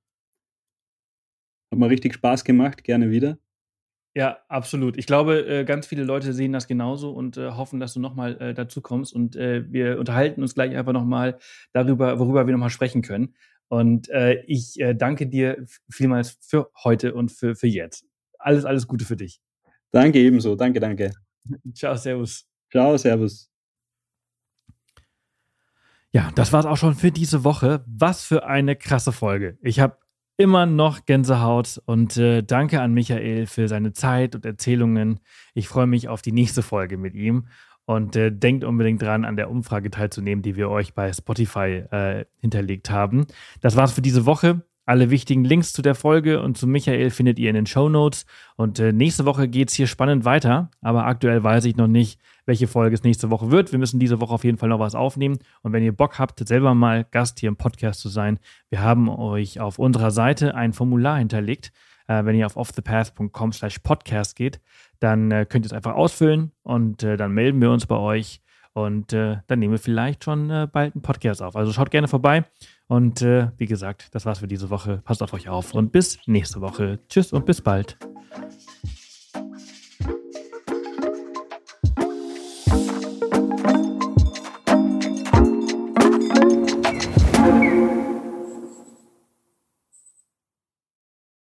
Hat 1.71 1.79
mir 1.79 1.89
richtig 1.89 2.13
Spaß 2.13 2.45
gemacht, 2.45 2.83
gerne 2.83 3.11
wieder. 3.11 3.37
Ja, 4.15 4.39
absolut. 4.47 4.97
Ich 4.97 5.07
glaube, 5.07 5.45
äh, 5.45 5.65
ganz 5.65 5.87
viele 5.87 6.03
Leute 6.03 6.33
sehen 6.33 6.53
das 6.53 6.67
genauso 6.67 7.11
und 7.11 7.35
hoffen, 7.35 7.79
dass 7.79 7.95
du 7.95 7.99
nochmal 7.99 8.53
dazu 8.53 8.81
kommst. 8.81 9.11
Und 9.11 9.33
wir 9.35 9.97
unterhalten 9.99 10.43
uns 10.43 10.53
gleich 10.53 10.75
einfach 10.75 10.93
nochmal 10.93 11.39
darüber, 11.73 12.19
worüber 12.19 12.45
wir 12.45 12.51
nochmal 12.53 12.69
sprechen 12.69 13.01
können. 13.01 13.33
Und 13.69 14.09
äh, 14.09 14.43
ich 14.45 14.79
äh, 14.79 14.93
danke 14.93 15.27
dir 15.27 15.65
vielmals 15.89 16.37
für 16.41 16.69
heute 16.83 17.13
und 17.13 17.31
für, 17.31 17.55
für 17.55 17.67
jetzt. 17.67 18.05
Alles, 18.37 18.65
alles 18.65 18.87
Gute 18.87 19.05
für 19.05 19.15
dich. 19.15 19.41
Danke 19.91 20.19
ebenso. 20.19 20.55
Danke, 20.55 20.79
danke. 20.79 21.11
Ciao, 21.73 21.95
Servus. 21.95 22.45
Ciao, 22.71 22.97
Servus. 22.97 23.49
Ja, 26.11 26.31
das 26.35 26.53
war's 26.53 26.65
auch 26.65 26.77
schon 26.77 26.93
für 26.93 27.11
diese 27.11 27.43
Woche. 27.43 27.83
Was 27.87 28.23
für 28.23 28.45
eine 28.45 28.75
krasse 28.75 29.11
Folge. 29.11 29.57
Ich 29.61 29.79
habe 29.79 29.97
immer 30.37 30.65
noch 30.65 31.05
Gänsehaut 31.05 31.81
und 31.85 32.17
äh, 32.17 32.41
danke 32.43 32.81
an 32.81 32.93
Michael 32.93 33.47
für 33.47 33.67
seine 33.67 33.93
Zeit 33.93 34.35
und 34.35 34.45
Erzählungen. 34.45 35.19
Ich 35.53 35.67
freue 35.67 35.87
mich 35.87 36.07
auf 36.07 36.21
die 36.21 36.31
nächste 36.31 36.61
Folge 36.63 36.97
mit 36.97 37.15
ihm 37.15 37.47
und 37.85 38.15
äh, 38.15 38.31
denkt 38.31 38.63
unbedingt 38.63 39.01
dran, 39.01 39.25
an 39.25 39.35
der 39.35 39.49
Umfrage 39.49 39.91
teilzunehmen, 39.91 40.41
die 40.41 40.55
wir 40.55 40.69
euch 40.69 40.93
bei 40.93 41.11
Spotify 41.11 41.83
äh, 41.91 42.25
hinterlegt 42.39 42.89
haben. 42.89 43.25
Das 43.61 43.75
war's 43.75 43.91
für 43.91 44.01
diese 44.01 44.25
Woche. 44.25 44.63
Alle 44.85 45.09
wichtigen 45.09 45.45
Links 45.45 45.71
zu 45.71 45.81
der 45.81 45.95
Folge 45.95 46.41
und 46.41 46.57
zu 46.57 46.67
Michael 46.67 47.09
findet 47.09 47.39
ihr 47.39 47.49
in 47.49 47.55
den 47.55 47.65
Show 47.65 47.87
Notes. 47.87 48.25
Und 48.57 48.79
äh, 48.79 48.91
nächste 48.91 49.23
Woche 49.23 49.47
geht's 49.47 49.73
hier 49.73 49.87
spannend 49.87 50.25
weiter. 50.25 50.71
Aber 50.81 51.05
aktuell 51.05 51.41
weiß 51.41 51.63
ich 51.65 51.77
noch 51.77 51.87
nicht, 51.87 52.19
welche 52.45 52.67
Folge 52.67 52.93
es 52.93 53.03
nächste 53.03 53.29
Woche 53.29 53.49
wird. 53.49 53.71
Wir 53.71 53.79
müssen 53.79 53.99
diese 53.99 54.19
Woche 54.19 54.33
auf 54.33 54.43
jeden 54.43 54.57
Fall 54.57 54.67
noch 54.67 54.79
was 54.79 54.93
aufnehmen. 54.93 55.39
Und 55.61 55.71
wenn 55.71 55.83
ihr 55.83 55.95
Bock 55.95 56.19
habt, 56.19 56.45
selber 56.45 56.73
mal 56.73 57.05
Gast 57.11 57.39
hier 57.39 57.47
im 57.47 57.55
Podcast 57.55 58.01
zu 58.01 58.09
sein, 58.09 58.39
wir 58.69 58.81
haben 58.81 59.07
euch 59.07 59.61
auf 59.61 59.79
unserer 59.79 60.11
Seite 60.11 60.53
ein 60.53 60.73
Formular 60.73 61.17
hinterlegt. 61.17 61.71
Äh, 62.07 62.25
wenn 62.25 62.35
ihr 62.35 62.45
auf 62.45 62.57
offthepath.com 62.57 63.53
slash 63.53 63.79
podcast 63.79 64.35
geht, 64.35 64.59
dann 65.03 65.31
äh, 65.31 65.45
könnt 65.47 65.65
ihr 65.65 65.67
es 65.67 65.73
einfach 65.73 65.95
ausfüllen 65.95 66.51
und 66.63 67.03
äh, 67.03 67.17
dann 67.17 67.33
melden 67.33 67.61
wir 67.61 67.71
uns 67.71 67.85
bei 67.85 67.97
euch 67.97 68.41
und 68.71 69.11
äh, 69.11 69.37
dann 69.47 69.59
nehmen 69.59 69.73
wir 69.73 69.79
vielleicht 69.79 70.23
schon 70.23 70.49
äh, 70.49 70.67
bald 70.71 70.95
einen 70.95 71.01
Podcast 71.01 71.41
auf. 71.41 71.57
Also 71.57 71.73
schaut 71.73 71.91
gerne 71.91 72.07
vorbei 72.07 72.45
und 72.87 73.21
äh, 73.21 73.49
wie 73.57 73.65
gesagt, 73.65 74.15
das 74.15 74.25
war's 74.25 74.39
für 74.39 74.47
diese 74.47 74.69
Woche. 74.69 75.01
Passt 75.03 75.21
auf 75.21 75.33
euch 75.33 75.49
auf 75.49 75.73
und 75.73 75.91
bis 75.91 76.19
nächste 76.25 76.61
Woche. 76.61 76.99
Tschüss 77.09 77.33
und 77.33 77.45
bis 77.45 77.61
bald. 77.61 77.97